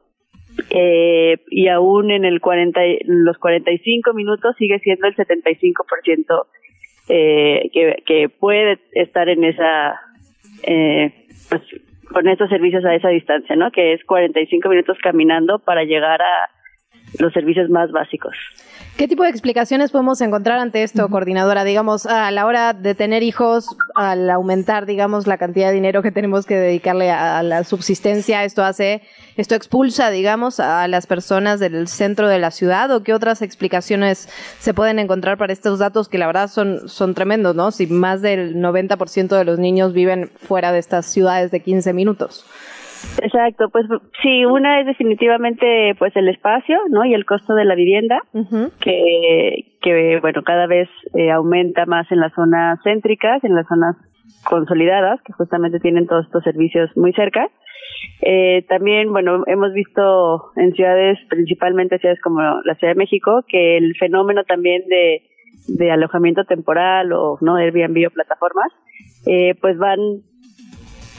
eh, 0.70 1.38
y 1.50 1.68
aún 1.68 2.11
en 2.11 2.24
el 2.24 2.40
40, 2.40 2.80
los 3.04 3.38
45 3.38 4.12
minutos 4.12 4.56
sigue 4.59 4.78
siendo 4.80 5.06
el 5.06 5.14
75% 5.14 6.46
eh, 7.09 7.70
que, 7.72 8.02
que 8.04 8.28
puede 8.28 8.78
estar 8.92 9.28
en 9.28 9.44
esa, 9.44 10.00
eh, 10.64 11.26
pues, 11.48 11.62
con 12.12 12.28
estos 12.28 12.50
servicios 12.50 12.84
a 12.84 12.94
esa 12.94 13.09
distancia, 13.09 13.56
¿no? 13.56 13.70
Que 13.70 13.92
es 13.92 14.04
45 14.04 14.68
minutos 14.68 14.98
caminando 15.02 15.59
para 15.59 15.84
llegar 15.84 16.20
a, 16.20 16.50
los 17.18 17.32
servicios 17.32 17.70
más 17.70 17.90
básicos. 17.90 18.34
¿Qué 18.98 19.06
tipo 19.06 19.22
de 19.22 19.30
explicaciones 19.30 19.92
podemos 19.92 20.20
encontrar 20.20 20.59
ante 20.59 20.82
esto, 20.82 21.09
coordinadora? 21.09 21.62
Digamos, 21.62 22.04
a 22.04 22.32
la 22.32 22.44
hora 22.44 22.72
de 22.72 22.96
tener 22.96 23.22
hijos, 23.22 23.68
al 23.94 24.28
aumentar, 24.28 24.86
digamos, 24.86 25.28
la 25.28 25.38
cantidad 25.38 25.68
de 25.68 25.74
dinero 25.74 26.02
que 26.02 26.11
tenemos 26.11 26.46
que 26.46 26.56
dedicarle 26.56 27.12
a, 27.12 27.44
la 27.44 27.62
subsistencia, 27.62 28.42
esto 28.42 28.64
hace, 28.64 29.02
esto 29.36 29.54
expulsa, 29.54 30.11
digamos, 30.11 30.59
a 30.59 30.88
las 30.88 31.06
personas 31.06 31.61
del 31.61 31.86
centro 31.86 32.28
de 32.28 32.40
la 32.40 32.50
ciudad, 32.50 32.90
o 32.90 33.04
qué 33.04 33.14
otras 33.14 33.40
explicaciones 33.40 34.28
se 34.59 34.74
pueden 34.74 34.98
encontrar 34.98 35.38
para 35.38 35.52
estos 35.52 35.78
datos 35.78 36.09
que 36.09 36.18
la 36.18 36.26
verdad 36.26 36.50
son, 36.50 36.88
son 36.88 37.14
tremendos, 37.14 37.54
¿no? 37.54 37.70
Si 37.70 37.86
más 37.86 38.20
del 38.20 38.56
90% 38.56 39.28
de 39.28 39.44
los 39.44 39.61
niños 39.61 39.92
viven 39.92 40.28
fuera 40.36 40.72
de 40.72 40.80
estas 40.80 41.06
ciudades 41.06 41.52
de 41.52 41.61
15 41.61 41.92
minutos. 41.92 42.44
Exacto, 43.22 43.68
pues 43.70 43.86
sí, 44.22 44.44
una 44.44 44.80
es 44.80 44.86
definitivamente 44.86 45.94
pues 45.99 46.14
el 46.16 46.28
espacio, 46.28 46.78
¿no? 46.90 47.05
Y 47.05 47.14
el 47.14 47.24
costo 47.24 47.55
de 47.55 47.64
la 47.64 47.74
vivienda, 47.74 48.20
que, 48.80 49.76
que 49.80 50.18
bueno, 50.20 50.42
cada 50.42 50.66
vez 50.66 50.88
eh, 51.14 51.30
aumenta 51.30 51.86
más 51.86 52.11
en 52.12 52.20
las 52.20 52.32
zonas 52.34 52.78
céntricas, 52.84 53.42
en 53.44 53.55
las 53.55 53.66
zonas 53.66 53.96
consolidadas, 54.44 55.20
que 55.22 55.32
justamente 55.32 55.80
tienen 55.80 56.07
todos 56.07 56.26
estos 56.26 56.44
servicios 56.44 56.90
muy 56.96 57.12
cerca. 57.12 57.49
Eh, 58.20 58.64
también, 58.68 59.12
bueno, 59.12 59.42
hemos 59.46 59.72
visto 59.72 60.52
en 60.56 60.72
ciudades, 60.74 61.18
principalmente 61.28 61.98
ciudades 61.98 62.20
como 62.20 62.40
la 62.40 62.74
Ciudad 62.77 62.94
de 62.94 62.98
México, 62.98 63.44
que 63.48 63.77
el 63.77 63.97
fenómeno 63.97 64.44
también 64.44 64.82
de, 64.89 65.22
de 65.68 65.90
alojamiento 65.90 66.44
temporal 66.44 67.12
o 67.12 67.39
no 67.40 67.56
Airbnb 67.56 68.06
o 68.06 68.10
plataformas, 68.10 68.72
eh, 69.27 69.55
pues 69.60 69.78
van 69.78 69.98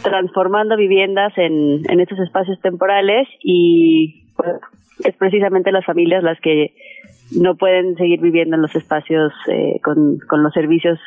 transformando 0.02 0.76
viviendas 0.76 1.34
en, 1.38 1.90
en 1.90 2.00
estos 2.00 2.20
espacios 2.20 2.60
temporales 2.62 3.28
y 3.44 4.24
pues, 4.36 4.56
es 5.04 5.16
precisamente 5.16 5.72
las 5.72 5.86
familias 5.86 6.24
las 6.24 6.40
que 6.42 6.74
no 7.36 7.56
pueden 7.56 7.96
seguir 7.96 8.22
viviendo 8.22 8.56
en 8.56 8.62
los 8.62 8.76
espacios 8.76 9.32
eh, 9.48 9.80
con, 9.84 10.20
con 10.28 10.44
los 10.44 10.54
servicios 10.54 11.00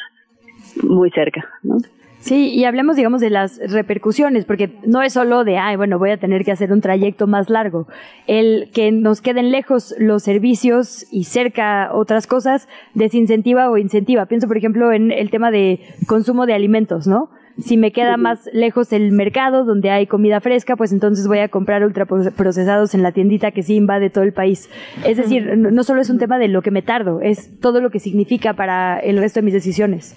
muy 0.83 1.11
cerca, 1.11 1.45
¿no? 1.63 1.77
Sí, 2.23 2.55
y 2.55 2.65
hablemos, 2.67 2.95
digamos, 2.95 3.21
de 3.21 3.31
las 3.31 3.59
repercusiones, 3.73 4.45
porque 4.45 4.71
no 4.87 5.03
es 5.03 5.13
solo 5.13 5.43
de, 5.43 5.59
ay, 5.59 5.75
bueno, 5.75 5.99
voy 5.99 6.11
a 6.11 6.19
tener 6.19 6.45
que 6.45 6.53
hacer 6.53 6.73
un 6.73 6.81
trayecto 6.81 7.27
más 7.27 7.51
largo. 7.51 7.89
El 8.29 8.71
que 8.73 8.93
nos 8.93 9.21
queden 9.21 9.51
lejos 9.51 9.93
los 9.99 10.23
servicios 10.23 11.05
y 11.11 11.25
cerca 11.25 11.91
otras 11.93 12.29
cosas 12.29 12.69
desincentiva 12.95 13.69
o 13.71 13.77
incentiva. 13.77 14.27
Pienso, 14.27 14.47
por 14.47 14.57
ejemplo, 14.57 14.93
en 14.93 15.11
el 15.11 15.31
tema 15.31 15.51
de 15.51 15.81
consumo 16.07 16.47
de 16.47 16.55
alimentos, 16.55 17.09
¿no? 17.09 17.29
Si 17.59 17.77
me 17.77 17.93
queda 17.93 18.17
más 18.17 18.49
lejos 18.53 18.93
el 18.93 19.13
mercado 19.13 19.65
donde 19.65 19.91
hay 19.91 20.07
comida 20.07 20.41
fresca, 20.41 20.77
pues 20.77 20.93
entonces 20.93 21.27
voy 21.29 21.39
a 21.39 21.49
comprar 21.49 21.85
ultraprocesados 21.85 22.95
en 22.95 23.03
la 23.03 23.13
tiendita 23.13 23.51
que 23.51 23.63
sí 23.63 23.77
invade 23.77 24.11
todo 24.11 24.25
el 24.25 24.33
país. 24.33 24.71
Es 25.07 25.17
decir, 25.17 25.57
no 25.57 25.83
solo 25.83 26.01
es 26.01 26.11
un 26.11 26.19
tema 26.19 26.39
de 26.39 26.49
lo 26.49 26.63
que 26.63 26.71
me 26.71 26.83
tardo, 26.83 27.21
es 27.21 27.61
todo 27.61 27.81
lo 27.81 27.91
que 27.91 27.99
significa 27.99 28.55
para 28.55 28.99
el 28.99 29.19
resto 29.19 29.41
de 29.41 29.45
mis 29.45 29.55
decisiones. 29.55 30.17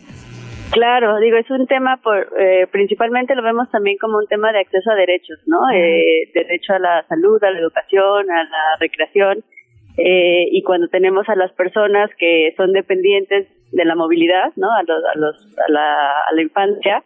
Claro, 0.72 1.18
digo, 1.20 1.38
es 1.38 1.50
un 1.52 1.68
tema, 1.68 1.98
por, 1.98 2.28
eh, 2.40 2.68
principalmente 2.72 3.36
lo 3.36 3.44
vemos 3.44 3.70
también 3.70 3.98
como 3.98 4.18
un 4.18 4.28
tema 4.28 4.52
de 4.52 4.60
acceso 4.60 4.92
a 4.92 4.96
derechos, 4.96 5.40
¿no? 5.46 5.58
Eh, 5.74 6.30
derecho 6.34 6.74
a 6.74 6.80
la 6.80 7.06
salud, 7.08 7.42
a 7.44 7.52
la 7.52 7.60
educación, 7.60 8.32
a 8.32 8.44
la 8.44 8.78
recreación. 8.80 9.44
Eh, 9.98 10.48
y 10.52 10.64
cuando 10.64 10.90
tenemos 10.90 11.30
a 11.30 11.36
las 11.36 11.52
personas 11.54 12.10
que 12.18 12.54
son 12.58 12.74
dependientes 12.74 13.48
de 13.72 13.86
la 13.86 13.96
movilidad, 13.96 14.52
¿no? 14.56 14.74
A, 14.74 14.84
los, 14.84 15.04
a, 15.06 15.18
los, 15.18 15.58
a, 15.58 15.72
la, 15.72 16.12
a 16.30 16.34
la 16.34 16.42
infancia, 16.42 17.04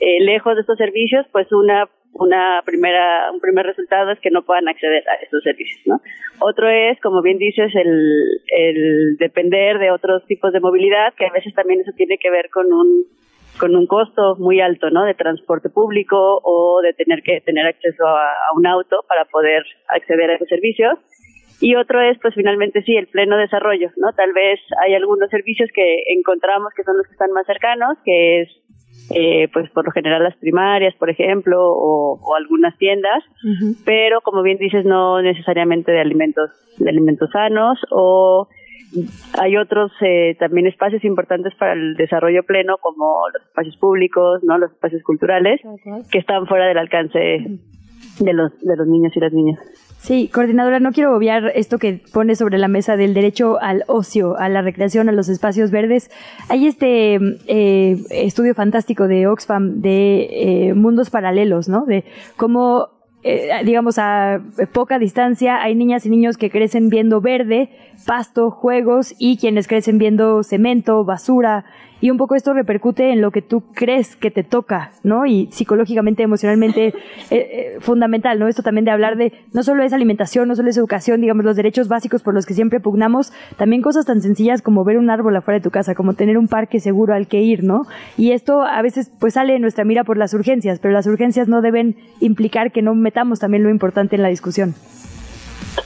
eh, 0.00 0.20
lejos 0.20 0.54
de 0.54 0.62
estos 0.62 0.78
servicios, 0.78 1.26
pues 1.32 1.46
una 1.52 1.88
una 2.12 2.60
primera 2.64 3.30
un 3.32 3.40
primer 3.40 3.66
resultado 3.66 4.10
es 4.10 4.18
que 4.20 4.30
no 4.30 4.42
puedan 4.42 4.68
acceder 4.68 5.04
a 5.08 5.14
estos 5.22 5.42
servicios, 5.44 5.80
¿no? 5.86 6.00
Otro 6.40 6.68
es, 6.68 6.98
como 7.00 7.22
bien 7.22 7.38
dices, 7.38 7.72
el, 7.74 8.40
el 8.56 9.16
depender 9.18 9.78
de 9.78 9.92
otros 9.92 10.26
tipos 10.26 10.52
de 10.52 10.60
movilidad, 10.60 11.14
que 11.14 11.26
a 11.26 11.32
veces 11.32 11.54
también 11.54 11.80
eso 11.80 11.92
tiene 11.96 12.18
que 12.18 12.30
ver 12.30 12.50
con 12.50 12.72
un 12.72 13.04
con 13.58 13.76
un 13.76 13.86
costo 13.86 14.36
muy 14.38 14.60
alto, 14.60 14.90
¿no? 14.90 15.04
De 15.04 15.14
transporte 15.14 15.68
público 15.68 16.40
o 16.42 16.80
de 16.82 16.94
tener 16.94 17.22
que 17.22 17.40
tener 17.42 17.66
acceso 17.66 18.06
a, 18.06 18.30
a 18.32 18.56
un 18.56 18.66
auto 18.66 19.04
para 19.06 19.26
poder 19.26 19.62
acceder 19.88 20.30
a 20.30 20.34
esos 20.36 20.48
servicios. 20.48 20.98
Y 21.60 21.76
otro 21.76 22.00
es, 22.00 22.18
pues 22.22 22.34
finalmente 22.34 22.82
sí, 22.82 22.96
el 22.96 23.06
pleno 23.08 23.36
desarrollo, 23.36 23.90
¿no? 23.96 24.12
Tal 24.16 24.32
vez 24.32 24.60
hay 24.82 24.94
algunos 24.94 25.28
servicios 25.28 25.68
que 25.74 26.04
encontramos 26.18 26.72
que 26.74 26.84
son 26.84 26.96
los 26.96 27.06
que 27.06 27.12
están 27.12 27.32
más 27.32 27.46
cercanos, 27.46 27.98
que 28.02 28.42
es 28.42 28.48
eh, 29.14 29.48
pues 29.52 29.70
por 29.70 29.84
lo 29.84 29.92
general 29.92 30.22
las 30.22 30.36
primarias, 30.36 30.94
por 30.96 31.10
ejemplo, 31.10 31.56
o, 31.60 32.34
algunas 32.36 32.76
tiendas, 32.78 33.22
pero 33.84 34.20
como 34.20 34.42
bien 34.42 34.58
dices, 34.58 34.84
no 34.84 35.20
necesariamente 35.20 35.92
de 35.92 36.00
alimentos, 36.00 36.50
de 36.78 36.90
alimentos 36.90 37.30
sanos 37.30 37.78
o 37.90 38.48
hay 39.40 39.56
otros 39.56 39.92
eh, 40.00 40.36
también 40.38 40.66
espacios 40.66 41.04
importantes 41.04 41.54
para 41.54 41.74
el 41.74 41.94
desarrollo 41.94 42.42
pleno 42.42 42.76
como 42.80 43.22
los 43.32 43.42
espacios 43.42 43.76
públicos, 43.76 44.42
no, 44.42 44.58
los 44.58 44.72
espacios 44.72 45.02
culturales 45.02 45.60
que 46.10 46.18
están 46.18 46.46
fuera 46.46 46.66
del 46.66 46.78
alcance 46.78 47.18
de 47.18 48.32
los 48.32 48.58
de 48.60 48.76
los 48.76 48.86
niños 48.86 49.12
y 49.16 49.20
las 49.20 49.32
niñas. 49.32 49.58
Sí, 50.02 50.30
coordinadora, 50.32 50.80
no 50.80 50.92
quiero 50.92 51.14
obviar 51.14 51.52
esto 51.54 51.78
que 51.78 52.02
pone 52.12 52.34
sobre 52.34 52.56
la 52.56 52.68
mesa 52.68 52.96
del 52.96 53.12
derecho 53.12 53.60
al 53.60 53.84
ocio, 53.86 54.38
a 54.38 54.48
la 54.48 54.62
recreación, 54.62 55.10
a 55.10 55.12
los 55.12 55.28
espacios 55.28 55.70
verdes. 55.70 56.10
Hay 56.48 56.66
este 56.66 57.16
eh, 57.46 57.98
estudio 58.10 58.54
fantástico 58.54 59.08
de 59.08 59.26
Oxfam 59.26 59.82
de 59.82 60.68
eh, 60.70 60.74
mundos 60.74 61.10
paralelos, 61.10 61.68
¿no? 61.68 61.84
De 61.84 62.04
cómo, 62.38 62.88
eh, 63.22 63.50
digamos, 63.66 63.98
a 63.98 64.42
poca 64.72 64.98
distancia 64.98 65.62
hay 65.62 65.74
niñas 65.74 66.06
y 66.06 66.08
niños 66.08 66.38
que 66.38 66.48
crecen 66.48 66.88
viendo 66.88 67.20
verde, 67.20 67.68
pasto, 68.06 68.50
juegos 68.50 69.14
y 69.18 69.36
quienes 69.36 69.68
crecen 69.68 69.98
viendo 69.98 70.42
cemento, 70.42 71.04
basura, 71.04 71.66
y 72.00 72.10
un 72.10 72.16
poco 72.16 72.34
esto 72.34 72.52
repercute 72.52 73.12
en 73.12 73.20
lo 73.20 73.30
que 73.30 73.42
tú 73.42 73.62
crees 73.74 74.16
que 74.16 74.30
te 74.30 74.42
toca, 74.42 74.92
¿no? 75.04 75.26
Y 75.26 75.48
psicológicamente, 75.50 76.22
emocionalmente, 76.22 76.86
eh, 76.94 76.94
eh, 77.30 77.76
fundamental, 77.80 78.38
¿no? 78.38 78.48
Esto 78.48 78.62
también 78.62 78.84
de 78.84 78.90
hablar 78.90 79.16
de 79.16 79.32
no 79.52 79.62
solo 79.62 79.82
es 79.82 79.92
alimentación, 79.92 80.48
no 80.48 80.56
solo 80.56 80.70
es 80.70 80.76
educación, 80.76 81.20
digamos, 81.20 81.44
los 81.44 81.56
derechos 81.56 81.88
básicos 81.88 82.22
por 82.22 82.34
los 82.34 82.46
que 82.46 82.54
siempre 82.54 82.80
pugnamos, 82.80 83.32
también 83.56 83.82
cosas 83.82 84.06
tan 84.06 84.20
sencillas 84.20 84.62
como 84.62 84.84
ver 84.84 84.98
un 84.98 85.10
árbol 85.10 85.36
afuera 85.36 85.58
de 85.58 85.64
tu 85.64 85.70
casa, 85.70 85.94
como 85.94 86.14
tener 86.14 86.38
un 86.38 86.48
parque 86.48 86.80
seguro 86.80 87.14
al 87.14 87.28
que 87.28 87.40
ir, 87.40 87.64
¿no? 87.64 87.82
Y 88.16 88.32
esto 88.32 88.62
a 88.62 88.80
veces 88.82 89.12
pues 89.20 89.34
sale 89.34 89.52
de 89.52 89.58
nuestra 89.58 89.84
mira 89.84 90.04
por 90.04 90.16
las 90.16 90.34
urgencias, 90.34 90.80
pero 90.80 90.94
las 90.94 91.06
urgencias 91.06 91.48
no 91.48 91.60
deben 91.60 91.96
implicar 92.20 92.72
que 92.72 92.82
no 92.82 92.94
metamos 92.94 93.40
también 93.40 93.62
lo 93.62 93.70
importante 93.70 94.16
en 94.16 94.22
la 94.22 94.28
discusión. 94.28 94.74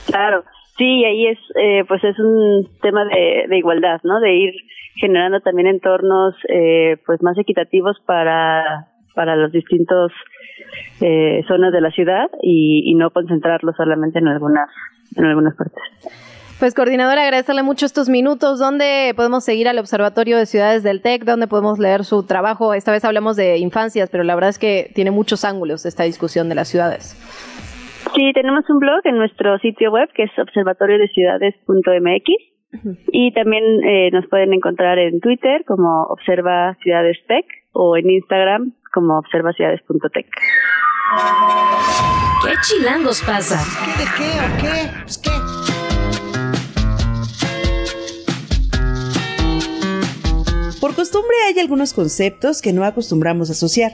Claro, 0.07 0.43
sí, 0.77 1.03
ahí 1.05 1.27
es, 1.27 1.39
eh, 1.61 1.83
pues 1.87 2.03
es 2.03 2.17
un 2.19 2.67
tema 2.81 3.05
de, 3.05 3.45
de 3.49 3.57
igualdad, 3.57 3.99
¿no? 4.03 4.19
De 4.19 4.33
ir 4.33 4.53
generando 4.95 5.39
también 5.41 5.67
entornos 5.67 6.35
eh, 6.49 6.97
pues 7.05 7.21
más 7.21 7.37
equitativos 7.37 7.97
para 8.05 8.87
para 9.15 9.35
los 9.35 9.51
distintos 9.51 10.11
eh, 11.01 11.41
zonas 11.47 11.73
de 11.73 11.81
la 11.81 11.89
ciudad 11.89 12.29
y, 12.41 12.93
no 12.95 13.09
concentrarlo 13.09 13.73
solamente 13.73 14.19
en 14.19 14.27
algunas 14.27 14.69
en 15.15 15.25
algunas 15.25 15.55
partes. 15.55 15.81
Pues 16.59 16.73
coordinadora, 16.73 17.23
agradecerle 17.23 17.63
mucho 17.63 17.85
estos 17.85 18.07
minutos. 18.07 18.59
¿Dónde 18.59 19.13
podemos 19.15 19.43
seguir 19.43 19.67
al 19.67 19.77
Observatorio 19.77 20.37
de 20.37 20.45
Ciudades 20.45 20.83
del 20.83 21.01
TEC? 21.01 21.25
¿Dónde 21.25 21.47
podemos 21.47 21.79
leer 21.79 22.05
su 22.05 22.25
trabajo? 22.25 22.73
Esta 22.73 22.93
vez 22.93 23.03
hablamos 23.03 23.35
de 23.35 23.57
infancias, 23.57 24.09
pero 24.09 24.23
la 24.23 24.35
verdad 24.35 24.51
es 24.51 24.59
que 24.59 24.89
tiene 24.95 25.11
muchos 25.11 25.43
ángulos 25.43 25.85
esta 25.85 26.03
discusión 26.03 26.47
de 26.47 26.55
las 26.55 26.69
ciudades. 26.69 27.17
Sí, 28.15 28.31
tenemos 28.33 28.63
un 28.69 28.79
blog 28.79 29.01
en 29.03 29.17
nuestro 29.17 29.57
sitio 29.59 29.91
web 29.91 30.07
que 30.13 30.23
es 30.23 30.31
observatoriodeciudades.mx 30.37 32.54
y 33.11 33.33
también 33.33 33.63
eh, 33.83 34.09
nos 34.11 34.27
pueden 34.27 34.53
encontrar 34.53 34.97
en 34.99 35.19
Twitter 35.19 35.63
como 35.65 36.03
Observa 36.03 36.75
Ciudades 36.83 37.17
Tech 37.27 37.45
o 37.71 37.97
en 37.97 38.09
Instagram 38.09 38.73
como 38.93 39.17
observaciudades.tech. 39.17 40.27
¿Qué 42.43 42.53
chilangos 42.61 43.21
pasa? 43.23 43.59
¿Qué 43.83 43.91
de 44.03 44.09
qué 44.17 44.29
o 44.39 44.47
qué? 44.61 44.91
Pues 45.03 45.17
qué. 45.17 45.29
Por 50.79 50.95
costumbre 50.95 51.35
hay 51.47 51.59
algunos 51.59 51.93
conceptos 51.93 52.61
que 52.61 52.73
no 52.73 52.83
acostumbramos 52.83 53.49
a 53.49 53.53
asociar. 53.53 53.91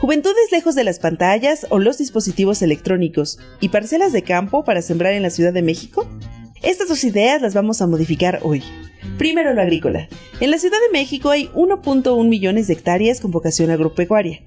Juventudes 0.00 0.52
lejos 0.52 0.74
de 0.74 0.84
las 0.84 0.98
pantallas 0.98 1.66
o 1.70 1.78
los 1.78 1.98
dispositivos 1.98 2.62
electrónicos 2.62 3.38
y 3.60 3.70
parcelas 3.70 4.12
de 4.12 4.22
campo 4.22 4.64
para 4.64 4.82
sembrar 4.82 5.12
en 5.12 5.22
la 5.22 5.30
Ciudad 5.30 5.52
de 5.52 5.62
México 5.62 6.06
estas 6.66 6.88
dos 6.88 7.04
ideas 7.04 7.40
las 7.40 7.54
vamos 7.54 7.80
a 7.80 7.86
modificar 7.86 8.40
hoy. 8.42 8.62
Primero 9.18 9.54
lo 9.54 9.62
agrícola. 9.62 10.08
En 10.40 10.50
la 10.50 10.58
Ciudad 10.58 10.78
de 10.80 10.98
México 10.98 11.30
hay 11.30 11.48
1.1 11.54 12.28
millones 12.28 12.66
de 12.66 12.74
hectáreas 12.74 13.20
con 13.20 13.30
vocación 13.30 13.70
agropecuaria. 13.70 14.40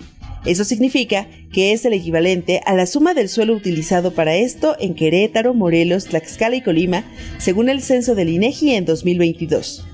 Eso 0.45 0.65
significa 0.65 1.27
que 1.51 1.71
es 1.71 1.85
el 1.85 1.93
equivalente 1.93 2.61
a 2.65 2.73
la 2.73 2.85
suma 2.85 3.13
del 3.13 3.29
suelo 3.29 3.53
utilizado 3.53 4.13
para 4.13 4.35
esto 4.35 4.75
en 4.79 4.95
Querétaro, 4.95 5.53
Morelos, 5.53 6.05
Tlaxcala 6.05 6.57
y 6.57 6.61
Colima, 6.61 7.03
según 7.37 7.69
el 7.69 7.81
censo 7.81 8.15
del 8.15 8.29
INEGI 8.29 8.75
en 8.75 8.85
2022. 8.85 9.85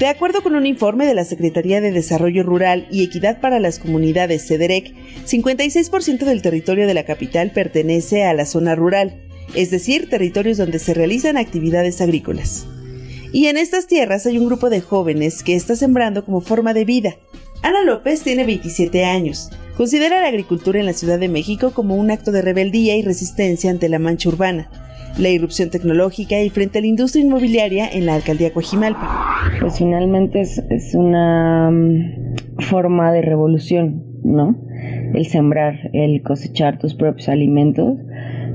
De 0.00 0.06
acuerdo 0.06 0.42
con 0.42 0.56
un 0.56 0.66
informe 0.66 1.06
de 1.06 1.14
la 1.14 1.24
Secretaría 1.24 1.80
de 1.80 1.92
Desarrollo 1.92 2.42
Rural 2.42 2.88
y 2.90 3.04
Equidad 3.04 3.40
para 3.40 3.60
las 3.60 3.78
Comunidades 3.78 4.46
CEDEREC, 4.46 4.94
56% 5.26 6.24
del 6.24 6.42
territorio 6.42 6.86
de 6.86 6.94
la 6.94 7.04
capital 7.04 7.52
pertenece 7.52 8.24
a 8.24 8.34
la 8.34 8.46
zona 8.46 8.74
rural 8.74 9.29
es 9.54 9.70
decir, 9.70 10.08
territorios 10.08 10.58
donde 10.58 10.78
se 10.78 10.94
realizan 10.94 11.36
actividades 11.36 12.00
agrícolas. 12.00 12.66
Y 13.32 13.46
en 13.46 13.56
estas 13.56 13.86
tierras 13.86 14.26
hay 14.26 14.38
un 14.38 14.46
grupo 14.46 14.70
de 14.70 14.80
jóvenes 14.80 15.42
que 15.42 15.54
está 15.54 15.76
sembrando 15.76 16.24
como 16.24 16.40
forma 16.40 16.74
de 16.74 16.84
vida. 16.84 17.14
Ana 17.62 17.84
López 17.84 18.22
tiene 18.22 18.44
27 18.44 19.04
años. 19.04 19.50
Considera 19.76 20.20
la 20.20 20.28
agricultura 20.28 20.80
en 20.80 20.86
la 20.86 20.92
Ciudad 20.92 21.18
de 21.18 21.28
México 21.28 21.70
como 21.72 21.94
un 21.94 22.10
acto 22.10 22.32
de 22.32 22.42
rebeldía 22.42 22.96
y 22.96 23.02
resistencia 23.02 23.70
ante 23.70 23.88
la 23.88 23.98
mancha 23.98 24.28
urbana, 24.28 24.68
la 25.18 25.28
irrupción 25.28 25.70
tecnológica 25.70 26.40
y 26.40 26.50
frente 26.50 26.78
a 26.78 26.80
la 26.80 26.88
industria 26.88 27.24
inmobiliaria 27.24 27.88
en 27.88 28.06
la 28.06 28.14
alcaldía 28.14 28.52
Coajimalpa. 28.52 29.08
Pues 29.60 29.78
finalmente 29.78 30.40
es, 30.40 30.58
es 30.70 30.94
una 30.94 31.70
mm, 31.70 32.60
forma 32.60 33.12
de 33.12 33.22
revolución, 33.22 34.04
¿no? 34.24 34.56
El 35.14 35.26
sembrar, 35.26 35.90
el 35.92 36.22
cosechar 36.22 36.78
tus 36.78 36.94
propios 36.94 37.28
alimentos, 37.28 37.98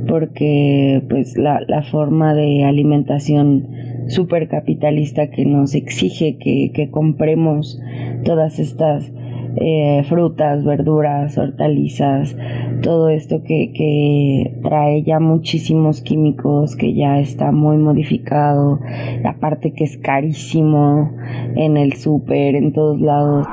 porque 0.08 1.04
pues 1.10 1.38
la, 1.38 1.62
la 1.68 1.84
forma 1.84 2.34
de 2.34 2.64
alimentación 2.64 3.68
supercapitalista 4.08 5.30
que 5.32 5.46
nos 5.46 5.76
exige 5.76 6.38
que, 6.38 6.72
que 6.74 6.90
compremos 6.92 7.80
todas 8.24 8.60
estas 8.60 9.12
eh, 9.58 10.04
frutas, 10.10 10.66
verduras, 10.66 11.38
hortalizas, 11.38 12.36
todo 12.82 13.10
esto 13.10 13.42
que, 13.44 13.72
que 13.74 14.60
trae 14.62 15.04
ya 15.04 15.20
muchísimos 15.20 16.02
químicos, 16.02 16.76
que 16.76 16.94
ya 16.94 17.20
está 17.20 17.52
muy 17.52 17.78
modificado, 17.78 18.80
aparte 19.24 19.72
que 19.72 19.86
es 19.86 19.98
carísimo 19.98 21.12
en 21.56 21.78
el 21.78 21.94
súper, 21.94 22.56
en 22.56 22.74
todos 22.74 23.00
lados. 23.00 23.48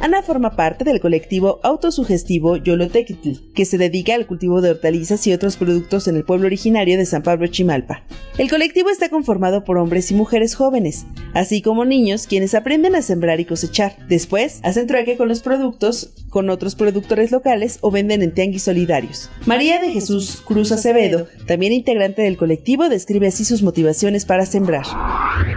Ana 0.00 0.22
forma 0.22 0.54
parte 0.54 0.84
del 0.84 1.00
colectivo 1.00 1.58
autosugestivo 1.64 2.56
Yolotequitl, 2.56 3.52
que 3.52 3.64
se 3.64 3.78
dedica 3.78 4.14
al 4.14 4.28
cultivo 4.28 4.60
de 4.60 4.70
hortalizas 4.70 5.26
y 5.26 5.32
otros 5.32 5.56
productos 5.56 6.06
en 6.06 6.14
el 6.14 6.24
pueblo 6.24 6.46
originario 6.46 6.96
de 6.96 7.04
San 7.04 7.24
Pablo 7.24 7.48
Chimalpa. 7.48 8.04
El 8.38 8.48
colectivo 8.48 8.90
está 8.90 9.08
conformado 9.08 9.64
por 9.64 9.76
hombres 9.76 10.12
y 10.12 10.14
mujeres 10.14 10.54
jóvenes, 10.54 11.04
así 11.34 11.62
como 11.62 11.84
niños 11.84 12.28
quienes 12.28 12.54
aprenden 12.54 12.94
a 12.94 13.02
sembrar 13.02 13.40
y 13.40 13.44
cosechar. 13.44 13.96
Después, 14.08 14.60
hacen 14.62 14.86
trueque 14.86 15.16
con 15.16 15.26
los 15.26 15.42
productos 15.42 16.14
con 16.30 16.48
otros 16.50 16.76
productores 16.76 17.32
locales 17.32 17.78
o 17.80 17.90
venden 17.90 18.22
en 18.22 18.32
tianguis 18.32 18.62
solidarios. 18.62 19.30
María 19.46 19.80
de 19.80 19.90
Jesús 19.90 20.42
Cruz 20.46 20.70
Acevedo, 20.70 21.26
también 21.46 21.72
integrante 21.72 22.22
del 22.22 22.36
colectivo, 22.36 22.88
describe 22.88 23.26
así 23.26 23.44
sus 23.44 23.64
motivaciones 23.64 24.24
para 24.24 24.46
sembrar. 24.46 24.84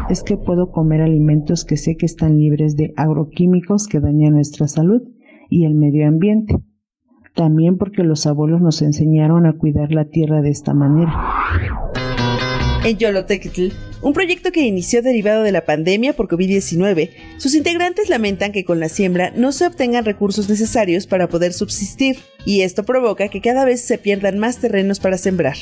Es 0.10 0.24
que 0.24 0.38
puedo 0.38 0.72
comer 0.72 1.02
alimentos 1.02 1.66
que 1.66 1.78
sé 1.78 1.96
que 1.98 2.06
están 2.06 2.40
libres 2.40 2.76
de 2.76 2.94
agroquímicos 2.96 3.88
que 3.88 4.00
dañan 4.00 4.31
nuestra 4.32 4.68
salud 4.68 5.02
y 5.50 5.66
el 5.66 5.76
medio 5.76 6.08
ambiente. 6.08 6.56
También 7.36 7.78
porque 7.78 8.04
los 8.04 8.26
abuelos 8.26 8.62
nos 8.62 8.82
enseñaron 8.82 9.46
a 9.46 9.54
cuidar 9.54 9.92
la 9.92 10.06
tierra 10.06 10.42
de 10.42 10.50
esta 10.50 10.74
manera. 10.74 11.14
En 12.84 12.98
Yolotequitl, 12.98 13.68
un 14.02 14.14
proyecto 14.14 14.52
que 14.52 14.66
inició 14.66 15.04
derivado 15.04 15.44
de 15.44 15.52
la 15.52 15.66
pandemia 15.66 16.14
por 16.14 16.28
COVID-19, 16.28 17.12
sus 17.38 17.54
integrantes 17.54 18.10
lamentan 18.10 18.52
que 18.52 18.66
con 18.66 18.80
la 18.80 18.90
siembra 18.90 19.32
no 19.36 19.52
se 19.52 19.68
obtengan 19.68 20.04
recursos 20.04 20.50
necesarios 20.50 21.06
para 21.06 21.28
poder 21.28 21.54
subsistir, 21.54 22.18
y 22.44 22.62
esto 22.62 22.84
provoca 22.84 23.28
que 23.28 23.40
cada 23.40 23.66
vez 23.66 23.82
se 23.82 24.00
pierdan 24.00 24.40
más 24.40 24.58
terrenos 24.58 25.00
para 25.00 25.20
sembrar. 25.20 25.56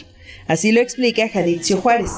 Así 0.48 0.72
lo 0.72 0.80
explica 0.80 1.28
Janitzio 1.28 1.78
Juárez. 1.78 2.12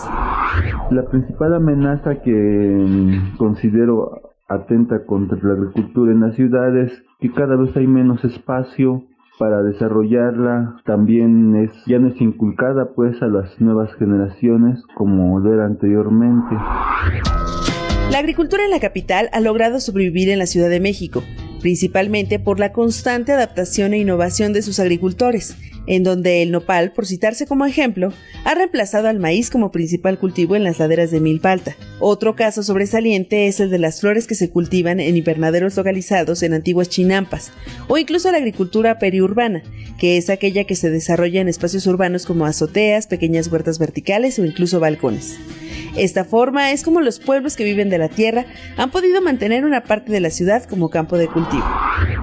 La 0.91 1.03
principal 1.10 1.56
amenaza 1.56 2.22
que 2.22 2.32
mm, 2.32 3.38
considero 3.38 4.30
atenta 4.53 5.06
contra 5.06 5.38
la 5.41 5.53
agricultura 5.53 6.11
en 6.11 6.22
las 6.22 6.36
ciudades, 6.36 6.91
que 7.19 7.32
cada 7.32 7.56
vez 7.56 7.76
hay 7.78 7.88
menos 7.88 8.23
espacio 8.23 9.03
para 9.40 9.64
desarrollarla, 9.64 10.82
también 10.86 11.56
es 11.56 11.72
ya 11.88 11.98
no 11.98 12.10
es 12.10 12.22
inculcada 12.22 12.94
pues 12.94 13.22
a 13.22 13.28
las 13.28 13.60
nuevas 13.60 13.91
generaciones 13.95 14.84
como 14.94 15.40
lo 15.40 15.53
era 15.53 15.65
anteriormente. 15.65 16.56
La 18.11 18.19
agricultura 18.19 18.64
en 18.64 18.72
la 18.72 18.80
capital 18.80 19.30
ha 19.32 19.40
logrado 19.40 19.80
sobrevivir 19.80 20.30
en 20.30 20.38
la 20.38 20.45
Ciudad 20.45 20.69
de 20.69 20.80
México, 20.80 21.23
principalmente 21.61 22.40
por 22.40 22.60
la 22.60 22.73
constante 22.73 23.32
adaptación 23.32 23.94
e 23.94 23.99
innovación 23.99 24.53
de 24.53 24.61
sus 24.61 24.80
agricultores, 24.80 25.57
en 25.87 26.03
donde 26.03 26.41
el 26.41 26.51
nopal, 26.51 26.91
por 26.91 27.05
citarse 27.05 27.47
como 27.47 27.65
ejemplo, 27.65 28.13
ha 28.45 28.55
reemplazado 28.55 29.07
al 29.07 29.19
maíz 29.19 29.49
como 29.49 29.71
principal 29.71 30.17
cultivo 30.19 30.55
en 30.55 30.63
las 30.63 30.79
laderas 30.79 31.11
de 31.11 31.19
Milpalta. 31.19 31.75
Otro 31.99 32.35
caso 32.35 32.63
sobresaliente 32.63 33.47
es 33.47 33.59
el 33.59 33.69
de 33.69 33.79
las 33.79 34.01
flores 34.01 34.27
que 34.27 34.35
se 34.35 34.49
cultivan 34.49 34.99
en 34.99 35.17
invernaderos 35.17 35.75
localizados 35.77 36.43
en 36.43 36.53
antiguas 36.53 36.89
chinampas, 36.89 37.51
o 37.87 37.97
incluso 37.97 38.31
la 38.31 38.37
agricultura 38.37 38.99
periurbana, 38.99 39.63
que 39.99 40.17
es 40.17 40.29
aquella 40.29 40.63
que 40.63 40.75
se 40.75 40.89
desarrolla 40.89 41.41
en 41.41 41.47
espacios 41.47 41.85
urbanos 41.87 42.25
como 42.25 42.45
azoteas, 42.45 43.07
pequeñas 43.07 43.51
huertas 43.51 43.79
verticales 43.79 44.39
o 44.39 44.45
incluso 44.45 44.79
balcones. 44.79 45.37
Esta 45.97 46.23
forma 46.23 46.71
es 46.71 46.83
como 46.83 47.01
los 47.01 47.19
pueblos 47.19 47.57
que 47.57 47.65
viven 47.65 47.89
de 47.89 47.97
la 47.97 48.07
tierra 48.07 48.45
han 48.77 48.91
podido 48.91 49.21
mantener 49.21 49.65
una 49.65 49.83
parte 49.83 50.11
de 50.11 50.21
la 50.21 50.29
ciudad 50.29 50.63
como 50.63 50.89
campo 50.89 51.17
de 51.17 51.27
cultivo. 51.27 51.65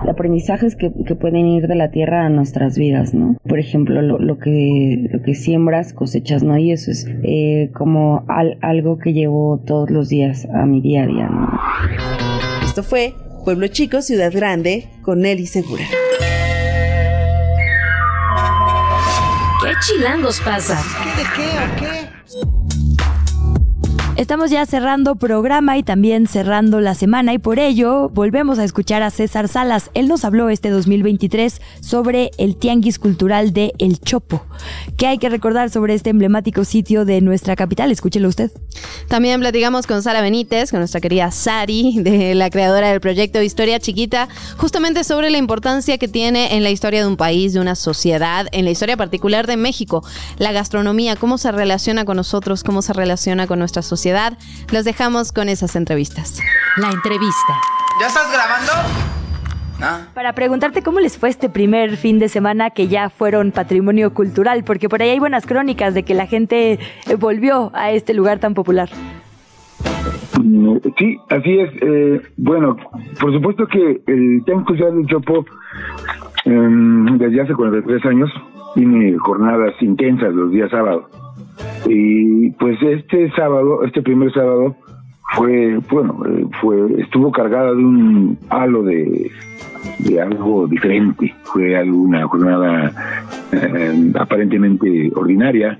Aprendizajes 0.08 0.74
que, 0.74 0.90
que 1.06 1.14
pueden 1.14 1.46
ir 1.46 1.66
de 1.66 1.74
la 1.74 1.90
tierra 1.90 2.24
a 2.24 2.30
nuestras 2.30 2.78
vidas, 2.78 3.12
¿no? 3.12 3.36
Por 3.48 3.58
ejemplo, 3.58 4.02
lo, 4.02 4.18
lo 4.18 4.38
que, 4.38 5.08
lo 5.10 5.22
que 5.22 5.34
siembras, 5.34 5.92
cosechas, 5.94 6.42
¿no? 6.42 6.58
Y 6.58 6.70
eso 6.72 6.90
es 6.90 7.06
eh, 7.22 7.70
como 7.74 8.24
al- 8.28 8.58
algo 8.60 8.98
que 8.98 9.12
llevo 9.14 9.62
todos 9.66 9.90
los 9.90 10.08
días 10.08 10.46
a 10.54 10.66
mi 10.66 10.80
día 10.80 11.04
a 11.04 11.06
día, 11.06 11.28
¿no? 11.28 11.58
Esto 12.64 12.82
fue 12.82 13.14
Pueblo 13.44 13.66
Chico, 13.68 14.02
Ciudad 14.02 14.30
Grande, 14.34 14.84
con 15.02 15.20
Nelly 15.20 15.46
Segura. 15.46 15.84
¿Qué 19.62 19.72
chilangos 19.80 20.40
pasa? 20.40 20.74
¿De 21.16 21.22
qué 21.34 21.48
o 21.48 21.80
qué? 21.80 21.97
Estamos 24.18 24.50
ya 24.50 24.66
cerrando 24.66 25.14
programa 25.14 25.78
y 25.78 25.84
también 25.84 26.26
cerrando 26.26 26.80
la 26.80 26.96
semana 26.96 27.34
y 27.34 27.38
por 27.38 27.60
ello 27.60 28.08
volvemos 28.08 28.58
a 28.58 28.64
escuchar 28.64 29.00
a 29.04 29.10
César 29.10 29.46
Salas. 29.46 29.92
Él 29.94 30.08
nos 30.08 30.24
habló 30.24 30.48
este 30.48 30.70
2023 30.70 31.60
sobre 31.80 32.32
el 32.36 32.56
Tianguis 32.56 32.98
Cultural 32.98 33.52
de 33.52 33.74
El 33.78 34.00
Chopo. 34.00 34.44
¿Qué 34.96 35.06
hay 35.06 35.18
que 35.18 35.28
recordar 35.28 35.70
sobre 35.70 35.94
este 35.94 36.10
emblemático 36.10 36.64
sitio 36.64 37.04
de 37.04 37.20
nuestra 37.20 37.54
capital? 37.54 37.92
Escúchelo 37.92 38.28
usted. 38.28 38.50
También 39.06 39.38
platicamos 39.38 39.86
con 39.86 40.02
Sara 40.02 40.20
Benítez, 40.20 40.72
con 40.72 40.80
nuestra 40.80 41.00
querida 41.00 41.30
Sari, 41.30 42.00
de 42.02 42.34
la 42.34 42.50
creadora 42.50 42.90
del 42.90 43.00
proyecto 43.00 43.40
Historia 43.40 43.78
Chiquita, 43.78 44.28
justamente 44.56 45.04
sobre 45.04 45.30
la 45.30 45.38
importancia 45.38 45.96
que 45.96 46.08
tiene 46.08 46.56
en 46.56 46.64
la 46.64 46.70
historia 46.70 47.02
de 47.02 47.06
un 47.06 47.16
país, 47.16 47.52
de 47.52 47.60
una 47.60 47.76
sociedad, 47.76 48.48
en 48.50 48.64
la 48.64 48.72
historia 48.72 48.96
particular 48.96 49.46
de 49.46 49.56
México, 49.56 50.04
la 50.38 50.50
gastronomía, 50.50 51.14
cómo 51.14 51.38
se 51.38 51.52
relaciona 51.52 52.04
con 52.04 52.16
nosotros, 52.16 52.64
cómo 52.64 52.82
se 52.82 52.92
relaciona 52.92 53.46
con 53.46 53.60
nuestra 53.60 53.82
sociedad. 53.82 54.07
Los 54.72 54.84
dejamos 54.84 55.32
con 55.32 55.48
esas 55.48 55.76
entrevistas. 55.76 56.40
La 56.76 56.90
entrevista. 56.90 57.54
¿Ya 58.00 58.06
estás 58.06 58.30
grabando? 58.32 58.72
Para 60.14 60.32
preguntarte 60.32 60.82
cómo 60.82 60.98
les 60.98 61.18
fue 61.18 61.28
este 61.28 61.48
primer 61.48 61.96
fin 61.96 62.18
de 62.18 62.28
semana 62.28 62.70
que 62.70 62.88
ya 62.88 63.10
fueron 63.10 63.52
patrimonio 63.52 64.12
cultural, 64.12 64.64
porque 64.64 64.88
por 64.88 65.02
ahí 65.02 65.10
hay 65.10 65.18
buenas 65.20 65.46
crónicas 65.46 65.94
de 65.94 66.02
que 66.02 66.14
la 66.14 66.26
gente 66.26 66.72
eh, 66.72 66.78
volvió 67.16 67.70
a 67.74 67.92
este 67.92 68.12
lugar 68.12 68.40
tan 68.40 68.54
popular. 68.54 68.88
Sí, 70.98 71.18
así 71.28 71.58
es. 71.60 71.70
Eh, 71.80 72.22
bueno, 72.36 72.76
por 73.20 73.32
supuesto 73.32 73.66
que 73.66 74.00
el 74.06 74.42
Tianguis 74.44 74.66
Cultural 74.66 74.96
del 74.96 75.06
Chopo, 75.06 75.44
em, 76.44 77.18
desde 77.18 77.42
hace 77.42 77.54
43 77.54 78.04
años, 78.06 78.30
tiene 78.74 79.16
jornadas 79.18 79.74
intensas 79.80 80.34
los 80.34 80.50
días 80.50 80.70
sábados. 80.70 81.04
Y 81.86 82.50
pues 82.52 82.80
este 82.82 83.30
sábado, 83.32 83.84
este 83.84 84.02
primer 84.02 84.32
sábado, 84.32 84.76
fue, 85.34 85.78
bueno, 85.90 86.22
eh, 86.26 86.46
fue, 86.60 87.00
estuvo 87.02 87.30
cargada 87.30 87.70
de 87.70 87.84
un 87.84 88.38
halo 88.48 88.82
de, 88.82 89.30
algo 90.20 90.66
diferente. 90.66 91.34
Fue 91.44 91.76
alguna 91.76 92.26
jornada 92.26 92.92
eh, 93.52 94.12
aparentemente 94.18 95.10
ordinaria, 95.14 95.78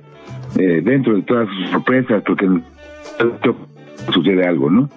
eh, 0.56 0.82
dentro 0.84 1.14
de 1.14 1.22
todas 1.22 1.48
sus 1.48 1.70
sorpresas, 1.70 2.22
porque 2.26 2.48
sucede 4.12 4.46
algo, 4.46 4.70
¿no? 4.70 4.88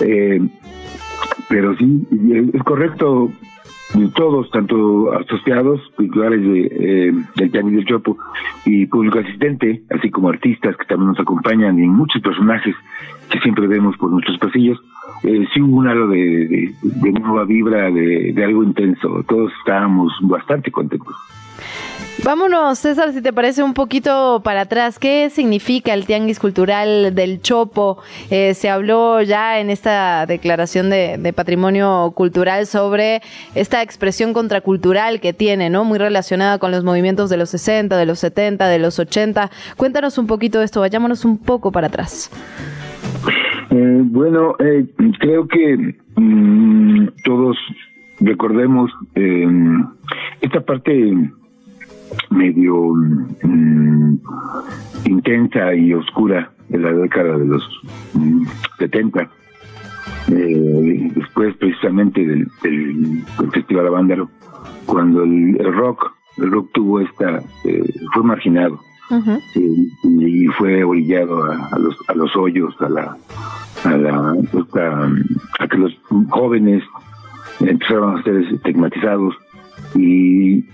Eh, 0.00 0.40
pero 1.48 1.76
sí, 1.76 2.06
es 2.52 2.62
correcto, 2.62 3.30
todos, 4.14 4.50
tanto 4.50 5.12
asociados, 5.12 5.80
titulares 5.96 6.42
de, 6.42 6.60
eh, 6.60 7.12
del 7.36 7.50
Tianguis 7.50 7.76
del 7.76 7.86
Chopo 7.86 8.16
y 8.64 8.86
público 8.86 9.20
asistente, 9.20 9.82
así 9.90 10.10
como 10.10 10.28
artistas 10.28 10.76
que 10.76 10.84
también 10.86 11.10
nos 11.10 11.20
acompañan 11.20 11.78
y 11.78 11.86
muchos 11.86 12.20
personajes 12.22 12.74
que 13.30 13.38
siempre 13.40 13.66
vemos 13.66 13.96
por 13.96 14.10
nuestros 14.10 14.38
pasillos, 14.38 14.78
eh, 15.22 15.46
sí 15.52 15.60
hubo 15.60 15.76
un 15.76 15.88
halo 15.88 16.08
de, 16.08 16.74
nueva 17.20 17.44
vibra, 17.44 17.90
de, 17.90 18.32
de 18.32 18.44
algo 18.44 18.62
intenso. 18.62 19.24
Todos 19.28 19.52
estábamos 19.60 20.12
bastante 20.22 20.70
contentos. 20.70 21.14
Vámonos, 22.24 22.78
César, 22.78 23.12
si 23.12 23.20
te 23.20 23.34
parece 23.34 23.62
un 23.62 23.74
poquito 23.74 24.40
para 24.42 24.62
atrás. 24.62 24.98
¿Qué 24.98 25.28
significa 25.28 25.92
el 25.92 26.06
Tianguis 26.06 26.38
Cultural 26.38 27.14
del 27.14 27.42
Chopo? 27.42 27.98
Eh, 28.30 28.54
se 28.54 28.70
habló 28.70 29.20
ya 29.20 29.60
en 29.60 29.68
esta 29.68 30.24
declaración 30.24 30.88
de, 30.88 31.32
patrimonio 31.36 32.12
cultural 32.14 32.66
sobre 32.66 33.20
esta 33.54 33.82
expresión 33.82 34.32
contracultural 34.32 35.20
que 35.20 35.34
tiene, 35.34 35.68
¿no? 35.68 35.84
Muy 35.84 35.98
relacionada 35.98 36.58
con 36.58 36.70
los 36.70 36.82
movimientos 36.82 37.28
de 37.28 37.36
los 37.36 37.50
60, 37.50 37.94
de 37.96 38.06
los 38.06 38.20
70, 38.20 38.68
de 38.68 38.78
los 38.78 38.98
80. 38.98 39.50
Cuéntanos 39.76 40.16
un 40.16 40.26
poquito 40.26 40.60
de 40.60 40.64
esto, 40.64 40.80
vayámonos 40.80 41.26
un 41.26 41.36
poco 41.36 41.72
para 41.72 41.88
atrás. 41.88 42.30
Eh, 43.70 44.00
bueno, 44.02 44.54
eh, 44.60 44.86
creo 45.18 45.46
que 45.46 45.94
mm, 46.16 47.08
todos 47.22 47.58
recordemos 48.20 48.90
eh, 49.14 49.46
esta 50.40 50.60
parte 50.60 51.12
medio 52.30 52.94
mm, 53.42 54.18
intensa 55.06 55.74
y 55.74 55.94
oscura 55.94 56.50
de 56.68 56.78
la 56.78 56.92
década 56.92 57.38
de 57.38 57.46
los 57.46 57.80
70. 58.78 59.30
Mm, 60.28 61.08
después 61.14 61.56
precisamente 61.56 62.26
del, 62.26 62.48
del, 62.62 63.24
Festival 63.52 63.86
Avándaro, 63.86 64.28
cuando 64.86 65.22
el, 65.22 65.58
rock, 65.74 66.12
el 66.38 66.50
rock 66.50 66.70
tuvo 66.72 67.00
esta, 67.00 67.42
fue 68.12 68.22
marginado. 68.22 68.80
y, 69.54 70.46
fue 70.58 70.82
orillado 70.82 71.44
a, 71.44 71.78
los, 71.78 71.96
a 72.08 72.14
los 72.14 72.34
hoyos, 72.36 72.74
a 72.80 72.88
la, 72.88 73.16
a, 73.84 73.96
la, 73.96 74.34
a, 75.58 75.68
que 75.68 75.76
los 75.76 75.92
jóvenes 76.30 76.82
empezaron 77.60 78.18
a 78.18 78.22
ser 78.22 78.36
estigmatizados 78.36 79.34
y, 79.94 80.64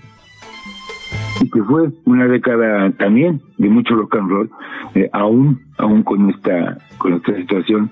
y 1.39 1.49
que 1.49 1.63
fue 1.63 1.89
una 2.05 2.27
década 2.27 2.91
también 2.97 3.41
de 3.57 3.69
mucho 3.69 3.95
rock 3.95 4.15
and 4.15 4.29
roll, 4.29 4.49
eh, 4.95 5.09
aún, 5.13 5.61
aún 5.77 6.03
con 6.03 6.29
esta, 6.29 6.77
con 6.97 7.13
esta 7.13 7.35
situación. 7.35 7.91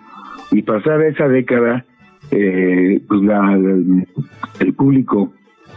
Y 0.52 0.64
pasada 0.64 1.07
esa 1.07 1.28
década, 1.28 1.86
eh, 2.32 3.02
pues 3.07 3.22
la, 3.22 3.57
el 4.60 4.74
público 4.74 5.32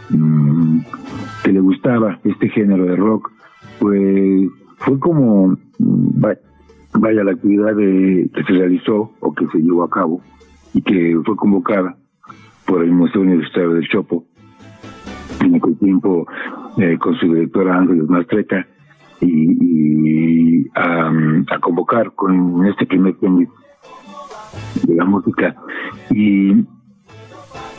mm, 0.09 0.79
que 1.43 1.51
le 1.51 1.59
gustaba 1.59 2.19
este 2.23 2.49
género 2.49 2.85
de 2.85 2.95
rock, 2.95 3.31
pues 3.79 4.49
fue 4.77 4.99
como, 4.99 5.57
vaya, 5.79 7.23
la 7.23 7.31
actividad 7.31 7.75
de, 7.75 8.29
que 8.33 8.43
se 8.43 8.53
realizó 8.53 9.13
o 9.19 9.33
que 9.33 9.47
se 9.47 9.59
llevó 9.59 9.83
a 9.83 9.89
cabo 9.89 10.21
y 10.73 10.81
que 10.81 11.19
fue 11.25 11.35
convocada 11.35 11.95
por 12.65 12.83
el 12.83 12.91
Museo 12.91 13.21
Universitario 13.21 13.73
del 13.73 13.87
Chopo, 13.87 14.25
en 15.41 15.55
aquel 15.55 15.77
tiempo 15.77 16.25
eh, 16.77 16.97
con 16.97 17.15
su 17.15 17.33
directora 17.33 17.77
Ángeles 17.77 18.07
Mastreta, 18.09 18.67
y, 19.21 20.67
a, 20.75 21.11
convocar 21.61 22.11
con 22.13 22.65
este 22.65 22.85
primer 22.85 23.15
premio 23.15 23.49
de 24.85 24.95
la 24.95 25.05
música 25.05 25.55
y 26.09 26.65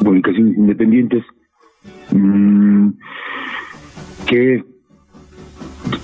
publicaciones 0.03 0.57
independientes 0.57 1.25
mm, 2.13 2.89
que 4.27 4.55
eh, 4.55 4.65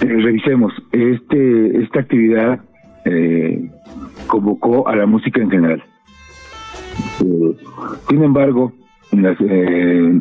revisemos 0.00 0.72
este 0.92 1.82
esta 1.82 2.00
actividad 2.00 2.60
eh, 3.04 3.70
convocó 4.26 4.86
a 4.88 4.96
la 4.96 5.06
música 5.06 5.40
en 5.40 5.50
general. 5.50 5.82
Eh, 7.20 7.56
sin 8.08 8.22
embargo, 8.22 8.72
eh, 9.12 10.20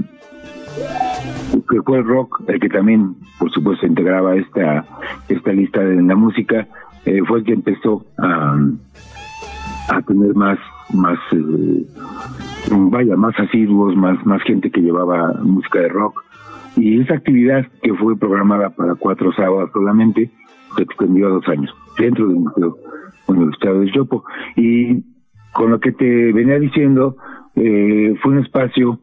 que 1.69 1.81
fue 1.81 1.99
el 1.99 2.05
rock 2.05 2.41
el 2.47 2.59
que 2.59 2.69
también, 2.69 3.15
por 3.38 3.51
supuesto, 3.51 3.85
integraba 3.85 4.35
esta 4.35 4.85
esta 5.27 5.51
lista 5.51 5.81
de 5.81 6.01
la 6.01 6.15
música, 6.15 6.67
eh, 7.05 7.21
fue 7.27 7.39
el 7.39 7.45
que 7.45 7.53
empezó 7.53 8.05
a, 8.17 8.57
a 9.89 10.01
tener 10.03 10.34
más 10.35 10.59
más 10.93 11.19
vaya 12.71 13.15
más 13.15 13.39
asiduos, 13.39 13.95
más 13.95 14.23
más 14.26 14.41
gente 14.43 14.71
que 14.71 14.81
llevaba 14.81 15.34
música 15.43 15.80
de 15.80 15.89
rock 15.89 16.23
y 16.76 17.01
esa 17.01 17.15
actividad 17.15 17.65
que 17.81 17.93
fue 17.93 18.17
programada 18.17 18.69
para 18.69 18.95
cuatro 18.95 19.34
sábados 19.34 19.69
solamente 19.73 20.31
se 20.76 20.84
extendió 20.84 21.27
a 21.27 21.31
dos 21.31 21.47
años 21.47 21.73
dentro 21.97 22.27
del 22.27 22.38
Museo 22.38 22.77
Universitario 23.27 23.80
del 23.81 23.91
Chopo. 23.91 24.23
Y 24.55 25.03
con 25.53 25.71
lo 25.71 25.80
que 25.80 25.91
te 25.91 26.31
venía 26.31 26.59
diciendo, 26.59 27.17
eh, 27.55 28.15
fue 28.21 28.34
un 28.34 28.39
espacio 28.39 28.99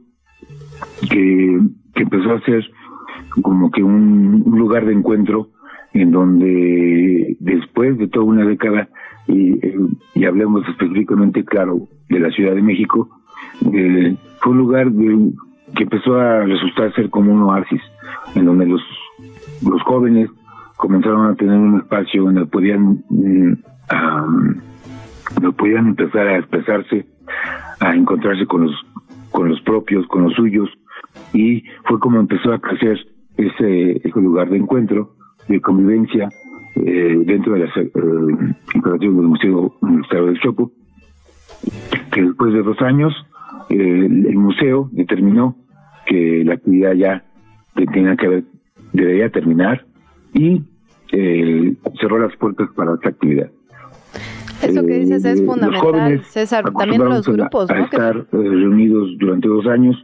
que, 1.10 1.60
que, 1.96 2.02
empezó 2.02 2.32
a 2.32 2.40
ser 2.42 2.64
como 3.42 3.70
que 3.70 3.82
un, 3.82 4.44
lugar 4.46 4.86
de 4.86 4.92
encuentro 4.92 5.48
en 5.92 6.10
donde 6.10 7.36
después 7.40 7.98
de 7.98 8.08
toda 8.08 8.26
una 8.26 8.44
década, 8.44 8.88
y, 9.26 9.58
y 10.14 10.24
hablemos 10.24 10.68
específicamente, 10.68 11.44
claro, 11.44 11.88
de 12.08 12.20
la 12.20 12.30
Ciudad 12.30 12.54
de 12.54 12.62
México, 12.62 13.08
eh, 13.72 14.14
fue 14.40 14.52
un 14.52 14.58
lugar 14.58 14.88
que 15.74 15.82
empezó 15.82 16.16
a 16.16 16.44
resultar 16.44 16.94
ser 16.94 17.10
como 17.10 17.32
un 17.32 17.42
oasis, 17.42 17.80
en 18.34 18.44
donde 18.44 18.66
los, 18.66 18.82
los 19.68 19.82
jóvenes 19.82 20.30
comenzaron 20.76 21.30
a 21.30 21.34
tener 21.34 21.58
un 21.58 21.78
espacio 21.78 22.24
donde 22.24 22.46
podían 22.46 23.02
mm, 23.08 23.52
podían 25.56 25.88
empezar 25.88 26.26
a 26.28 26.38
expresarse 26.38 27.06
a 27.80 27.94
encontrarse 27.94 28.46
con 28.46 28.66
los 28.66 28.74
con 29.30 29.48
los 29.48 29.60
propios 29.62 30.06
con 30.06 30.24
los 30.24 30.34
suyos 30.34 30.68
y 31.32 31.64
fue 31.84 31.98
como 32.00 32.20
empezó 32.20 32.52
a 32.52 32.60
crecer 32.60 32.98
ese, 33.36 33.92
ese 33.96 34.20
lugar 34.20 34.50
de 34.50 34.58
encuentro 34.58 35.14
de 35.48 35.60
convivencia 35.60 36.28
eh, 36.76 37.18
dentro 37.24 37.54
de 37.54 37.60
las 37.60 37.76
eh, 37.76 37.90
del 39.00 39.10
Museo 39.10 39.74
Universitario 39.80 40.26
del 40.26 40.40
Chopo 40.40 40.72
que 42.12 42.22
después 42.22 42.52
de 42.52 42.62
dos 42.62 42.80
años 42.82 43.14
el 43.68 44.36
museo 44.36 44.88
determinó 44.92 45.56
que 46.06 46.44
la 46.44 46.54
actividad 46.54 46.92
ya 46.94 47.24
tenía 47.74 48.16
que 48.16 48.26
haber, 48.26 48.44
debería 48.92 49.28
terminar 49.30 49.84
y 50.32 50.62
eh, 51.12 51.74
cerró 52.00 52.18
las 52.18 52.34
puertas 52.36 52.68
para 52.74 52.94
esta 52.94 53.10
actividad. 53.10 53.50
Eso 54.62 54.86
que 54.86 55.00
dices 55.00 55.24
es 55.24 55.40
eh, 55.40 55.44
fundamental, 55.44 56.24
César. 56.24 56.72
También 56.72 57.04
los 57.04 57.28
grupos, 57.28 57.70
a, 57.70 57.80
estar 57.80 58.16
eh, 58.16 58.26
reunidos 58.32 59.10
durante 59.18 59.48
dos 59.48 59.66
años, 59.66 59.96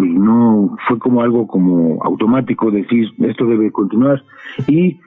no 0.00 0.76
fue 0.88 0.98
como 0.98 1.22
algo 1.22 1.46
como 1.46 2.02
automático 2.02 2.70
decir 2.70 3.10
esto 3.20 3.46
debe 3.46 3.70
continuar 3.70 4.22
y 4.66 4.98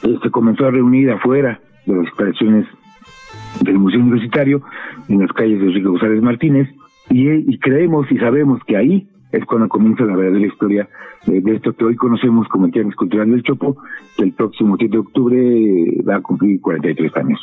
se 0.00 0.30
comenzó 0.30 0.66
a 0.66 0.70
reunir 0.70 1.10
afuera 1.10 1.60
de 1.86 1.94
las 1.94 2.04
instalaciones 2.04 2.66
del 3.60 3.78
Museo 3.78 4.00
Universitario 4.00 4.62
en 5.08 5.20
las 5.20 5.32
calles 5.32 5.60
de 5.60 5.66
Enrique 5.66 5.88
González 5.88 6.22
Martínez 6.22 6.68
y, 7.10 7.58
creemos 7.58 8.10
y 8.10 8.18
sabemos 8.18 8.60
que 8.66 8.76
ahí 8.76 9.08
es 9.32 9.44
cuando 9.44 9.68
comienza 9.68 10.04
la 10.04 10.16
verdadera 10.16 10.46
historia 10.46 10.88
de, 11.26 11.42
esto 11.54 11.74
que 11.74 11.84
hoy 11.84 11.96
conocemos 11.96 12.48
como 12.48 12.66
el 12.66 12.72
Tianguis 12.72 12.96
Cultural 12.96 13.30
del 13.30 13.42
Chopo, 13.42 13.76
que 14.16 14.24
el 14.24 14.32
próximo 14.32 14.76
7 14.78 14.92
de 14.92 14.98
octubre 14.98 16.02
va 16.08 16.16
a 16.16 16.20
cumplir 16.20 16.60
43 16.60 17.16
años. 17.16 17.40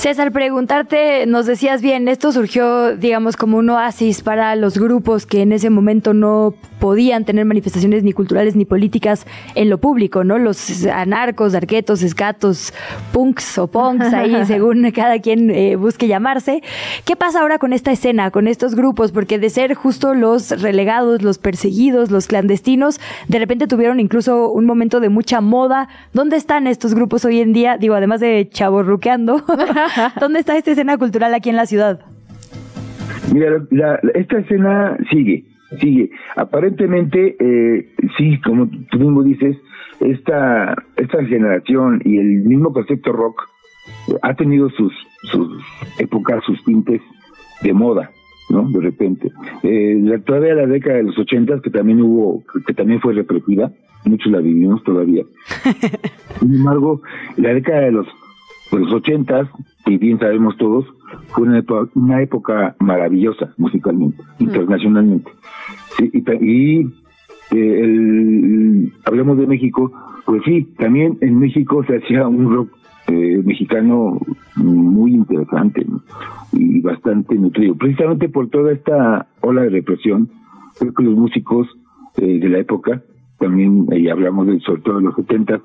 César, 0.00 0.32
preguntarte, 0.32 1.26
nos 1.26 1.44
decías 1.44 1.82
bien, 1.82 2.08
esto 2.08 2.32
surgió, 2.32 2.96
digamos, 2.96 3.36
como 3.36 3.58
un 3.58 3.68
oasis 3.68 4.22
para 4.22 4.56
los 4.56 4.78
grupos 4.78 5.26
que 5.26 5.42
en 5.42 5.52
ese 5.52 5.68
momento 5.68 6.14
no 6.14 6.54
podían 6.78 7.26
tener 7.26 7.44
manifestaciones 7.44 8.02
ni 8.02 8.14
culturales 8.14 8.56
ni 8.56 8.64
políticas 8.64 9.26
en 9.54 9.68
lo 9.68 9.76
público, 9.76 10.24
¿no? 10.24 10.38
Los 10.38 10.86
anarcos, 10.86 11.54
arquetos, 11.54 12.02
escatos, 12.02 12.72
punks 13.12 13.58
o 13.58 13.66
punks, 13.66 14.14
ahí 14.14 14.34
según 14.46 14.90
cada 14.90 15.18
quien 15.18 15.50
eh, 15.50 15.76
busque 15.76 16.08
llamarse. 16.08 16.62
¿Qué 17.04 17.14
pasa 17.14 17.42
ahora 17.42 17.58
con 17.58 17.74
esta 17.74 17.92
escena, 17.92 18.30
con 18.30 18.48
estos 18.48 18.74
grupos? 18.74 19.12
Porque 19.12 19.38
de 19.38 19.50
ser 19.50 19.74
justo 19.74 20.14
los 20.14 20.62
relegados, 20.62 21.20
los 21.20 21.36
perseguidos, 21.36 22.10
los 22.10 22.26
clandestinos, 22.26 22.98
de 23.28 23.38
repente 23.38 23.66
tuvieron 23.66 24.00
incluso 24.00 24.50
un 24.50 24.64
momento 24.64 24.98
de 25.00 25.10
mucha 25.10 25.42
moda. 25.42 25.90
¿Dónde 26.14 26.38
están 26.38 26.66
estos 26.66 26.94
grupos 26.94 27.26
hoy 27.26 27.42
en 27.42 27.52
día? 27.52 27.76
Digo, 27.76 27.94
además 27.94 28.20
de 28.20 28.48
chaborruqueando. 28.50 29.44
¿Dónde 30.20 30.40
está 30.40 30.56
esta 30.56 30.72
escena 30.72 30.98
cultural 30.98 31.34
aquí 31.34 31.50
en 31.50 31.56
la 31.56 31.66
ciudad? 31.66 32.00
Mira, 33.32 34.00
esta 34.14 34.38
escena 34.38 34.96
sigue, 35.10 35.44
sigue. 35.80 36.10
Aparentemente, 36.36 37.36
eh, 37.38 37.88
sí, 38.16 38.40
como 38.40 38.68
tú 38.90 38.98
mismo 38.98 39.22
dices, 39.22 39.56
esta, 40.00 40.74
esta 40.96 41.24
generación 41.24 42.00
y 42.04 42.18
el 42.18 42.42
mismo 42.42 42.72
concepto 42.72 43.12
rock 43.12 43.48
eh, 44.08 44.16
ha 44.22 44.34
tenido 44.34 44.68
sus, 44.70 44.92
sus 45.30 45.62
épocas, 45.98 46.42
sus 46.44 46.62
tintes 46.64 47.00
de 47.62 47.72
moda, 47.72 48.10
¿no? 48.48 48.68
De 48.70 48.80
repente. 48.80 49.30
Eh, 49.62 50.20
todavía 50.26 50.54
la 50.54 50.66
década 50.66 50.96
de 50.96 51.04
los 51.04 51.18
ochentas, 51.18 51.60
que 51.62 51.70
también 51.70 52.00
hubo, 52.00 52.42
que 52.66 52.74
también 52.74 53.00
fue 53.00 53.12
repetida, 53.12 53.70
muchos 54.04 54.32
la 54.32 54.40
vivimos 54.40 54.82
todavía. 54.82 55.22
Sin 56.40 56.54
embargo, 56.54 57.02
la 57.36 57.54
década 57.54 57.82
de 57.82 57.92
los 57.92 58.08
pues 58.70 58.84
los 58.84 58.92
ochentas, 58.92 59.48
y 59.86 59.96
bien 59.98 60.18
sabemos 60.18 60.56
todos, 60.56 60.86
fue 61.28 61.44
una 61.94 62.22
época, 62.22 62.76
maravillosa 62.78 63.54
musicalmente, 63.56 64.22
mm. 64.38 64.42
internacionalmente. 64.42 65.30
y, 66.00 66.18
y 66.40 66.86
eh, 67.52 68.92
hablamos 69.04 69.38
de 69.38 69.46
México, 69.46 69.92
pues 70.24 70.42
sí, 70.44 70.68
también 70.78 71.18
en 71.20 71.38
México 71.38 71.84
se 71.84 71.96
hacía 71.96 72.28
un 72.28 72.54
rock 72.54 72.70
eh, 73.08 73.42
mexicano 73.44 74.20
muy 74.56 75.14
interesante 75.14 75.84
y 76.52 76.80
bastante 76.80 77.34
nutrido. 77.34 77.74
Precisamente 77.74 78.28
por 78.28 78.48
toda 78.50 78.72
esta 78.72 79.26
ola 79.40 79.62
de 79.62 79.70
represión, 79.70 80.30
creo 80.78 80.94
que 80.94 81.02
los 81.02 81.16
músicos 81.16 81.66
eh, 82.18 82.38
de 82.38 82.48
la 82.48 82.58
época, 82.58 83.02
también 83.38 83.86
y 83.92 84.08
hablamos 84.08 84.46
de, 84.46 84.60
sobre 84.60 84.82
todo 84.82 84.98
de 84.98 85.04
los 85.04 85.16
70, 85.16 85.60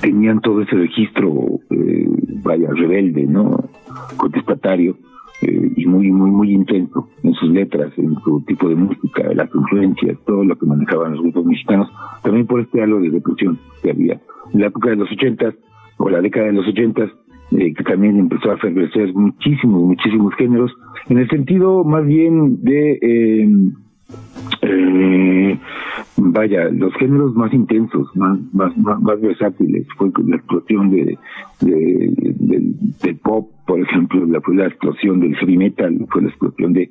tenían 0.00 0.40
todo 0.40 0.62
ese 0.62 0.76
registro, 0.76 1.60
eh, 1.70 2.08
vaya, 2.42 2.68
rebelde, 2.72 3.26
¿no? 3.26 3.68
Contestatario 4.16 4.96
eh, 5.42 5.72
y 5.76 5.86
muy, 5.86 6.10
muy, 6.10 6.30
muy 6.30 6.52
intenso 6.52 7.08
en 7.22 7.34
sus 7.34 7.50
letras, 7.50 7.92
en 7.96 8.14
su 8.20 8.42
tipo 8.46 8.68
de 8.68 8.76
música, 8.76 9.22
las 9.34 9.52
influencias, 9.54 10.18
todo 10.26 10.44
lo 10.44 10.56
que 10.56 10.66
manejaban 10.66 11.12
los 11.12 11.22
grupos 11.22 11.46
mexicanos, 11.46 11.90
también 12.22 12.46
por 12.46 12.60
este 12.60 12.82
halo 12.82 13.00
de 13.00 13.10
represión 13.10 13.58
que 13.82 13.90
había. 13.90 14.20
En 14.52 14.60
la 14.60 14.66
época 14.66 14.90
de 14.90 14.96
los 14.96 15.10
ochentas, 15.10 15.54
o 15.98 16.08
la 16.08 16.20
década 16.20 16.46
de 16.46 16.52
los 16.52 16.66
ochentas, 16.66 17.10
eh, 17.52 17.72
que 17.74 17.84
también 17.84 18.18
empezó 18.18 18.50
a 18.50 18.58
crecer 18.58 19.14
muchísimos, 19.14 19.82
muchísimos 19.82 20.34
géneros, 20.36 20.72
en 21.08 21.18
el 21.18 21.28
sentido 21.28 21.84
más 21.84 22.06
bien 22.06 22.62
de 22.62 23.72
eh, 24.66 25.58
vaya, 26.16 26.68
los 26.70 26.94
géneros 26.94 27.34
más 27.34 27.52
intensos, 27.52 28.08
más, 28.16 28.38
más, 28.52 28.76
más, 28.76 29.20
versátiles, 29.20 29.86
fue 29.96 30.10
la 30.26 30.36
explosión 30.36 30.90
de, 30.90 31.18
del 31.60 33.16
pop, 33.22 33.50
por 33.66 33.80
ejemplo, 33.80 34.24
la, 34.26 34.40
fue 34.40 34.56
la 34.56 34.66
explosión 34.66 35.20
del 35.20 35.36
heavy 35.36 35.56
metal, 35.56 36.06
fue 36.10 36.22
la 36.22 36.28
explosión 36.28 36.72
de, 36.72 36.90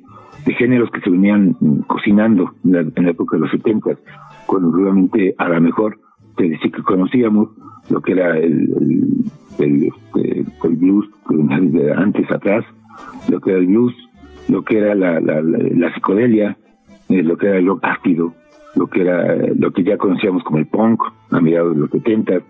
géneros 0.58 0.90
que 0.90 1.00
se 1.00 1.10
venían 1.10 1.54
cocinando 1.86 2.52
en 2.64 2.72
la, 3.04 3.10
época 3.10 3.36
de 3.36 3.42
los 3.42 3.50
70, 3.50 3.98
cuando 4.46 4.72
realmente 4.76 5.34
a 5.38 5.48
lo 5.48 5.60
mejor 5.60 5.98
se 6.36 6.48
decía 6.48 6.70
que 6.70 6.82
conocíamos 6.82 7.48
lo 7.90 8.00
que 8.00 8.12
era 8.12 8.36
el, 8.38 9.24
el, 9.58 9.84
este, 9.84 10.44
el, 10.64 10.76
blues 10.76 11.08
de 11.28 11.92
antes 11.92 12.30
atrás, 12.30 12.64
lo 13.30 13.40
que 13.40 13.50
era 13.50 13.60
el 13.60 13.66
blues, 13.66 13.94
lo 14.48 14.62
que 14.62 14.78
era 14.78 14.94
la, 14.94 15.20
la, 15.20 15.40
la 15.42 15.94
psicodelia, 15.94 16.56
eh, 17.08 17.22
lo 17.22 17.36
que 17.36 17.48
era 17.48 17.58
el 17.58 17.66
rock 17.66 17.84
ácido, 17.84 18.34
lo 18.74 18.86
que 18.86 19.02
era 19.02 19.36
lo 19.56 19.70
que 19.72 19.84
ya 19.84 19.96
conocíamos 19.96 20.42
como 20.42 20.58
el 20.58 20.66
punk 20.66 21.02
a 21.30 21.40
mediados 21.40 21.74
de 21.74 21.80
los 21.82 21.90
70, 21.90 22.40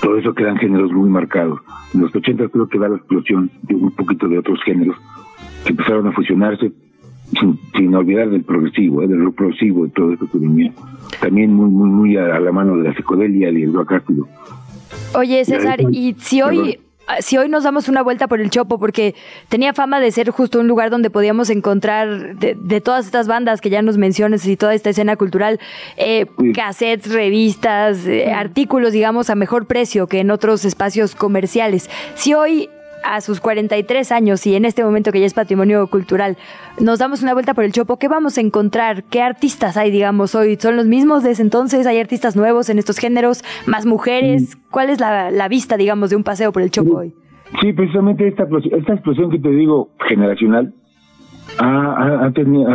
todo 0.00 0.18
eso 0.18 0.34
que 0.34 0.42
eran 0.42 0.56
géneros 0.58 0.92
muy 0.92 1.08
marcados. 1.08 1.60
En 1.94 2.02
los 2.02 2.14
80 2.14 2.48
creo 2.48 2.68
que 2.68 2.78
da 2.78 2.88
la 2.88 2.96
explosión 2.96 3.50
de 3.62 3.74
un 3.74 3.90
poquito 3.92 4.28
de 4.28 4.38
otros 4.38 4.62
géneros 4.64 4.96
que 5.64 5.70
empezaron 5.70 6.06
a 6.06 6.12
fusionarse 6.12 6.72
sin, 7.74 7.94
olvidar 7.94 8.30
del 8.30 8.44
progresivo, 8.44 9.02
eh, 9.02 9.08
del 9.08 9.24
rock 9.24 9.36
progresivo 9.36 9.86
y 9.86 9.90
todo 9.90 10.12
eso 10.12 10.28
que 10.30 10.38
venía. 10.38 10.72
También 11.20 11.52
muy 11.52 11.68
muy 11.68 11.88
muy 11.88 12.16
a, 12.16 12.38
la 12.38 12.52
mano 12.52 12.76
de 12.76 12.88
la 12.88 12.94
psicodelia 12.94 13.50
y 13.50 13.62
el 13.62 13.72
rock 13.72 13.92
ácido. 13.92 14.28
Oye, 15.14 15.44
César, 15.44 15.80
y 15.90 16.14
si 16.18 16.42
hoy 16.42 16.78
si 17.20 17.36
hoy 17.36 17.48
nos 17.48 17.64
damos 17.64 17.88
una 17.88 18.02
vuelta 18.02 18.28
por 18.28 18.40
el 18.40 18.50
Chopo, 18.50 18.78
porque 18.78 19.14
tenía 19.48 19.72
fama 19.72 20.00
de 20.00 20.10
ser 20.10 20.30
justo 20.30 20.60
un 20.60 20.68
lugar 20.68 20.90
donde 20.90 21.10
podíamos 21.10 21.50
encontrar 21.50 22.36
de, 22.36 22.80
todas 22.80 23.06
estas 23.06 23.26
bandas 23.26 23.60
que 23.60 23.70
ya 23.70 23.82
nos 23.82 23.96
mencionas 23.96 24.46
y 24.46 24.56
toda 24.56 24.74
esta 24.74 24.90
escena 24.90 25.16
cultural, 25.16 25.60
eh, 25.96 26.26
cassettes, 26.54 27.12
revistas, 27.12 28.06
eh, 28.06 28.32
artículos, 28.32 28.92
digamos, 28.92 29.30
a 29.30 29.34
mejor 29.34 29.66
precio 29.66 30.06
que 30.06 30.20
en 30.20 30.30
otros 30.30 30.64
espacios 30.64 31.14
comerciales. 31.14 31.90
Si 32.14 32.34
hoy 32.34 32.68
a 33.14 33.20
sus 33.20 33.40
43 33.40 34.12
años 34.12 34.46
y 34.46 34.54
en 34.54 34.64
este 34.64 34.84
momento 34.84 35.12
que 35.12 35.20
ya 35.20 35.26
es 35.26 35.34
patrimonio 35.34 35.86
cultural, 35.86 36.36
nos 36.80 36.98
damos 36.98 37.22
una 37.22 37.32
vuelta 37.34 37.54
por 37.54 37.64
el 37.64 37.72
Chopo, 37.72 37.98
¿qué 37.98 38.08
vamos 38.08 38.38
a 38.38 38.40
encontrar? 38.40 39.04
¿Qué 39.04 39.22
artistas 39.22 39.76
hay, 39.76 39.90
digamos, 39.90 40.34
hoy? 40.34 40.56
¿Son 40.56 40.76
los 40.76 40.86
mismos 40.86 41.22
desde 41.22 41.42
entonces? 41.42 41.86
¿Hay 41.86 41.98
artistas 42.00 42.36
nuevos 42.36 42.68
en 42.68 42.78
estos 42.78 42.98
géneros? 42.98 43.42
¿Más 43.66 43.86
mujeres? 43.86 44.56
¿Cuál 44.70 44.90
es 44.90 45.00
la, 45.00 45.48
vista, 45.48 45.76
digamos, 45.76 46.10
de 46.10 46.16
un 46.16 46.24
paseo 46.24 46.52
por 46.52 46.62
el 46.62 46.70
Chopo 46.70 46.98
hoy? 46.98 47.14
Sí, 47.60 47.72
precisamente 47.72 48.26
esta, 48.26 48.44
esta 48.72 48.94
explosión 48.94 49.30
que 49.30 49.38
te 49.38 49.50
digo, 49.50 49.90
generacional, 50.08 50.74
ha, 51.58 52.30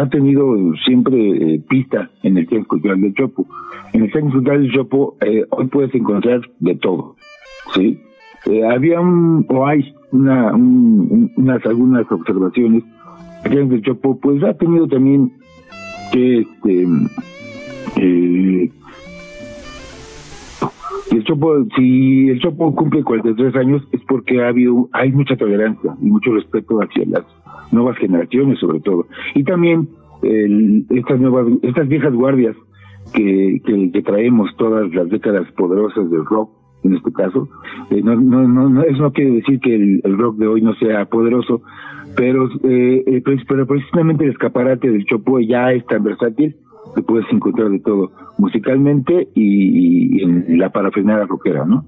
tenido, 0.09 0.73
siempre 0.85 1.55
eh, 1.55 1.61
pista 1.67 2.09
en 2.23 2.37
el 2.37 2.47
Centro 2.47 2.67
Cultural 2.67 3.01
del 3.01 3.13
Chopo. 3.13 3.45
En 3.93 4.03
el 4.03 4.11
Centro 4.11 4.31
Cultural 4.31 4.61
del 4.61 4.71
Chopo 4.71 5.17
eh, 5.21 5.45
hoy 5.49 5.67
puedes 5.67 5.93
encontrar 5.93 6.41
de 6.59 6.75
todo, 6.75 7.15
¿sí? 7.75 8.01
Eh, 8.45 8.65
había 8.65 8.99
un, 8.99 9.45
o 9.49 9.67
hay 9.67 9.93
una, 10.11 10.53
unas 10.53 11.65
algunas 11.65 12.11
observaciones. 12.11 12.83
Que 13.43 13.59
el 13.59 13.81
Chopo 13.81 14.19
pues 14.19 14.43
ha 14.43 14.53
tenido 14.53 14.87
también 14.87 15.31
que 16.11 16.39
este 16.39 16.87
eh, 17.97 18.71
el 21.11 21.23
Chopo 21.23 21.65
si 21.75 22.29
el 22.29 22.39
Chopo 22.39 22.75
cumple 22.75 23.03
43 23.03 23.55
años 23.55 23.81
es 23.91 24.01
porque 24.07 24.43
ha 24.43 24.49
habido 24.49 24.89
hay 24.93 25.11
mucha 25.11 25.35
tolerancia 25.35 25.95
y 26.01 26.05
mucho 26.05 26.31
respeto 26.33 26.79
hacia 26.81 27.05
las 27.05 27.25
nuevas 27.71 27.97
generaciones 27.97 28.59
sobre 28.59 28.79
todo. 28.79 29.07
Y 29.33 29.43
también 29.43 29.89
estas 30.21 31.19
nuevas 31.19 31.47
estas 31.63 31.87
viejas 31.87 32.13
guardias 32.13 32.55
que, 33.13 33.59
que, 33.65 33.91
que 33.91 34.01
traemos 34.03 34.55
todas 34.57 34.93
las 34.93 35.09
décadas 35.09 35.51
poderosas 35.53 36.11
del 36.11 36.25
rock 36.25 36.60
en 36.83 36.95
este 36.95 37.11
caso. 37.11 37.47
Eh, 37.89 38.01
no, 38.03 38.15
no, 38.15 38.47
no, 38.47 38.83
eso 38.83 39.01
no 39.01 39.11
quiere 39.11 39.31
decir 39.31 39.59
que 39.59 39.75
el, 39.75 40.17
rock 40.17 40.37
de 40.37 40.47
hoy 40.47 40.61
no 40.61 40.73
sea 40.75 41.05
poderoso, 41.05 41.61
pero, 42.15 42.49
eh, 42.63 43.03
eh 43.05 43.23
pero 43.47 43.65
precisamente 43.65 44.23
el 44.25 44.31
escaparate 44.31 44.89
del 44.89 45.05
Chopo 45.05 45.39
ya 45.39 45.71
es 45.71 45.85
tan 45.85 46.03
versátil 46.03 46.55
que 46.95 47.01
puedes 47.03 47.25
encontrar 47.31 47.69
de 47.69 47.79
todo, 47.79 48.11
musicalmente 48.37 49.29
y, 49.35 50.21
en 50.23 50.59
la 50.59 50.69
parafernalia 50.69 51.25
rockera, 51.25 51.65
¿no? 51.65 51.85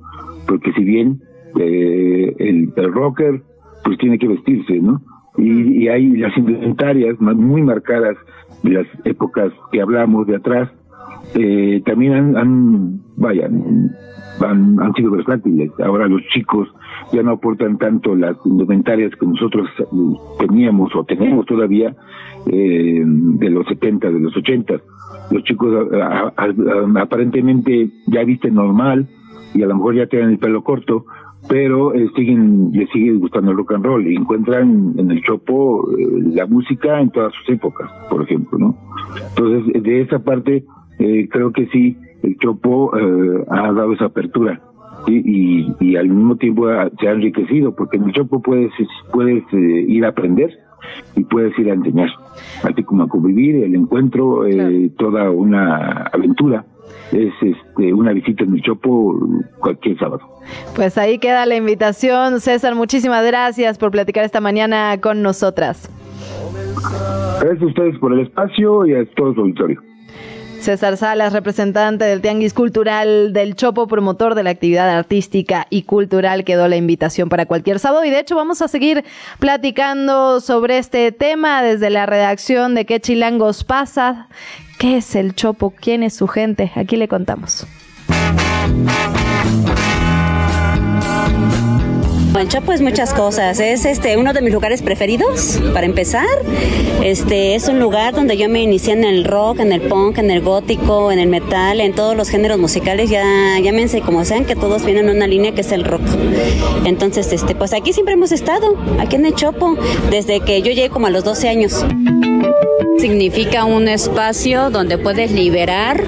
Porque 0.48 0.72
si 0.74 0.84
bien 0.84 1.20
eh, 1.60 2.36
el, 2.40 2.72
rocker 2.76 3.42
pues 3.84 3.98
tiene 3.98 4.18
que 4.18 4.28
vestirse, 4.28 4.80
¿no? 4.80 5.02
Y, 5.38 5.84
y 5.84 5.88
hay 5.88 6.10
las 6.12 6.38
inventarias 6.38 7.20
muy 7.20 7.62
marcadas 7.64 8.16
de 8.64 8.72
las 8.72 8.88
épocas 9.04 9.52
que 9.72 9.82
hablamos 9.82 10.28
de 10.28 10.38
atrás, 10.38 10.70
eh, 11.36 11.82
también 11.86 12.14
han, 12.14 12.38
han 12.38 13.02
vaya, 13.16 13.50
han, 14.42 14.94
sido 14.96 15.12
versátiles. 15.12 15.72
Ahora 15.84 16.08
los 16.08 16.22
chicos 16.34 16.68
ya 17.12 17.24
no 17.24 17.32
aportan 17.32 17.78
tanto 17.78 18.16
las 18.16 18.38
indumentarias 18.46 19.12
que 19.16 19.26
nosotros 19.26 19.68
teníamos 20.40 20.96
o 20.96 21.04
tenemos 21.04 21.46
todavía 21.46 21.96
eh, 22.52 23.04
de 23.06 23.50
los 23.50 23.66
70, 23.68 24.10
de 24.10 24.20
los 24.20 24.36
80. 24.36 24.82
Los 25.32 25.44
chicos 25.44 25.88
aparentemente 26.96 27.90
ya 28.08 28.24
visten 28.24 28.56
normal 28.56 29.08
y 29.54 29.64
a 29.64 29.68
lo 29.68 29.76
mejor 29.76 29.96
ya 29.96 30.08
tienen 30.08 30.32
el 30.32 30.38
pelo 30.40 30.64
corto, 30.64 31.06
pero 31.48 31.94
eh, 31.94 32.10
siguen 32.16 32.72
les 32.72 32.90
sigue 32.90 33.14
gustando 33.14 33.52
el 33.52 33.58
rock 33.58 33.74
and 33.74 33.86
roll 33.86 34.08
y 34.08 34.16
encuentran 34.16 34.94
en 34.98 35.12
el 35.12 35.22
chopo 35.24 35.90
eh, 35.98 36.06
la 36.34 36.46
música 36.46 37.00
en 37.00 37.10
todas 37.12 37.34
sus 37.34 37.50
épocas, 37.50 37.90
por 38.10 38.24
ejemplo, 38.24 38.58
¿no? 38.58 38.78
Entonces, 39.30 39.84
de 39.84 40.02
esa 40.02 40.20
parte 40.20 40.66
eh, 41.04 41.28
creo 41.30 41.52
que 41.52 41.68
sí, 41.68 41.98
el 42.22 42.38
Chopo 42.38 42.98
eh, 42.98 43.46
ha 43.50 43.74
dado 43.74 43.92
esa 43.92 44.06
apertura 44.06 44.62
y, 45.06 45.68
y, 45.82 45.96
al 45.98 46.08
mismo 46.08 46.38
tiempo 46.38 46.68
se 46.98 47.08
ha 47.10 47.12
enriquecido, 47.12 47.76
porque 47.76 47.98
en 47.98 48.06
el 48.06 48.14
Chopo 48.14 48.42
puedes, 48.42 48.72
puedes 49.12 49.44
eh, 49.52 49.86
ir 49.86 50.06
a 50.06 50.10
aprender 50.10 50.58
y 51.18 51.26
puedes 51.26 51.58
ir 51.60 51.70
a 51.70 51.74
enseñar, 51.74 52.08
así 52.64 52.84
como 52.84 53.04
a 53.04 53.10
convivir, 53.10 53.66
el 53.66 53.76
encuentro, 53.76 54.46
toda 54.98 55.30
una 55.30 56.04
aventura 56.14 56.66
es 57.12 57.34
este, 57.42 57.94
una 57.94 58.14
visita 58.14 58.46
en 58.46 58.54
el 58.54 58.62
Chopo 58.62 59.20
cualquier 59.60 60.00
sábado. 60.00 60.22
Pues 60.74 60.98
ahí 60.98 61.20
queda 61.20 61.46
la 61.46 61.56
invitación. 61.56 62.40
César, 62.40 62.76
muchísimas 62.76 63.26
gracias 63.26 63.78
por 63.78 63.92
platicar 63.92 64.24
esta 64.24 64.40
mañana 64.40 64.98
con 65.02 65.22
nosotras. 65.22 65.90
Gracias 67.42 67.62
a 67.62 67.66
ustedes 67.66 67.98
por 68.00 68.14
el 68.14 68.22
espacio 68.22 68.86
y 68.86 68.94
a 68.94 69.06
todo 69.16 69.34
su 69.34 69.42
auditorio. 69.42 69.82
César 70.64 70.96
Salas, 70.96 71.34
representante 71.34 72.06
del 72.06 72.22
Tianguis 72.22 72.54
Cultural 72.54 73.34
del 73.34 73.56
Chopo, 73.56 73.86
promotor 73.86 74.34
de 74.34 74.44
la 74.44 74.52
actividad 74.52 74.90
artística 74.90 75.68
y 75.70 75.84
cultural, 75.84 76.46
quedó 76.46 76.70
la 76.70 76.78
invitación 76.78 77.28
para 77.28 77.46
cualquier 77.46 77.80
sábado. 77.80 78.06
Y 78.06 78.10
de 78.10 78.20
hecho 78.20 78.38
vamos 78.38 78.62
a 78.62 78.70
seguir 78.70 79.04
platicando 79.40 80.40
sobre 80.40 80.78
este 80.78 81.12
tema 81.12 81.62
desde 81.62 81.90
la 81.90 82.06
redacción 82.06 82.76
de 82.76 82.86
¿Qué 82.86 83.02
Chilangos 83.02 83.66
pasa? 83.66 84.30
¿Qué 84.80 84.98
es 84.98 85.16
el 85.16 85.36
Chopo? 85.36 85.74
¿Quién 85.78 86.02
es 86.02 86.16
su 86.16 86.28
gente? 86.30 86.72
Aquí 86.76 86.96
le 86.96 87.10
contamos. 87.10 87.68
El 92.40 92.48
Chopo 92.48 92.72
es 92.72 92.82
muchas 92.82 93.14
cosas. 93.14 93.60
Es 93.60 93.86
este 93.86 94.18
uno 94.18 94.34
de 94.34 94.42
mis 94.42 94.52
lugares 94.52 94.82
preferidos, 94.82 95.60
para 95.74 95.86
empezar. 95.86 96.26
Este 97.04 97.56
es 97.56 97.68
un 97.68 97.80
lugar 97.80 98.16
donde 98.16 98.38
yo 98.38 98.50
me 98.50 98.62
inicié 98.62 98.94
en 98.94 99.04
el 99.04 99.24
rock, 99.24 99.60
en 99.60 99.72
el 99.72 99.82
punk, 99.82 100.18
en 100.18 100.32
el 100.32 100.42
gótico, 100.42 101.12
en 101.12 101.20
el 101.20 101.28
metal, 101.30 101.80
en 101.80 101.94
todos 101.94 102.18
los 102.18 102.30
géneros 102.30 102.58
musicales. 102.58 103.10
Ya 103.10 103.24
llámense 103.62 104.02
como 104.02 104.26
sean, 104.26 104.46
que 104.46 104.56
todos 104.56 104.84
vienen 104.84 105.10
en 105.10 105.16
una 105.18 105.28
línea 105.28 105.54
que 105.54 105.62
es 105.62 105.72
el 105.72 105.84
rock. 105.84 106.02
Entonces, 106.86 107.32
este, 107.32 107.56
pues 107.56 107.72
aquí 107.74 107.94
siempre 107.94 108.16
hemos 108.16 108.32
estado, 108.32 108.78
aquí 109.00 109.16
en 109.16 109.26
el 109.26 109.36
Chopo, 109.36 109.78
desde 110.10 110.40
que 110.40 110.62
yo 110.62 110.72
llegué 110.72 110.90
como 110.90 111.08
a 111.08 111.10
los 111.12 111.24
12 111.24 111.50
años. 111.50 111.86
Significa 113.00 113.66
un 113.66 113.88
espacio 113.88 114.70
donde 114.70 114.98
puedes 114.98 115.32
liberar 115.32 116.04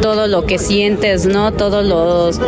todo 0.00 0.26
lo 0.26 0.46
que 0.46 0.58
sientes, 0.58 1.26
¿no? 1.26 1.52
Todos 1.52 1.84
los... 1.84 2.40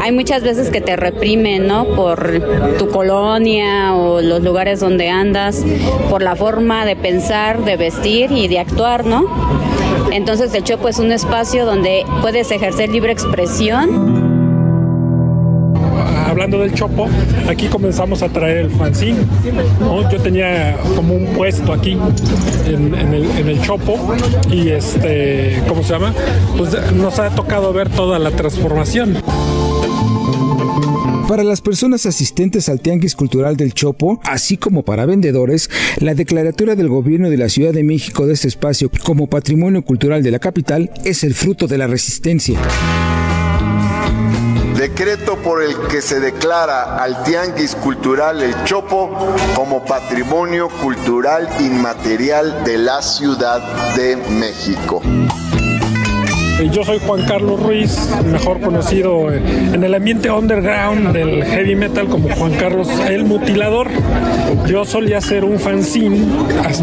Hay 0.00 0.12
muchas 0.12 0.42
veces 0.42 0.70
que 0.70 0.80
te 0.80 0.96
reprimen, 0.96 1.66
¿no? 1.66 1.84
Por 1.84 2.76
tu 2.78 2.88
colonia 2.88 3.94
o 3.94 4.20
los 4.20 4.42
lugares 4.42 4.80
donde 4.80 5.08
andas, 5.08 5.64
por 6.10 6.22
la 6.22 6.36
forma 6.36 6.84
de 6.84 6.96
pensar, 6.96 7.64
de 7.64 7.76
vestir 7.76 8.30
y 8.32 8.48
de 8.48 8.58
actuar, 8.58 9.06
¿no? 9.06 9.26
Entonces 10.12 10.52
el 10.54 10.64
Chopo 10.64 10.88
es 10.88 10.98
un 10.98 11.12
espacio 11.12 11.64
donde 11.64 12.04
puedes 12.20 12.50
ejercer 12.50 12.90
libre 12.90 13.12
expresión 13.12 14.29
hablando 16.30 16.60
del 16.60 16.72
Chopo, 16.72 17.08
aquí 17.48 17.66
comenzamos 17.66 18.22
a 18.22 18.28
traer 18.28 18.58
el 18.58 18.70
fanzine. 18.70 19.18
Yo 20.10 20.20
tenía 20.20 20.76
como 20.94 21.14
un 21.14 21.26
puesto 21.26 21.72
aquí 21.72 21.98
en, 22.66 22.94
el, 22.94 23.24
en, 23.36 23.48
el, 23.48 23.60
Chopo 23.62 23.98
y 24.50 24.68
este, 24.68 25.62
¿cómo 25.68 25.82
se 25.82 25.92
llama? 25.92 26.14
Pues 26.56 26.70
nos 26.92 27.18
ha 27.18 27.30
tocado 27.30 27.72
ver 27.72 27.88
toda 27.88 28.18
la 28.18 28.30
transformación. 28.30 29.16
Para 31.28 31.44
las 31.44 31.60
personas 31.60 32.06
asistentes 32.06 32.68
al 32.68 32.80
Tianguis 32.80 33.14
Cultural 33.14 33.56
del 33.56 33.72
Chopo, 33.72 34.20
así 34.24 34.56
como 34.56 34.82
para 34.82 35.06
vendedores, 35.06 35.70
la 35.98 36.14
declaratoria 36.14 36.74
del 36.74 36.88
gobierno 36.88 37.30
de 37.30 37.36
la 37.36 37.48
Ciudad 37.48 37.72
de 37.72 37.84
México 37.84 38.26
de 38.26 38.34
este 38.34 38.48
espacio 38.48 38.90
como 39.04 39.28
patrimonio 39.28 39.82
cultural 39.82 40.22
de 40.22 40.32
la 40.32 40.40
capital 40.40 40.90
es 41.04 41.22
el 41.22 41.34
fruto 41.34 41.68
de 41.68 41.78
la 41.78 41.86
resistencia. 41.86 42.58
Decreto 44.90 45.36
por 45.36 45.62
el 45.62 45.74
que 45.88 46.02
se 46.02 46.20
declara 46.20 46.96
al 46.96 47.22
Tianguis 47.22 47.74
Cultural 47.76 48.42
El 48.42 48.64
Chopo 48.64 49.34
como 49.54 49.84
patrimonio 49.84 50.68
cultural 50.68 51.48
inmaterial 51.60 52.64
de 52.64 52.76
la 52.76 53.00
Ciudad 53.00 53.94
de 53.94 54.16
México. 54.16 55.00
Yo 56.68 56.84
soy 56.84 56.98
Juan 56.98 57.24
Carlos 57.26 57.60
Ruiz, 57.60 58.10
mejor 58.24 58.60
conocido 58.60 59.32
en 59.32 59.82
el 59.82 59.94
ambiente 59.94 60.30
underground 60.30 61.12
del 61.12 61.42
heavy 61.44 61.74
metal 61.74 62.06
como 62.06 62.28
Juan 62.28 62.52
Carlos 62.52 62.88
el 63.08 63.24
Mutilador. 63.24 63.88
Yo 64.66 64.84
solía 64.84 65.18
hacer 65.18 65.44
un 65.44 65.58
fanzine 65.58 66.18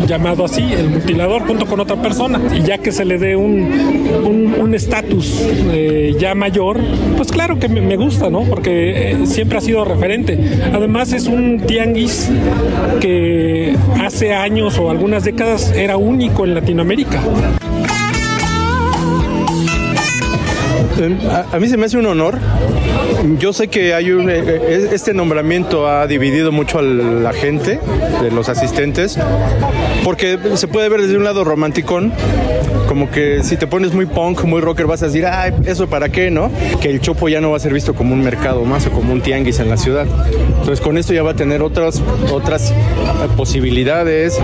llamado 0.07 0.45
así, 0.45 0.73
el 0.73 0.89
Mutilador, 0.89 1.45
junto 1.45 1.65
con 1.67 1.79
otra 1.79 1.95
persona. 2.01 2.41
Y 2.55 2.63
ya 2.63 2.79
que 2.79 2.91
se 2.91 3.05
le 3.05 3.17
dé 3.17 3.35
un 3.35 4.73
estatus 4.73 5.41
eh, 5.71 6.15
ya 6.19 6.35
mayor, 6.35 6.79
pues 7.15 7.31
claro 7.31 7.57
que 7.59 7.67
me 7.67 7.95
gusta, 7.95 8.29
¿no? 8.29 8.41
Porque 8.41 9.11
eh, 9.11 9.25
siempre 9.25 9.57
ha 9.57 9.61
sido 9.61 9.85
referente. 9.85 10.37
Además 10.73 11.13
es 11.13 11.27
un 11.27 11.61
tianguis 11.65 12.29
que 12.99 13.75
hace 14.03 14.33
años 14.33 14.77
o 14.77 14.89
algunas 14.89 15.23
décadas 15.23 15.71
era 15.75 15.97
único 15.97 16.45
en 16.45 16.55
Latinoamérica. 16.55 17.21
A, 21.51 21.59
mí 21.59 21.67
se 21.67 21.77
me 21.77 21.85
hace 21.85 21.97
un 21.97 22.07
honor. 22.07 22.39
Yo 23.37 23.53
sé 23.53 23.67
que 23.67 23.93
hay 23.93 24.11
un, 24.11 24.29
eh, 24.29 24.41
eh, 24.45 24.89
este 24.91 25.13
nombramiento 25.13 25.87
ha 25.87 26.07
dividido 26.07 26.51
mucho 26.51 26.79
a 26.79 26.81
la 26.81 27.33
gente, 27.33 27.79
de 28.21 28.31
los 28.31 28.49
asistentes, 28.49 29.17
porque 30.03 30.39
se 30.55 30.67
puede 30.67 30.89
ver 30.89 31.01
desde 31.01 31.17
un 31.17 31.23
lado 31.23 31.43
romanticón, 31.43 32.13
como 32.87 33.11
que 33.11 33.43
si 33.43 33.57
te 33.57 33.67
pones 33.67 33.93
muy 33.93 34.07
punk, 34.07 34.43
muy 34.45 34.61
rocker, 34.61 34.87
vas 34.87 35.03
a 35.03 35.07
decir, 35.07 35.25
ay, 35.25 35.53
eso 35.65 35.87
para 35.87 36.09
qué, 36.09 36.31
¿no? 36.31 36.49
Que 36.81 36.89
el 36.89 36.99
Chopo 36.99 37.29
ya 37.29 37.41
no 37.41 37.51
va 37.51 37.57
a 37.57 37.59
ser 37.59 37.73
visto 37.73 37.93
como 37.93 38.13
un 38.13 38.23
mercado 38.23 38.65
más 38.65 38.87
o 38.87 38.91
como 38.91 39.13
un 39.13 39.21
tianguis 39.21 39.59
en 39.59 39.69
la 39.69 39.77
ciudad. 39.77 40.07
Entonces 40.59 40.81
con 40.81 40.97
esto 40.97 41.13
ya 41.13 41.21
va 41.21 41.31
a 41.31 41.35
tener 41.35 41.61
otras, 41.61 42.01
otras 42.31 42.73
posibilidades. 43.35 44.39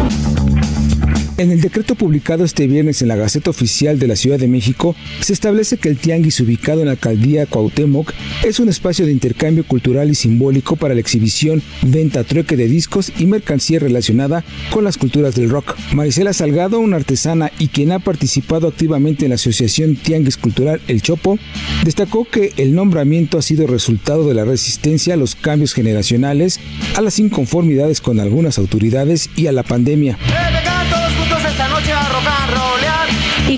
En 1.36 1.50
el 1.50 1.62
decreto 1.62 1.96
publicado 1.96 2.44
este 2.44 2.68
viernes 2.68 3.02
en 3.02 3.08
la 3.08 3.16
Gaceta 3.16 3.50
Oficial 3.50 3.98
de 3.98 4.06
la 4.06 4.16
Ciudad 4.16 4.38
de 4.38 4.48
México, 4.48 4.96
se 5.20 5.34
establece 5.34 5.78
que 5.78 5.90
el 5.90 5.98
tianguis 5.98 6.40
ubicado 6.40 6.82
en 6.82 6.86
la 6.86 6.92
alcaldía 6.92 7.48
Cuauhtémoc 7.48 8.14
es 8.44 8.60
un 8.60 8.70
espacio 8.70 9.08
de 9.08 9.14
intercambio 9.14 9.66
cultural 9.66 10.12
y 10.12 10.16
simbólico 10.16 10.76
para 10.76 10.94
la 10.94 11.00
exhibición, 11.00 11.64
venta, 11.82 12.24
trueque 12.24 12.56
de 12.56 12.68
discos 12.68 13.12
y 13.18 13.26
mercancía 13.26 13.80
relacionada 13.80 14.46
con 14.70 14.84
las 14.84 15.00
culturas 15.00 15.34
del 15.34 15.50
rock. 15.50 15.76
Marisela 15.94 16.34
Salgado, 16.34 16.80
una 16.80 16.98
artesana 16.98 17.52
y 17.58 17.70
quien 17.70 17.94
ha 17.94 18.00
participado 18.00 18.68
activamente 18.68 19.26
en 19.26 19.30
la 19.30 19.36
Asociación 19.36 19.96
Tianguis 19.96 20.38
Cultural 20.38 20.82
El 20.88 21.02
Chopo, 21.02 21.40
destacó 21.84 22.26
que 22.26 22.54
el 22.58 22.76
nombramiento 22.76 23.40
ha 23.40 23.42
sido 23.42 23.66
resultado 23.66 24.28
de 24.28 24.36
la 24.36 24.46
resistencia 24.46 25.16
a 25.16 25.18
los 25.18 25.34
cambios 25.34 25.74
generacionales, 25.74 26.60
a 26.96 27.02
las 27.02 27.18
inconformidades 27.18 28.02
con 28.02 28.20
algunas 28.20 28.60
autoridades 28.60 29.32
y 29.36 29.48
a 29.48 29.52
la 29.52 29.64
pandemia 29.64 30.20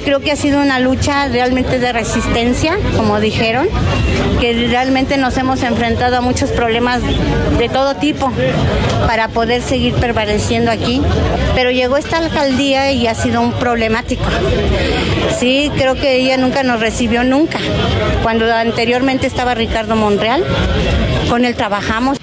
creo 0.05 0.19
que 0.21 0.31
ha 0.31 0.35
sido 0.35 0.61
una 0.61 0.79
lucha 0.79 1.27
realmente 1.27 1.79
de 1.79 1.91
resistencia, 1.91 2.77
como 2.95 3.19
dijeron, 3.19 3.67
que 4.39 4.53
realmente 4.69 5.17
nos 5.17 5.35
hemos 5.37 5.63
enfrentado 5.63 6.15
a 6.17 6.21
muchos 6.21 6.51
problemas 6.51 7.01
de 7.57 7.69
todo 7.69 7.95
tipo 7.95 8.31
para 9.07 9.29
poder 9.29 9.63
seguir 9.63 9.95
prevaleciendo 9.95 10.69
aquí. 10.71 11.01
Pero 11.55 11.71
llegó 11.71 11.97
esta 11.97 12.19
alcaldía 12.19 12.91
y 12.91 13.07
ha 13.07 13.15
sido 13.15 13.41
un 13.41 13.51
problemático. 13.53 14.23
Sí, 15.39 15.71
creo 15.75 15.95
que 15.95 16.17
ella 16.17 16.37
nunca 16.37 16.61
nos 16.63 16.79
recibió 16.79 17.23
nunca. 17.23 17.59
Cuando 18.21 18.51
anteriormente 18.53 19.25
estaba 19.25 19.55
Ricardo 19.55 19.95
Monreal, 19.95 20.43
con 21.29 21.45
él 21.45 21.55
trabajamos. 21.55 22.17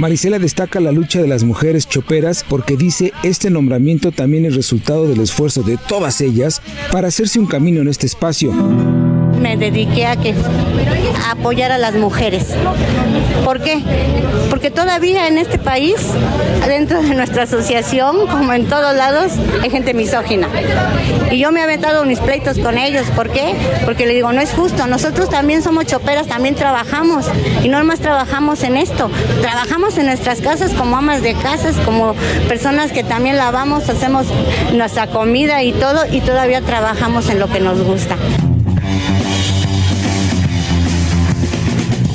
Marisela 0.00 0.38
destaca 0.38 0.78
la 0.78 0.92
lucha 0.92 1.20
de 1.20 1.26
las 1.26 1.42
mujeres 1.42 1.88
choperas 1.88 2.44
porque 2.48 2.76
dice 2.76 3.12
este 3.24 3.50
nombramiento 3.50 4.12
también 4.12 4.44
es 4.44 4.54
resultado 4.54 5.08
del 5.08 5.20
esfuerzo 5.20 5.62
de 5.62 5.76
todas 5.76 6.20
ellas 6.20 6.62
para 6.92 7.08
hacerse 7.08 7.40
un 7.40 7.46
camino 7.46 7.80
en 7.80 7.88
este 7.88 8.06
espacio 8.06 8.52
me 9.38 9.56
dediqué 9.56 10.06
a 10.06 10.16
que 10.16 10.34
apoyar 11.30 11.72
a 11.72 11.78
las 11.78 11.94
mujeres. 11.94 12.54
¿Por 13.44 13.60
qué? 13.60 13.82
Porque 14.50 14.70
todavía 14.70 15.28
en 15.28 15.38
este 15.38 15.58
país, 15.58 15.96
dentro 16.66 17.02
de 17.02 17.14
nuestra 17.14 17.44
asociación, 17.44 18.26
como 18.26 18.52
en 18.52 18.66
todos 18.66 18.94
lados, 18.94 19.32
hay 19.62 19.70
gente 19.70 19.94
misógina. 19.94 20.48
Y 21.30 21.38
yo 21.38 21.52
me 21.52 21.60
he 21.60 21.62
aventado 21.62 22.04
mis 22.04 22.20
pleitos 22.20 22.58
con 22.58 22.78
ellos. 22.78 23.06
¿Por 23.14 23.30
qué? 23.30 23.54
Porque 23.84 24.06
le 24.06 24.14
digo, 24.14 24.32
no 24.32 24.40
es 24.40 24.52
justo. 24.52 24.86
Nosotros 24.86 25.30
también 25.30 25.62
somos 25.62 25.86
choperas, 25.86 26.26
también 26.26 26.54
trabajamos. 26.54 27.26
Y 27.62 27.68
no 27.68 27.82
más 27.84 28.00
trabajamos 28.00 28.62
en 28.64 28.76
esto. 28.76 29.10
Trabajamos 29.40 29.96
en 29.98 30.06
nuestras 30.06 30.40
casas 30.40 30.72
como 30.72 30.96
amas 30.96 31.22
de 31.22 31.34
casas, 31.34 31.76
como 31.84 32.14
personas 32.48 32.92
que 32.92 33.04
también 33.04 33.36
lavamos, 33.36 33.88
hacemos 33.88 34.26
nuestra 34.74 35.06
comida 35.06 35.62
y 35.62 35.72
todo, 35.72 36.04
y 36.10 36.20
todavía 36.20 36.60
trabajamos 36.60 37.28
en 37.30 37.38
lo 37.38 37.48
que 37.48 37.60
nos 37.60 37.80
gusta. 37.82 38.16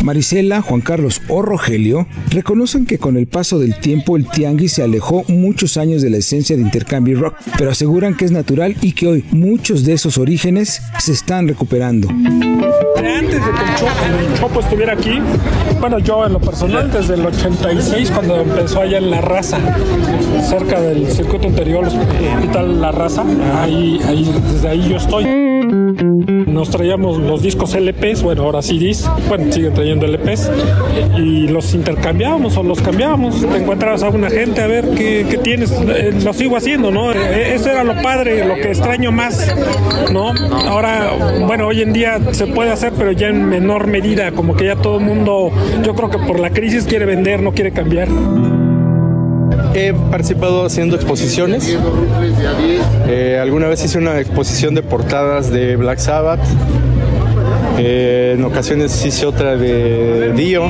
Marisela, 0.03 0.61
Juan 0.61 0.81
Carlos 0.81 1.21
o 1.29 1.41
Rogelio 1.41 2.07
reconocen 2.29 2.85
que 2.85 2.97
con 2.97 3.15
el 3.15 3.25
paso 3.25 3.57
del 3.57 3.79
tiempo 3.79 4.17
el 4.17 4.27
tianguis 4.27 4.73
se 4.73 4.83
alejó 4.83 5.23
muchos 5.29 5.77
años 5.77 6.01
de 6.01 6.09
la 6.09 6.17
esencia 6.17 6.55
de 6.55 6.61
intercambio 6.61 7.19
rock, 7.19 7.35
pero 7.57 7.71
aseguran 7.71 8.15
que 8.15 8.25
es 8.25 8.31
natural 8.31 8.75
y 8.81 8.91
que 8.91 9.07
hoy 9.07 9.25
muchos 9.31 9.85
de 9.85 9.93
esos 9.93 10.17
orígenes 10.17 10.81
se 10.99 11.13
están 11.13 11.47
recuperando. 11.47 12.09
Antes 12.09 13.45
de 13.45 13.51
que 13.51 13.63
el 13.63 14.39
Chopo, 14.39 14.59
estuviera 14.59 14.93
aquí, 14.93 15.19
bueno, 15.79 15.99
yo 15.99 16.25
en 16.25 16.33
lo 16.33 16.39
personal, 16.39 16.91
desde 16.91 17.13
el 17.15 17.25
86, 17.25 18.11
cuando 18.11 18.41
empezó 18.41 18.81
allá 18.81 18.97
en 18.97 19.09
La 19.09 19.21
Raza, 19.21 19.59
cerca 20.47 20.81
del 20.81 21.07
circuito 21.11 21.47
interior, 21.47 21.85
hospital 21.85 22.81
La 22.81 22.91
Raza, 22.91 23.23
ahí, 23.61 23.99
ahí, 24.05 24.33
desde 24.53 24.67
ahí 24.67 24.89
yo 24.89 24.97
estoy. 24.97 25.42
Nos 26.25 26.69
traíamos 26.69 27.17
los 27.17 27.41
discos 27.41 27.75
LPs, 27.75 28.23
bueno, 28.23 28.43
ahora 28.43 28.61
CDs, 28.61 29.09
bueno, 29.27 29.51
siguen 29.51 29.73
trayendo 29.73 30.07
LPs 30.07 30.49
y 31.17 31.47
los 31.47 31.73
intercambiábamos 31.73 32.55
o 32.55 32.63
los 32.63 32.81
cambiábamos. 32.81 33.41
Te 33.41 33.57
encontrabas 33.57 34.03
a 34.03 34.09
una 34.09 34.29
gente 34.29 34.61
a 34.61 34.67
ver 34.67 34.89
qué, 34.91 35.39
tienes. 35.43 35.71
Eh, 35.71 36.13
lo 36.23 36.33
sigo 36.33 36.55
haciendo, 36.55 36.91
¿no? 36.91 37.11
Eh, 37.11 37.55
eso 37.55 37.69
era 37.69 37.83
lo 37.83 38.01
padre, 38.01 38.45
lo 38.45 38.55
que 38.55 38.69
extraño 38.69 39.11
más, 39.11 39.53
¿no? 40.13 40.33
Ahora, 40.67 41.11
bueno, 41.45 41.67
hoy 41.67 41.81
en 41.81 41.91
día 41.91 42.19
se 42.31 42.47
puede 42.47 42.71
hacer, 42.71 42.93
pero 42.97 43.11
ya 43.11 43.27
en 43.27 43.45
menor 43.49 43.87
medida, 43.87 44.31
como 44.31 44.55
que 44.55 44.65
ya 44.65 44.75
todo 44.77 44.99
el 44.99 45.05
mundo, 45.05 45.51
yo 45.83 45.93
creo 45.93 46.09
que 46.09 46.19
por 46.19 46.39
la 46.39 46.51
crisis 46.51 46.85
quiere 46.85 47.05
vender, 47.05 47.41
no 47.41 47.51
quiere 47.51 47.71
cambiar. 47.71 48.07
He 49.73 49.93
participado 49.93 50.65
haciendo 50.65 50.95
exposiciones. 50.95 51.77
Eh, 53.07 53.39
alguna 53.41 53.67
vez 53.67 53.83
hice 53.83 53.97
una 53.97 54.19
exposición 54.19 54.75
de 54.75 54.83
portadas 54.83 55.51
de 55.51 55.75
Black 55.75 55.99
Sabbath. 55.99 56.41
Eh, 57.77 58.35
en 58.37 58.43
ocasiones 58.43 59.03
hice 59.05 59.25
otra 59.25 59.55
de 59.55 60.31
Dio 60.33 60.69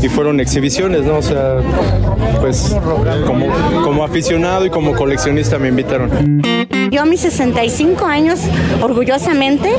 y 0.00 0.08
fueron 0.08 0.40
exhibiciones, 0.40 1.02
¿no? 1.02 1.18
O 1.18 1.22
sea, 1.22 1.56
pues 2.40 2.76
como, 3.26 3.46
como 3.82 4.04
aficionado 4.04 4.64
y 4.66 4.70
como 4.70 4.94
coleccionista 4.94 5.58
me 5.58 5.68
invitaron. 5.68 6.42
Yo 6.90 7.02
a 7.02 7.04
mis 7.04 7.20
65 7.20 8.04
años, 8.06 8.40
orgullosamente, 8.80 9.70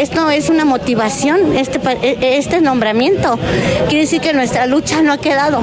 esto 0.00 0.28
es 0.30 0.48
una 0.48 0.64
motivación, 0.64 1.56
este, 1.56 1.78
este 2.36 2.60
nombramiento. 2.60 3.38
Quiere 3.88 4.02
decir 4.02 4.20
que 4.20 4.32
nuestra 4.32 4.66
lucha 4.66 5.02
no 5.02 5.12
ha 5.12 5.18
quedado 5.18 5.62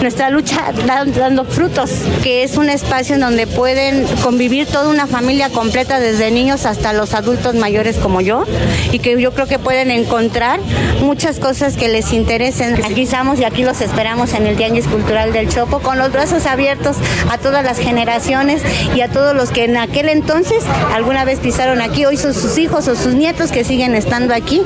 nuestra 0.00 0.30
lucha 0.30 0.72
dando 0.86 1.44
frutos, 1.44 1.90
que 2.22 2.42
es 2.42 2.56
un 2.56 2.68
espacio 2.68 3.14
en 3.14 3.20
donde 3.20 3.46
pueden 3.46 4.04
convivir 4.22 4.66
toda 4.66 4.88
una 4.88 5.06
familia 5.06 5.48
completa, 5.50 6.00
desde 6.00 6.30
niños 6.30 6.66
hasta 6.66 6.92
los 6.92 7.14
adultos 7.14 7.54
mayores 7.54 7.96
como 7.96 8.20
yo, 8.20 8.44
y 8.90 8.98
que 8.98 9.20
yo 9.20 9.32
creo 9.32 9.46
que 9.46 9.58
pueden 9.58 9.90
encontrar 9.90 10.60
muchas 11.00 11.38
cosas 11.38 11.76
que 11.76 11.88
les 11.88 12.12
interesen. 12.12 12.84
Aquí 12.84 13.02
estamos 13.02 13.38
y 13.40 13.44
aquí 13.44 13.62
los 13.62 13.80
esperamos 13.80 14.34
en 14.34 14.46
el 14.46 14.56
Tianguis 14.56 14.86
Cultural 14.86 15.32
del 15.32 15.48
Chopo, 15.48 15.80
con 15.80 15.98
los 15.98 16.12
brazos 16.12 16.46
abiertos 16.46 16.96
a 17.30 17.38
todas 17.38 17.64
las 17.64 17.78
generaciones 17.78 18.62
y 18.94 19.00
a 19.00 19.08
todos 19.08 19.34
los 19.34 19.50
que 19.50 19.64
en 19.64 19.76
aquel 19.76 20.08
entonces 20.08 20.64
alguna 20.94 21.24
vez 21.24 21.40
pisaron 21.40 21.80
aquí, 21.80 22.04
hoy 22.04 22.16
son 22.16 22.34
sus 22.34 22.58
hijos 22.58 22.88
o 22.88 22.96
sus 22.96 23.14
nietos 23.14 23.52
que 23.52 23.64
siguen 23.64 23.94
estando 23.94 24.34
aquí, 24.34 24.62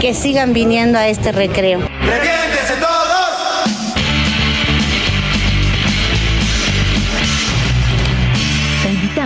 que 0.00 0.14
sigan 0.14 0.52
viniendo 0.52 0.98
a 0.98 1.08
este 1.08 1.32
recreo. 1.32 1.80
Te 1.80 2.95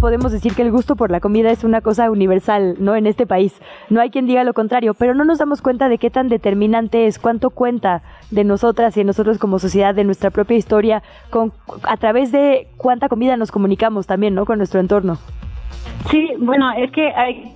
podemos 0.00 0.32
decir 0.32 0.54
que 0.54 0.62
el 0.62 0.72
gusto 0.72 0.96
por 0.96 1.10
la 1.10 1.20
comida 1.20 1.50
es 1.50 1.62
una 1.62 1.82
cosa 1.82 2.10
universal, 2.10 2.76
¿no? 2.78 2.96
En 2.96 3.06
este 3.06 3.26
país. 3.26 3.60
No 3.90 4.00
hay 4.00 4.10
quien 4.10 4.26
diga 4.26 4.42
lo 4.42 4.54
contrario, 4.54 4.94
pero 4.94 5.14
no 5.14 5.24
nos 5.24 5.38
damos 5.38 5.62
cuenta 5.62 5.88
de 5.88 5.98
qué 5.98 6.10
tan 6.10 6.28
determinante 6.28 7.06
es, 7.06 7.18
cuánto 7.18 7.50
cuenta 7.50 8.02
de 8.30 8.44
nosotras 8.44 8.96
y 8.96 9.00
de 9.00 9.04
nosotros 9.04 9.38
como 9.38 9.58
sociedad, 9.58 9.94
de 9.94 10.04
nuestra 10.04 10.30
propia 10.30 10.56
historia, 10.56 11.02
con, 11.28 11.52
a 11.82 11.96
través 11.98 12.32
de 12.32 12.68
cuánta 12.76 13.08
comida 13.08 13.36
nos 13.36 13.52
comunicamos 13.52 14.06
también, 14.06 14.34
¿no? 14.34 14.46
Con 14.46 14.58
nuestro 14.58 14.80
entorno. 14.80 15.18
Sí, 16.10 16.30
bueno, 16.38 16.72
es 16.72 16.90
que 16.90 17.12
hay 17.14 17.54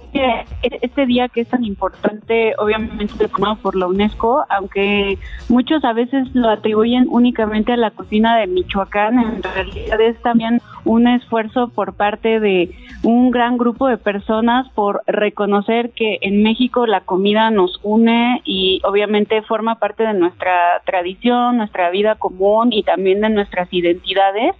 este 0.62 1.06
día 1.06 1.28
que 1.28 1.40
es 1.40 1.48
tan 1.48 1.64
importante, 1.64 2.54
obviamente 2.58 3.26
tomado 3.28 3.56
por 3.56 3.74
la 3.74 3.88
UNESCO, 3.88 4.44
aunque 4.48 5.18
muchos 5.48 5.84
a 5.84 5.92
veces 5.92 6.32
lo 6.34 6.48
atribuyen 6.48 7.06
únicamente 7.08 7.72
a 7.72 7.76
la 7.76 7.90
cocina 7.90 8.36
de 8.36 8.46
Michoacán, 8.46 9.18
en 9.18 9.42
realidad 9.42 10.00
es 10.00 10.20
también 10.22 10.60
un 10.84 11.08
esfuerzo 11.08 11.68
por 11.68 11.94
parte 11.94 12.38
de 12.38 12.70
un 13.02 13.32
gran 13.32 13.58
grupo 13.58 13.88
de 13.88 13.98
personas 13.98 14.68
por 14.74 15.02
reconocer 15.06 15.90
que 15.90 16.18
en 16.20 16.42
México 16.42 16.86
la 16.86 17.00
comida 17.00 17.50
nos 17.50 17.80
une 17.82 18.40
y 18.44 18.80
obviamente 18.84 19.42
forma 19.42 19.80
parte 19.80 20.04
de 20.04 20.14
nuestra 20.14 20.80
tradición, 20.86 21.56
nuestra 21.56 21.90
vida 21.90 22.14
común 22.14 22.72
y 22.72 22.84
también 22.84 23.20
de 23.20 23.30
nuestras 23.30 23.72
identidades 23.72 24.54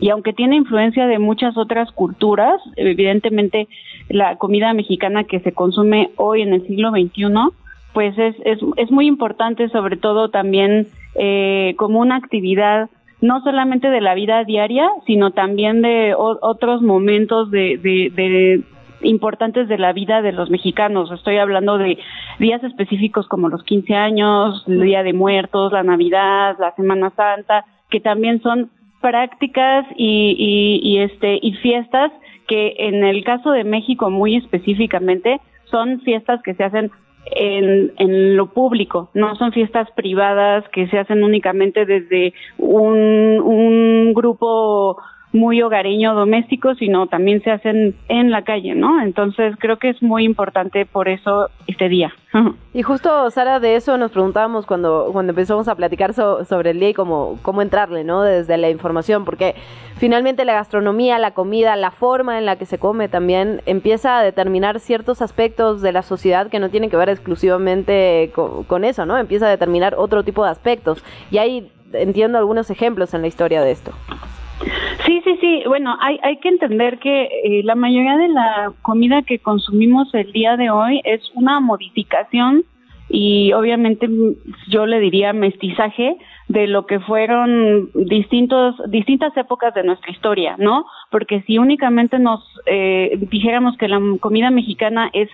y 0.00 0.10
aunque 0.10 0.32
tiene 0.32 0.56
influencia 0.56 1.06
de 1.06 1.18
muchas 1.18 1.56
otras 1.56 1.90
culturas, 1.92 2.60
evidentemente 2.76 3.68
la 4.08 4.36
comida 4.36 4.72
mexicana 4.72 5.24
que 5.24 5.40
se 5.40 5.52
consume 5.52 6.10
hoy 6.16 6.42
en 6.42 6.54
el 6.54 6.66
siglo 6.66 6.90
XXI, 6.90 7.24
pues 7.92 8.16
es, 8.18 8.36
es, 8.44 8.58
es 8.76 8.90
muy 8.90 9.06
importante 9.06 9.68
sobre 9.70 9.96
todo 9.96 10.28
también 10.30 10.86
eh, 11.14 11.74
como 11.76 12.00
una 12.00 12.16
actividad 12.16 12.88
no 13.20 13.42
solamente 13.42 13.90
de 13.90 14.00
la 14.00 14.14
vida 14.14 14.44
diaria, 14.44 14.88
sino 15.06 15.32
también 15.32 15.82
de 15.82 16.14
otros 16.16 16.82
momentos 16.82 17.50
de, 17.50 17.76
de, 17.78 18.62
importantes 19.02 19.68
de 19.68 19.78
la 19.78 19.92
vida 19.92 20.22
de 20.22 20.30
los 20.30 20.50
mexicanos. 20.50 21.10
Estoy 21.10 21.38
hablando 21.38 21.78
de 21.78 21.98
días 22.38 22.62
específicos 22.62 23.26
como 23.26 23.48
los 23.48 23.64
15 23.64 23.94
años, 23.94 24.62
el 24.68 24.82
Día 24.82 25.02
de 25.02 25.12
Muertos, 25.12 25.72
la 25.72 25.82
Navidad, 25.82 26.56
la 26.60 26.74
Semana 26.76 27.10
Santa, 27.10 27.64
que 27.90 28.00
también 28.00 28.40
son 28.40 28.70
prácticas 29.00 29.86
y, 29.96 30.80
y, 30.82 30.98
este 30.98 31.38
y 31.40 31.52
fiestas 31.54 32.12
que 32.46 32.74
en 32.78 33.04
el 33.04 33.24
caso 33.24 33.50
de 33.50 33.64
México 33.64 34.10
muy 34.10 34.36
específicamente 34.36 35.40
son 35.64 36.00
fiestas 36.00 36.40
que 36.42 36.54
se 36.54 36.64
hacen 36.64 36.90
en, 37.30 37.92
en 37.98 38.36
lo 38.36 38.46
público, 38.46 39.10
no 39.14 39.36
son 39.36 39.52
fiestas 39.52 39.90
privadas 39.92 40.64
que 40.72 40.88
se 40.88 40.98
hacen 40.98 41.22
únicamente 41.22 41.84
desde 41.84 42.32
un, 42.56 43.40
un 43.44 44.14
grupo 44.14 44.96
muy 45.32 45.60
hogareño 45.62 46.14
doméstico, 46.14 46.74
sino 46.74 47.06
también 47.06 47.42
se 47.42 47.50
hacen 47.50 47.94
en 48.08 48.30
la 48.30 48.42
calle, 48.42 48.74
¿no? 48.74 49.02
Entonces 49.02 49.54
creo 49.58 49.78
que 49.78 49.90
es 49.90 50.02
muy 50.02 50.24
importante 50.24 50.86
por 50.86 51.08
eso 51.08 51.50
este 51.66 51.88
día. 51.88 52.12
Y 52.74 52.82
justo, 52.82 53.28
Sara, 53.30 53.58
de 53.58 53.74
eso 53.74 53.98
nos 53.98 54.12
preguntábamos 54.12 54.64
cuando, 54.64 55.08
cuando 55.12 55.30
empezamos 55.30 55.66
a 55.66 55.74
platicar 55.74 56.14
sobre 56.14 56.70
el 56.70 56.78
día 56.78 56.90
y 56.90 56.94
cómo, 56.94 57.38
cómo 57.42 57.60
entrarle, 57.60 58.04
¿no? 58.04 58.22
Desde 58.22 58.56
la 58.56 58.70
información, 58.70 59.24
porque 59.24 59.56
finalmente 59.96 60.44
la 60.44 60.52
gastronomía, 60.52 61.18
la 61.18 61.32
comida, 61.32 61.74
la 61.74 61.90
forma 61.90 62.38
en 62.38 62.46
la 62.46 62.54
que 62.54 62.66
se 62.66 62.78
come 62.78 63.08
también 63.08 63.62
empieza 63.66 64.18
a 64.18 64.22
determinar 64.22 64.78
ciertos 64.78 65.22
aspectos 65.22 65.82
de 65.82 65.90
la 65.90 66.02
sociedad 66.02 66.48
que 66.48 66.60
no 66.60 66.68
tienen 66.68 66.88
que 66.88 66.96
ver 66.96 67.08
exclusivamente 67.08 68.30
con, 68.32 68.62
con 68.62 68.84
eso, 68.84 69.06
¿no? 69.06 69.18
Empieza 69.18 69.46
a 69.46 69.50
determinar 69.50 69.96
otro 69.96 70.22
tipo 70.22 70.44
de 70.44 70.50
aspectos. 70.50 71.02
Y 71.32 71.38
ahí 71.38 71.72
entiendo 71.92 72.38
algunos 72.38 72.70
ejemplos 72.70 73.12
en 73.12 73.22
la 73.22 73.26
historia 73.26 73.60
de 73.60 73.72
esto. 73.72 73.92
Sí, 75.06 75.20
sí, 75.24 75.38
sí. 75.40 75.62
Bueno, 75.66 75.96
hay, 76.00 76.18
hay 76.22 76.38
que 76.38 76.48
entender 76.48 76.98
que 76.98 77.24
eh, 77.44 77.62
la 77.64 77.74
mayoría 77.74 78.16
de 78.16 78.28
la 78.28 78.72
comida 78.82 79.22
que 79.22 79.38
consumimos 79.38 80.12
el 80.14 80.32
día 80.32 80.56
de 80.56 80.70
hoy 80.70 81.00
es 81.04 81.20
una 81.34 81.60
modificación 81.60 82.64
y 83.08 83.52
obviamente 83.52 84.08
yo 84.68 84.86
le 84.86 85.00
diría 85.00 85.32
mestizaje 85.32 86.16
de 86.48 86.66
lo 86.66 86.86
que 86.86 86.98
fueron 86.98 87.90
distintos 87.94 88.74
distintas 88.88 89.36
épocas 89.36 89.74
de 89.74 89.84
nuestra 89.84 90.10
historia, 90.10 90.56
¿no? 90.58 90.86
Porque 91.10 91.42
si 91.42 91.58
únicamente 91.58 92.18
nos 92.18 92.42
eh, 92.64 93.18
dijéramos 93.30 93.76
que 93.76 93.86
la 93.86 94.00
comida 94.18 94.50
mexicana 94.50 95.10
es 95.12 95.28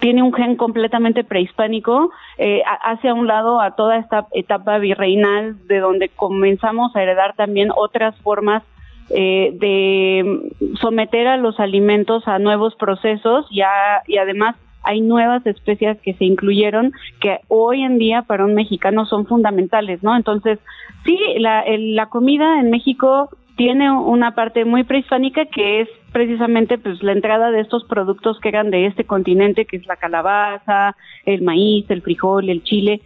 tiene 0.00 0.22
un 0.22 0.34
gen 0.34 0.56
completamente 0.56 1.24
prehispánico, 1.24 2.10
eh, 2.36 2.62
hace 2.82 3.08
a 3.08 3.14
un 3.14 3.26
lado 3.26 3.60
a 3.60 3.74
toda 3.74 3.96
esta 3.96 4.26
etapa 4.32 4.78
virreinal 4.78 5.66
de 5.66 5.80
donde 5.80 6.10
comenzamos 6.10 6.94
a 6.94 7.02
heredar 7.02 7.34
también 7.36 7.70
otras 7.74 8.14
formas 8.20 8.62
eh, 9.10 9.50
de 9.54 10.50
someter 10.80 11.26
a 11.26 11.36
los 11.38 11.58
alimentos 11.58 12.26
a 12.28 12.38
nuevos 12.38 12.74
procesos 12.76 13.46
y, 13.50 13.60
y 14.06 14.18
además 14.18 14.56
hay 14.84 15.00
nuevas 15.00 15.46
especies 15.46 15.98
que 16.00 16.14
se 16.14 16.24
incluyeron 16.24 16.92
que 17.20 17.40
hoy 17.48 17.82
en 17.82 17.98
día 17.98 18.22
para 18.22 18.44
un 18.44 18.54
mexicano 18.54 19.06
son 19.06 19.26
fundamentales, 19.26 20.02
¿no? 20.02 20.16
Entonces, 20.16 20.58
sí, 21.04 21.18
la, 21.38 21.64
la 21.66 22.06
comida 22.06 22.60
en 22.60 22.70
México 22.70 23.30
tiene 23.56 23.90
una 23.90 24.34
parte 24.34 24.64
muy 24.64 24.82
prehispánica 24.82 25.46
que 25.46 25.82
es 25.82 25.88
precisamente 26.12 26.76
pues 26.78 27.02
la 27.02 27.12
entrada 27.12 27.50
de 27.50 27.60
estos 27.60 27.84
productos 27.84 28.38
que 28.40 28.48
eran 28.48 28.70
de 28.70 28.86
este 28.86 29.04
continente, 29.04 29.64
que 29.64 29.76
es 29.76 29.86
la 29.86 29.96
calabaza, 29.96 30.96
el 31.24 31.42
maíz, 31.42 31.88
el 31.88 32.02
frijol, 32.02 32.48
el 32.50 32.62
chile. 32.64 33.00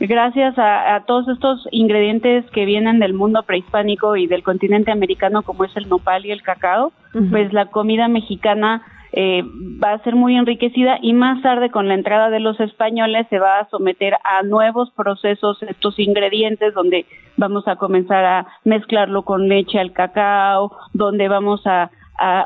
Gracias 0.00 0.54
a, 0.58 1.04
todos 1.06 1.28
estos 1.28 1.68
ingredientes 1.70 2.44
que 2.50 2.64
vienen 2.64 2.98
del 2.98 3.14
mundo 3.14 3.42
prehispánico 3.44 4.16
y 4.16 4.26
del 4.26 4.42
continente 4.42 4.90
americano, 4.90 5.42
como 5.42 5.64
es 5.64 5.76
el 5.76 5.88
nopal 5.88 6.26
y 6.26 6.32
el 6.32 6.42
cacao, 6.42 6.92
pues 7.30 7.52
la 7.52 7.66
comida 7.66 8.08
mexicana 8.08 8.82
eh, 9.14 9.42
va 9.44 9.92
a 9.92 10.02
ser 10.04 10.16
muy 10.16 10.36
enriquecida 10.36 10.98
y 11.02 11.12
más 11.12 11.42
tarde 11.42 11.70
con 11.70 11.86
la 11.86 11.94
entrada 11.94 12.30
de 12.30 12.40
los 12.40 12.58
españoles 12.60 13.26
se 13.28 13.38
va 13.38 13.58
a 13.58 13.68
someter 13.68 14.14
a 14.24 14.42
nuevos 14.42 14.90
procesos 14.92 15.62
estos 15.62 15.98
ingredientes 15.98 16.72
donde 16.72 17.04
vamos 17.36 17.68
a 17.68 17.76
comenzar 17.76 18.24
a 18.24 18.46
mezclarlo 18.64 19.22
con 19.22 19.48
leche 19.48 19.78
al 19.78 19.92
cacao, 19.92 20.74
donde 20.94 21.28
vamos 21.28 21.66
a, 21.66 21.90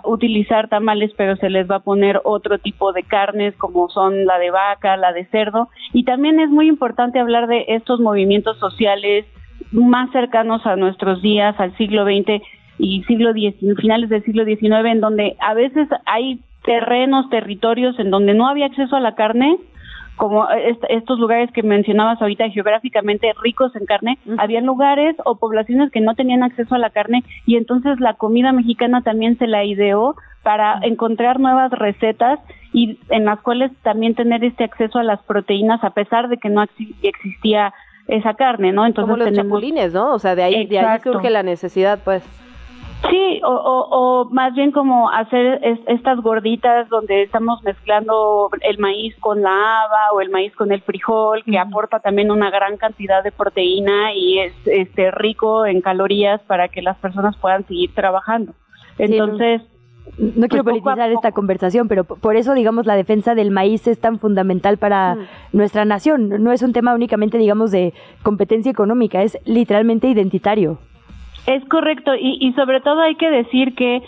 utilizar 0.05 0.69
tamales 0.69 1.13
pero 1.19 1.37
se 1.37 1.51
les 1.51 1.71
va 1.71 1.77
a 1.77 1.81
poner 1.81 2.23
otro 2.25 2.59
tipo 2.59 2.95
de 2.95 3.03
carnes 3.03 3.55
como 3.57 3.91
son 3.91 4.25
la 4.25 4.39
de 4.39 4.51
vaca, 4.51 4.97
la 4.97 5.13
de 5.13 5.27
cerdo. 5.27 5.69
Y 5.93 6.05
también 6.05 6.41
es 6.41 6.49
muy 6.49 6.67
importante 6.67 7.19
hablar 7.19 7.47
de 7.47 7.67
estos 7.69 8.01
movimientos 8.01 8.59
sociales 8.59 9.27
más 9.73 10.11
cercanos 10.13 10.65
a 10.65 10.77
nuestros 10.77 11.21
días, 11.21 11.61
al 11.61 11.77
siglo 11.77 12.07
XX 12.07 12.43
y 12.79 13.03
siglo 13.03 13.35
XIX, 13.35 13.79
finales 13.79 14.09
del 14.09 14.25
siglo 14.25 14.47
XIX, 14.47 14.87
en 14.87 15.01
donde 15.01 15.37
a 15.41 15.53
veces 15.53 15.89
hay 16.07 16.41
terrenos, 16.67 17.31
territorios 17.31 17.99
en 17.99 18.11
donde 18.11 18.35
no 18.35 18.47
había 18.47 18.67
acceso 18.67 18.97
a 18.97 19.01
la 19.01 19.15
carne, 19.15 19.57
como 20.17 20.49
estos 20.89 21.19
lugares 21.19 21.51
que 21.53 21.63
mencionabas 21.63 22.21
ahorita 22.21 22.49
geográficamente 22.51 23.33
ricos 23.43 23.75
en 23.77 23.87
carne, 23.87 24.19
había 24.39 24.61
lugares 24.61 25.15
o 25.25 25.37
poblaciones 25.37 25.91
que 25.91 26.01
no 26.01 26.15
tenían 26.15 26.43
acceso 26.43 26.75
a 26.75 26.79
la 26.79 26.91
carne 26.91 27.23
y 27.45 27.57
entonces 27.57 28.01
la 28.01 28.15
comida 28.15 28.53
mexicana 28.53 29.03
también 29.03 29.39
se 29.39 29.47
la 29.47 29.65
ideó 29.65 30.17
para 30.43 30.79
encontrar 30.83 31.39
nuevas 31.39 31.71
recetas 31.71 32.41
y 32.73 32.99
en 33.11 33.27
las 33.27 33.41
cuales 33.41 33.71
también 33.83 34.15
tener 34.15 34.43
este 34.43 34.65
acceso 34.65 34.99
a 34.99 35.03
las 35.03 35.23
proteínas 35.23 35.85
a 35.85 35.91
pesar 35.91 36.29
de 36.29 36.39
que 36.39 36.49
no 36.49 36.65
existía 37.03 37.75
esa 38.09 38.35
carne, 38.35 38.73
¿no? 38.73 38.87
Entonces 38.87 39.13
Como 39.13 39.25
los 39.25 39.37
chapulines, 39.37 39.93
¿no? 39.93 40.15
O 40.15 40.19
sea, 40.19 40.35
de 40.35 40.45
ahí, 40.45 40.67
de 40.67 40.79
ahí 40.79 40.99
surge 41.01 41.29
la 41.31 41.43
necesidad, 41.43 41.99
pues. 42.05 42.25
Sí, 43.11 43.41
o, 43.45 43.51
o, 43.51 44.25
más 44.31 44.55
bien 44.55 44.73
como 44.73 45.11
hacer 45.11 45.61
estas 45.87 46.19
gorditas 46.21 46.89
donde 46.89 47.23
estamos 47.23 47.63
mezclando 47.63 48.49
el 48.63 48.79
maíz 48.79 49.15
con 49.21 49.43
la 49.43 49.51
haba 49.51 50.13
o 50.15 50.21
el 50.21 50.31
maíz 50.31 50.55
con 50.57 50.73
el 50.73 50.81
frijol, 50.81 51.45
que 51.45 51.59
aporta 51.59 52.01
también 52.01 52.31
una 52.31 52.51
gran 52.51 52.79
cantidad 52.79 53.23
de 53.23 53.33
proteína 53.33 54.15
y 54.15 54.39
es 54.39 54.55
este 54.65 55.11
rico 55.11 55.67
en 55.67 55.83
calorías 55.83 56.41
para 56.43 56.69
que 56.69 56.83
las 56.83 56.97
personas 56.97 57.37
puedan 57.37 57.67
seguir 57.67 57.95
trabajando. 57.95 58.55
Entonces, 58.99 59.63
no 60.19 60.49
quiero 60.49 60.65
pues 60.65 60.81
politizar 60.81 61.11
esta 61.11 61.33
conversación, 61.33 61.89
pero 61.89 62.05
por 62.05 62.37
eso, 62.37 62.55
digamos, 62.55 62.87
la 62.87 62.97
defensa 62.97 63.35
del 63.35 63.51
maíz 63.51 63.87
es 63.87 64.01
tan 64.01 64.19
fundamental 64.19 64.79
para 64.79 65.15
mm. 65.15 65.27
nuestra 65.53 65.85
nación. 65.85 66.43
No 66.43 66.53
es 66.53 66.63
un 66.63 66.73
tema 66.73 66.95
únicamente, 66.95 67.37
digamos, 67.37 67.71
de 67.71 67.93
competencia 68.23 68.73
económica, 68.73 69.23
es 69.23 69.39
literalmente 69.45 70.09
identitario. 70.09 70.79
Es 71.47 71.65
correcto, 71.67 72.13
y, 72.19 72.53
sobre 72.55 72.81
todo 72.81 73.01
hay 73.01 73.15
que 73.15 73.31
decir 73.31 73.75
que 73.75 74.03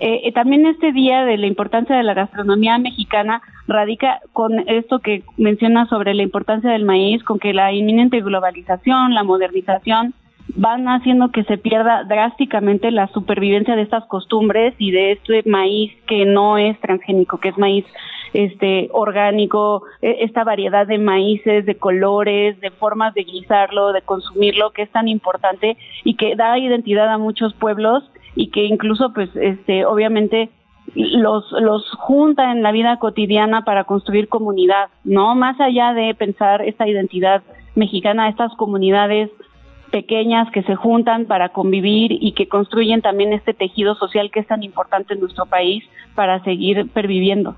eh, 0.00 0.32
también 0.32 0.66
este 0.66 0.92
día 0.92 1.24
de 1.24 1.38
la 1.38 1.46
importancia 1.46 1.96
de 1.96 2.02
la 2.02 2.14
gastronomía 2.14 2.78
mexicana 2.78 3.42
radica 3.66 4.20
con 4.32 4.68
esto 4.68 4.98
que 4.98 5.22
menciona 5.36 5.86
sobre 5.86 6.14
la 6.14 6.22
importancia 6.22 6.70
del 6.70 6.84
maíz, 6.84 7.22
con 7.24 7.38
que 7.38 7.54
la 7.54 7.72
inminente 7.72 8.20
globalización, 8.20 9.14
la 9.14 9.22
modernización, 9.22 10.14
van 10.54 10.86
haciendo 10.88 11.30
que 11.30 11.44
se 11.44 11.56
pierda 11.56 12.04
drásticamente 12.04 12.90
la 12.90 13.06
supervivencia 13.08 13.76
de 13.76 13.82
estas 13.82 14.04
costumbres 14.06 14.74
y 14.78 14.90
de 14.90 15.12
este 15.12 15.42
maíz 15.46 15.92
que 16.06 16.24
no 16.24 16.58
es 16.58 16.78
transgénico, 16.80 17.38
que 17.38 17.50
es 17.50 17.58
maíz 17.58 17.84
este 18.32 18.88
orgánico, 18.92 19.84
e, 20.00 20.24
esta 20.24 20.44
variedad 20.44 20.86
de 20.86 20.98
maíces, 20.98 21.66
de 21.66 21.76
colores, 21.76 22.60
de 22.60 22.70
formas 22.70 23.14
de 23.14 23.24
guisarlo, 23.24 23.92
de 23.92 24.02
consumirlo, 24.02 24.70
que 24.70 24.82
es 24.82 24.90
tan 24.90 25.08
importante 25.08 25.76
y 26.04 26.14
que 26.14 26.36
da 26.36 26.58
identidad 26.58 27.08
a 27.08 27.18
muchos 27.18 27.54
pueblos 27.54 28.04
y 28.34 28.48
que 28.50 28.64
incluso 28.64 29.12
pues 29.12 29.30
este 29.36 29.84
obviamente 29.84 30.50
los 30.94 31.50
los 31.52 31.88
junta 31.92 32.50
en 32.50 32.62
la 32.62 32.72
vida 32.72 32.98
cotidiana 32.98 33.64
para 33.64 33.84
construir 33.84 34.28
comunidad, 34.28 34.88
¿no? 35.04 35.34
Más 35.34 35.60
allá 35.60 35.92
de 35.92 36.14
pensar 36.14 36.62
esta 36.62 36.88
identidad 36.88 37.42
mexicana, 37.74 38.28
estas 38.28 38.54
comunidades 38.56 39.30
pequeñas 39.90 40.50
que 40.50 40.62
se 40.62 40.74
juntan 40.74 41.26
para 41.26 41.50
convivir 41.50 42.12
y 42.12 42.32
que 42.32 42.48
construyen 42.48 43.02
también 43.02 43.32
este 43.32 43.54
tejido 43.54 43.94
social 43.94 44.30
que 44.30 44.40
es 44.40 44.46
tan 44.46 44.62
importante 44.62 45.14
en 45.14 45.20
nuestro 45.20 45.46
país 45.46 45.84
para 46.14 46.42
seguir 46.42 46.90
perviviendo. 46.90 47.54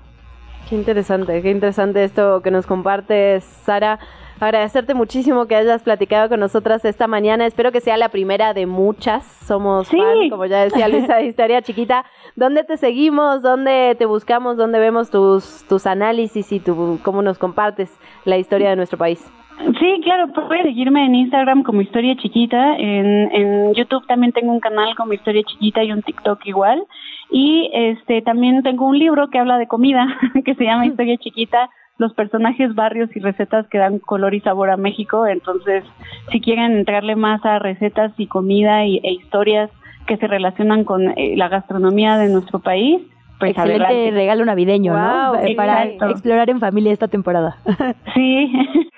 Qué 0.67 0.75
interesante, 0.75 1.43
qué 1.43 1.51
interesante 1.51 2.03
esto 2.03 2.41
que 2.41 2.49
nos 2.49 2.65
compartes, 2.65 3.43
Sara. 3.43 3.99
Agradecerte 4.39 4.95
muchísimo 4.95 5.45
que 5.45 5.55
hayas 5.55 5.83
platicado 5.83 6.27
con 6.27 6.39
nosotras 6.39 6.83
esta 6.83 7.07
mañana. 7.07 7.45
Espero 7.45 7.71
que 7.71 7.79
sea 7.79 7.97
la 7.97 8.09
primera 8.09 8.53
de 8.53 8.65
muchas. 8.65 9.23
Somos 9.45 9.87
fan, 9.87 10.29
como 10.29 10.45
ya 10.45 10.63
decía 10.63 10.87
Luisa, 10.89 11.17
de 11.17 11.25
Historia 11.25 11.61
Chiquita. 11.61 12.03
¿Dónde 12.35 12.63
te 12.63 12.77
seguimos? 12.77 13.43
¿Dónde 13.43 13.95
te 13.97 14.05
buscamos? 14.05 14.57
¿Dónde 14.57 14.79
vemos 14.79 15.09
tus, 15.09 15.63
tus 15.69 15.85
análisis 15.85 16.51
y 16.51 16.59
tu, 16.59 16.99
cómo 17.03 17.21
nos 17.21 17.37
compartes 17.37 17.97
la 18.25 18.37
historia 18.37 18.71
de 18.71 18.75
nuestro 18.75 18.97
país? 18.97 19.23
Sí, 19.57 20.01
claro, 20.03 20.27
puedes 20.33 20.63
seguirme 20.63 21.05
en 21.05 21.15
Instagram 21.15 21.63
como 21.63 21.81
Historia 21.81 22.15
Chiquita, 22.17 22.75
en, 22.75 23.31
en 23.31 23.73
YouTube 23.73 24.05
también 24.05 24.33
tengo 24.33 24.51
un 24.51 24.59
canal 24.59 24.95
como 24.95 25.13
Historia 25.13 25.43
Chiquita 25.43 25.83
y 25.83 25.91
un 25.91 26.01
TikTok 26.01 26.45
igual, 26.45 26.83
y 27.31 27.69
este 27.73 28.21
también 28.21 28.63
tengo 28.63 28.85
un 28.85 28.99
libro 28.99 29.29
que 29.29 29.39
habla 29.39 29.57
de 29.57 29.67
comida, 29.67 30.07
que 30.45 30.55
se 30.55 30.65
llama 30.65 30.85
Historia 30.85 31.17
Chiquita, 31.17 31.69
los 31.97 32.13
personajes, 32.13 32.75
barrios 32.75 33.09
y 33.15 33.19
recetas 33.19 33.65
que 33.67 33.77
dan 33.77 33.99
color 33.99 34.33
y 34.33 34.41
sabor 34.41 34.69
a 34.69 34.77
México, 34.77 35.25
entonces 35.25 35.85
si 36.31 36.41
quieren 36.41 36.73
entrarle 36.73 37.15
más 37.15 37.43
a 37.45 37.57
recetas 37.59 38.11
y 38.17 38.27
comida 38.27 38.85
y, 38.85 38.97
e 38.97 39.13
historias 39.13 39.71
que 40.05 40.17
se 40.17 40.27
relacionan 40.27 40.83
con 40.83 41.17
eh, 41.17 41.35
la 41.37 41.47
gastronomía 41.47 42.17
de 42.17 42.29
nuestro 42.29 42.59
país, 42.59 43.01
pues 43.39 43.51
Excelente 43.51 44.11
regalo 44.11 44.45
navideño, 44.45 44.93
¿no? 44.93 45.33
Para 45.55 45.85
explorar 45.85 46.49
en 46.49 46.59
familia 46.59 46.93
esta 46.93 47.07
temporada. 47.07 47.57
Sí. 48.13 48.49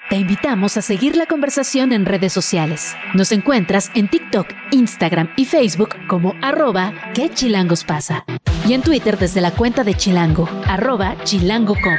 Te 0.09 0.17
invitamos 0.17 0.77
a 0.77 0.81
seguir 0.81 1.15
la 1.15 1.25
conversación 1.25 1.91
en 1.91 2.05
redes 2.05 2.31
sociales. 2.31 2.95
Nos 3.15 3.31
encuentras 3.31 3.91
en 3.95 4.07
TikTok, 4.07 4.47
Instagram 4.71 5.29
y 5.35 5.45
Facebook 5.45 5.89
como 6.07 6.33
arroba 6.41 6.93
que 7.15 7.29
chilangos 7.29 7.83
pasa. 7.83 8.23
Y 8.67 8.73
en 8.73 8.81
Twitter 8.83 9.17
desde 9.17 9.41
la 9.41 9.51
cuenta 9.51 9.83
de 9.83 9.95
Chilango, 9.95 10.47
arroba 10.67 11.15
chilango.com. 11.23 11.97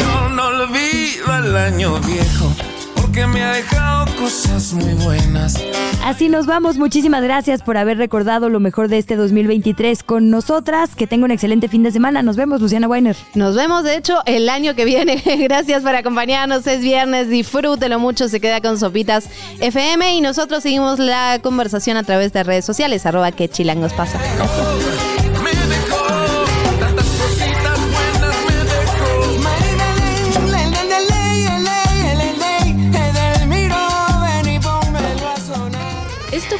Yo 0.00 0.28
no 0.28 0.46
olvido 0.46 1.38
el 1.46 1.56
año 1.56 1.94
viejo 2.00 2.71
que 3.12 3.26
me 3.26 3.42
ha 3.42 3.52
dejado 3.52 4.06
cosas 4.16 4.72
muy 4.72 4.94
buenas. 4.94 5.56
Así 6.04 6.28
nos 6.28 6.46
vamos. 6.46 6.78
Muchísimas 6.78 7.22
gracias 7.22 7.62
por 7.62 7.76
haber 7.76 7.98
recordado 7.98 8.48
lo 8.48 8.58
mejor 8.58 8.88
de 8.88 8.98
este 8.98 9.16
2023 9.16 10.02
con 10.02 10.30
nosotras. 10.30 10.94
Que 10.94 11.06
tenga 11.06 11.24
un 11.26 11.30
excelente 11.30 11.68
fin 11.68 11.82
de 11.82 11.90
semana. 11.90 12.22
Nos 12.22 12.36
vemos, 12.36 12.60
Luciana 12.60 12.88
Weiner. 12.88 13.16
Nos 13.34 13.54
vemos, 13.54 13.84
de 13.84 13.96
hecho, 13.96 14.20
el 14.26 14.48
año 14.48 14.74
que 14.74 14.84
viene. 14.84 15.22
gracias 15.40 15.82
por 15.82 15.94
acompañarnos. 15.94 16.66
Es 16.66 16.80
viernes. 16.80 17.28
Disfrútelo 17.28 17.98
mucho. 17.98 18.28
Se 18.28 18.40
queda 18.40 18.60
con 18.60 18.78
Sopitas 18.78 19.28
FM. 19.60 20.16
Y 20.16 20.20
nosotros 20.20 20.62
seguimos 20.62 20.98
la 20.98 21.38
conversación 21.42 21.96
a 21.96 22.02
través 22.02 22.32
de 22.32 22.42
redes 22.42 22.64
sociales. 22.64 23.04
Arroba 23.06 23.32
que 23.32 23.48
chilangos 23.48 23.92
pasa. 23.92 24.18